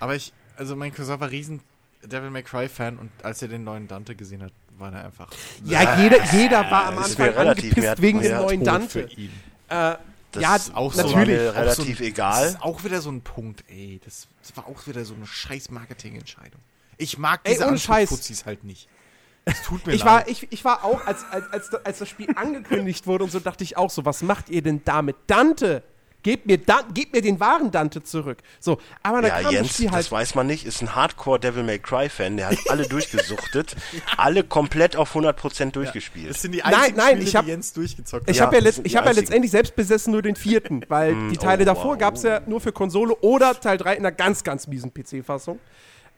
[0.00, 1.60] aber ich, also mein Cousin war riesen
[2.02, 5.28] Devil May Cry Fan und als er den neuen Dante gesehen hat, war er einfach
[5.64, 9.06] Ja, jeder, jeder war am ist Anfang angepisst wegen dem neuen Dante.
[9.06, 9.30] für ihn.
[9.68, 9.96] Äh,
[10.32, 11.14] das ja, ist auch so natürlich.
[11.14, 12.48] war mir Auch so relativ Das egal.
[12.48, 14.00] ist auch wieder so ein Punkt, ey.
[14.04, 16.60] Das, das war auch wieder so eine scheiß Marketingentscheidung.
[16.98, 17.66] Ich mag diese.
[17.66, 18.88] Anschlussfuzis halt nicht.
[19.44, 20.06] Es tut mir Ich leid.
[20.26, 23.38] war, ich, ich war auch, als, als, als, als das Spiel angekündigt wurde und so,
[23.40, 25.82] dachte ich auch so, was macht ihr denn da mit Dante?
[26.24, 28.38] Gebt mir, Dan gebt mir den wahren Dante zurück.
[28.58, 29.92] So, aber dann Ja, kam Jens, halt.
[29.92, 33.76] das weiß man nicht, ist ein Hardcore Devil May Cry Fan, der hat alle durchgesuchtet,
[34.16, 36.30] alle komplett auf 100% durchgespielt.
[36.30, 38.56] das sind die Nein, einzigen nein, Spiele, ich hab- die Jens durchgezockt Ich Ja, habe
[38.56, 41.66] ja, letzt, ich hab ja letztendlich selbst besessen nur den vierten, weil die Teile oh,
[41.66, 41.98] davor wow.
[41.98, 45.60] gab es ja nur für Konsole oder Teil 3 in einer ganz, ganz miesen PC-Fassung.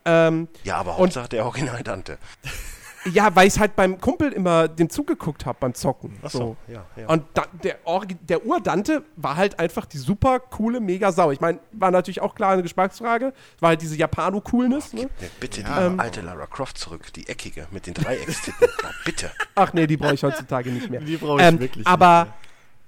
[0.04, 2.16] Ähm, ja, aber Und- Hauptsache der Original Dante.
[3.12, 6.16] ja, weil ich halt beim Kumpel immer dem zugeguckt habe beim Zocken.
[6.22, 7.06] Ach so, ja, ja.
[7.08, 11.30] Und da, der, Orgi- der Ur-Dante war halt einfach die super coole Mega-Sau.
[11.32, 13.32] Ich meine, war natürlich auch klar eine Geschmacksfrage.
[13.60, 14.92] War halt diese Japano-Coolness.
[14.92, 15.02] Ne?
[15.02, 15.08] Ja,
[15.40, 15.88] bitte Ja.
[15.90, 18.68] die alte Lara Croft zurück, die eckige mit den Dreieckstippen.
[18.82, 19.30] oh, bitte.
[19.54, 21.00] Ach nee, die brauche ich heutzutage nicht mehr.
[21.06, 22.32] Die brauche ich ähm, wirklich Aber, nicht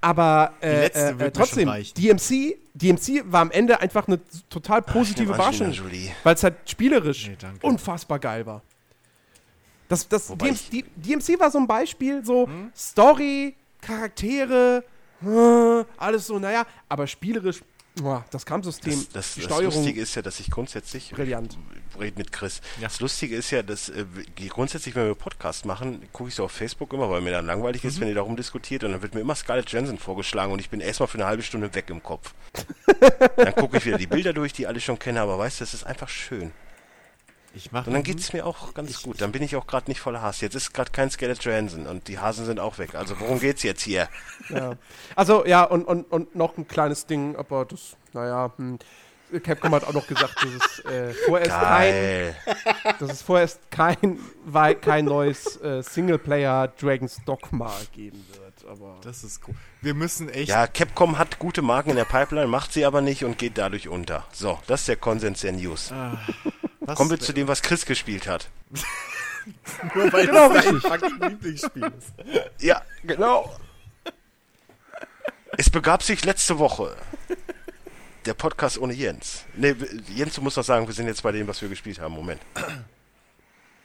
[0.01, 0.87] aber Die äh,
[1.27, 1.69] äh, trotzdem.
[1.97, 5.75] DMC, DMC war am Ende einfach eine total positive Überraschung.
[6.23, 8.63] Weil es halt spielerisch Nee, unfassbar geil war.
[9.89, 12.71] Das, das DMC, die- DMC war so ein Beispiel, so Hm?
[12.77, 14.85] Story, Charaktere,
[15.25, 17.61] äh, alles so, naja, aber spielerisch,
[18.31, 21.11] das Kampfsystem, Das, das, die das Steuerung, Lustige ist ja, dass ich grundsätzlich.
[21.11, 21.59] Brillant.
[21.95, 22.61] Ich red mit Chris.
[22.81, 22.87] Ja.
[22.87, 24.05] Das Lustige ist ja, dass äh,
[24.49, 27.83] grundsätzlich, wenn wir Podcast machen, gucke ich so auf Facebook immer, weil mir dann langweilig
[27.83, 27.89] Mhm.
[27.89, 30.71] ist, wenn ihr darum diskutiert und dann wird mir immer Scarlett Johansson vorgeschlagen und ich
[30.71, 32.35] bin erstmal für eine halbe Stunde weg im Kopf.
[33.37, 35.75] dann gucke ich wieder die Bilder durch, die alle schon kenne, aber weißt du, das
[35.75, 36.53] ist einfach schön.
[37.59, 39.21] Ich mach Und dann geht's mir auch ganz gut.
[39.21, 40.41] Dann bin ich auch gerade nicht voller Hass.
[40.41, 42.95] Jetzt ist gerade kein Scarlett Johansson und die Hasen sind auch weg.
[42.95, 44.09] Also worum geht's jetzt hier?
[44.49, 44.77] Ja.
[45.15, 48.79] Also ja, und, und, und noch ein kleines Ding, aber das, naja, hm.
[49.43, 52.37] Capcom hat auch noch gesagt, dass es äh, vorerst kein, Geil.
[52.99, 54.19] dass es vorerst kein,
[54.81, 58.48] kein neues äh, Singleplayer Dragon's Dogma geben wird.
[58.69, 59.55] Aber Das ist cool.
[59.81, 60.49] Wir müssen echt.
[60.49, 63.89] Ja, Capcom hat gute Marken in der Pipeline, macht sie aber nicht und geht dadurch
[63.89, 64.27] unter.
[64.33, 65.93] So, das ist der Konsens der News.
[66.81, 68.49] was, Kommen wir zu dem, was Chris gespielt hat.
[69.95, 72.13] nur weil Genau, das dein fucking Lieblingsspiel ist.
[72.61, 73.57] Ja, genau.
[75.57, 76.95] Es begab sich letzte Woche.
[78.27, 79.45] Der Podcast ohne Jens.
[79.55, 79.75] Ne,
[80.15, 82.15] Jens, du musst doch sagen, wir sind jetzt bei dem, was wir gespielt haben.
[82.15, 82.41] Moment.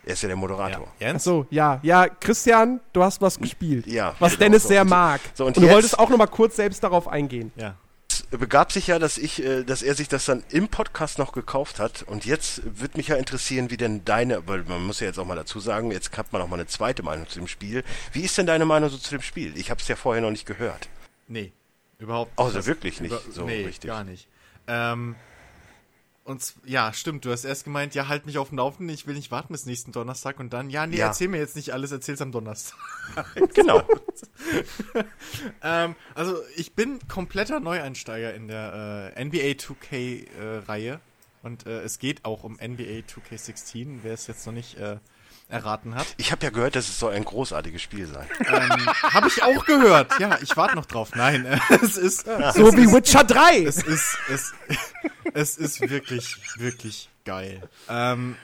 [0.06, 0.88] Er ist ja der Moderator.
[1.00, 1.16] Jens?
[1.28, 3.88] Achso, ja, ja, Christian, du hast was gespielt.
[3.88, 4.16] Ja.
[4.20, 4.70] Was genau, Dennis so.
[4.70, 5.22] sehr mag.
[5.34, 7.52] So, und und du jetzt- wolltest auch noch mal kurz selbst darauf eingehen.
[7.56, 7.76] Ja.
[8.10, 11.32] Es begab sich ja, dass ich, äh, dass er sich das dann im Podcast noch
[11.32, 12.04] gekauft hat.
[12.04, 15.26] Und jetzt wird mich ja interessieren, wie denn deine, weil man muss ja jetzt auch
[15.26, 17.84] mal dazu sagen, jetzt hat man auch mal eine zweite Meinung zu dem Spiel.
[18.12, 19.58] Wie ist denn deine Meinung so zu dem Spiel?
[19.58, 20.90] Ich habe es ja vorher noch nicht gehört.
[21.28, 21.52] Nee,
[21.98, 23.88] überhaupt Also Das- wirklich nicht über- so nee, richtig.
[23.90, 24.28] gar nicht.
[24.68, 25.16] Ähm,
[26.26, 29.16] und ja, stimmt, du hast erst gemeint, ja, halt mich auf dem Laufenden, ich will
[29.16, 31.08] nicht warten bis nächsten Donnerstag und dann, ja, nee, Ja.
[31.08, 32.78] erzähl mir jetzt nicht alles, erzähl's am Donnerstag.
[33.54, 33.84] Genau.
[35.62, 41.00] ähm, also ich bin kompletter Neueinsteiger in der äh, NBA 2K-Reihe
[41.42, 44.98] und äh, es geht auch um NBA 2K16, wer es jetzt noch nicht äh,
[45.50, 46.08] erraten hat.
[46.18, 48.28] Ich habe ja gehört, das soll ein großartiges Spiel sein.
[48.40, 50.18] Ähm, Habe ich auch gehört.
[50.20, 51.12] Ja, ich warte noch drauf.
[51.16, 53.64] Nein, äh, es ist So wie Witcher 3.
[53.64, 54.54] es ist, es,
[55.34, 57.68] es ist wirklich, wirklich geil.
[57.90, 58.36] Ähm,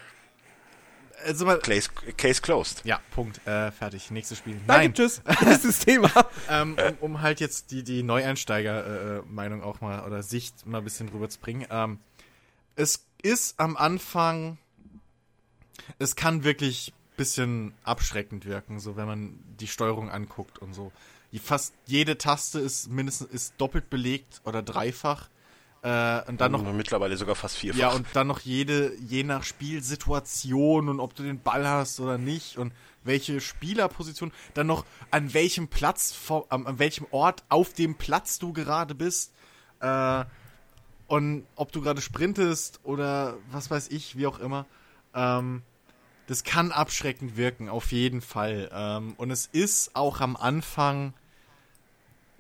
[1.25, 2.81] also mal, Case, Case closed.
[2.85, 4.09] ja, Punkt, äh, fertig.
[4.11, 4.53] Nächstes Spiel.
[4.67, 5.21] Danke, Nein, tschüss.
[5.45, 6.11] Nächstes Thema.
[6.49, 11.09] ähm, um, um halt jetzt die, die Neueinsteiger-Meinung auch mal oder Sicht mal ein bisschen
[11.09, 11.67] rüberzubringen.
[11.69, 11.99] Ähm,
[12.75, 14.57] es ist am Anfang,
[15.97, 20.91] es kann wirklich ein bisschen abschreckend wirken, so wenn man die Steuerung anguckt und so.
[21.43, 25.29] Fast jede Taste ist mindestens ist doppelt belegt oder dreifach.
[25.81, 27.79] Äh, und dann noch mittlerweile sogar fast vierfach.
[27.79, 32.17] ja, und dann noch jede, je nach Spielsituation und ob du den Ball hast oder
[32.17, 32.73] nicht und
[33.03, 38.39] welche Spielerposition, dann noch an welchem Platz, vor, an, an welchem Ort auf dem Platz
[38.39, 39.33] du gerade bist.
[39.79, 40.25] Äh,
[41.07, 44.65] und ob du gerade sprintest oder was weiß ich, wie auch immer.
[45.13, 45.63] Ähm,
[46.27, 48.69] das kann abschreckend wirken, auf jeden Fall.
[48.71, 51.13] Ähm, und es ist auch am Anfang,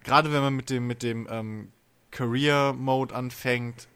[0.03, 1.71] gerade wenn man mit dem, mit dem ähm,
[2.11, 3.87] Career Mode anfängt,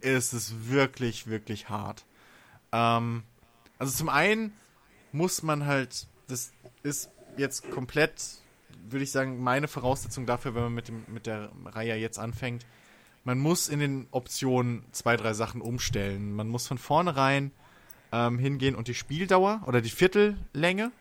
[0.00, 2.04] ist es wirklich, wirklich hart.
[2.72, 3.22] Ähm,
[3.78, 4.52] also zum einen
[5.12, 8.22] muss man halt, das ist jetzt komplett,
[8.88, 12.66] würde ich sagen, meine Voraussetzung dafür, wenn man mit, dem, mit der Reihe jetzt anfängt.
[13.24, 16.34] Man muss in den Optionen zwei, drei Sachen umstellen.
[16.34, 17.52] Man muss von vornherein
[18.12, 20.92] ähm, hingehen und die Spieldauer oder die Viertellänge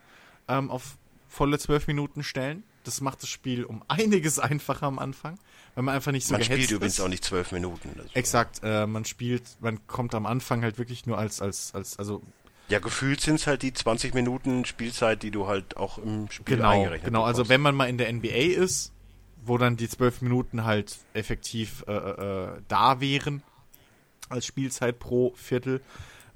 [0.48, 2.64] ähm, auf volle zwölf Minuten stellen.
[2.84, 5.38] Das macht das Spiel um einiges einfacher am Anfang,
[5.76, 7.00] weil man einfach nicht so Man gehetzt spielt übrigens ist.
[7.04, 7.90] auch nicht zwölf Minuten.
[7.96, 11.98] Das- Exakt, äh, man spielt, man kommt am Anfang halt wirklich nur als, als, als,
[11.98, 12.22] also
[12.70, 16.58] Ja, gefühlt sind es halt die 20 Minuten Spielzeit, die du halt auch im Spiel
[16.58, 17.24] genau, eingerechnet genau.
[17.24, 17.50] Also bekommst.
[17.50, 18.28] wenn man mal in der NBA
[18.62, 18.92] ist,
[19.46, 23.44] wo dann die zwölf Minuten halt effektiv äh, äh, da wären
[24.30, 25.82] als Spielzeit pro Viertel,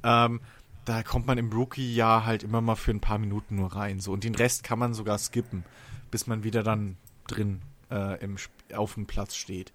[0.04, 0.42] ähm,
[0.86, 4.12] da kommt man im Rookie-Jahr halt immer mal für ein paar Minuten nur rein, so
[4.14, 5.64] und den Rest kann man sogar skippen,
[6.12, 6.98] bis man wieder dann
[7.28, 7.62] drin
[7.92, 8.38] äh, im
[8.74, 9.72] auf dem Platz steht.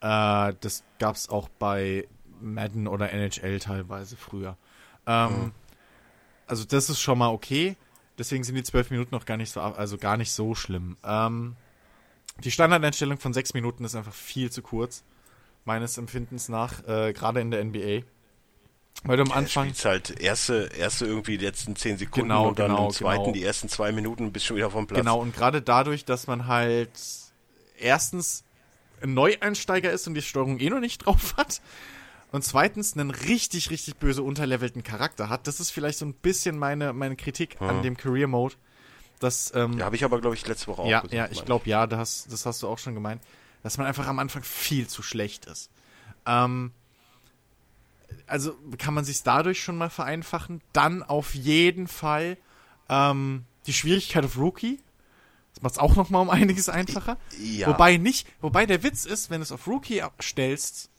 [0.00, 2.06] Äh, das gab's auch bei
[2.40, 4.56] Madden oder NHL teilweise früher.
[5.06, 5.52] Ähm,
[6.46, 7.76] Also das ist schon mal okay.
[8.16, 10.96] Deswegen sind die zwölf Minuten noch gar nicht so, also gar nicht so schlimm.
[11.04, 11.56] Ähm,
[12.42, 15.04] die Standardeinstellung von sechs Minuten ist einfach viel zu kurz,
[15.64, 18.02] meines Empfindens nach, äh, gerade in der NBA.
[19.04, 22.58] Weil du am Anfang, spielst halt erste, erste irgendwie die letzten 10 Sekunden Genau, und
[22.58, 23.34] dann genau, im zweiten genau.
[23.34, 24.98] die ersten zwei Minuten bist schon wieder vom Platz.
[24.98, 26.90] genau, und gerade dadurch, dass man halt
[27.78, 28.44] erstens
[29.00, 31.60] ein Neueinsteiger ist und die Steuerung eh noch nicht drauf hat
[32.32, 36.58] und zweitens einen richtig, richtig böse unterlevelten Charakter hat, das ist vielleicht so ein bisschen
[36.58, 38.56] meine, meine Kritik an dem Career Mode.
[39.20, 41.44] Dass, ähm, Ja, habe ich aber, glaube ich, letzte Woche auch Ja, gesagt, ja, ich
[41.44, 43.20] glaube ja, das, das hast du auch schon gemeint,
[43.64, 45.70] dass man einfach am Anfang viel zu schlecht ist.
[46.26, 46.72] Ähm,
[48.26, 50.60] also kann man sich dadurch schon mal vereinfachen.
[50.72, 52.36] Dann auf jeden Fall
[52.88, 54.80] ähm, die Schwierigkeit auf Rookie.
[55.54, 57.16] Das macht es auch noch mal um einiges einfacher.
[57.40, 57.68] Ja.
[57.68, 60.90] Wobei nicht, wobei der Witz ist, wenn du es auf Rookie stellst,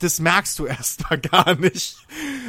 [0.00, 1.96] das merkst du erstmal gar nicht.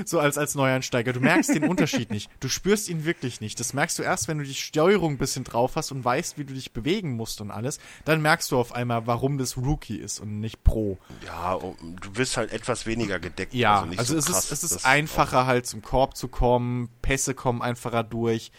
[0.06, 1.14] So als, als Neueinsteiger.
[1.14, 2.30] Du merkst den Unterschied nicht.
[2.40, 3.60] Du spürst ihn wirklich nicht.
[3.60, 6.46] Das merkst du erst, wenn du die Steuerung ein bisschen drauf hast und weißt, wie
[6.46, 7.80] du dich bewegen musst und alles.
[8.06, 10.98] Dann merkst du auf einmal, warum das Rookie ist und nicht Pro.
[11.26, 13.54] Ja, du wirst halt etwas weniger gedeckt.
[13.54, 16.90] Ja, also, also so es, krass, ist, es ist einfacher halt zum Korb zu kommen.
[17.02, 18.52] Pässe kommen einfacher durch.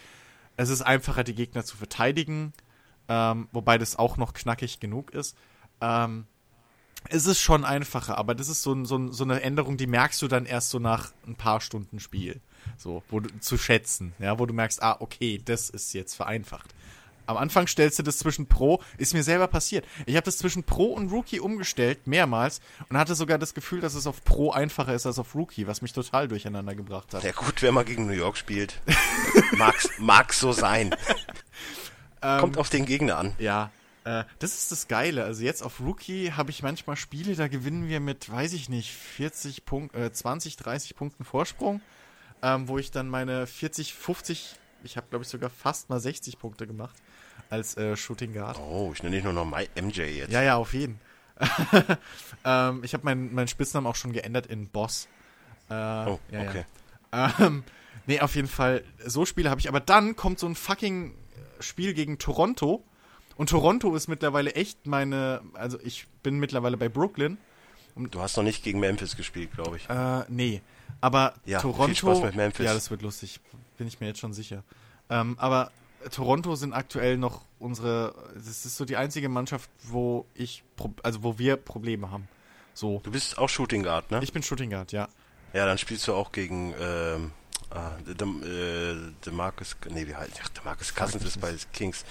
[0.55, 2.53] Es ist einfacher, die Gegner zu verteidigen.
[3.09, 5.35] Ähm, wobei das auch noch knackig genug ist.
[5.81, 6.27] Ähm,
[7.09, 10.27] es ist schon einfacher, aber das ist so, so, so eine Änderung, die merkst du
[10.27, 12.41] dann erst so nach ein paar Stunden Spiel.
[12.77, 16.73] So, wo du, zu schätzen, ja, wo du merkst, ah, okay, das ist jetzt vereinfacht.
[17.25, 19.85] Am Anfang stellst du das zwischen Pro, ist mir selber passiert.
[20.05, 23.93] Ich habe das zwischen Pro und Rookie umgestellt, mehrmals, und hatte sogar das Gefühl, dass
[23.93, 27.23] es auf Pro einfacher ist als auf Rookie, was mich total durcheinander gebracht hat.
[27.23, 28.81] Ja gut, wer mal gegen New York spielt,
[29.57, 30.95] mag's, mag's so sein.
[32.21, 33.33] Kommt auf den Gegner an.
[33.39, 33.71] Ja,
[34.03, 35.23] äh, das ist das Geile.
[35.23, 38.91] Also jetzt auf Rookie habe ich manchmal Spiele, da gewinnen wir mit, weiß ich nicht,
[38.91, 41.81] 40 Punkt, äh, 20, 30 Punkten Vorsprung,
[42.41, 46.39] ähm, wo ich dann meine 40, 50, ich habe glaube ich sogar fast mal 60
[46.39, 46.95] Punkte gemacht
[47.49, 48.59] als äh, Shooting Guard.
[48.59, 50.31] Oh, ich nenne nicht nur noch MJ jetzt.
[50.31, 50.99] Ja, ja, auf jeden.
[52.45, 55.07] ähm, ich habe meinen mein Spitznamen auch schon geändert in Boss.
[55.69, 56.65] Äh, oh, ja, okay.
[57.13, 57.33] Ja.
[57.39, 57.63] Ähm,
[58.07, 59.67] nee, auf jeden Fall, so Spiele habe ich.
[59.67, 61.13] Aber dann kommt so ein fucking
[61.59, 62.83] Spiel gegen Toronto
[63.35, 67.37] und Toronto ist mittlerweile echt meine, also ich bin mittlerweile bei Brooklyn.
[67.95, 69.89] Du hast noch nicht gegen Memphis gespielt, glaube ich.
[69.89, 70.61] Äh, nee.
[71.01, 71.87] Aber ja, Toronto.
[71.87, 72.65] Viel Spaß mit Memphis.
[72.65, 73.39] Ja, das wird lustig.
[73.77, 74.63] Bin ich mir jetzt schon sicher.
[75.09, 75.71] Ähm, aber
[76.09, 78.13] Toronto sind aktuell noch unsere.
[78.33, 80.63] Das ist so die einzige Mannschaft, wo ich,
[81.03, 82.27] also wo wir Probleme haben.
[82.73, 83.01] So.
[83.03, 84.19] Du bist auch Shooting Guard, ne?
[84.23, 85.09] Ich bin Shooting Guard, ja.
[85.53, 87.31] Ja, dann spielst du auch gegen ähm,
[87.69, 92.05] ah, De, äh, DeMarcus, nee, wie heißt, ach, DeMarcus Cousins ist bei Kings.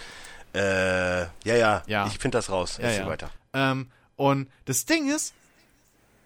[0.55, 2.06] Äh, ja, ja, ja.
[2.06, 2.78] ich finde das raus.
[2.82, 3.06] Ja, ja.
[3.06, 3.31] weiter.
[3.52, 5.35] Ähm, und das Ding ist,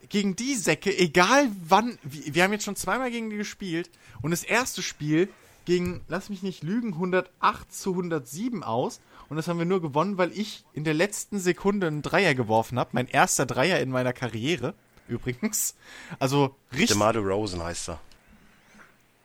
[0.09, 3.89] gegen die Säcke, egal wann, wir haben jetzt schon zweimal gegen die gespielt
[4.21, 5.29] und das erste Spiel
[5.65, 8.99] ging, lass mich nicht lügen, 108 zu 107 aus
[9.29, 12.77] und das haben wir nur gewonnen, weil ich in der letzten Sekunde einen Dreier geworfen
[12.77, 12.91] habe.
[12.93, 14.73] Mein erster Dreier in meiner Karriere,
[15.07, 15.75] übrigens.
[16.19, 16.89] Also richtig.
[16.89, 17.99] DeMar Rosen heißt er.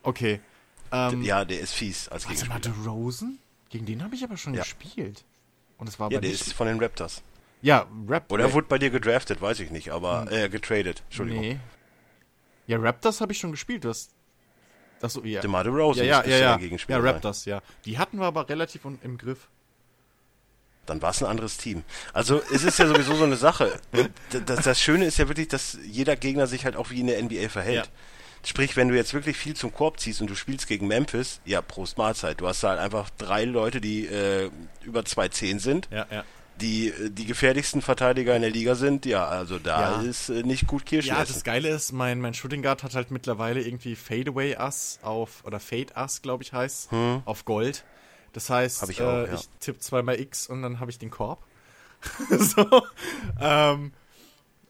[0.03, 0.41] Okay.
[0.93, 2.61] Ähm, ja, der ist fies als Gegenspieler.
[2.61, 3.39] DeMar Rosen?
[3.71, 4.63] Gegen den habe ich aber schon ja.
[4.63, 5.25] gespielt.
[5.79, 7.23] Und es war ja, der ist von den Raptors.
[7.63, 8.31] Ja, Rap.
[8.31, 10.29] Oder er wurde bei dir gedraftet, weiß ich nicht, aber hm.
[10.33, 11.03] äh, getradet.
[11.07, 11.43] Entschuldigung.
[11.43, 11.59] Nee.
[12.67, 13.85] Ja, Raptors habe ich schon gespielt.
[13.85, 14.13] Du hast.
[15.03, 15.41] Achso, ja.
[15.41, 16.77] DeMar DeRozan ja, ja, ja, ja.
[16.89, 17.63] ja, Raptors, ja.
[17.87, 19.49] Die hatten wir aber relativ im Griff.
[20.87, 21.85] Dann war es ein anderes Team.
[22.13, 23.79] Also es ist ja sowieso so eine Sache.
[24.47, 27.23] Das, das, Schöne ist ja wirklich, dass jeder Gegner sich halt auch wie in der
[27.23, 27.87] NBA verhält.
[27.87, 27.93] Ja.
[28.45, 31.61] Sprich, wenn du jetzt wirklich viel zum Korb ziehst und du spielst gegen Memphis, ja,
[31.61, 32.41] Prost Mahlzeit.
[32.41, 34.51] Du hast halt einfach drei Leute, die äh,
[34.83, 35.89] über 2,10 sind.
[35.91, 36.25] Ja, ja.
[36.61, 40.09] Die, äh, die gefährlichsten Verteidiger in der Liga sind, ja, also da ja.
[40.09, 41.11] ist äh, nicht gut Kirschen.
[41.15, 45.45] Ja, das Geile ist, mein, mein Shooting Guard hat halt mittlerweile irgendwie Fadeaway Ass auf,
[45.45, 47.23] oder Fade Ass, glaube ich, heißt, hm.
[47.27, 47.85] auf Gold.
[48.33, 49.35] Das heißt, ich, auch, äh, ja.
[49.35, 51.43] ich tippe zweimal X und dann habe ich den Korb.
[52.31, 52.83] so.
[53.41, 53.93] Ähm,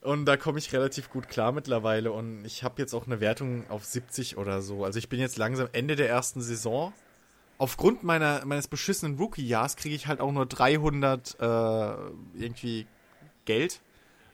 [0.02, 2.12] und da komme ich relativ gut klar mittlerweile.
[2.12, 4.84] Und ich habe jetzt auch eine Wertung auf 70 oder so.
[4.84, 6.92] Also ich bin jetzt langsam Ende der ersten Saison.
[7.58, 11.44] Aufgrund meiner, meines beschissenen Rookie-Jahres kriege ich halt auch nur 300 äh,
[12.34, 12.86] irgendwie
[13.44, 13.82] Geld.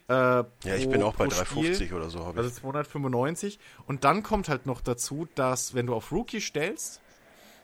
[0.08, 2.22] Äh, ja, ich bin auch bei 350 oder so.
[2.22, 3.58] Also 295.
[3.88, 7.00] Und dann kommt halt noch dazu, dass wenn du auf Rookie stellst,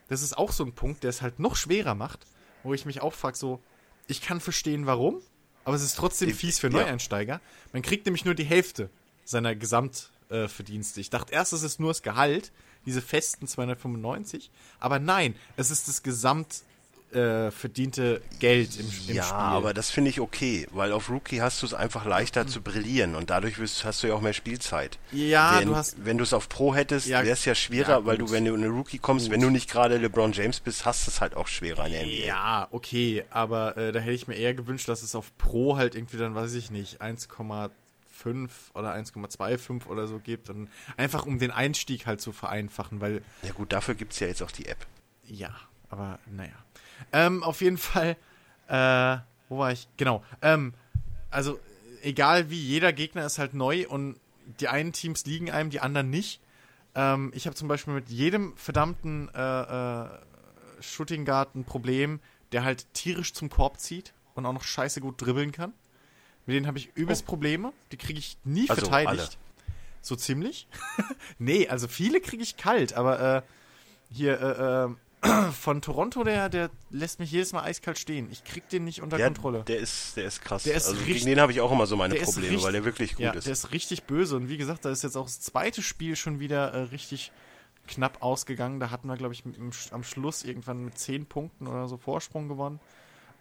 [0.09, 2.27] das ist auch so ein Punkt, der es halt noch schwerer macht,
[2.65, 3.61] wo ich mich auch frage, so,
[4.09, 5.23] ich kann verstehen, warum,
[5.65, 7.41] aber es ist trotzdem ich, fies für Neueinsteiger.
[7.73, 8.91] Man kriegt nämlich nur die Hälfte
[9.25, 11.01] seiner Gesamtverdienste.
[11.01, 12.53] Äh, ich dachte erst, es ist nur das Gehalt,
[12.87, 14.51] diese festen 295.
[14.81, 16.63] Aber nein, es ist das Gesamt
[17.15, 19.15] äh, verdiente Geld im, im ja, Spiel.
[19.17, 22.49] Ja, aber das finde ich okay, weil auf Rookie hast du es einfach leichter mhm.
[22.49, 24.99] zu brillieren und dadurch wirst, hast du ja auch mehr Spielzeit.
[25.13, 26.05] Ja, wenn, du hast.
[26.05, 28.45] Wenn du es auf Pro hättest, ja, wäre es ja schwerer, ja, weil du, wenn
[28.45, 29.35] du in eine Rookie kommst, gut.
[29.35, 32.03] wenn du nicht gerade LeBron James bist, hast du es halt auch schwerer in der
[32.07, 32.27] NBA.
[32.27, 35.95] Ja, okay, aber äh, da hätte ich mir eher gewünscht, dass es auf Pro halt
[35.95, 37.71] irgendwie dann, weiß ich nicht, 1,5
[38.75, 40.51] oder 1,25 oder so gibt.
[40.51, 43.23] Und einfach um den Einstieg halt zu vereinfachen, weil.
[43.43, 44.87] Ja gut, dafür gibt es ja jetzt auch die App.
[45.25, 45.55] Ja,
[45.89, 46.53] aber naja.
[47.13, 48.17] Ähm, auf jeden Fall,
[48.69, 49.19] äh,
[49.49, 49.89] wo war ich?
[49.97, 50.23] Genau.
[50.41, 50.75] Ähm,
[51.31, 51.59] also,
[52.03, 54.17] egal wie, jeder Gegner ist halt neu und
[54.61, 56.41] die einen Teams liegen einem, die anderen nicht.
[56.95, 60.09] Ähm, ich habe zum Beispiel mit jedem verdammten äh, äh,
[60.81, 62.21] Shooting Guard ein Problem,
[62.53, 65.73] der halt tierisch zum Korb zieht und auch noch scheiße gut dribbeln kann.
[66.47, 67.31] Mit denen habe ich übelst oh.
[67.31, 67.73] Probleme.
[67.93, 69.39] Die kriege ich nie also verteidigt.
[69.39, 69.73] Alle.
[70.03, 70.67] So ziemlich.
[71.39, 73.43] nee, also viele kriege ich kalt, aber äh,
[74.11, 74.95] hier, äh, äh
[75.61, 78.29] von Toronto, der, der lässt mich jedes Mal eiskalt stehen.
[78.33, 79.63] Ich krieg den nicht unter Der, Kontrolle.
[79.65, 80.65] der ist, der ist krass.
[80.65, 82.73] Der ist also richtig- gegen den habe ich auch immer so meine Probleme, richtig- weil
[82.73, 83.45] der wirklich gut ja, ist.
[83.47, 84.37] der ist richtig böse.
[84.37, 87.31] Und wie gesagt, da ist jetzt auch das zweite Spiel schon wieder äh, richtig
[87.87, 88.81] knapp ausgegangen.
[88.81, 92.49] Da hatten wir, glaube ich, im, am Schluss irgendwann mit 10 Punkten oder so Vorsprung
[92.49, 92.81] gewonnen.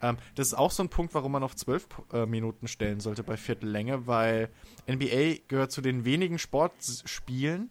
[0.00, 3.22] Ähm, das ist auch so ein Punkt, warum man auf 12 äh, Minuten stellen sollte
[3.24, 4.50] bei Viertellänge, weil
[4.88, 7.70] NBA gehört zu den wenigen Sportspielen,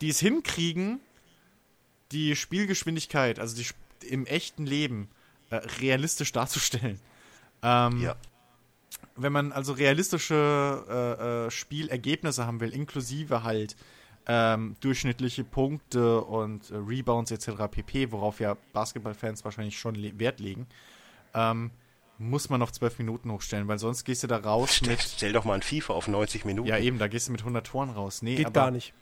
[0.00, 1.00] die es hinkriegen,
[2.14, 3.76] die Spielgeschwindigkeit, also die Sp-
[4.08, 5.08] im echten Leben,
[5.50, 7.00] äh, realistisch darzustellen.
[7.62, 8.14] Ähm, ja.
[9.16, 10.34] wenn man also realistische
[10.88, 13.74] äh, äh, Spielergebnisse haben will, inklusive halt
[14.26, 17.50] ähm, durchschnittliche Punkte und äh, Rebounds etc.
[17.70, 20.66] pp., worauf ja Basketballfans wahrscheinlich schon le Wert legen,
[21.34, 21.70] ähm,
[22.18, 25.00] muss man auf 12 Minuten hochstellen, weil sonst gehst du da raus Stell, mit.
[25.02, 26.68] stell doch mal ein FIFA auf 90 Minuten.
[26.68, 28.22] Ja, eben, da gehst du mit 100 Toren raus.
[28.22, 28.94] Nee, Geht aber, gar nicht.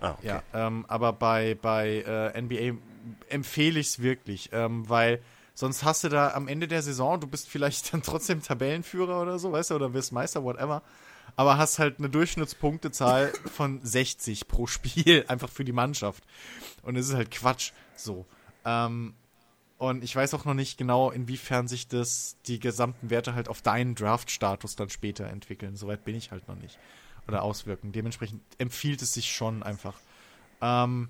[0.00, 0.26] Ah, okay.
[0.26, 2.78] Ja, ähm, aber bei, bei äh, NBA
[3.28, 5.22] empfehle ich es wirklich, ähm, weil
[5.54, 9.38] sonst hast du da am Ende der Saison, du bist vielleicht dann trotzdem Tabellenführer oder
[9.38, 10.82] so, weißt du, oder wirst Meister, whatever,
[11.36, 16.24] aber hast halt eine Durchschnittspunktezahl von 60 pro Spiel, einfach für die Mannschaft.
[16.82, 18.26] Und es ist halt Quatsch, so.
[18.64, 19.14] Ähm,
[19.78, 23.60] und ich weiß auch noch nicht genau, inwiefern sich das, die gesamten Werte halt auf
[23.60, 25.76] deinen Draft-Status dann später entwickeln.
[25.76, 26.78] Soweit bin ich halt noch nicht.
[27.28, 27.92] Oder auswirken.
[27.92, 29.98] Dementsprechend empfiehlt es sich schon einfach.
[30.60, 31.08] Ähm,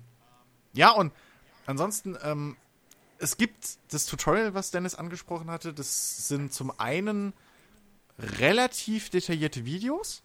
[0.73, 1.13] ja, und
[1.65, 2.57] ansonsten, ähm,
[3.19, 5.73] es gibt das Tutorial, was Dennis angesprochen hatte.
[5.73, 7.33] Das sind zum einen
[8.19, 10.23] relativ detaillierte Videos,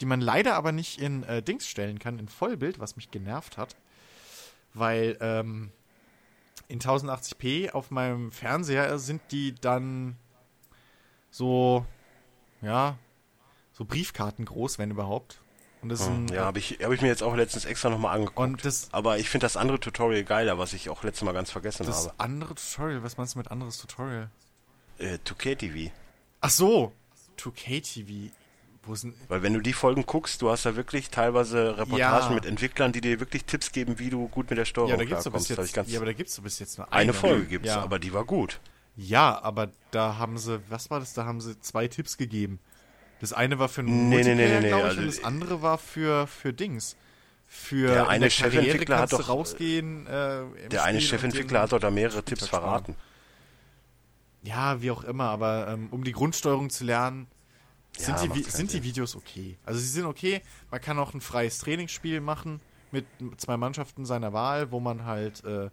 [0.00, 3.58] die man leider aber nicht in äh, Dings stellen kann, in Vollbild, was mich genervt
[3.58, 3.76] hat.
[4.72, 5.72] Weil ähm,
[6.68, 10.16] in 1080p auf meinem Fernseher sind die dann
[11.30, 11.84] so,
[12.62, 12.96] ja,
[13.80, 15.40] so Briefkarten groß, wenn überhaupt.
[15.80, 18.14] Und das ist ein, Ja, habe ich, hab ich mir jetzt auch letztens extra nochmal
[18.14, 18.38] angeguckt.
[18.38, 21.50] und das, Aber ich finde das andere Tutorial geiler, was ich auch letztes Mal ganz
[21.50, 22.14] vergessen das habe.
[22.18, 24.28] andere Tutorial, was meinst du mit anderes Tutorial?
[24.98, 25.90] Äh, 2K TV.
[26.42, 26.92] Ach so,
[27.38, 28.30] 2K-TV.
[28.82, 29.14] Wo sind.
[29.28, 32.34] Weil wenn du die Folgen guckst, du hast da wirklich teilweise Reportagen Ja.
[32.34, 35.04] mit Entwicklern, die dir wirklich Tipps geben, wie du gut mit der Steuerung Ja, da
[35.04, 35.50] gibt's bis klarkommst.
[35.56, 37.80] Hab ich jetzt, ja, aber da gibt's doch bis jetzt nur eine Folge gibt's, ja.
[37.82, 38.60] aber die war gut.
[38.96, 41.14] Ja, aber da haben sie, was war das?
[41.14, 42.58] Da haben sie zwei Tipps gegeben.
[43.20, 45.62] Das eine war für Nee, nee, Multiplayer, nee, nee, glaube ich, also- und das andere
[45.62, 46.96] war für, für Dings.
[47.46, 50.06] Für Der in eine Chefentwickler hat doch- rausgehen.
[50.06, 52.94] Äh, Der eine Chefentwickler hat doch da mehrere Tipps verraten.
[54.42, 57.26] Ja, wie auch immer, aber ähm, um die Grundsteuerung zu lernen,
[57.98, 58.82] sind, Ja, die, sind die.
[58.84, 59.58] Videos okay.
[59.66, 60.40] Also sie sind okay.
[60.70, 62.60] Man kann auch ein freies Trainingsspiel machen
[62.92, 63.04] mit
[63.36, 65.68] zwei Mannschaften seiner Wahl, wo man halt äh,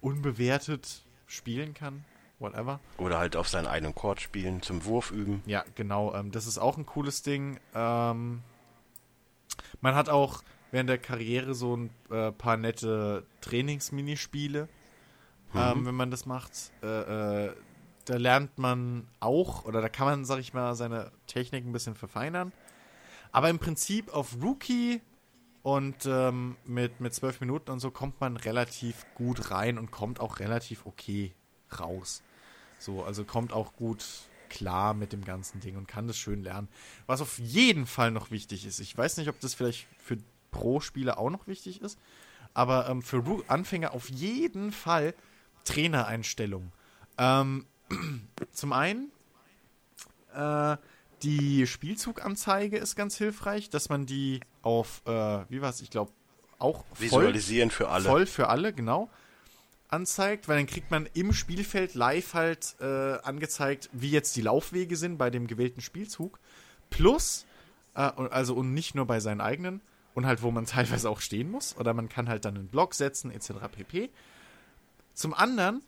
[0.00, 2.04] unbewertet spielen kann.
[2.38, 2.80] Whatever.
[2.98, 5.42] Oder halt auf seinen eigenen Chord spielen, zum Wurf üben.
[5.46, 6.14] Ja, genau.
[6.14, 7.60] Ähm, das ist auch ein cooles Ding.
[7.74, 8.42] Ähm,
[9.80, 14.68] man hat auch während der Karriere so ein äh, paar nette Trainingsminispiele,
[15.54, 16.72] ähm, wenn man das macht.
[16.82, 17.52] Äh, äh,
[18.04, 21.94] da lernt man auch, oder da kann man, sag ich mal, seine Technik ein bisschen
[21.94, 22.52] verfeinern.
[23.30, 25.00] Aber im Prinzip auf Rookie
[25.62, 30.20] und ähm, mit, mit zwölf Minuten und so kommt man relativ gut rein und kommt
[30.20, 31.32] auch relativ okay
[31.78, 32.22] raus.
[32.78, 34.04] So, also kommt auch gut
[34.48, 36.68] klar mit dem ganzen Ding und kann das schön lernen.
[37.06, 40.18] Was auf jeden Fall noch wichtig ist, ich weiß nicht, ob das vielleicht für
[40.50, 41.98] Pro-Spieler auch noch wichtig ist,
[42.52, 45.14] aber ähm, für Ru Anfänger auf jeden Fall
[45.64, 46.72] Trainereinstellungen.
[47.18, 47.66] Ähm,
[48.52, 49.10] zum einen,
[50.32, 50.76] äh,
[51.22, 55.10] die Spielzuganzeige ist ganz hilfreich, dass man die auf, äh,
[55.48, 56.12] wie war's, ich glaube,
[56.58, 58.04] auch voll, Visualisieren für alle.
[58.04, 59.10] voll für alle, genau,
[59.88, 64.96] anzeigt, weil dann kriegt man im Spielfeld live halt äh, angezeigt, wie jetzt die Laufwege
[64.96, 66.38] sind bei dem gewählten Spielzug.
[66.90, 67.46] Plus,
[67.94, 69.80] äh, also und nicht nur bei seinen eigenen,
[70.14, 72.94] und halt, wo man teilweise auch stehen muss, oder man kann halt dann einen Block
[72.94, 73.52] setzen, etc.
[73.70, 74.10] pp.
[75.12, 75.82] Zum anderen,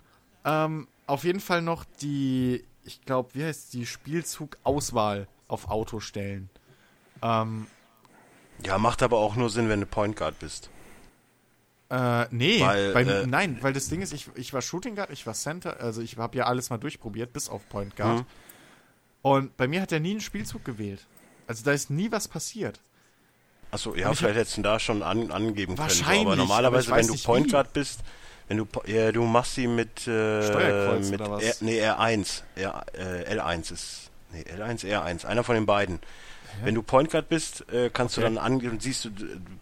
[0.44, 6.50] ähm, auf jeden Fall noch die, ich glaube, wie heißt die Spielzugauswahl auf Auto stellen.
[7.22, 7.66] Ähm,
[8.64, 10.70] Ja, macht aber auch nur Sinn, wenn du Point Guard bist.
[11.88, 15.10] Äh, nee, Weil, weil, äh, nein, weil das Ding ist, ich, ich war Shooting Guard,
[15.10, 18.18] ich war Center, also ich habe ja alles mal durchprobiert, bis auf Point Guard.
[18.18, 18.26] Mhm.
[19.22, 21.06] Und bei mir hat er nie einen Spielzug gewählt.
[21.46, 22.80] Also da ist nie was passiert.
[23.70, 25.88] Achso, ja, Und vielleicht hättest du da schon an, angeben können.
[25.88, 26.00] So.
[26.00, 27.50] Wahrscheinlich, Aber aber normalerweise, weiß wenn du Point wie.
[27.50, 28.00] Guard bist,
[28.48, 31.42] wenn du, ja, du machst sie mit, äh, Steuerkreuz mit oder was?
[31.44, 32.42] R, nee, R1.
[32.56, 36.00] R, äh, L1 ist, nee, L1, R1, einer von den beiden.
[36.64, 38.34] Wenn du Point Guard bist, äh, kannst du Okay.
[38.34, 39.10] dann angeben, siehst du,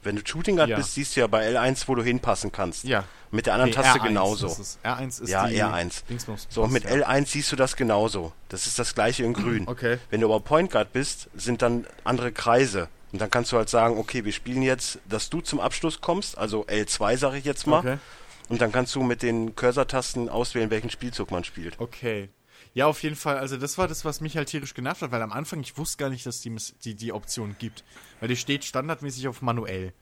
[0.03, 0.77] wenn du Shooting Guard Ja.
[0.77, 2.85] bist, siehst du ja bei L1, wo du hinpassen kannst.
[2.85, 3.05] Ja.
[3.31, 4.47] Mit der anderen Nee, Taste R1 genauso.
[4.47, 4.79] Ist es.
[4.85, 6.05] R1 ist Ja, die R1.
[6.09, 6.91] Dingsbums- So, und mit ja.
[6.91, 8.33] L1 siehst du das genauso.
[8.49, 9.67] Das ist das gleiche in grün.
[9.67, 9.99] Okay.
[10.11, 12.89] Wenn du aber Point Guard bist, sind dann andere Kreise.
[13.13, 16.37] Und dann kannst du halt sagen, okay, wir spielen jetzt, dass du zum Abschluss kommst,
[16.39, 17.79] also L2 sage ich jetzt mal.
[17.79, 17.99] Okay.
[18.51, 21.81] und dann kannst du mit den Cursor-Tasten auswählen, welchen Spielzug man spielt.
[21.81, 22.29] Okay.
[22.75, 23.39] Ja, auf jeden Fall.
[23.39, 25.97] Also das war das, was mich halt tierisch genervt hat, weil am Anfang ich wusste
[25.99, 27.85] gar nicht, dass die die, die Option gibt.
[28.19, 29.93] Weil die steht standardmäßig auf manuell.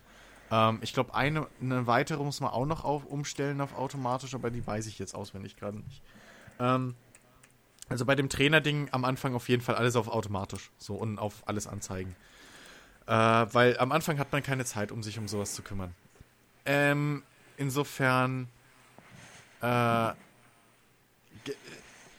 [0.51, 4.51] Ähm, ich glaube, eine, eine weitere muss man auch noch auf, umstellen auf automatisch, aber
[4.51, 6.03] die weiß ich jetzt auswendig gerade nicht.
[6.59, 6.95] Ähm,
[7.91, 10.71] also bei dem Trainer-Ding am Anfang auf jeden Fall alles auf automatisch.
[10.79, 12.17] So und auf alles anzeigen.
[13.07, 15.95] Äh, weil am Anfang hat man keine Zeit, um sich um sowas zu kümmern.
[16.65, 17.23] Ähm,
[17.59, 18.49] insofern
[19.61, 20.13] äh,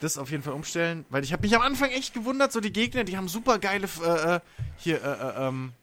[0.03, 2.73] das auf jeden Fall umstellen, weil ich habe mich am Anfang echt gewundert, so die
[2.73, 4.39] Gegner, die haben super geile äh, äh,
[4.77, 5.73] hier äh, äh, ähm,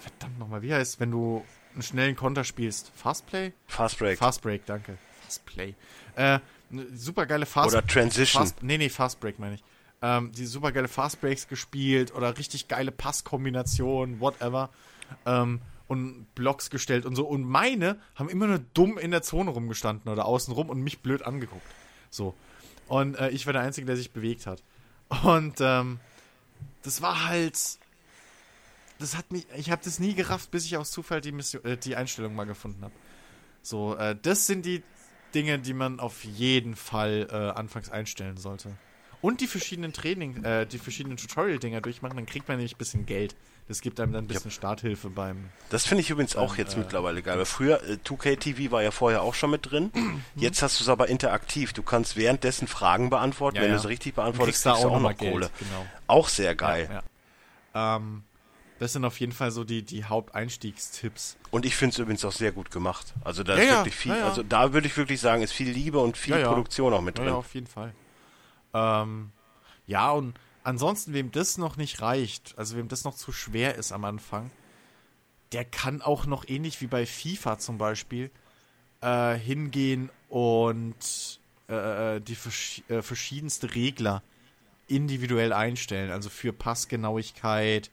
[0.00, 3.52] verdammt nochmal, wie heißt, wenn du einen schnellen Konter spielst, Fastplay?
[3.66, 4.18] Fast Break.
[4.18, 4.98] Fast Break, danke.
[5.22, 5.74] Fast Play.
[6.16, 6.38] Äh,
[6.94, 8.42] super geile Fast Oder Transition.
[8.42, 9.64] Fast, nee, nee, Fast Break meine ich.
[10.02, 14.70] Ähm, die super geile Fast Breaks gespielt oder richtig geile Passkombinationen, whatever.
[15.24, 17.26] Ähm, und Blocks gestellt und so.
[17.26, 21.00] Und meine haben immer nur dumm in der Zone rumgestanden oder außen rum und mich
[21.00, 21.66] blöd angeguckt.
[22.10, 22.34] So.
[22.88, 24.62] Und äh, ich war der Einzige, der sich bewegt hat.
[25.22, 26.00] Und ähm,
[26.82, 27.58] das war halt.
[28.98, 29.46] Das hat mich.
[29.56, 32.44] Ich habe das nie gerafft, bis ich aus Zufall die, Mission, äh, die Einstellung mal
[32.44, 32.94] gefunden habe.
[33.62, 34.82] So, äh, das sind die
[35.34, 38.76] Dinge, die man auf jeden Fall äh, anfangs einstellen sollte.
[39.20, 43.06] Und die verschiedenen Training, äh, die verschiedenen Tutorial-Dinger durchmachen, dann kriegt man nämlich ein bisschen
[43.06, 43.34] Geld.
[43.66, 45.48] Das gibt einem dann ein bisschen Starthilfe beim.
[45.70, 47.38] Das finde ich übrigens auch Ähm, jetzt äh, mittlerweile geil.
[47.38, 49.90] Weil früher, äh, 2K TV war ja vorher auch schon mit drin.
[50.36, 51.72] Jetzt hast du es aber interaktiv.
[51.72, 53.56] Du kannst währenddessen Fragen beantworten.
[53.56, 53.76] Ja, Wenn ja.
[53.76, 55.32] du es richtig beantwortest, kriegst kriegst du auch auch noch Geld.
[55.32, 55.50] Kohle.
[55.58, 55.86] Genau.
[56.08, 56.88] Auch sehr geil.
[56.90, 57.02] Ja,
[57.74, 57.96] ja.
[57.96, 58.24] Ähm,
[58.80, 61.38] das sind auf jeden Fall so die, die Haupteinstiegstipps.
[61.50, 63.14] Und ich finde es übrigens auch sehr gut gemacht.
[63.24, 64.28] Also da Ja, ist ja, wirklich viel, ja, ja.
[64.28, 66.48] also da würde ich wirklich sagen, ist viel Liebe und viel Ja, ja.
[66.48, 67.32] Produktion auch mit Ja, drin.
[67.32, 67.94] ja, auf jeden Fall.
[68.74, 69.30] Ähm,
[69.86, 70.34] ja, und
[70.64, 74.50] ansonsten, wem das noch nicht reicht, also wem das noch zu schwer ist am Anfang,
[75.52, 78.30] der kann auch noch ähnlich wie bei FIFA zum Beispiel
[79.00, 81.38] äh, hingehen und
[81.68, 84.22] äh, die versch äh, verschiedenste Regler
[84.88, 86.10] individuell einstellen.
[86.10, 87.90] Also für Passgenauigkeit,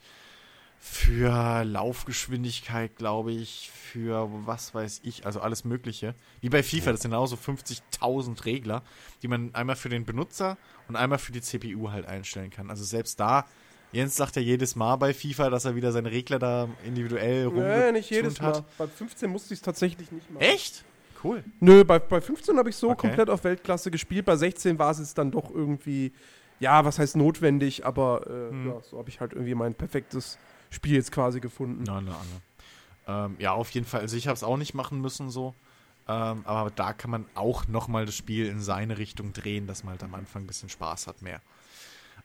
[0.83, 6.15] für Laufgeschwindigkeit, glaube ich, für was weiß ich, also alles Mögliche.
[6.41, 8.81] Wie bei FIFA, das sind auch so 50.000 Regler,
[9.21, 12.71] die man einmal für den Benutzer und einmal für die CPU halt einstellen kann.
[12.71, 13.45] Also selbst da,
[13.91, 17.45] Jens sagt ja jedes Mal bei FIFA, dass er wieder seine Regler da individuell Nee,
[17.45, 18.55] rumgetunt nicht jedes hat.
[18.55, 18.65] Mal.
[18.79, 20.41] Bei 15 musste ich es tatsächlich nicht machen.
[20.43, 20.83] Echt?
[21.23, 21.43] Cool.
[21.59, 23.07] Nö, bei, bei 15 habe ich so Okay.
[23.09, 24.25] komplett auf Weltklasse gespielt.
[24.25, 26.11] Bei 16 war es jetzt dann doch irgendwie,
[26.59, 28.67] ja, was heißt notwendig, aber äh, Hm.
[28.69, 30.39] ja, so habe ich halt irgendwie mein perfektes
[30.71, 31.83] Spiel jetzt quasi gefunden.
[31.83, 32.41] Nein, nein, nein.
[33.07, 34.01] Ähm, ja, auf jeden Fall.
[34.01, 35.53] Also ich habe es auch nicht machen müssen so.
[36.07, 39.91] Ähm, aber da kann man auch nochmal das Spiel in seine Richtung drehen, dass man
[39.91, 41.41] halt am Anfang ein bisschen Spaß hat mehr.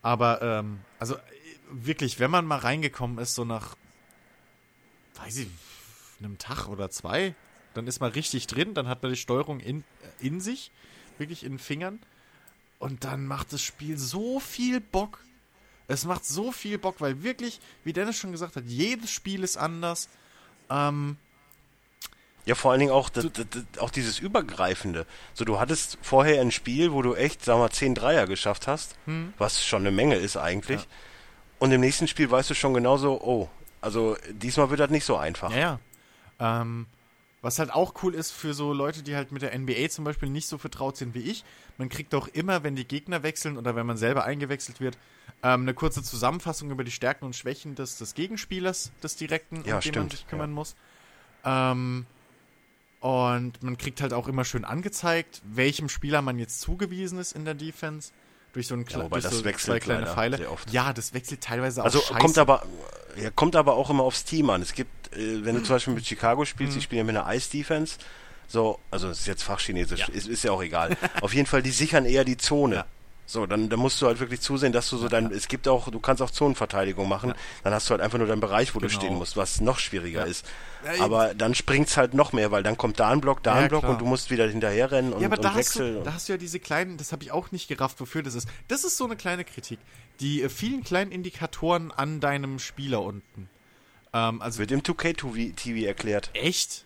[0.02, 1.16] Aber, ähm, also
[1.70, 3.76] wirklich, wenn man mal reingekommen ist, so nach,
[5.16, 5.48] weiß ich,
[6.20, 7.34] einem Tag oder zwei,
[7.74, 10.70] dann ist man richtig drin, dann hat man die Steuerung in, äh, in sich,
[11.18, 12.00] wirklich in den Fingern.
[12.78, 15.20] Und dann macht das Spiel so viel Bock.
[15.88, 19.56] Es macht so viel Bock, weil wirklich, wie Dennis schon gesagt hat, jedes Spiel ist
[19.56, 20.08] anders.
[20.68, 21.16] Ähm,
[22.44, 25.06] Ja, vor allen Dingen auch, das, das, das, auch dieses Übergreifende.
[25.34, 28.96] So, du hattest vorher ein Spiel, wo du echt, sagen wir, 10 Dreier geschafft hast,
[29.06, 29.32] Hm.
[29.38, 30.86] was schon eine Menge ist eigentlich.
[31.58, 33.48] Und im nächsten Spiel weißt du schon genauso, oh,
[33.80, 35.50] also diesmal wird das nicht so einfach.
[35.52, 35.78] ja,
[36.40, 36.60] ja.
[36.62, 36.86] Ähm,
[37.46, 40.28] was halt auch cool ist für so Leute, die halt mit der NBA zum Beispiel
[40.28, 41.44] nicht so vertraut sind wie ich.
[41.78, 44.98] Man kriegt auch immer, wenn die Gegner wechseln oder wenn man selber eingewechselt wird,
[45.42, 49.60] ähm, eine kurze Zusammenfassung über die Stärken und Schwächen des, des Gegenspielers, des direkten, Ja,
[49.62, 50.74] um den man stimmt, sich kümmern muss.
[51.44, 52.06] Ähm,
[53.00, 57.44] und man kriegt halt auch immer schön angezeigt, welchem Spieler man jetzt zugewiesen ist in
[57.44, 58.10] der Defense.
[58.54, 60.38] Durch so einen Ja, wobei durch das so wechselt zwei kleine Pfeile.
[60.38, 60.70] sehr oft.
[60.72, 62.18] Ja, das wechselt teilweise Also auch scheiße.
[62.20, 62.66] kommt aber,
[63.20, 64.62] ja, kommt aber auch immer aufs Team an.
[64.62, 66.78] Es gibt, äh, wenn du zum Beispiel mit Chicago spielst, Mhm.
[66.78, 67.98] die spielen ja mit einer Ice-Defense,
[68.48, 70.06] so, also das ist jetzt Fachchinesisch, Ja.
[70.08, 70.96] Ist, ist ja auch egal.
[71.20, 72.74] Auf jeden Fall, die sichern eher die Zone.
[72.76, 72.84] Ja.
[73.28, 75.90] So, dann, dann musst du halt wirklich zusehen, dass du so dein, es gibt auch,
[75.90, 77.34] du kannst auch Zonenverteidigung machen,
[77.64, 79.00] dann hast du halt einfach nur deinen Bereich, wo du Genau.
[79.00, 80.26] stehen musst, was noch schwieriger Ja.
[80.26, 80.46] ist.
[80.96, 83.62] Ja, Aber dann springt's halt noch mehr, weil dann kommt da ein Block, da Ja,
[83.62, 83.92] ein Block klar.
[83.94, 85.94] und du musst wieder hinterher rennen und, ja, aber und da hast, wechseln.
[85.96, 88.36] du, da hast du ja diese kleinen, das habe ich auch nicht gerafft, wofür das
[88.36, 88.46] ist.
[88.68, 89.80] Das ist so eine kleine Kritik.
[90.20, 93.48] Die äh, vielen kleinen Indikatoren an deinem Spieler unten.
[94.16, 96.30] Ähm, also wird im 2K-TV erklärt.
[96.32, 96.84] echt?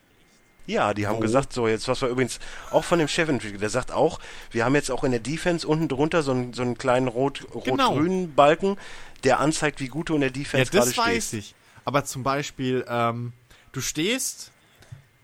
[0.66, 1.20] Ja, die haben Wo?
[1.20, 2.38] gesagt, so jetzt, was wir übrigens
[2.70, 4.20] auch von dem Chefentwickler, der sagt auch,
[4.52, 7.46] wir haben jetzt auch in der Defense unten drunter so einen, so einen kleinen rot-
[7.64, 7.88] Genau.
[7.88, 8.76] rot-grünen Balken,
[9.24, 11.34] der anzeigt, wie gut du in der Ja, Defense gerade das weiß stehst.
[11.34, 11.54] ich.
[11.84, 13.32] Aber zum Beispiel, ähm,
[13.72, 14.49] du stehst,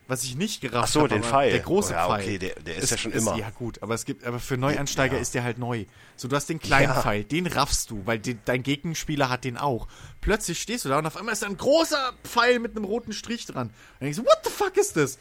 [0.09, 1.51] was ich nicht gerafft Ach so, habe, den Pfeil.
[1.51, 2.20] Der große Oh ja, Pfeil.
[2.23, 3.37] okay, der- der ist ja schon immer.
[3.37, 5.20] Ja, gut, aber es gibt, aber für Neuansteiger Ja.
[5.20, 5.85] ist der halt neu.
[6.16, 7.03] So, du hast den kleinen Ja.
[7.03, 9.89] Pfeil, den raffst du, weil die, dein Gegenspieler hat den auch.
[10.20, 13.12] Plötzlich stehst du da und auf einmal ist da ein großer Pfeil mit einem roten
[13.12, 13.69] Strich dran.
[13.69, 15.19] Und denkst du, what the fuck ist das?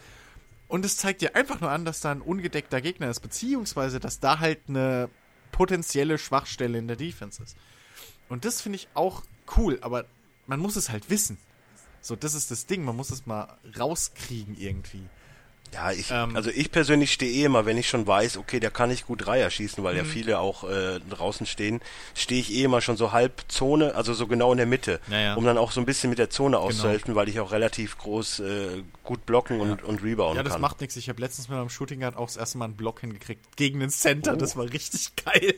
[0.68, 4.20] Und es zeigt dir einfach nur an, dass da ein ungedeckter Gegner ist, beziehungsweise dass
[4.20, 5.10] da halt eine
[5.52, 7.56] potenzielle Schwachstelle in der Defense ist.
[8.30, 9.24] Und das finde ich auch
[9.57, 10.06] cool, aber
[10.48, 11.38] man muss es halt wissen.
[12.06, 13.48] So, das ist das Ding, man muss es mal
[13.80, 15.02] rauskriegen irgendwie.
[15.73, 18.69] Ja, ich, Ähm, also ich persönlich stehe eh immer, wenn ich schon weiß, okay, der
[18.69, 20.07] kann nicht gut Dreier schießen, weil ja Mhm.
[20.07, 21.82] viele auch äh, draußen stehen,
[22.14, 25.19] stehe ich eh immer schon so halb Zone, also so genau in der Mitte, Ja,
[25.19, 25.34] ja.
[25.34, 28.40] um dann auch so ein bisschen mit der Zone auszuhelfen, weil ich auch relativ groß
[28.41, 30.61] äh, gut blocken und, und rebounden Ja, das kann.
[30.61, 30.95] macht nichts.
[30.98, 33.80] Ich habe letztens mit meinem Shooting Guard auch das erste Mal einen Block hingekriegt gegen
[33.80, 34.38] den Center.
[34.38, 35.56] Das war richtig geil.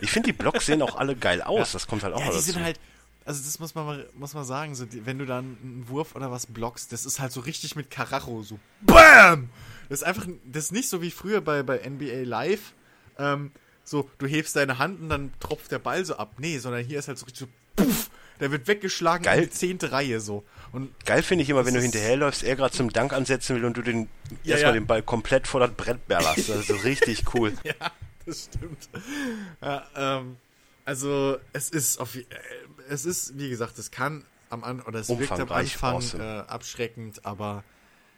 [0.00, 2.32] ich finde, die Blocks sehen auch alle geil aus, das kommt halt auch Ja, die
[2.36, 2.52] dazu.
[2.52, 2.78] sind halt,
[3.24, 6.30] also das muss man mal, muss man sagen, so wenn du dann einen Wurf oder
[6.30, 9.48] was blockst, das ist halt so richtig mit Karacho, so BAM!
[9.88, 12.72] Das ist einfach, das ist nicht so wie früher bei, bei NBA Live,
[13.18, 13.50] ähm,
[13.84, 16.34] so, du hebst deine Hand und dann tropft der Ball so ab.
[16.38, 19.38] Nee, sondern hier ist halt so richtig so, puff, der wird weggeschlagen Geil.
[19.38, 20.44] in die zehnte Reihe, so.
[20.72, 23.76] Und Geil finde ich immer, wenn du hinterherläufst, er gerade zum Dank ansetzen will und
[23.76, 24.08] du den
[24.44, 24.80] Ja, erstmal ja.
[24.80, 26.48] den Ball komplett vor das Brett ballerst.
[26.48, 27.52] Das ist richtig cool.
[27.64, 27.74] Ja,
[28.24, 28.88] das stimmt.
[29.60, 30.36] Ja, ähm,
[30.84, 32.24] also es ist auf, äh,
[32.88, 36.22] es ist, wie gesagt, es kann am An oder es wirkt am Anfang awesome.
[36.24, 37.64] äh, abschreckend, aber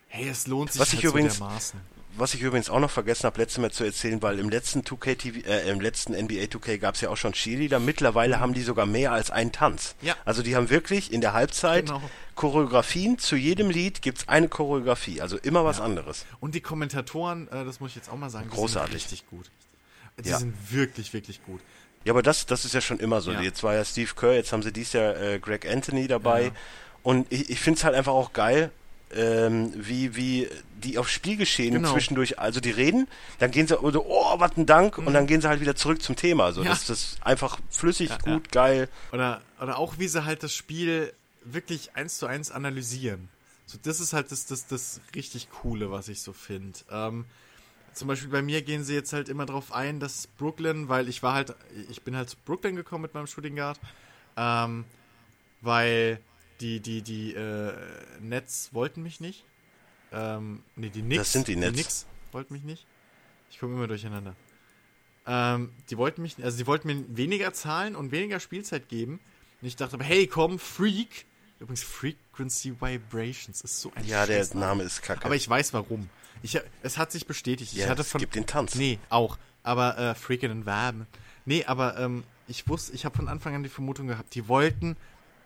[0.09, 1.81] hey, es lohnt sich Was halt ich übrigens- dermaßen.
[2.17, 5.17] Was ich übrigens auch noch vergessen habe, letztes Mal zu erzählen, weil im letzten 2K
[5.17, 7.81] TV, äh, im letzten NBA 2K gab es ja auch schon Cheerleader.
[7.81, 9.97] Mittlerweile haben die sogar mehr als einen Tanz.
[10.01, 10.15] Ja.
[10.25, 12.01] Also die haben wirklich in der Halbzeit Genau.
[12.37, 13.19] Choreografien.
[13.19, 15.21] Zu jedem Lied gibt's eine Choreografie.
[15.23, 16.25] Also immer was anderes.
[16.39, 18.93] Und die Kommentatoren, äh, das muss ich jetzt auch mal sagen, Großartig.
[19.03, 19.51] sind richtig gut.
[20.25, 20.39] Die Ja.
[20.39, 21.61] sind wirklich, wirklich gut.
[22.05, 23.33] Ja, aber das, das ist ja schon immer so.
[23.33, 23.41] Ja.
[23.41, 26.45] Jetzt war ja Steve Kerr, jetzt haben sie dies Jahr äh, Greg Anthony dabei.
[26.47, 26.51] Ja.
[27.03, 28.71] Und ich, ich finde es halt einfach auch geil,
[29.15, 30.49] ähm, wie, wie
[30.83, 31.93] die auf Spielgeschehen Genau.
[31.93, 33.07] zwischendurch, also die reden,
[33.39, 36.03] dann gehen sie, so, oh, was ein Dank, und dann gehen sie halt wieder zurück
[36.03, 36.45] zum Thema.
[36.47, 36.67] Also Mhm.
[36.67, 36.73] Ja.
[36.73, 38.89] das, das ist einfach flüssig, Ja, gut, geil.
[39.13, 41.13] Oder, oder auch, wie sie halt das Spiel
[41.45, 43.29] wirklich eins zu eins analysieren.
[43.67, 46.79] So, das ist halt das, das, das richtig Coole, was ich so finde.
[46.91, 47.25] Ähm,
[47.95, 51.23] zum Beispiel bei mir gehen sie jetzt halt immer drauf ein, dass Brooklyn, weil ich
[51.23, 51.55] war halt,
[51.91, 53.81] ich bin halt zu Brooklyn gekommen mit meinem Shooting Guard,
[54.37, 54.85] ähm,
[55.61, 56.21] weil
[56.61, 57.73] die, die, die äh,
[58.21, 59.45] Nets wollten mich nicht.
[60.13, 61.19] Ähm, nee, die Knicks.
[61.23, 61.73] Das sind die Nets.
[61.73, 62.87] Die Knicks wollten mich nicht.
[63.51, 64.35] Ich komme immer durcheinander.
[65.27, 69.21] Ähm, die wollten mich, also die wollten mir weniger zahlen und weniger Spielzeit geben.
[69.61, 71.27] Und ich dachte aber, hey, komm, Freak.
[71.61, 74.47] Übrigens, Frequency Vibrations ist so ein Ja, der.
[74.55, 75.25] Name ist kacke.
[75.25, 76.11] Aber ich weiß warum.
[76.45, 77.73] Ich, es hat sich bestätigt.
[77.73, 78.75] Ich ja, hatte es von, gibt den Tanz.
[78.75, 79.39] Nee, auch.
[79.63, 80.95] Aber äh, Freakin' and Wab.
[81.47, 84.99] Nee, aber ähm, ich wusste, ich habe von Anfang an die Vermutung gehabt, die wollten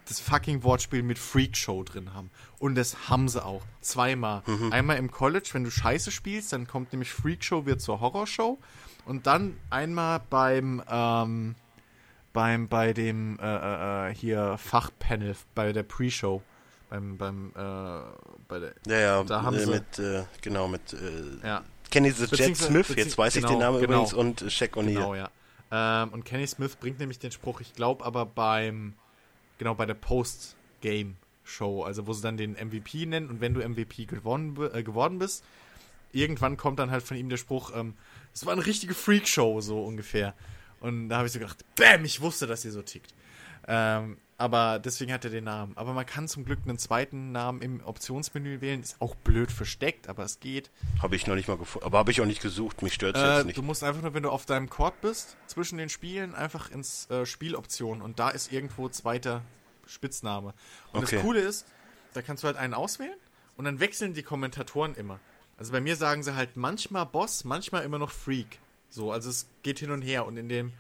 [0.09, 2.31] das fucking Wortspiel mit Freak Show drin haben.
[2.59, 3.63] Und das haben sie auch.
[3.81, 4.43] Zweimal.
[4.47, 4.73] Mhm.
[4.73, 8.59] Einmal im College, wenn du Scheiße spielst, dann kommt nämlich Freak Show wird zur Horrorshow.
[9.05, 11.55] Und dann einmal beim, ähm,
[12.33, 16.43] beim, bei dem, äh, äh, hier Fachpanel, bei der Pre-Show.
[16.91, 18.01] Beim, beim, äh,
[18.49, 22.11] bei der, Ja, ja, Da haben äh, sie- mit, äh, genau, mit äh, ja, Kenny
[22.11, 23.93] the Jet Smith, jetzt weiß ich genau, den Namen genau.
[24.05, 24.95] übrigens, und Shaq O'Neal.
[24.95, 25.31] Genau, ja.
[25.71, 28.95] Ähm, und Kenny Smith bringt nämlich den Spruch, ich glaube aber beim,
[29.59, 34.07] genau bei der Post-Game-Show, also wo sie dann den MVP nennen und wenn du MVP
[34.07, 35.45] gewonnen, äh, geworden bist,
[36.13, 37.95] irgendwann kommt dann halt von ihm der Spruch, ähm,
[38.33, 40.35] es war eine richtige Freak-Show, so ungefähr.
[40.81, 43.13] Und da habe ich so gedacht, bam, ich wusste, dass ihr so tickt.
[43.67, 45.77] Ähm, aber deswegen hat er den Namen.
[45.77, 48.81] Aber man kann zum Glück einen zweiten Namen im Optionsmenü wählen.
[48.81, 50.71] Ist auch blöd versteckt, aber es geht.
[51.03, 53.37] Habe ich noch nicht mal gefunden, aber habe ich auch nicht gesucht, mich stört Äh,
[53.37, 53.59] jetzt nicht.
[53.59, 57.11] du musst einfach nur, wenn du auf deinem Court bist, zwischen den Spielen, einfach ins
[57.11, 59.43] äh, Spieloption und da ist irgendwo zweiter
[59.87, 60.55] Spitzname.
[60.93, 61.17] Und Okay.
[61.17, 61.67] das Coole ist,
[62.15, 63.17] da kannst du halt einen auswählen
[63.57, 65.19] und dann wechseln die Kommentatoren immer.
[65.57, 68.61] Also bei mir sagen sie halt manchmal Boss, manchmal immer noch Freak.
[68.91, 70.73] So, also es geht hin und her und in dem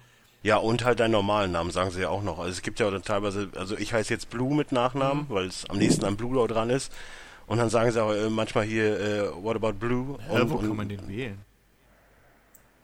[0.48, 2.38] Ja, und halt deinen normalen Namen sagen sie ja auch noch.
[2.38, 5.34] Also es gibt ja dann teilweise, also ich heiße jetzt Blue mit Nachnamen, Mhm.
[5.34, 6.90] weil es am nächsten an Blue Law dran ist.
[7.46, 10.18] Und dann sagen sie auch äh, manchmal hier, äh, what about Blue?
[10.26, 11.38] äh, Und, wo und, kann man den wählen?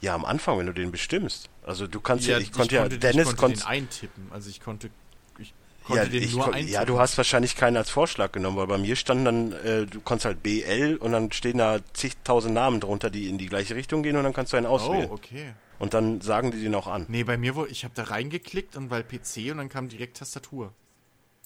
[0.03, 1.49] Ja, am Anfang, wenn du den bestimmst.
[1.67, 4.27] Also du kannst ja, ich ich konnte ja, konnte, Dennis ich konnte den eintippen.
[4.31, 4.91] Also ich konnte,
[5.39, 5.55] ich
[5.87, 6.75] konnte ja, den ich, nur kon- eintippen.
[6.75, 10.01] ja, du hast wahrscheinlich keinen als Vorschlag genommen, weil bei mir stand dann, äh, du
[10.03, 14.03] konntest halt BL und dann stehen da zigtausend Namen drunter, die in die gleiche Richtung
[14.03, 15.09] gehen und dann kannst du einen auswählen.
[15.11, 15.55] Oh, okay.
[15.79, 17.07] Und dann sagen die den auch an.
[17.09, 20.17] Nee, bei mir, wo ich habe da reingeklickt und weil PC und dann kam direkt
[20.19, 20.73] Tastatur.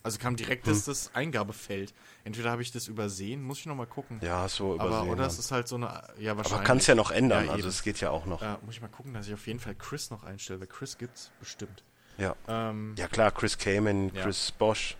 [0.05, 0.80] Also kam direkt Hm.
[0.86, 1.92] das, Eingabefeld.
[2.24, 4.20] Entweder habe ich das übersehen, muss ich nochmal gucken.
[4.22, 4.92] Ja, hast du übersehen.
[4.96, 5.86] aber oder es ist halt so eine,
[6.18, 6.52] ja wahrscheinlich.
[6.52, 8.40] aber kannst ja noch ändern, Ja, also es geht ja auch noch.
[8.40, 10.98] Äh, muss ich mal gucken, dass ich auf jeden Fall Chris noch einstelle, weil Chris
[10.98, 11.82] gibt's bestimmt.
[12.16, 12.36] Ja.
[12.46, 14.22] Ähm, Ja klar, Chris Kamen, Ja.
[14.22, 14.96] Chris Bosch,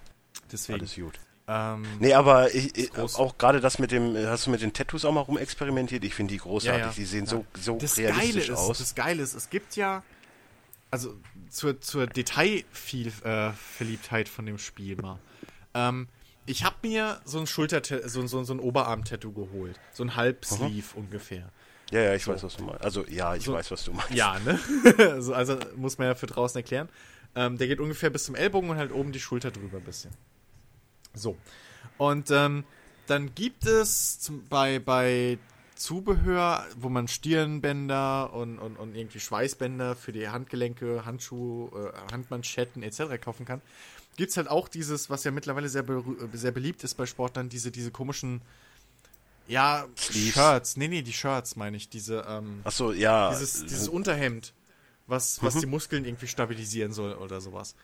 [0.51, 0.81] deswegen.
[0.81, 1.19] alles gut.
[1.51, 5.07] Ähm, Nee, aber ich, ich, auch gerade das mit dem, hast du mit den Tattoos
[5.07, 6.05] auch mal rumexperimentiert?
[6.05, 6.93] Ich finde die großartig, Ja, ja.
[6.95, 7.31] die sehen Ja.
[7.31, 8.77] so, so das Geile realistisch ist, aus.
[8.79, 10.03] das Geile ist, es gibt ja,
[10.91, 11.15] also
[11.49, 15.19] zur, zur Detailverliebtheit von dem Spiel mal.
[15.75, 16.09] Ähm,
[16.47, 19.79] ich habe mir so ein Schulter so, so, so ein Oberarm-Tattoo geholt.
[19.93, 21.51] So ein Halbsleeve ungefähr.
[21.91, 22.85] Ja, ja, ich weiß, was du meinst.
[22.85, 24.11] Also, ja, ich So- weiß, was du meinst.
[24.13, 24.59] Ja, ne?
[24.99, 26.89] also, also muss man ja für draußen erklären.
[27.35, 30.11] Ähm, der geht ungefähr bis zum Ellbogen und halt oben die Schulter drüber ein bisschen.
[31.19, 31.37] So.
[31.99, 32.65] Und ähm,
[33.07, 35.39] dann gibt es zum, bei, bei
[35.75, 42.83] Zubehör, wo man Stirnbänder und, und, und irgendwie Schweißbänder für die Handgelenke, Handschuhe, äh, Handmanschetten
[42.83, 43.21] etc.
[43.21, 43.63] kaufen kann,
[44.17, 47.49] gibt es halt auch dieses, was ja mittlerweile sehr, berü- sehr beliebt ist bei Sportlern,
[47.49, 48.43] diese, diese komischen,
[49.47, 50.35] ja, Sleeves.
[50.35, 50.77] Shirts.
[50.77, 51.89] Nee, nee, die Shirts meine ich.
[51.89, 53.31] Diese, ähm, Achso, ja.
[53.31, 54.53] dieses, dieses Unterhemd,
[55.07, 57.75] was, was die Muskeln irgendwie stabilisieren soll oder sowas.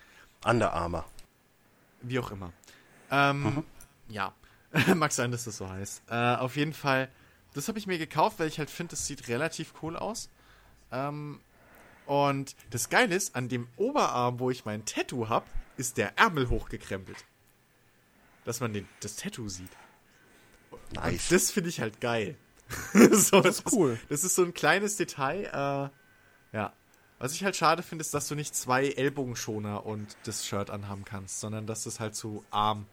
[0.44, 1.06] Underarmer.
[2.02, 2.52] Wie auch immer.
[3.10, 3.64] Ähm,
[4.08, 4.34] Ja,
[4.94, 6.02] mag sein, dass das so heißt.
[6.08, 7.08] Äh, auf jeden Fall,
[7.54, 10.28] das habe ich mir gekauft, weil ich halt finde, das sieht relativ cool aus.
[10.90, 11.40] Ähm,
[12.06, 16.50] und das Geile ist, an dem Oberarm, wo ich mein Tattoo habe, ist der Ärmel
[16.50, 17.24] hochgekrempelt.
[18.44, 19.70] Dass man den, das Tattoo sieht.
[20.92, 21.12] Nice.
[21.12, 22.36] Und das finde ich halt geil.
[22.92, 23.98] so, das ist cool.
[24.08, 25.44] Das ist so ein kleines Detail.
[26.52, 26.72] Äh, ja.
[27.18, 31.04] Was ich halt schade finde, ist, dass du nicht zwei Ellbogenschoner und das Shirt anhaben
[31.04, 32.86] kannst, sondern dass es halt zu Arm,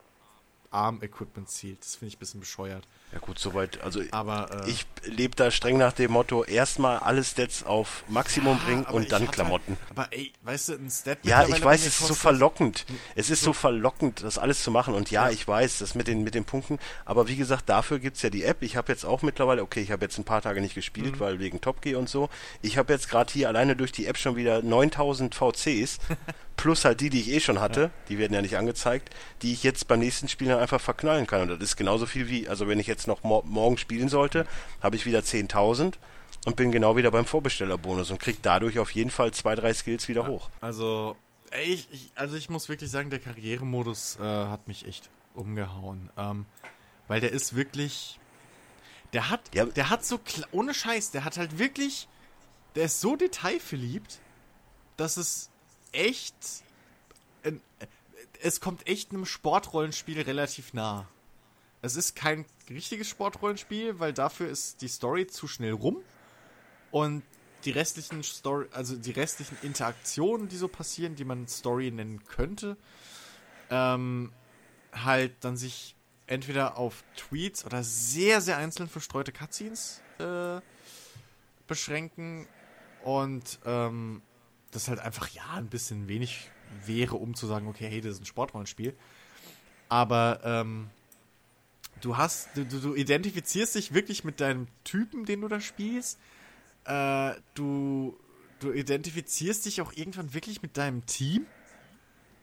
[0.72, 1.82] Arm-Equipment zielt.
[1.82, 2.88] Das finde ich ein bisschen bescheuert.
[3.12, 3.82] Ja gut, soweit.
[3.82, 8.58] Also Aber äh, ich lebe da streng nach dem Motto, erstmal alle Stats auf Maximum
[8.60, 9.78] bringen aber und dann hab Klamotten.
[9.78, 12.86] Halt, aber ey, weißt du, ein Stat Ja, ich weiß, es ist so verlockend.
[13.16, 14.94] Es ist so verlockend, das alles zu machen.
[14.94, 16.80] Und ja, ich weiß, das mit den, mit den Punkten.
[17.04, 18.62] Aber wie gesagt, dafür gibt's ja die App.
[18.62, 21.40] Ich habe jetzt auch mittlerweile, okay, ich habe jetzt ein paar Tage nicht gespielt, weil
[21.40, 22.30] wegen Top Gear und so.
[22.62, 26.00] Ich habe jetzt gerade hier alleine durch die App schon wieder 9000 VCs.
[26.62, 27.90] plus halt die, die ich eh schon hatte.
[28.08, 29.10] Die werden ja nicht angezeigt.
[29.42, 31.42] Die ich jetzt beim nächsten Spiel dann einfach verknallen kann.
[31.42, 34.46] Und das ist genauso viel wie, also wenn ich jetzt noch mor morgen spielen sollte,
[34.82, 35.96] habe ich wieder 10.000.
[36.46, 40.08] Und bin genau wieder beim Vorbestellerbonus und krieg dadurch auf jeden Fall zwei, drei Skills
[40.08, 40.50] wieder hoch.
[40.60, 41.16] Also,
[41.64, 46.10] ich, ich, also ich muss wirklich sagen, der Karrieremodus äh, hat mich echt umgehauen.
[46.18, 46.46] Ähm,
[47.08, 48.20] weil der ist wirklich.
[49.14, 49.66] Der hat, Ja.
[49.66, 50.20] der hat so,
[50.52, 52.08] ohne Scheiß, der hat halt wirklich,
[52.76, 54.20] der ist so detailverliebt,
[54.98, 55.51] dass es
[55.92, 56.36] echt,
[58.42, 61.08] es kommt echt einem Sportrollenspiel relativ nah.
[61.82, 65.98] Es ist kein richtiges Sportrollenspiel, weil dafür ist die Story zu schnell rum
[66.92, 67.24] und
[67.66, 72.78] die restlichen Story, also die restlichen Interaktionen, die so passieren, die man Story nennen könnte,
[73.70, 74.32] ähm,
[74.92, 75.96] halt dann sich
[76.28, 80.62] entweder auf Tweets oder sehr, sehr einzeln verstreute Cutscenes äh,
[81.68, 82.48] beschränken
[83.04, 84.22] und ähm,
[84.72, 86.50] das halt einfach ja ein bisschen wenig
[86.86, 88.96] wäre, um zu sagen, okay, hey, das ist ein Sportrollenspiel.
[89.90, 90.90] Aber ähm,
[92.00, 96.18] du hast, du, du, identifizierst dich wirklich mit deinem Typen, den du da spielst.
[96.86, 98.18] Äh, du,
[98.60, 101.46] du identifizierst dich auch irgendwann wirklich mit deinem Team.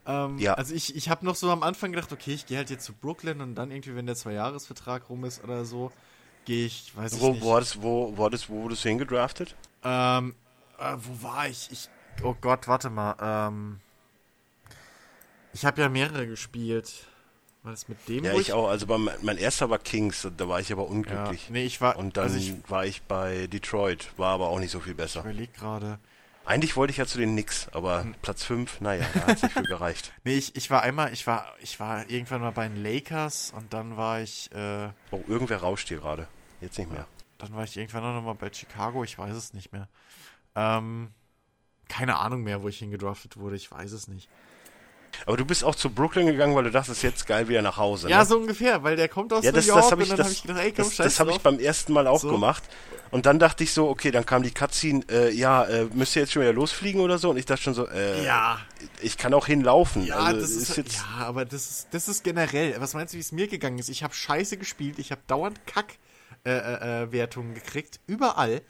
[0.07, 0.55] Ähm, Ja.
[0.55, 2.93] Also ich, ich habe noch so am Anfang gedacht, okay, ich gehe halt jetzt zu
[2.93, 5.91] Brooklyn und dann irgendwie, wenn der Zweijahresvertrag rum ist oder so,
[6.45, 7.43] gehe ich, weiß ich Wo, nicht.
[7.43, 9.57] wo, hattest, wo, wo, wo wurdest du hingedraftet?
[9.83, 10.35] Ähm,
[10.79, 11.69] äh, wo war ich?
[11.73, 11.89] Ich,
[12.23, 13.17] oh Gott, warte mal.
[13.21, 13.81] Ähm,
[15.53, 17.07] ich habe ja mehrere gespielt.
[17.63, 18.25] War das mit dem?
[18.25, 18.69] Ja, wo ich auch.
[18.69, 21.51] Also beim, mein erster war Kings, da war ich aber Ja, unglücklich.
[21.51, 21.97] nee, ich war.
[21.97, 25.21] Und dann also ich war ich bei Detroit, war aber auch nicht so viel besser.
[25.21, 25.99] überleg gerade.
[26.45, 28.15] Eigentlich wollte ich ja zu den Knicks, aber Hm.
[28.23, 30.13] Platz 5, naja, da hat nicht viel gereicht.
[30.25, 33.73] Nee, ich, ich war einmal, ich war, ich war irgendwann mal bei den Lakers und
[33.75, 36.27] dann war ich, äh, Oh, irgendwer rauscht hier gerade.
[36.63, 37.07] Jetzt nicht mehr.
[37.37, 39.89] dann war ich irgendwann auch noch mal bei Chicago, ich weiß es nicht mehr.
[40.55, 41.11] Ähm,
[41.89, 44.29] keine Ahnung mehr, wo ich hingedraftet wurde, ich weiß es nicht.
[45.27, 48.09] Aber du bist auch zu Brooklyn gegangen, weil du dachtest, jetzt geil wieder nach Hause.
[48.09, 48.27] Ja, ne?
[48.27, 50.27] so ungefähr, weil der kommt aus ja, das, New York das habe ich, und dann
[50.27, 52.31] das, habe ich gedacht, ey, komm, das, das habe ich beim ersten Mal auch So.
[52.31, 52.63] gemacht.
[53.11, 56.23] Und dann dachte ich so, okay, dann kam die Cutscene, äh, ja, äh, müsst ihr
[56.23, 57.31] jetzt schon wieder losfliegen oder so?
[57.31, 58.61] Und ich dachte schon so, äh, Ja,
[59.01, 60.05] ich kann auch hinlaufen.
[60.05, 62.77] Ja, also, das ist, jetzt, ja, aber das ist, das ist generell.
[62.79, 63.89] Was meinst du, wie es mir gegangen ist?
[63.89, 66.03] Ich habe Scheiße gespielt, ich habe dauernd Kack-Wertungen
[66.45, 68.61] äh, äh, Wertungen gekriegt, überall.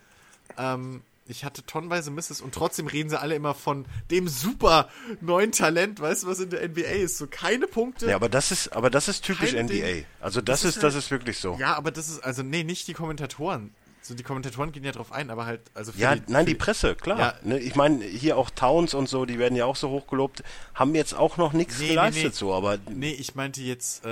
[0.56, 4.88] Ähm, ich hatte tonnenweise Misses und trotzdem reden sie alle immer von dem super
[5.20, 7.18] neuen Talent, weißt du, was in der NBA ist?
[7.18, 8.08] So keine Punkte.
[8.08, 9.66] Ja, aber das ist, aber das ist typisch NBA.
[9.68, 10.04] Ding.
[10.20, 11.56] Also das, Das ist, ist das halt- ist wirklich so.
[11.60, 13.74] Ja, aber das ist, also, nee, nicht die Kommentatoren.
[14.00, 16.54] So, die Kommentatoren gehen ja drauf ein, aber halt, also für Ja, die, nein, die
[16.54, 17.18] Presse, klar.
[17.18, 17.34] Ja.
[17.42, 20.42] Ne, ich meine, hier auch Towns und so, die werden ja auch so hochgelobt,
[20.72, 22.30] haben jetzt auch noch nichts Nee, nee, geleistet nee.
[22.32, 24.08] so, aber Nee, ich meinte jetzt, äh,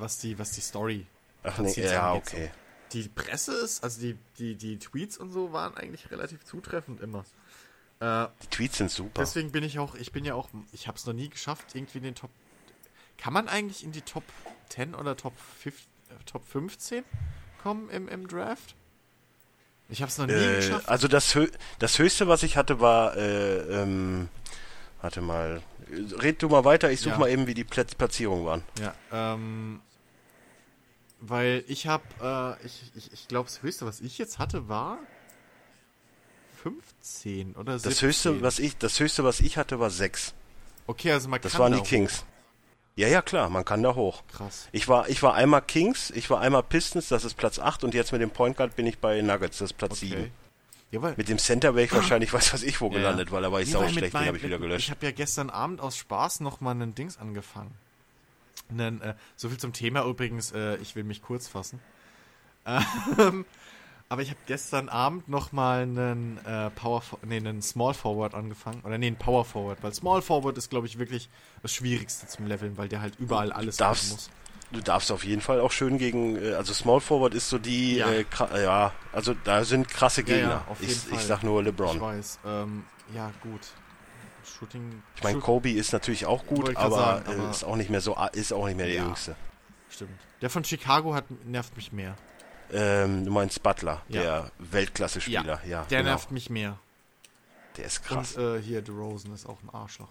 [0.00, 1.04] was die, was die Story.
[1.42, 2.36] ach nee, ja, angeht, so.
[2.92, 7.24] Die Presse ist, also die, die, die Tweets und so waren eigentlich relativ zutreffend immer.
[8.00, 9.20] Äh, Die Tweets sind super.
[9.22, 11.98] deswegen bin ich auch, ich bin ja auch, ich habe es noch nie geschafft, irgendwie
[11.98, 12.30] in den Top.
[13.18, 14.24] Kann man eigentlich in die Top
[14.70, 15.74] 10 oder Top, 5,
[16.10, 17.04] äh, Top 15
[17.62, 18.74] kommen im, im Draft?
[19.90, 20.88] Ich habe es noch nie Äh, geschafft.
[20.88, 21.48] also das, Hö
[21.78, 24.28] das höchste, was ich hatte, war, äh, ähm,
[25.00, 27.18] warte mal, red du mal weiter, ich suche Ja.
[27.18, 28.62] mal eben, wie die Pla Platzierungen waren.
[28.80, 29.80] Ja, ähm.
[31.20, 32.04] Weil ich habe,
[32.60, 34.98] äh, ich, ich, ich glaube, das höchste, was ich jetzt hatte, war
[36.62, 37.90] 15 oder 17.
[37.90, 40.34] Das höchste, was ich, das höchste, was ich hatte, war 6.
[40.86, 42.24] Okay, also man Das kann waren da die Kings.
[42.96, 44.18] Ja, ja, klar, man kann da hoch.
[44.18, 44.22] hoch.
[44.32, 44.68] Krass.
[44.72, 47.94] Ich war, ich war einmal Kings, ich war einmal Pistons, das ist Platz 8 und
[47.94, 50.30] jetzt mit dem Point Guard bin ich bei Nuggets, das ist Platz 7.
[50.90, 53.52] Ja, weil, Mit dem Center wäre ich wahrscheinlich, weiß was ich wo gelandet, weil da
[53.52, 54.86] war ich Nee, sau schlecht, den meinem- habe ich wieder gelöscht.
[54.86, 57.72] Ich habe ja gestern Abend aus Spaß noch mal einen Dings angefangen.
[58.70, 61.80] Einen, äh, so viel zum Thema übrigens, äh, ich will mich kurz fassen.
[62.66, 63.44] Ähm,
[64.08, 68.82] aber ich habe gestern Abend noch mal einen äh, Power, nee, einen Small Forward angefangen
[68.84, 71.28] oder nee, einen Power Forward, weil Small Forward ist glaube ich wirklich
[71.62, 74.30] das Schwierigste zum Leveln, weil der halt überall alles darfst- machen muss.
[74.70, 77.96] Du darfst auf jeden Fall auch schön gegen, äh, also Small Forward ist so die,
[77.96, 78.10] Ja.
[78.10, 78.24] äh,
[78.62, 80.50] ja, also da sind krasse Ja, Gegner.
[80.50, 81.18] ja, auf jeden ich, Fall.
[81.18, 81.98] ich sag nur Ich LeBron.
[82.00, 82.38] weiß.
[82.44, 82.84] Ähm,
[83.14, 83.62] ja, gut.
[84.58, 85.02] Shooting.
[85.16, 88.00] Ich meine, Kobe ist natürlich auch gut, aber, sagen, äh, aber- ist auch nicht mehr
[88.00, 89.04] so, ist auch nicht mehr der Ja.
[89.04, 89.36] Jüngste.
[89.90, 90.18] Stimmt.
[90.40, 92.14] Der von Chicago hat, nervt mich mehr.
[92.72, 94.20] Ähm, du meinst Butler, Ja.
[94.22, 95.84] der Weltklasse-Spieler, ja.
[95.84, 96.10] Der genau.
[96.10, 96.78] nervt mich mehr.
[97.76, 98.36] Der ist krass.
[98.36, 100.08] Und äh, hier, DeRozan ist auch ein Arschloch.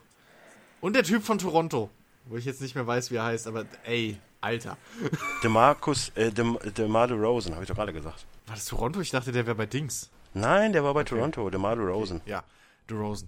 [0.82, 1.90] Und der Typ von Toronto,
[2.26, 4.78] wo ich jetzt nicht mehr weiß, wie er heißt, aber ey, Alter.
[5.44, 8.26] DeMarcus, äh, Dem, DeMar DeRozan, habe ich doch gerade gesagt.
[8.46, 9.02] War das Toronto?
[9.02, 10.10] Ich dachte, der wäre bei Dings.
[10.34, 12.22] Nein, der war bei Toronto, DeMar DeRozan.
[12.26, 12.44] Ja,
[12.90, 13.28] DeRozan.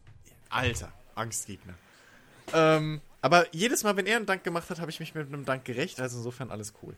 [0.49, 1.73] Alter, Angstgegner.
[2.53, 5.45] Ähm, aber jedes Mal, wenn er einen Dank gemacht hat, habe ich mich mit einem
[5.45, 6.95] Dank gerecht, also insofern alles cool.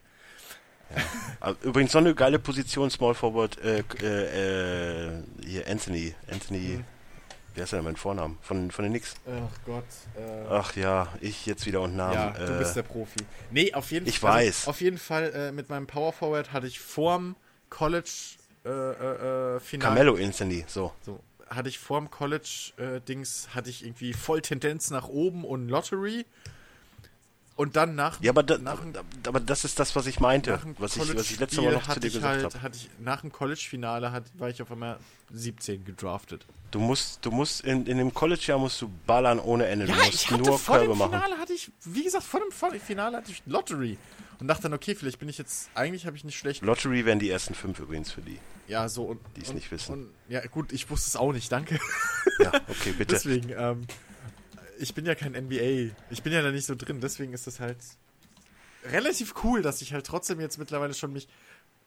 [1.40, 6.80] Ah, Übrigens so eine geile Position, Small Forward, äh, äh, äh, hier Anthony, Anthony,
[7.56, 7.62] Mhm.
[7.62, 8.38] heißt der denn mein Vornamen?
[8.42, 9.16] Von, von den Knicks.
[9.26, 9.86] Ach Gott.
[10.18, 12.14] Äh, Ach ja, ich jetzt wieder und Namen.
[12.14, 13.20] ja, du äh, bist der Profi.
[13.52, 14.46] Nee, auf jeden ich Fall.
[14.48, 14.68] weiß.
[14.68, 17.36] auf jeden Fall mit meinem Power Forward hatte ich vorm
[17.70, 18.10] College
[18.66, 19.88] äh, äh, äh, Final.
[19.88, 20.92] Carmelo Anthony, so.
[21.06, 21.20] So,
[21.52, 26.26] hatte ich vorm College-Dings, hatte ich irgendwie voll Tendenz nach oben und Lottery.
[27.56, 28.80] Und dann nach, Ja, aber, da, nach
[29.28, 31.84] aber das ist das, was ich meinte, was ich, was ich letztes College-Spiel Mal noch
[31.84, 32.78] zu hatte dir gesagt halt, habe.
[33.00, 34.98] nach dem College-Finale war ich auf einmal
[35.32, 36.46] 17 gedraftet.
[36.72, 39.86] Du musst, du musst in, in dem College-Jahr musst du ballern ohne Ende.
[39.86, 41.12] Ja, du musst ich hatte nur vor Körbe dem machen.
[41.12, 43.98] Finale hatte ich, wie gesagt, vor dem Finale hatte ich Lottery.
[44.40, 46.64] Und dachte dann, okay, vielleicht bin ich jetzt, eigentlich habe ich nicht schlecht.
[46.64, 48.40] Lottery wären die ersten fünf übrigens für die.
[48.68, 49.20] Ja, so und.
[49.36, 49.94] Die es nicht wissen.
[49.94, 51.80] Und, ja, gut, ich wusste es auch nicht, danke.
[52.40, 53.14] Ja, okay, bitte.
[53.14, 53.86] Deswegen, ähm,
[54.82, 55.94] ich bin ja kein NBA.
[56.10, 57.78] Ich bin ja da nicht so drin, deswegen ist das halt
[58.86, 61.28] relativ cool, dass ich halt trotzdem jetzt mittlerweile schon mich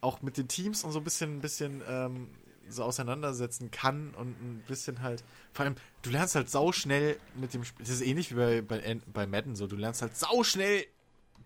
[0.00, 2.28] auch mit den Teams und so ein bisschen, ein bisschen ähm,
[2.68, 5.24] so auseinandersetzen kann und ein bisschen halt.
[5.52, 7.84] Vor allem, du lernst halt sauschnell mit dem Spiel.
[7.84, 9.66] Das ist ähnlich wie bei, bei, bei Madden so.
[9.66, 10.84] Du lernst halt sauschnell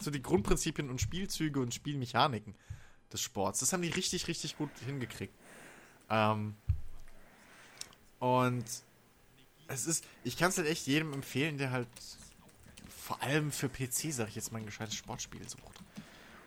[0.00, 2.54] so die Grundprinzipien und Spielzüge und Spielmechaniken
[3.12, 3.60] des Sports.
[3.60, 5.34] Das haben die richtig, richtig gut hingekriegt.
[6.10, 6.54] Ähm,
[8.18, 8.64] und
[9.68, 11.88] es ist, ich kann es halt echt jedem empfehlen, der halt
[12.88, 15.78] vor allem für PC, sag ich jetzt mal, ein gescheites Sportspiel sucht.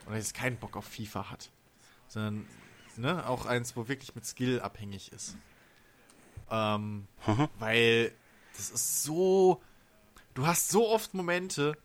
[0.06, 1.50] Und jetzt keinen Bock auf FIFA hat.
[2.08, 2.46] Sondern,
[2.98, 5.38] ne, auch eins, wo wirklich mit Skill abhängig ist.
[6.50, 7.08] Ähm,
[7.60, 8.12] weil
[8.58, 9.62] das ist so.
[10.34, 11.78] Du hast so oft Momente,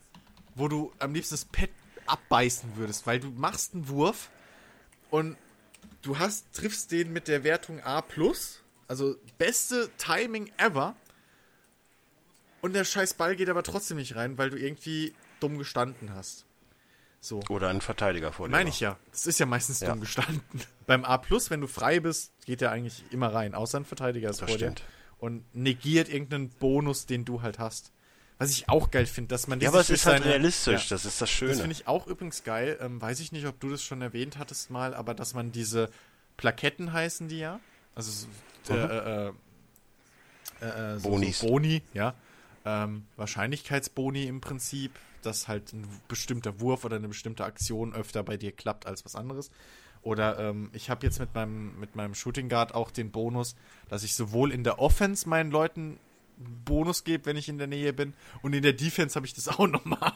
[0.54, 1.70] wo du am liebsten das Pad
[2.06, 4.30] abbeißen würdest, weil du machst einen Wurf
[5.10, 5.36] und
[6.02, 8.04] du hast, triffst den mit der Wertung A+,
[8.86, 10.94] also beste Timing ever
[12.66, 16.44] und der scheiß Ball geht aber trotzdem nicht rein, weil du irgendwie dumm gestanden hast.
[17.20, 17.40] So.
[17.48, 18.52] Oder ein Verteidiger vor dir.
[18.52, 18.98] Meine ich ja.
[19.10, 19.88] Das ist ja meistens Ja.
[19.88, 20.42] dumm gestanden.
[20.86, 24.42] Beim A, wenn du frei bist, geht der eigentlich immer rein, außer ein Verteidiger ist
[24.42, 24.80] Das vor stimmt.
[24.80, 24.84] dir.
[25.18, 27.90] Und negiert irgendeinen Bonus, den du halt hast.
[28.38, 30.94] Was ich auch geil finde, dass man Ja, aber es ist halt seine- realistisch, Ja.
[30.96, 31.54] das ist das Das Schöne.
[31.54, 32.76] finde ich auch übrigens geil.
[32.82, 35.88] Ähm, weiß ich nicht, ob du das schon erwähnt hattest mal, aber dass man diese
[36.36, 37.60] Plaketten heißen die ja.
[37.94, 38.26] Also
[38.62, 39.32] so, äh, äh,
[40.60, 41.38] äh, äh, so, Bonis.
[41.38, 42.14] So Boni, ja.
[42.66, 44.90] Ähm, Wahrscheinlichkeitsboni im Prinzip,
[45.22, 49.14] dass halt ein bestimmter Wurf oder eine bestimmte Aktion öfter bei dir klappt als was
[49.14, 49.50] anderes.
[50.02, 53.54] Oder ähm, ich habe jetzt mit meinem, mit meinem Shooting Guard auch den Bonus,
[53.88, 56.00] dass ich sowohl in der Offense meinen Leuten
[56.64, 58.12] Bonus gebe, wenn ich in der Nähe bin,
[58.42, 60.12] und in der Defense habe ich das auch nochmal.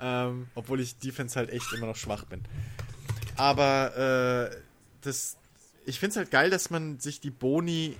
[0.00, 2.42] ähm, obwohl ich Defense halt echt immer noch schwach bin.
[3.36, 4.56] Aber äh,
[5.02, 5.36] das,
[5.86, 7.96] ich finde es halt geil, dass man sich die Boni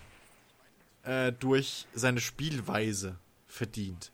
[1.04, 3.16] äh, durch seine Spielweise
[3.54, 4.12] verdient.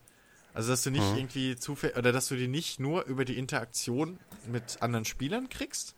[0.52, 4.18] Also dass du nicht irgendwie zufällig oder dass du die nicht nur über die Interaktion
[4.46, 5.94] mit anderen Spielern kriegst,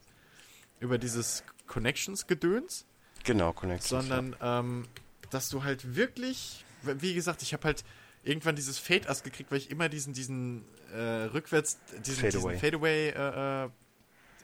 [0.78, 2.84] über dieses Connections-Gedöns,
[3.24, 3.88] genau, Connections.
[4.06, 4.88] sondern ähm,
[5.30, 7.84] dass du halt wirklich, wie gesagt, ich habe halt
[8.24, 12.58] irgendwann dieses Fade-Ass gekriegt, weil ich immer diesen, diesen äh, rückwärts, diesen Fadeaway.
[12.58, 13.68] Fadeaway, diesen Fadeaway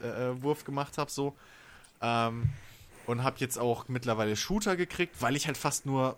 [0.01, 1.35] äh, äh, äh, Wurf gemacht habe, so.
[2.01, 2.49] Ähm,
[3.05, 6.17] und habe jetzt auch mittlerweile Shooter gekriegt, weil ich halt fast nur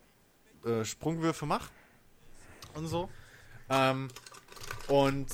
[0.66, 1.70] äh, Sprungwürfe mache
[2.76, 3.10] und so.
[3.70, 4.10] Ähm,
[4.88, 5.28] und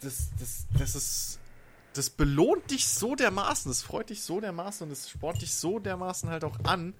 [0.00, 1.38] das, das, das ist.
[1.94, 5.80] Das belohnt dich so dermaßen, das freut dich so dermaßen und es spornt dich so
[5.80, 6.94] dermaßen halt auch an,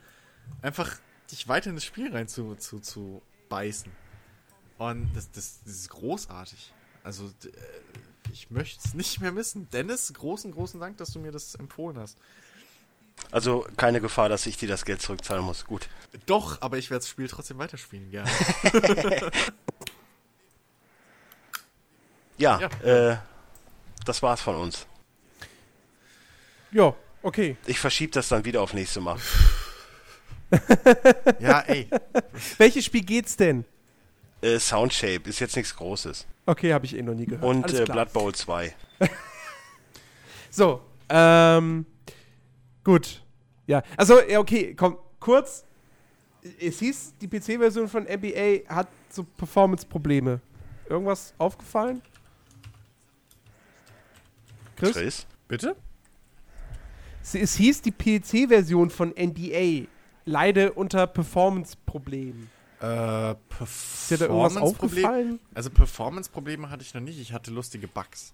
[0.61, 0.97] einfach
[1.31, 3.93] dich weiter in das Spiel rein zu, zu, zu beißen.
[4.79, 6.73] Und das, das, das ist großartig.
[7.05, 7.51] Also, äh,
[8.33, 9.69] ich möchte es nicht mehr missen.
[9.71, 12.19] Dennis, großen, großen Dank, dass du mir das empfohlen hast.
[13.31, 15.65] Also keine Gefahr, dass ich dir das Geld zurückzahlen muss.
[15.65, 15.89] Gut.
[16.27, 18.31] Doch, aber ich werde das Spiel trotzdem weiterspielen, gerne.
[22.39, 23.11] Ja, Ja.
[23.13, 23.19] Äh,
[24.05, 24.87] das war's von uns.
[26.71, 27.57] Ja, okay.
[27.67, 29.19] Ich verschiebe das dann wieder auf nächste Mal.
[31.41, 31.89] ja, ey.
[32.57, 33.65] Welches Spiel geht's denn?
[34.41, 36.27] Äh, Soundshape ist jetzt nichts Großes.
[36.47, 37.45] Okay, habe ich eh noch nie gehört.
[37.45, 37.85] Und äh.
[37.85, 38.75] Blood Bowl 2.
[40.51, 41.85] So, ähm,
[42.83, 43.23] gut.
[43.67, 45.65] Ja, also, ja, okay, komm, kurz.
[46.59, 50.41] Es hieß, die PC-Version von NBA hat so Performance-Probleme.
[50.89, 52.01] Irgendwas aufgefallen?
[54.79, 54.93] Chris?
[54.93, 55.27] Chris?
[55.49, 55.77] Bitte?
[57.23, 59.87] Es, es hieß, die PC-Version von NBA
[60.25, 62.51] leide unter Performance-Problemen.
[62.81, 65.41] Äh, Ist dir da irgendwas Performance-Problem- aufgefallen?
[65.55, 67.19] Also Performance-Probleme hatte ich noch nicht.
[67.21, 68.33] Ich hatte lustige Bugs.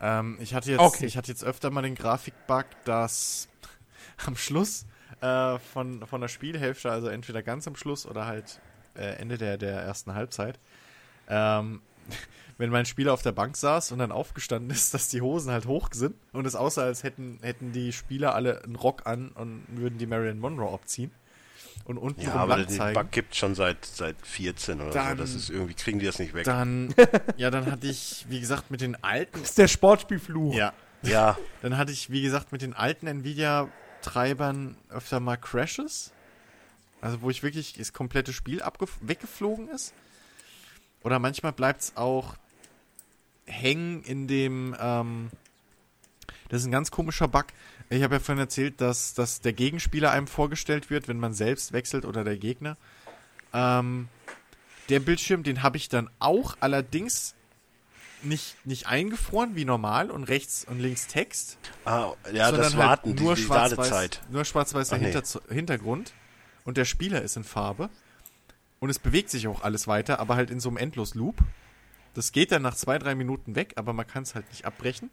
[0.00, 1.06] Ähm, ich hatte jetzt, Okay.
[1.06, 3.48] ich hatte jetzt öfter mal den Grafik-Bug, dass
[4.26, 4.84] am Schluss
[5.20, 8.60] äh, von, von der Spielhälfte, also entweder ganz am Schluss oder halt
[8.96, 10.58] äh, Ende der, der ersten Halbzeit,
[11.28, 11.80] ähm,
[12.58, 15.66] wenn mein Spieler auf der Bank saß und dann aufgestanden ist, dass die Hosen halt
[15.66, 19.64] hoch sind und es aussah, als hätten, hätten die Spieler alle einen Rock an und
[19.70, 21.10] würden die Marilyn Monroe abziehen
[21.84, 22.98] und unten Ja, aber lang den zeigen.
[23.00, 25.22] Bug gibt schon seit, seit 14 oder Dann- so.
[25.24, 26.44] Das ist irgendwie, kriegen die das nicht weg.
[26.44, 26.94] Dann,
[27.36, 30.54] ja, dann hatte ich, wie gesagt, mit den alten, Das ist der Sportspielfluch.
[30.54, 30.72] ja,
[31.02, 36.12] Ja, dann hatte ich, wie gesagt, mit den alten Nvidia-Treibern öfter mal Crashes.
[37.00, 38.62] Also, wo ich wirklich das komplette Spiel
[39.02, 39.92] weggeflogen ist.
[41.04, 42.34] Oder manchmal bleibt es auch
[43.46, 45.30] hängen in dem, ähm,
[46.48, 47.46] das ist ein ganz komischer Bug.
[47.90, 51.72] Ich habe ja vorhin erzählt, dass, dass der Gegenspieler einem vorgestellt wird, wenn man selbst
[51.72, 52.76] wechselt oder der Gegner.
[53.52, 54.08] Ähm,
[54.88, 57.34] der Bildschirm, den habe ich dann auch allerdings
[58.22, 61.58] nicht, nicht eingefroren wie normal und rechts und links Text.
[61.84, 64.22] ah, ja das halt Warten, nur die, die Ladezeit.
[64.30, 65.12] Nur schwarz-weißer nee.
[65.12, 66.14] Hinter Hintergrund
[66.64, 67.90] und der Spieler ist in Farbe
[68.84, 71.36] und es bewegt sich auch alles weiter, aber halt in so einem Endlos-Loop.
[72.12, 75.10] Das geht dann nach zwei, drei Minuten weg, aber man kann es halt nicht abbrechen.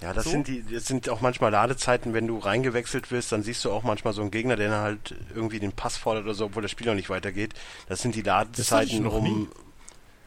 [0.00, 0.30] Ja, das So.
[0.30, 3.82] sind die, das sind auch manchmal Ladezeiten, wenn du reingewechselt wirst, dann siehst du auch
[3.82, 6.70] manchmal so einen Gegner, der dann halt irgendwie den Pass fordert oder so, obwohl das
[6.70, 7.54] Spiel noch nicht weitergeht.
[7.88, 9.24] Das sind die Ladezeiten noch um.
[9.24, 9.48] nie.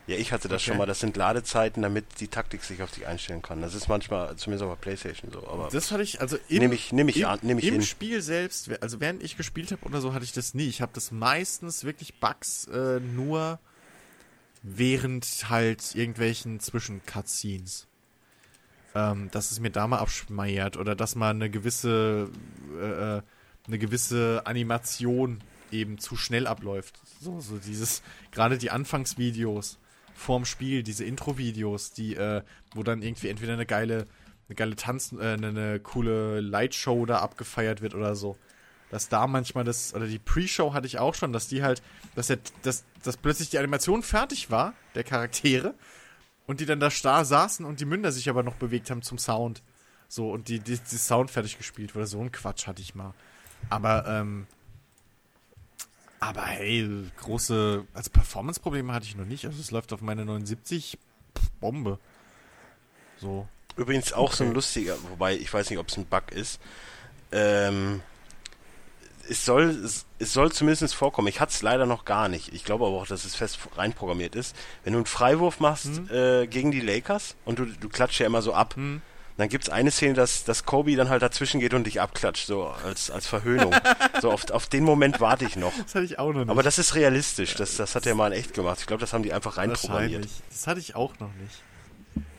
[0.07, 0.71] Ja, ich hatte das Okay.
[0.71, 0.85] schon mal.
[0.87, 3.61] Das sind Ladezeiten, damit die Taktik sich auf dich einstellen kann.
[3.61, 5.47] Das ist manchmal, zumindest auf der Playstation so.
[5.47, 7.73] Aber Das hatte ich, also im, Nehm ich- nehm ich im, an- nehm ich im
[7.75, 7.81] hin.
[7.83, 10.67] Spiel selbst, also während ich gespielt habe oder so, hatte ich das nie.
[10.67, 13.59] Ich habe das meistens wirklich Bugs äh, nur
[14.63, 17.87] während halt irgendwelchen Zwischen-Cutscenes.
[18.93, 22.29] Ähm, dass es mir da mal abschmeiert oder dass mal eine gewisse
[22.77, 23.21] äh, äh,
[23.67, 25.41] eine gewisse Animation
[25.71, 26.99] eben zu schnell abläuft.
[27.21, 28.01] So, so dieses,
[28.31, 29.77] gerade die Anfangsvideos
[30.21, 32.41] vorm Spiel, diese Intro-Videos, die, äh,
[32.73, 34.07] wo dann irgendwie entweder eine geile,
[34.47, 38.37] eine geile Tanz, äh, eine, eine coole Lightshow da abgefeiert wird oder so.
[38.89, 41.81] Dass da manchmal das, oder die Pre-Show hatte ich auch schon, dass die halt,
[42.15, 45.73] dass, der, dass, dass plötzlich die Animation fertig war, der Charaktere,
[46.45, 49.17] und die dann da starr saßen und die Münder sich aber noch bewegt haben zum
[49.17, 49.63] Sound.
[50.07, 52.07] So, und die, die, die Sound fertig gespielt wurde.
[52.07, 53.13] So ein Quatsch hatte ich mal.
[53.69, 54.47] Aber, ähm,
[56.21, 56.87] aber hey,
[57.17, 59.43] große, also Performance-Probleme hatte ich noch nicht.
[59.45, 60.97] Also es läuft auf meine 79,
[61.37, 61.99] pff, Bombe.
[63.19, 63.47] So.
[63.75, 64.55] Übrigens auch so ein Okay.
[64.55, 66.59] lustiger, wobei ich weiß nicht, ob es ein Bug ist.
[67.31, 68.01] Ähm,
[69.29, 71.27] es soll, es, es soll zumindest vorkommen.
[71.27, 72.53] Ich hatte es leider noch gar nicht.
[72.53, 74.55] Ich glaube aber auch, dass es fest reinprogrammiert ist.
[74.83, 76.09] Wenn du einen Freiwurf machst Mhm.
[76.09, 79.01] äh, gegen die Lakers und du, du klatscht ja immer so ab, Hm.
[79.37, 82.45] Dann gibt es eine Szene, dass, dass Kobe dann halt dazwischen geht und dich abklatscht,
[82.45, 83.73] so als, als Verhöhnung.
[84.21, 85.73] so auf, auf den Moment warte ich noch.
[85.83, 86.49] Das hatte ich auch noch nicht.
[86.49, 87.55] Aber das ist realistisch.
[87.55, 88.79] Das, das hat er mal in echt gemacht.
[88.81, 90.27] Ich glaube, das haben die einfach reinprogrammiert.
[90.49, 91.63] Das hatte ich auch noch nicht.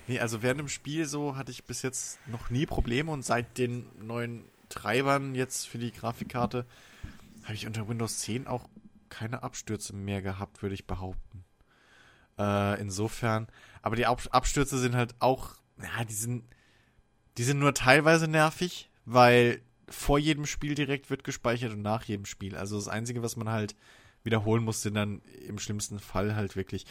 [0.08, 3.56] Nee, also während dem Spiel so hatte ich bis jetzt noch nie Probleme und seit
[3.58, 6.66] den neuen Treibern jetzt für die Grafikkarte
[7.44, 8.68] habe ich unter Windows 10 auch
[9.08, 11.44] keine Abstürze mehr gehabt, würde ich behaupten.
[12.38, 13.46] Äh, insofern,
[13.82, 16.44] aber die Ab Abstürze sind halt auch, ja, die sind,
[17.38, 22.24] die sind nur teilweise nervig, weil vor jedem Spiel direkt wird gespeichert und nach jedem
[22.24, 22.56] Spiel.
[22.56, 23.74] Also das Einzige, was man halt
[24.24, 26.86] wiederholen muss, sind dann im schlimmsten Fall halt wirklich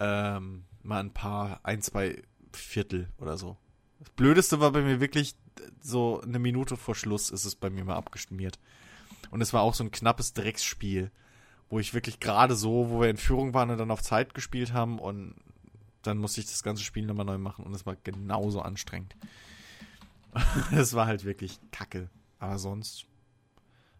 [0.00, 3.56] ähm, mal ein paar, ein, zwei Viertel oder so.
[3.98, 5.34] Das Blödeste war bei mir wirklich
[5.80, 8.58] so eine Minute vor Schluss ist es bei mir mal abgeschmiert.
[9.30, 11.10] Und es war auch so ein knappes Drecksspiel.
[11.68, 14.72] wo ich wirklich gerade so, wo wir in Führung waren und dann auf Zeit gespielt
[14.72, 15.34] haben und
[16.02, 19.14] dann musste ich das ganze Spiel nochmal neu machen und es war genauso anstrengend.
[20.72, 22.08] Es war halt wirklich kacke.
[22.38, 23.06] Aber sonst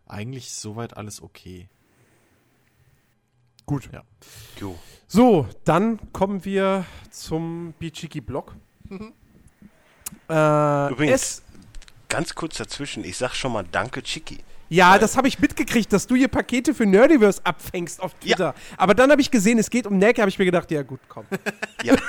[0.06, 1.68] eigentlich soweit alles okay.
[3.66, 3.90] Gut.
[3.92, 4.02] Ja.
[4.58, 4.78] Jo.
[5.06, 8.54] So, dann kommen wir zum Bichiki-Block.
[10.30, 11.42] äh, Übrigens, es,
[12.08, 14.38] ganz kurz dazwischen, ich sag schon mal Danke, Chiki.
[14.70, 18.54] ja, das habe ich mitgekriegt, dass du hier Pakete für Nerdiverse abfängst auf Twitter.
[18.78, 21.00] Aber dann habe ich gesehen, es geht um Neck, habe ich mir gedacht, ja gut,
[21.08, 21.26] komm.
[21.82, 21.94] Ja.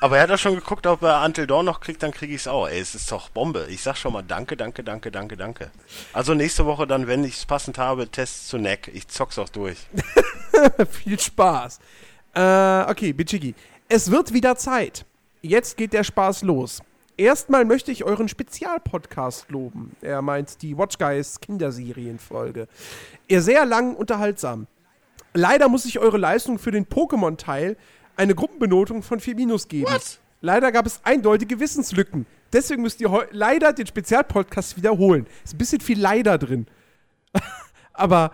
[0.00, 2.42] Aber er hat doch schon geguckt, ob er Until Dawn noch kriegt, dann kriege ich
[2.42, 2.68] es auch.
[2.68, 3.66] Ey, es ist doch Bombe.
[3.70, 5.70] Ich sag schon mal Danke, danke, danke, danke, danke.
[6.12, 8.90] Also nächste Woche dann, wenn ich es passend habe, Tests zu Neck.
[8.92, 9.78] Ich zock's auch durch.
[10.90, 11.80] Viel Spaß.
[12.34, 13.54] Äh, okay, Bichiki.
[13.88, 15.06] Es wird wieder Zeit.
[15.40, 16.82] Jetzt geht der Spaß los.
[17.16, 19.96] Erstmal möchte ich euren Spezialpodcast loben.
[20.02, 22.68] Er meint die Watch Guys Kinderserienfolge.
[23.28, 24.66] Ihr sehr lang unterhaltsam.
[25.32, 27.76] Leider muss ich eure Leistung für den Pokémon-Teil
[28.16, 29.90] eine Gruppenbenotung von 4 Minus geben.
[30.40, 32.26] Leider gab es eindeutige Wissenslücken.
[32.52, 35.26] Deswegen müsst ihr leider den Spezialpodcast wiederholen.
[35.44, 36.66] Ist ein bisschen viel leider drin.
[37.92, 38.32] Aber,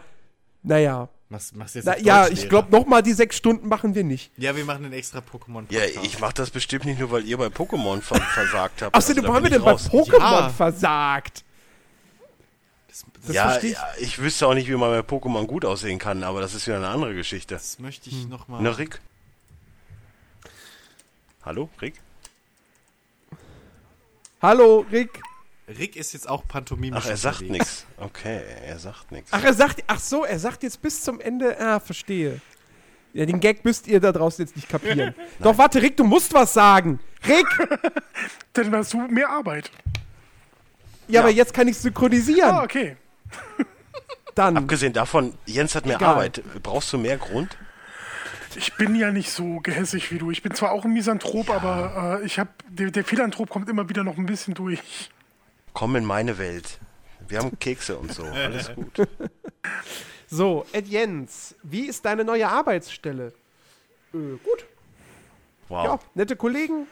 [0.62, 1.08] naja.
[1.28, 4.30] Machst, machst jetzt Na, ja, ich glaube, nochmal die sechs Stunden machen wir nicht.
[4.36, 7.38] Ja, wir machen einen extra pokémon Ja, ich mach das bestimmt nicht nur, weil ihr
[7.38, 8.94] bei Pokémon ver versagt habt.
[8.94, 9.88] Außerdem, Also, haben wir denn bei raus.
[9.90, 10.48] Pokémon Ja.
[10.50, 11.42] versagt?
[12.88, 13.72] Das, das, ja, ich.
[13.72, 16.66] ja, ich wüsste auch nicht, wie man bei Pokémon gut aussehen kann, aber das ist
[16.66, 17.54] wieder eine andere Geschichte.
[17.54, 18.60] das möchte ich noch mal.
[18.60, 19.00] Ne, Rick?
[21.44, 21.94] Hallo, Rick?
[24.40, 25.20] Hallo, Rick.
[25.68, 27.86] Rick ist jetzt auch pantomimisch Ach, er sagt nichts.
[27.96, 29.30] Okay, er sagt nichts.
[29.32, 31.58] Ach, er sagt, ach so, er sagt jetzt bis zum Ende.
[31.58, 32.40] Ah, verstehe.
[33.12, 35.14] Ja, den Gag müsst ihr da draußen jetzt nicht kapieren.
[35.40, 37.00] Doch, warte, Rick, du musst was sagen.
[37.26, 37.46] Rick!
[38.52, 39.70] Dann hast du mehr Arbeit.
[41.08, 42.50] Ja, aber jetzt kann ich synchronisieren.
[42.50, 42.96] Ah, okay.
[44.34, 44.56] Dann.
[44.56, 46.10] Abgesehen davon, Jens hat mehr Egal.
[46.10, 46.42] Arbeit.
[46.62, 47.56] Brauchst du mehr Grund?
[48.56, 50.30] Ich bin ja nicht so gehässig wie du.
[50.30, 53.88] Ich bin zwar auch ein Misanthrop, aber äh, ich habe der, der Philanthrop kommt immer
[53.88, 54.80] wieder noch ein bisschen durch.
[55.72, 56.78] Komm in meine Welt.
[57.28, 58.24] Wir haben Kekse und so.
[58.24, 59.08] Alles gut.
[60.26, 63.28] So, Ed Jens, wie ist deine neue Arbeitsstelle?
[64.12, 64.66] Äh, gut.
[65.68, 65.84] Wow.
[65.84, 66.86] Ja, nette Kollegen.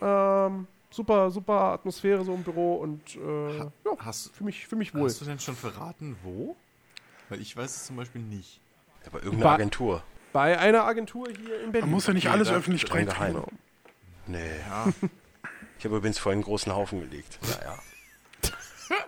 [0.00, 4.94] Ähm, super, super Atmosphäre so im Büro und äh, ja, Hast, für mich, für mich
[4.94, 5.04] wohl.
[5.08, 6.56] hast du denn schon verraten, wo?
[7.28, 8.60] Weil ich weiß es zum Beispiel nicht.
[9.06, 10.02] Aber irgendeine Ba- Agentaur.
[10.32, 11.88] Bei einer Agentur hier in Berlin.
[11.88, 13.42] Man muss ja nicht Okay, alles öffentlich geheim.
[14.26, 14.38] Nee.
[15.78, 17.40] Ich habe übrigens vorhin einen großen Haufen gelegt.
[17.42, 17.76] Naja.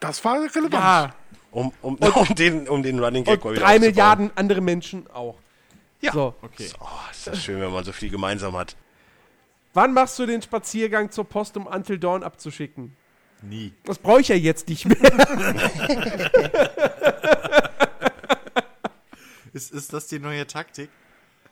[0.01, 0.73] Das war relevant.
[0.73, 1.15] ja,
[1.53, 3.79] Um, um, um, den, um den Running Gag und drei.
[3.79, 5.39] Milliarden andere Menschen auch.
[6.01, 6.11] Ja.
[6.13, 6.69] So, Okay.
[6.81, 8.75] Oh, ist das schön, wenn man so viel gemeinsam hat.
[9.73, 12.97] wann machst du den Spaziergang zur Post, um Until Dawn abzuschicken?
[13.43, 13.73] Nie.
[13.85, 14.99] Das brauche ich ja jetzt nicht mehr.
[19.53, 20.91] Ist, ist das die neue Taktik?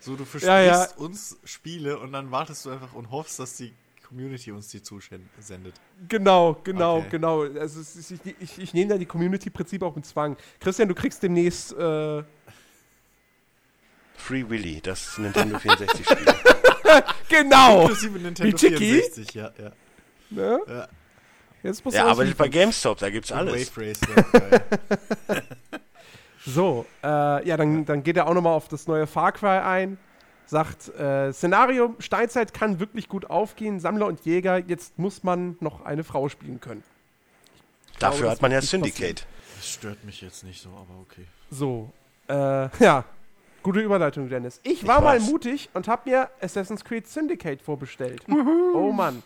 [0.05, 0.89] So, du versprichst Ja, ja.
[0.97, 3.73] uns Spiele und dann wartest du einfach und hoffst, dass die
[4.07, 5.75] Community uns die zusendet.
[6.09, 7.07] genau, genau, Okay.
[7.13, 7.43] genau.
[7.43, 10.37] Also es ist, ich, ich, ich nehme da die Community-Prinzip auch mit Zwang.
[10.61, 12.23] Christian, du kriegst demnächst äh,
[14.17, 16.35] Free Willy, das Nintendo 64-Spiel.
[17.29, 17.83] genau.
[17.83, 19.03] Inklusive Nintendo Wie Chicky?
[19.03, 19.73] 64, ja, ja.
[20.31, 20.61] Ne?
[20.67, 20.89] Ja.
[21.63, 22.49] Jetzt ja, aber bei.
[22.49, 23.71] GameStop, da gibt's alles.
[23.77, 24.63] Wave Racer.
[26.47, 29.99] So, äh, ja, dann, dann geht er auch nochmal auf das neue Far Cry ein.
[30.47, 35.85] Sagt, äh, Szenario, Steinzeit kann wirklich gut aufgehen, Sammler und Jäger, jetzt muss man noch
[35.85, 36.83] eine Frau spielen können.
[37.99, 39.25] Dafür glaube, hat man ja Syndicate.
[39.57, 41.27] das stört mich jetzt nicht so, aber okay.
[41.51, 41.91] So,
[42.29, 42.35] äh,
[42.85, 43.05] ja,
[43.63, 44.61] gute Überleitung, Dennis.
[44.65, 45.31] Ich war mal weiß.
[45.31, 48.23] mutig und habe mir Assassin's Creed Syndicate vorbestellt.
[48.75, 49.23] Oh Mann.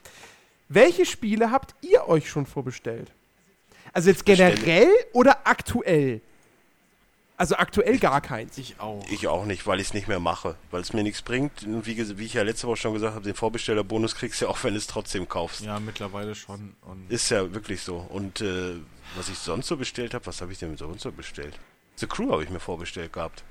[0.68, 3.12] Welche Spiele habt ihr euch schon vorbestellt?
[3.92, 6.20] Also jetzt generell oder aktuell?
[7.38, 8.56] Also aktuell gar keins.
[8.56, 9.04] Ich auch.
[9.10, 10.56] Ich auch nicht, weil ich es nicht mehr mache.
[10.70, 11.64] Weil es mir nichts bringt.
[11.64, 14.50] Und wie, wie ich ja letzte Woche schon gesagt habe, den Vorbestellerbonus kriegst du ja
[14.50, 15.60] auch, wenn du es trotzdem kaufst.
[15.60, 16.74] ja, mittlerweile schon.
[16.82, 17.96] Und Ist ja wirklich so.
[17.96, 18.76] Und äh,
[19.16, 21.58] was ich sonst so bestellt habe, was habe ich denn sonst so bestellt?
[21.96, 23.44] The Crew habe ich mir vorbestellt gehabt.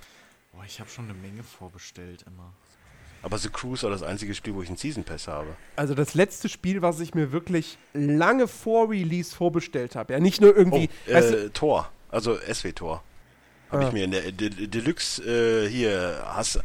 [0.52, 2.54] boah, ich habe schon eine Menge vorbestellt immer.
[3.22, 5.56] Aber The Crew ist auch das einzige Spiel, wo ich einen Season Pass habe.
[5.76, 10.14] Also das letzte Spiel, was ich mir wirklich lange vor Release vorbestellt habe.
[10.14, 10.90] Ja, nicht nur irgendwie.
[11.08, 11.92] Oh, weißt du, äh, Tor.
[12.10, 13.04] Also SW Tor.
[13.72, 13.88] Habe Ah.
[13.88, 16.60] ich mir in der De Deluxe äh, hier hast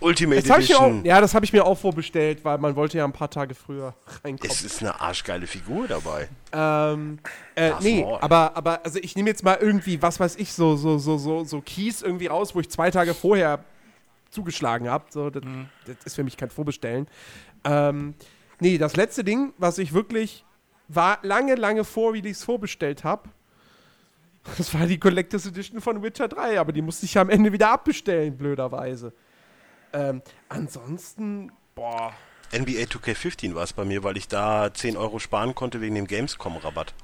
[0.00, 1.04] Ultimate das ich mir auch, Edition.
[1.06, 3.94] ja, das habe ich mir auch vorbestellt, weil man wollte ja ein paar Tage früher
[4.24, 4.50] reinkommen.
[4.52, 6.28] es ist eine arschgeile Figur dabei.
[6.52, 7.18] Ähm,
[7.54, 10.98] äh, nee, aber, aber, also ich nehme jetzt mal irgendwie, was weiß ich, so, so,
[10.98, 13.64] so, so, so Keys irgendwie raus, wo ich zwei Tage vorher
[14.30, 15.04] zugeschlagen habe.
[15.10, 15.42] So, das,
[15.86, 17.06] das ist für mich kein Vorbestellen.
[17.64, 18.14] Ähm,
[18.60, 20.44] nee, das letzte Ding, was ich wirklich
[20.88, 23.30] war lange, lange vor Release vorbestellt habe,
[24.58, 27.52] Das war die Collectors Edition von Witcher 3, aber die musste ich ja am Ende
[27.52, 29.12] wieder abbestellen, blöderweise.
[29.92, 32.12] Ähm, ansonsten, boah.
[32.52, 36.06] NBA 2K15 war es bei mir, weil ich da 10 Euro sparen konnte wegen dem
[36.06, 36.94] Gamescom-Rabatt.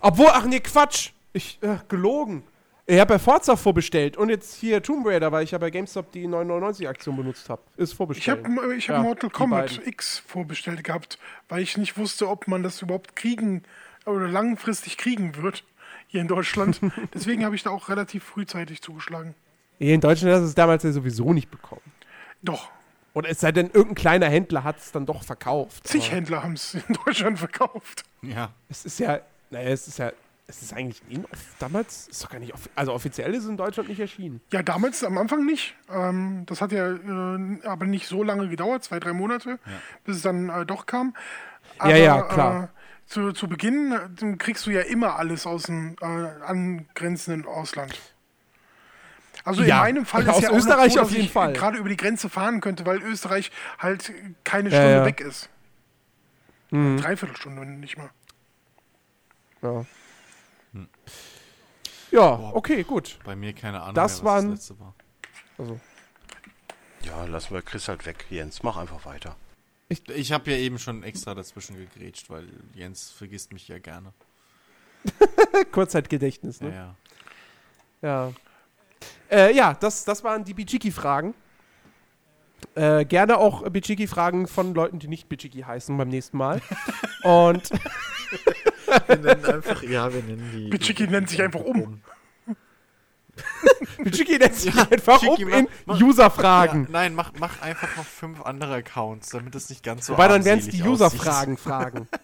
[0.00, 1.10] Obwohl, ach nee, Quatsch.
[1.32, 2.44] Ich, äh, gelogen.
[2.84, 6.12] Ich habe bei Forza vorbestellt und jetzt hier Tomb Raider, weil ich ja bei GameStop
[6.12, 7.62] die 999 Aktion benutzt habe.
[7.76, 8.44] Ist Ich vorbestellt.
[8.44, 9.86] habe ich hab Ja, Mortal Kombat.
[9.86, 13.62] X vorbestellt gehabt, weil ich nicht wusste, ob man das überhaupt kriegen
[14.04, 15.64] oder langfristig kriegen wird
[16.12, 16.78] hier in Deutschland.
[17.14, 19.34] Deswegen habe ich da auch relativ frühzeitig zugeschlagen.
[19.78, 21.80] Hier in Deutschland hast du es damals ja sowieso nicht bekommen.
[22.42, 22.68] Doch,
[23.14, 25.86] Oder es sei denn, irgendein kleiner Händler hat es dann doch verkauft.
[25.88, 28.04] zig Aber Händler haben es in Deutschland verkauft.
[28.20, 28.52] Ja.
[28.68, 29.20] Es ist ja,
[29.50, 30.12] naja, es ist ja,
[30.46, 31.24] es ist eigentlich in,
[31.58, 34.42] damals, ist doch gar nicht, also offiziell ist es in Deutschland nicht erschienen.
[34.52, 35.74] Ja, damals am Anfang nicht.
[35.90, 39.58] Ähm, das hat ja äh, aber nicht so lange gedauert, zwei, drei Monate,
[40.04, 41.14] bis es dann äh, doch kam.
[41.78, 42.64] Aber, ja, klar.
[42.64, 42.81] Äh,
[43.12, 47.98] zu, zu Beginn äh, kriegst du ja immer alles aus dem äh, angrenzenden Ausland.
[49.44, 51.26] Also Ja, in meinem Fall ist aus ja auch Österreich noch so, auf dass jeden
[51.26, 51.52] ich Fall.
[51.52, 54.12] gerade über die Grenze fahren könnte, weil Österreich halt
[54.44, 55.04] keine Ja, Stunde ja.
[55.04, 55.48] weg ist.
[56.70, 56.96] Mhm.
[56.98, 58.10] Dreiviertelstunde nicht mal.
[59.62, 59.84] Ja.
[62.10, 63.18] Ja, okay, gut.
[63.24, 64.94] Bei mir keine Ahnung, Das mehr, was waren- das letzte war.
[65.58, 65.80] Also,
[67.02, 68.26] Ja, lassen wir Chris halt weg.
[68.30, 69.34] Jens, mach einfach weiter.
[70.14, 74.12] Ich habe ja eben schon extra dazwischen gegrätscht, weil Jens vergisst mich ja gerne.
[75.72, 76.74] Kurzzeitgedächtnis, Ja, ne?
[76.74, 76.96] ja.
[78.02, 78.32] Ja.
[79.30, 81.34] Äh, ja, das, das waren die Bijiki-Fragen.
[82.74, 86.60] Äh, gerne auch Bijiki-Fragen von Leuten, die nicht Bijiki heißen beim nächsten Mal.
[87.22, 87.70] Und
[89.06, 90.68] Wir nennen einfach, ja, wir nennen die.
[90.68, 92.02] Bichiki nennt sich einfach um.
[93.98, 96.84] Bijiki nennt sich einfach Bijiki, um mach- in User-Fragen.
[96.84, 100.28] Ja, nein, mach, mach einfach noch fünf andere Accounts, damit es nicht ganz so Wobei
[100.28, 100.82] dann wären es die.
[100.82, 102.08] User-Fragen Fragen.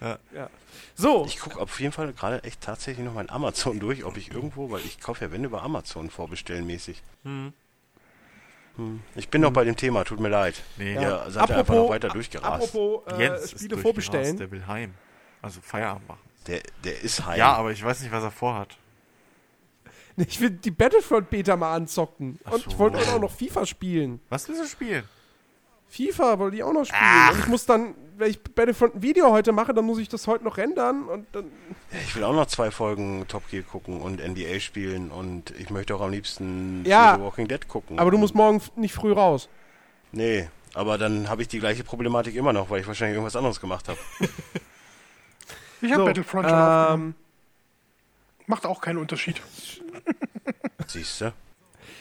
[0.00, 0.18] Ja.
[0.34, 0.48] ja.
[0.94, 4.32] So, Ich gucke auf jeden Fall gerade echt tatsächlich noch mein Amazon durch, ob ich
[4.32, 7.02] irgendwo, weil ich kaufe ja wenn über Amazon vorbestellen mäßig.
[7.24, 7.52] Hm.
[8.76, 9.02] Hm.
[9.14, 10.62] Ich bin noch bei dem Thema, tut mir leid.
[10.78, 11.30] Nee, Ja, ja.
[11.30, 12.74] seid ihr einfach noch weiter durchgerast.
[12.74, 14.38] apropos äh, Jens Spiele vorbestellen.
[14.38, 14.94] Der will heim.
[15.42, 16.20] Also Feierabend machen.
[16.46, 17.38] Der, der ist heim.
[17.38, 18.76] Ja, aber ich weiß nicht, was er vorhat.
[20.28, 22.38] Ich will die Battlefront-Beta mal anzocken.
[22.50, 22.78] Und ich so.
[22.78, 24.20] wollte auch noch FIFA spielen.
[24.28, 25.04] Was willst du spielen?
[25.88, 27.30] FIFA wollte ich auch noch spielen.
[27.32, 30.26] Und ich muss dann, wenn ich Battlefront ein Video heute mache, dann muss ich das
[30.28, 31.46] heute noch rendern und dann.
[32.04, 35.96] Ich will auch noch zwei Folgen Top Gear gucken und NBA spielen und ich möchte
[35.96, 37.98] auch am liebsten Ja, The Walking Dead gucken.
[37.98, 39.48] Aber du musst morgen nicht früh raus.
[40.12, 43.60] Nee, aber dann habe ich die gleiche Problematik immer noch, weil ich wahrscheinlich irgendwas anderes
[43.60, 43.98] gemacht habe.
[45.82, 47.14] Ich habe So, Battlefront schon aufgenommen.
[48.50, 49.40] Macht auch keinen Unterschied.
[50.88, 51.32] Siehst du?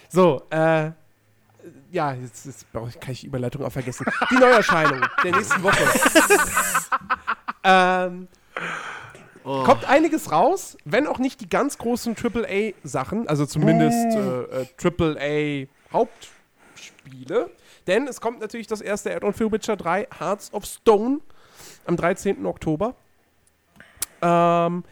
[0.10, 0.92] so, äh.
[1.92, 4.06] Ja, jetzt, jetzt kann ich die Überleitung auch vergessen.
[4.32, 5.84] Die Neuerscheinung der nächsten Woche.
[7.64, 8.28] ähm,
[9.44, 9.64] Oh.
[9.64, 17.50] Kommt einiges raus, wenn auch nicht die ganz großen AAA-Sachen, also zumindest äh, äh, AAA-Hauptspiele.
[17.88, 21.22] Denn es kommt natürlich das erste Add-on für Witcher 3, Hearts of Stone,
[21.86, 22.46] am 13.
[22.46, 22.96] Oktober.
[24.22, 24.84] Ähm,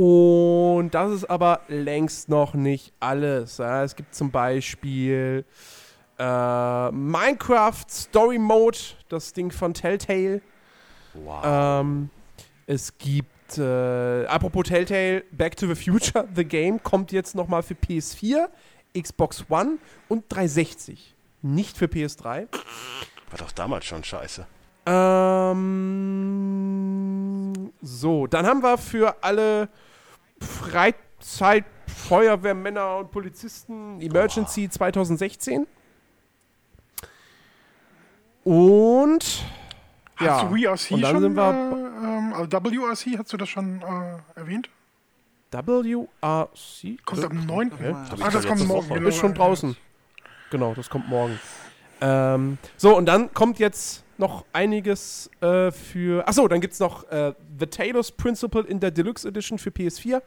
[0.00, 3.58] und das ist aber längst noch nicht alles.
[3.58, 5.44] Ja, es gibt zum Beispiel
[6.18, 8.78] äh, Minecraft Story Mode,
[9.10, 10.40] das Ding von Telltale.
[11.12, 11.42] Wow.
[11.44, 12.08] Ähm,
[12.66, 17.74] es gibt, äh, apropos Telltale, Back to the Future, The Game, kommt jetzt nochmal für
[17.74, 18.48] PS4,
[18.98, 19.76] Xbox One
[20.08, 21.14] und 360.
[21.42, 22.46] Nicht für PS3.
[23.30, 24.46] War doch damals schon scheiße.
[24.86, 25.60] Ähm,
[27.82, 29.68] so, dann haben wir für alle
[30.40, 35.66] Freizeit-Feuerwehrmänner und Polizisten Emergency 2016.
[38.44, 39.44] Und
[40.16, 41.22] Hast ja, du WRC und dann schon?
[41.22, 41.54] sind wir äh,
[42.04, 44.68] ähm, also WRC, hast du das schon äh, erwähnt?
[45.50, 47.04] WRC.
[47.04, 47.72] Kommt am 9.
[47.72, 47.94] Okay.
[47.94, 48.88] Ah, das doch kommt morgen.
[48.88, 49.08] Genau.
[49.08, 49.76] Ist schon draußen.
[50.50, 51.40] Genau, das kommt morgen.
[52.00, 56.26] Ähm, so, und dann kommt jetzt noch einiges äh, für.
[56.28, 60.22] Achso, dann gibt es noch äh, The Talos Principle in der Deluxe Edition für PS4.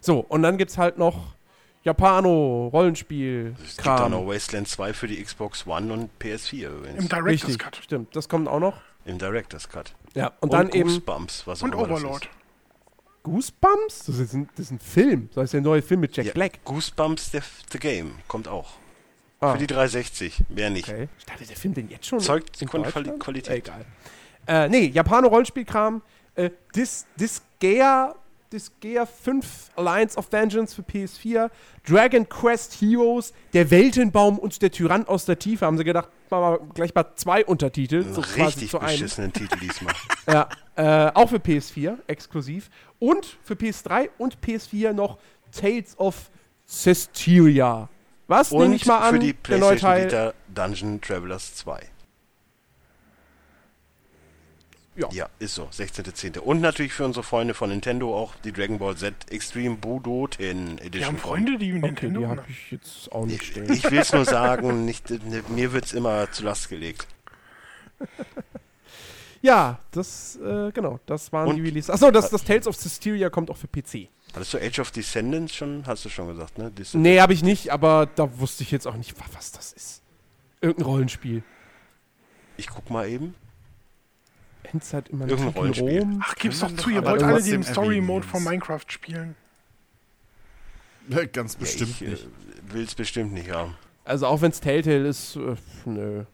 [0.00, 1.34] So, und dann gibt es halt noch
[1.82, 3.54] Japano, Rollenspiel.
[3.64, 7.02] Es gibt auch noch Wasteland 2 für die Xbox One und PS4 übrigens.
[7.02, 7.76] Im Director's Richtig, Cut.
[7.76, 8.16] stimmt.
[8.16, 8.78] Das kommt auch noch.
[9.04, 9.94] Im Director's Cut.
[10.14, 12.24] Ja, und, dann eben Goosebumps, was auch Und immer das Overlord.
[12.24, 12.30] ist.
[13.22, 14.06] Goosebumps?
[14.06, 15.28] Das ist ein, das ist ein Film.
[15.34, 16.64] Das ist der neue Film mit Jack Ja, Black.
[16.64, 17.40] Goosebumps the,
[17.72, 18.74] the Game kommt auch.
[19.40, 20.88] Ah, Für die 360, mehr nicht.
[20.88, 21.08] okay.
[21.18, 22.20] Startet der Film denn jetzt schon?
[22.20, 22.56] Zeugt?
[22.58, 23.66] Quali- Qualität.
[23.68, 23.84] Egal.
[24.46, 26.00] Äh, nee, Japano-Rollenspielkram.
[26.36, 28.14] Äh, Dis, Disgaea,
[28.52, 31.50] Disgaea 5 Alliance of Vengeance für PS4,
[31.86, 35.66] Dragon Quest Heroes, Der Weltenbaum und der Tyrann aus der Tiefe.
[35.66, 38.04] Haben sie gedacht, machen wir gleich mal zwei Untertitel.
[38.10, 38.88] So Richtig zu einem.
[38.88, 39.94] beschissenen Titel diesmal.
[40.26, 42.70] Ja, äh, auch für PS4 exklusiv.
[42.98, 45.18] Und für PS3 und PS4 noch
[45.52, 46.30] Tales of
[46.66, 47.88] Cestiria.
[48.28, 49.14] Was nehme Und ich mal an?
[49.14, 50.04] für die PlayStation Teil.
[50.06, 51.88] Vita Dungeon Travelers 2.
[54.96, 55.08] Ja.
[55.12, 56.38] Ja, ist so, 16.10.
[56.38, 60.90] Und natürlich für unsere Freunde von Nintendo auch die Dragon Ball Z Extreme Budoten Edition.
[60.92, 61.18] Die haben.
[61.18, 63.70] Freunde, die Okay, Nintendo die habe ich jetzt auch nicht Ich, stehen.
[63.70, 67.06] ich will es nur sagen, nicht, ne, mir wird es immer zu Last gelegt.
[69.42, 71.90] Ja, das, äh, genau, das waren Und- die Releases.
[71.90, 74.08] Achso, das, das Tales of Cestiria kommt auch für PC.
[74.34, 75.86] Hattest du Age of Descendants schon?
[75.86, 76.70] Hast du schon gesagt, ne?
[76.70, 79.72] Dis Nee, habe ich nicht, aber da wusste ich jetzt auch nicht, wa- was das
[79.72, 80.02] ist.
[80.60, 81.42] Irgendein Rollenspiel.
[82.58, 83.34] Ich guck mal eben.
[84.64, 86.00] Endzeit im Irgendein Rollenspiel.
[86.00, 86.22] Rom.
[86.24, 88.42] Ach, gib's doch zu, ihr wollt alle trotzdem den Story-Mode von.
[88.44, 89.36] Minecraft spielen.
[91.32, 92.26] Ganz Ja, bestimmt ich äh, nicht.
[92.68, 93.74] will es bestimmt nicht haben.
[94.04, 96.24] Also auch wenn es Telltale ist, äh, nö,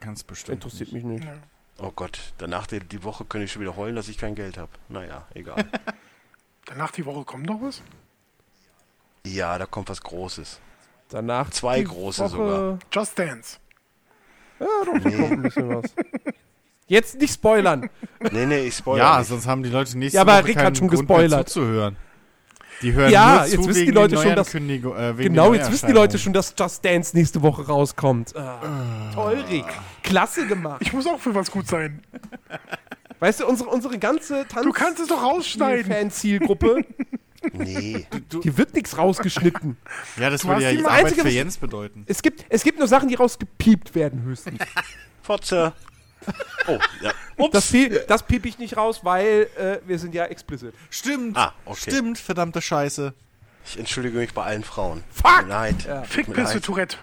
[0.00, 0.56] Ganz bestimmt.
[0.62, 1.04] interessiert nicht.
[1.06, 1.24] mich nicht.
[1.24, 1.34] Ja.
[1.78, 4.58] Oh Gott, danach die, die Woche könnte ich schon wieder heulen, dass ich kein Geld
[4.58, 4.70] habe.
[4.88, 5.64] Naja, egal.
[6.68, 7.82] Danach die Woche kommt doch was?
[9.26, 10.60] ja, da kommt was Großes.
[11.10, 12.78] Danach Zwei die große Woche, sogar.
[12.92, 13.58] Just Dance.
[14.60, 15.84] Ja, doch, da kommt ein bisschen was.
[16.86, 17.88] Jetzt nicht spoilern.
[18.32, 19.28] Nee, nee, ich spoilere Ja, nicht.
[19.28, 21.48] sonst haben die Leute nächste Ja, aber Woche Rick hat keinen schon Grund mehr gespoilert.
[21.48, 21.96] zuzuhören.
[22.82, 24.60] Die hören Ja, nur jetzt zu wissen die Leute schon, dass- äh,
[25.18, 28.34] Genau, jetzt wissen die Leute schon, dass Just Dance nächste Woche rauskommt.
[28.36, 29.64] Ah, toll, Rick.
[30.02, 30.80] Klasse gemacht.
[30.82, 32.02] Ich muss auch für was gut sein.
[33.20, 35.84] Weißt du, unsere, unsere ganze Du kannst es doch rausschneiden.
[35.88, 36.84] Tanz-Fan-Zielgruppe,
[37.52, 38.06] Nee.
[38.42, 39.76] hier wird nichts rausgeschnitten.
[40.16, 42.04] Ja, das Du würde ja die jetzt Arbeit einzige- für Jens bedeuten.
[42.06, 44.58] Es gibt, es gibt nur Sachen, die rausgepiept werden höchstens.
[45.22, 45.72] Fotze.
[46.66, 47.12] Oh, ja.
[47.36, 47.52] Ups.
[47.52, 50.74] Das, pie- das piep ich nicht raus, weil äh, wir sind ja explicit.
[50.90, 51.36] Stimmt.
[51.36, 51.90] Ah, okay.
[51.92, 53.14] Stimmt, verdammte Scheiße.
[53.64, 55.04] ich entschuldige mich bei allen Frauen.
[55.10, 55.46] Fuck!
[55.48, 55.84] Leid.
[55.86, 56.02] Ja.
[56.02, 56.64] Fickpisse leid.
[56.64, 56.96] Tourette.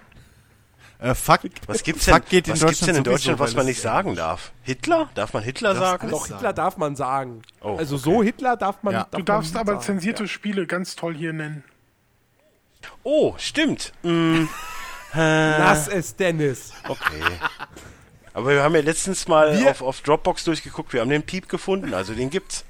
[1.06, 1.42] Äh, fuck.
[1.67, 3.66] Was gibt's denn, Fuck geht in was Deutschland gibt's denn in sowieso, Deutschland, was man
[3.67, 4.51] nicht sagen darf?
[4.64, 5.08] Hitler?
[5.14, 6.09] Darf man Hitler Das sagen?
[6.09, 6.34] Doch, sagen.
[6.34, 7.42] Hitler darf man sagen.
[7.61, 8.03] Oh, also okay.
[8.03, 8.93] so Hitler darf man.
[8.93, 9.00] Ja.
[9.01, 9.84] darf Du man darfst nicht aber sagen.
[9.84, 11.64] zensierte Spiele ganz toll hier nennen.
[13.03, 13.93] Oh, stimmt.
[14.01, 14.45] Mm,
[15.14, 16.74] Lass es, Dennis.
[16.88, 17.22] okay.
[18.34, 20.92] Aber wir haben ja letztens mal auf, auf Dropbox durchgeguckt.
[20.92, 22.66] Wir haben den Piep gefunden, also den gibt's.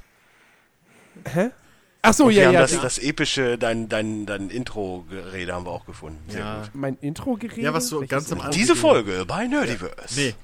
[2.08, 2.82] Ach so, Und wir ja, haben ja.
[2.82, 6.20] das, epische, dein, dein, dein Intro-Gerede haben wir auch gefunden.
[6.30, 6.62] Sehr Ja.
[6.62, 6.70] gut.
[6.74, 7.58] mein Intro-Gerät.
[7.58, 8.52] Ja, was so ganz am Anfang.
[8.54, 10.20] Diese Folge bei Nerdiverse.
[10.20, 10.36] Nee.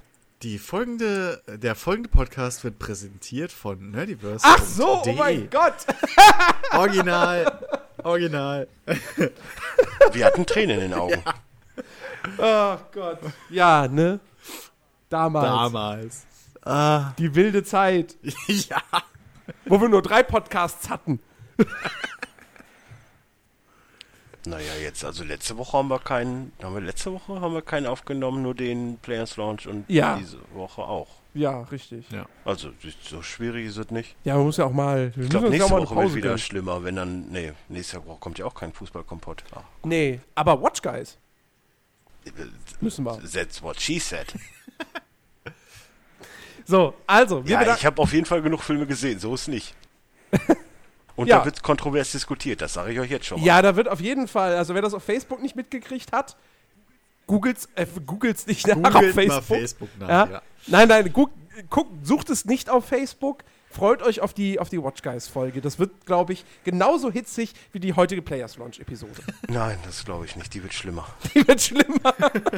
[0.44, 4.44] Die folgende, der folgende Podcast wird präsentiert von Nerdiverse.
[4.44, 5.76] Ach so, oh mein Gott.
[6.74, 7.60] Original.
[8.04, 8.68] Original.
[10.14, 11.22] Wir hatten Tränen in den Augen.
[12.38, 13.18] Oh Gott.
[13.50, 14.20] Ja, ne?
[15.10, 15.46] Damals.
[15.48, 16.26] Damals.
[16.64, 17.14] Ah.
[17.18, 18.16] Die wilde Zeit,
[18.48, 18.82] ja.
[19.66, 21.20] wo wir nur drei Podcasts hatten.
[24.44, 27.86] Naja, jetzt, also letzte Woche haben wir keinen, haben wir letzte Woche haben wir keinen
[27.86, 30.18] aufgenommen, nur den Players Launch und Ja.
[30.18, 31.08] diese Woche auch.
[31.36, 32.10] Ja, richtig.
[32.10, 32.26] Ja.
[32.44, 32.72] Also,
[33.04, 34.16] so schwierig ist es nicht.
[34.24, 35.16] Ja, man muss ja auch mal.
[35.16, 36.38] Wir Ich glaube, nächste auch mal Woche wird wieder gönnen.
[36.40, 39.44] schlimmer, wenn dann, nee, nächste Woche kommt ja auch kein Fußballkompott.
[39.56, 41.20] Ah, Nee, aber Watch Guys
[42.82, 43.20] müssen wir.
[43.32, 44.26] That's what she said.
[46.66, 49.76] So, also, wir Ja, ich habe auf jeden Fall genug Filme gesehen, so ist nicht.
[51.22, 51.40] Und Ja.
[51.40, 53.46] da wird kontrovers diskutiert, das sage ich euch jetzt schon mal.
[53.46, 56.36] Ja, da wird auf jeden Fall, also wer das auf Facebook nicht mitgekriegt hat,
[57.28, 59.44] googelt's, äh, googelt's nicht nach auf Googelt mal Facebook.
[59.44, 60.30] Facebook nach, ja?
[60.32, 60.42] ja.
[60.68, 61.34] Nein, nein, guckt,
[61.70, 63.44] guckt, sucht es nicht auf Facebook.
[63.70, 65.62] Freut euch auf die, auf die Watch Guys Folge.
[65.62, 69.14] Das wird, glaube ich, genauso hitzig wie die heutige Players Launch Episode.
[69.48, 71.08] Nein, das glaube ich nicht, die wird schlimmer.
[71.34, 72.14] Die wird schlimmer.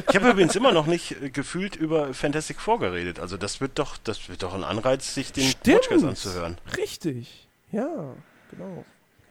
[0.08, 3.20] Ich habe übrigens immer noch nicht äh, gefühlt über Fantastic Four geredet.
[3.20, 6.58] Also das wird doch, das wird doch ein Anreiz, sich den Podcast anzuhören.
[6.76, 7.46] Richtig.
[7.70, 8.14] Ja,
[8.50, 8.84] genau.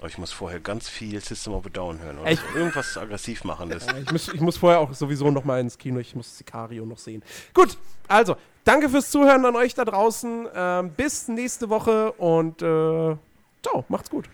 [0.03, 2.19] Aber ich muss vorher ganz viel System of a Down hören.
[2.19, 2.43] Oder Echt?
[2.51, 2.57] so.
[2.57, 3.85] Irgendwas aggressiv machendes.
[3.85, 5.99] Ja, ich, muss, ich muss vorher auch sowieso noch mal ins Kino.
[5.99, 7.23] Ich muss Sicario noch sehen.
[7.53, 7.77] Gut,
[8.09, 8.35] also,
[8.65, 10.47] danke fürs Zuhören an euch da draußen.
[10.53, 13.15] Ähm, bis nächste Woche und äh,
[13.61, 14.27] ciao, macht's gut.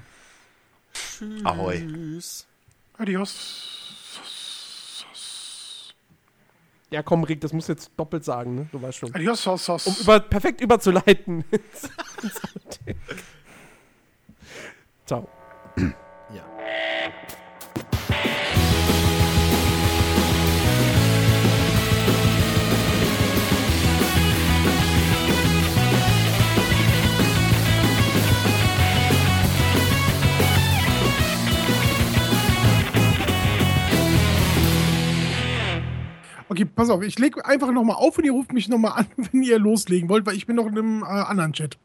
[1.44, 1.78] Ahoi.
[1.78, 2.48] Tschüss.
[2.98, 3.80] Adios.
[6.92, 8.70] Ja, komm, Rick, das muss jetzt doppelt sagen, ne?
[8.72, 9.14] Du weißt schon.
[9.14, 9.86] Adios, sos, sos.
[9.86, 11.46] Um über, perfekt überzuleiten.
[15.10, 15.28] Ciao.
[16.32, 16.44] Ja.
[36.48, 39.42] Okay, pass auf, ich lege einfach nochmal auf und ihr ruft mich nochmal an, wenn
[39.42, 41.80] ihr loslegen wollt, weil ich bin noch in einem äh, anderen Chat.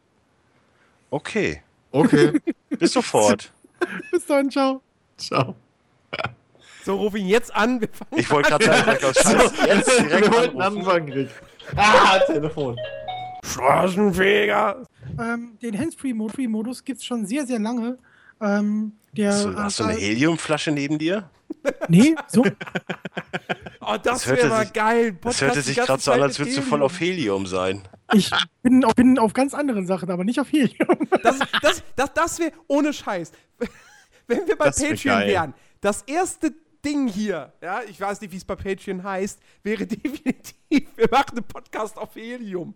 [1.09, 1.63] Okay.
[1.91, 2.39] Okay.
[2.79, 3.53] Bis sofort.
[4.11, 4.81] Bis dann, ciao.
[5.17, 5.55] Ciao.
[6.85, 7.81] So, ruf ihn jetzt an.
[7.81, 11.31] Wir fangen Ich wollte gerade sagen, Markus, scheiße, jetzt direkt Wir wollten anfangen.
[11.77, 12.77] Ah, Telefon.
[13.43, 14.87] Straßenfeger.
[15.19, 17.99] Ähm, den Hands-Free-Modus gibt es schon sehr, sehr lange.
[18.41, 21.31] Ähm, der, Hast du, hast du eine äh, Heliumflasche neben dir?
[21.89, 22.43] Nee, so.
[23.81, 25.13] Oh, das, Das hörte wäre mal sich- geil.
[25.13, 27.83] Das Podcast hörte die sich gerade so an, als würdest du voll auf Helium sein.
[28.13, 28.31] Ich
[28.63, 30.99] bin auf, bin auf ganz anderen Sachen, aber nicht auf Helium.
[31.23, 33.33] Das, das, das, das wäre ohne Scheiß.
[34.27, 35.29] Wenn wir bei Das wär Patreon geil.
[35.29, 36.53] wären, das erste
[36.85, 41.39] Ding hier, ja, ich weiß nicht, wie es bei Patreon heißt, wäre definitiv, wir machen
[41.39, 42.75] einen Podcast auf Helium.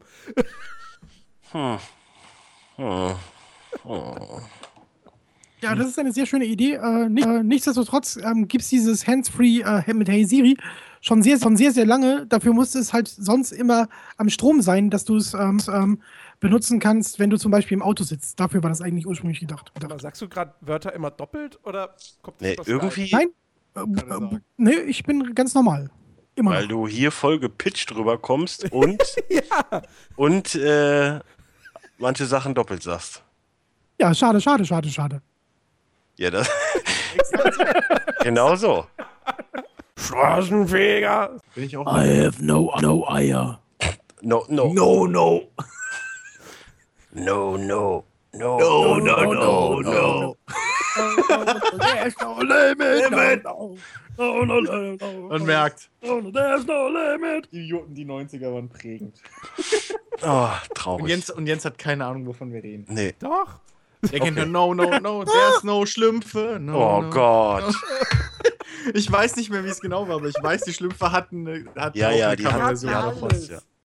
[5.60, 6.74] Ja, das ist eine sehr schöne Idee.
[6.74, 10.56] Äh, nicht, äh, nichtsdestotrotz ähm, gibt es dieses Hands-Free äh, mit Hey Siri
[11.00, 12.26] schon sehr, schon sehr, sehr lange.
[12.26, 16.02] Dafür musste es halt sonst immer am Strom sein, dass du es ähm, ähm,
[16.40, 18.38] benutzen kannst, wenn du zum Beispiel im Auto sitzt.
[18.38, 19.72] Dafür war das eigentlich ursprünglich gedacht.
[19.82, 23.28] Aber sagst du gerade Wörter immer doppelt oder kommt das Nee, irgendwie, Nein,
[23.74, 25.90] äh, nee, ich bin ganz normal.
[26.34, 26.52] Immer.
[26.52, 26.68] weil noch.
[26.68, 29.02] du hier voll gepitcht rüberkommst und,
[30.14, 31.18] und äh,
[31.98, 33.24] manche Sachen doppelt sagst.
[34.00, 35.20] Ja, schade, schade, schade, schade.
[36.18, 36.50] Ja, das.
[38.22, 38.86] genau so.
[39.96, 41.36] Straßenfeger.
[41.54, 41.86] Bin ich auch.
[41.86, 43.60] I have no no Eier.
[44.20, 44.72] No, no.
[44.72, 45.48] No, no.
[47.12, 48.04] No, no.
[48.32, 48.58] No.
[48.58, 50.36] No, no, no, no.
[51.78, 53.10] There's no limit.
[54.16, 55.28] No, no, no, no.
[55.28, 57.48] Man merkt, There's no limit.
[57.52, 59.16] die Idioten, die 90er waren prägend.
[60.22, 61.08] Oh, Und traurig.
[61.08, 62.86] Jens, und Jens hat keine Ahnung, wovon wir reden.
[62.88, 63.14] Nee.
[63.20, 63.60] Doch.
[64.12, 66.58] Der kennt nur No, no, no, there's no Schlümpfe.
[66.60, 67.10] No, Oh no.
[67.10, 67.74] Gott.
[68.94, 71.64] Ich weiß nicht mehr, wie es genau war, aber ich weiß, die Schlümpfe hatten, eine-
[71.76, 73.48] hatten Ja, auch ja, eine die hatten, Coverversion die hatten hatten davon.
[73.50, 73.58] ja.